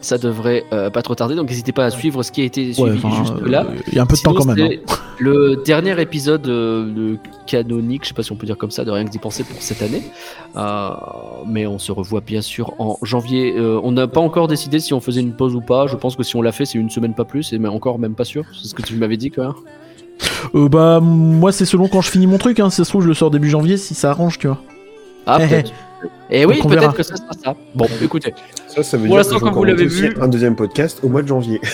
[0.00, 2.74] Ça devrait euh, pas trop tarder, donc n'hésitez pas à suivre ce qui a été
[2.74, 3.66] suivi Ouais, juste là.
[3.88, 4.58] Il y a un peu de temps quand même.
[4.60, 4.92] hein.
[5.18, 8.90] Le dernier épisode de canonique, je sais pas si on peut dire comme ça, de
[8.90, 10.02] rien que d'y penser pour cette année.
[11.46, 13.54] Mais on se revoit bien sûr en janvier.
[13.82, 15.86] On n'a pas encore décidé si on faisait une pause ou pas.
[15.86, 17.98] Je pense que si on l'a fait, c'est une semaine pas plus, et mais encore
[17.98, 18.44] même pas sûr.
[18.60, 19.54] C'est ce que tu m'avais dit, quoi.
[20.54, 22.60] Euh, bah, moi, c'est selon quand je finis mon truc.
[22.60, 22.68] Hein.
[22.70, 24.58] Si ça se trouve, je le sors début janvier si ça arrange, tu vois.
[25.26, 25.72] Ah, peut-être.
[26.30, 27.56] Et oui, peut-être que ça sera ça.
[27.74, 28.32] Bon, écoutez.
[28.68, 31.22] Ça, ça veut Pour dire l'instant, comme vous l'avez vu- un deuxième podcast au mois
[31.22, 31.60] de janvier.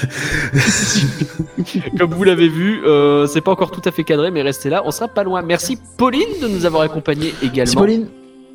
[1.99, 4.83] Comme vous l'avez vu, euh, c'est pas encore tout à fait cadré, mais restez là,
[4.85, 5.43] on sera pas loin.
[5.43, 7.81] Merci Pauline de nous avoir accompagnés Merci, également.
[7.81, 8.07] Pauline.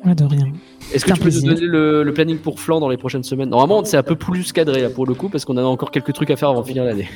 [0.04, 0.46] Ouais, de rien.
[0.92, 3.48] Est-ce que tu peux nous donner le, le planning pour Flan dans les prochaines semaines?
[3.50, 6.12] Normalement, c'est un peu plus cadré là pour le coup, parce qu'on a encore quelques
[6.12, 7.08] trucs à faire avant de finir l'année.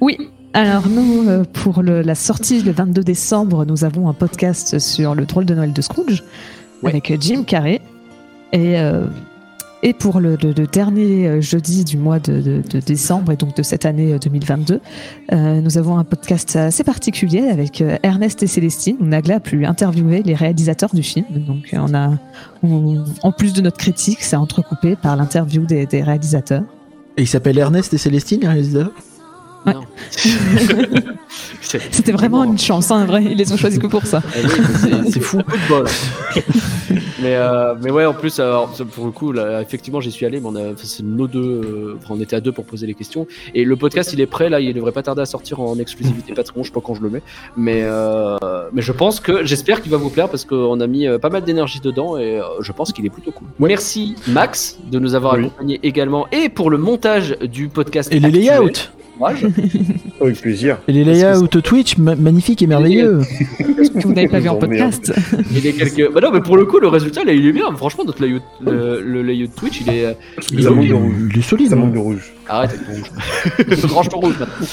[0.00, 0.16] Oui.
[0.52, 5.14] Alors nous, euh, pour le- la sortie le 22 décembre, nous avons un podcast sur
[5.14, 6.22] le drôle de Noël de Scrooge
[6.82, 6.90] Ouais.
[6.90, 7.80] avec euh, Jim Carrey.
[8.52, 9.06] Et, euh,
[9.82, 14.14] et pour le, dernier euh, jeudi du mois de, décembre et donc de cette année
[14.14, 14.80] euh, 2022,
[15.32, 20.22] euh, nous avons un podcast assez particulier avec Ernest et Célestine Nagla a pu interviewer
[20.24, 21.26] les réalisateurs du film.
[21.30, 22.10] Donc on a,
[23.22, 26.64] en plus de notre critique, c'est entrecoupé par l'interview des, des réalisateurs.
[27.16, 28.92] Et il s'appelle Ernest et Célestine, les réalisateurs?
[29.66, 29.74] Ouais.
[31.90, 33.24] C'était vraiment une chance, hein, vrai.
[33.24, 34.22] Ils les ont choisis que pour ça.
[34.84, 35.38] Mais c'est- fou.
[35.42, 35.86] Coup de bol.
[37.20, 40.40] mais, euh, mais ouais, en plus, alors, pour le coup, là, effectivement, j'y suis allé,
[40.40, 40.72] mais on a,
[41.02, 43.26] nos deux, euh, on était à deux pour poser les questions.
[43.54, 46.32] Et le podcast, il est prêt, là, il devrait pas tarder à sortir en exclusivité
[46.34, 47.22] Patreon, je sais pas quand je le mets.
[47.56, 48.36] Mais, euh,
[48.72, 51.30] mais je pense que, j'espère qu'il va vous plaire parce qu'on a mis euh, pas
[51.30, 53.48] mal d'énergie dedans et euh, je pense qu'il est plutôt cool.
[53.58, 55.46] Merci, Max, de nous avoir Oui.
[55.46, 58.12] accompagnés également et pour le montage du podcast.
[58.12, 58.42] Et les actuel.
[58.60, 58.70] layouts
[59.16, 59.46] Courage.
[60.20, 60.78] Avec plaisir.
[60.88, 63.20] Et les layouts Twitch, ma- magnifiques et merveilleux
[63.58, 65.12] que vous n'avez pas vu en podcast?
[65.52, 66.12] Il est quelques.
[66.12, 67.74] Bah non, mais pour le coup, le résultat, là, il est bien.
[67.76, 70.04] Franchement, notre layout, le, le layout Twitch, il est.
[70.06, 70.12] euh,
[70.52, 70.62] Il est.
[71.32, 71.68] Il est solide.
[71.68, 71.78] Ça hein.
[71.78, 72.32] manque de rouge.
[72.48, 73.84] Arrête avec ton rouge.
[73.92, 74.66] Range ton rouge maintenant.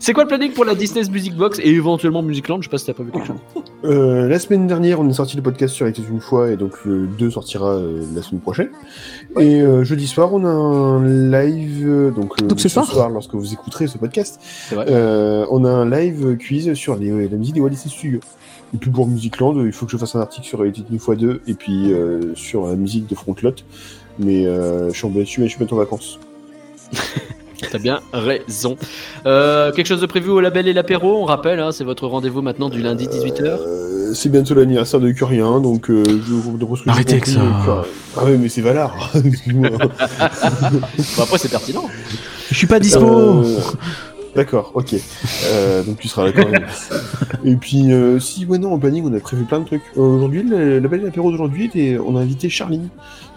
[0.00, 2.58] C'est quoi le planning pour la Disney's Music Box et éventuellement Musicland?
[2.60, 3.36] Je sais pas si t'as pas vu quelque chose.
[3.84, 6.84] Euh, la semaine dernière, on a sorti le podcast sur Était une fois, et donc
[6.84, 8.70] le 2 sortira euh, la semaine prochaine.
[9.38, 13.52] Et euh, jeudi soir, on a un live, donc, euh, Donc ce soir lorsque vous
[13.52, 14.86] écouterez ce podcast, vrai.
[14.88, 18.20] euh, on a un live quiz sur les, la musique des Walt Disney Studios.
[18.74, 21.14] Et puis pour Musicland, il faut que je fasse un article sur Était une fois
[21.14, 23.52] 2 et puis euh, sur la musique de Frontlot.
[24.18, 26.18] Mais euh, je suis en je suis je suis bientôt en vacances.
[27.70, 28.76] T'as bien raison.
[29.26, 32.42] Euh, quelque chose de prévu au label et l'apéro On rappelle, hein, c'est votre rendez-vous
[32.42, 33.42] maintenant du lundi 18h.
[33.44, 37.40] Euh, c'est bientôt l'anniversaire de Curien, donc euh, je Arrêtez avec ça.
[38.16, 39.10] Ah ouais, mais c'est Valar.
[39.24, 39.70] Excuse-moi.
[39.70, 41.84] Bon, après, c'est pertinent.
[42.50, 43.42] Je suis pas dispo Euh,
[44.34, 44.94] D'accord, ok.
[45.46, 46.50] Euh, donc tu seras d'accord.
[47.44, 49.82] et puis, euh, si, ouais, non, en planning, on a prévu plein de trucs.
[49.98, 52.88] Euh, aujourd'hui, le- la belle apéro d'aujourd'hui, était- on a invité Charline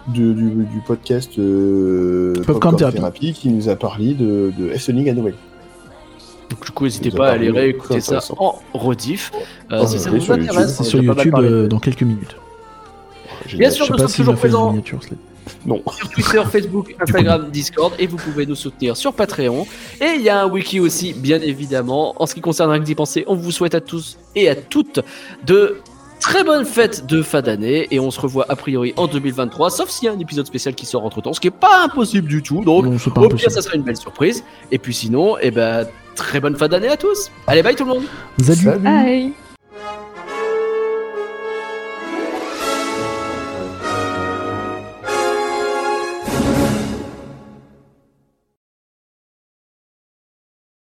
[0.08, 3.32] de- du, du podcast euh, Popcorn Therapy.
[3.32, 5.34] qui nous a parlé de, de à Noël.
[6.50, 9.32] Donc, du coup, n'hésitez pas à aller réécouter ça en rediff.
[9.72, 10.74] Euh, Oh, si ça vous sur intéresse, YouTube.
[10.78, 12.36] C'est sur YouTube euh, dans quelques minutes.
[13.56, 14.76] Bien sûr, nous sommes toujours présents.
[15.64, 15.82] Non.
[15.92, 19.66] sur Twitter, Facebook, Instagram, Discord et vous pouvez nous soutenir sur Patreon.
[20.00, 22.20] Et il y a un wiki aussi, bien évidemment.
[22.20, 24.56] En ce qui concerne Rien que d'y penser, on vous souhaite à tous et à
[24.56, 25.00] toutes
[25.46, 25.76] de
[26.26, 29.88] très bonnes fêtes de fin d'année et on se revoit a priori en 2023, sauf
[29.90, 32.26] s'il y a un épisode spécial qui sort entre temps, ce qui est pas impossible
[32.26, 32.64] du tout.
[32.64, 34.42] Donc, Non, c'est pas au pire, ça sera une belle surprise.
[34.72, 35.86] Et puis sinon, eh ben,
[36.16, 37.30] très bonne fin d'année à tous.
[37.46, 38.04] Allez, bye tout le monde.
[38.40, 38.80] Salut Salut.
[38.80, 39.32] Bye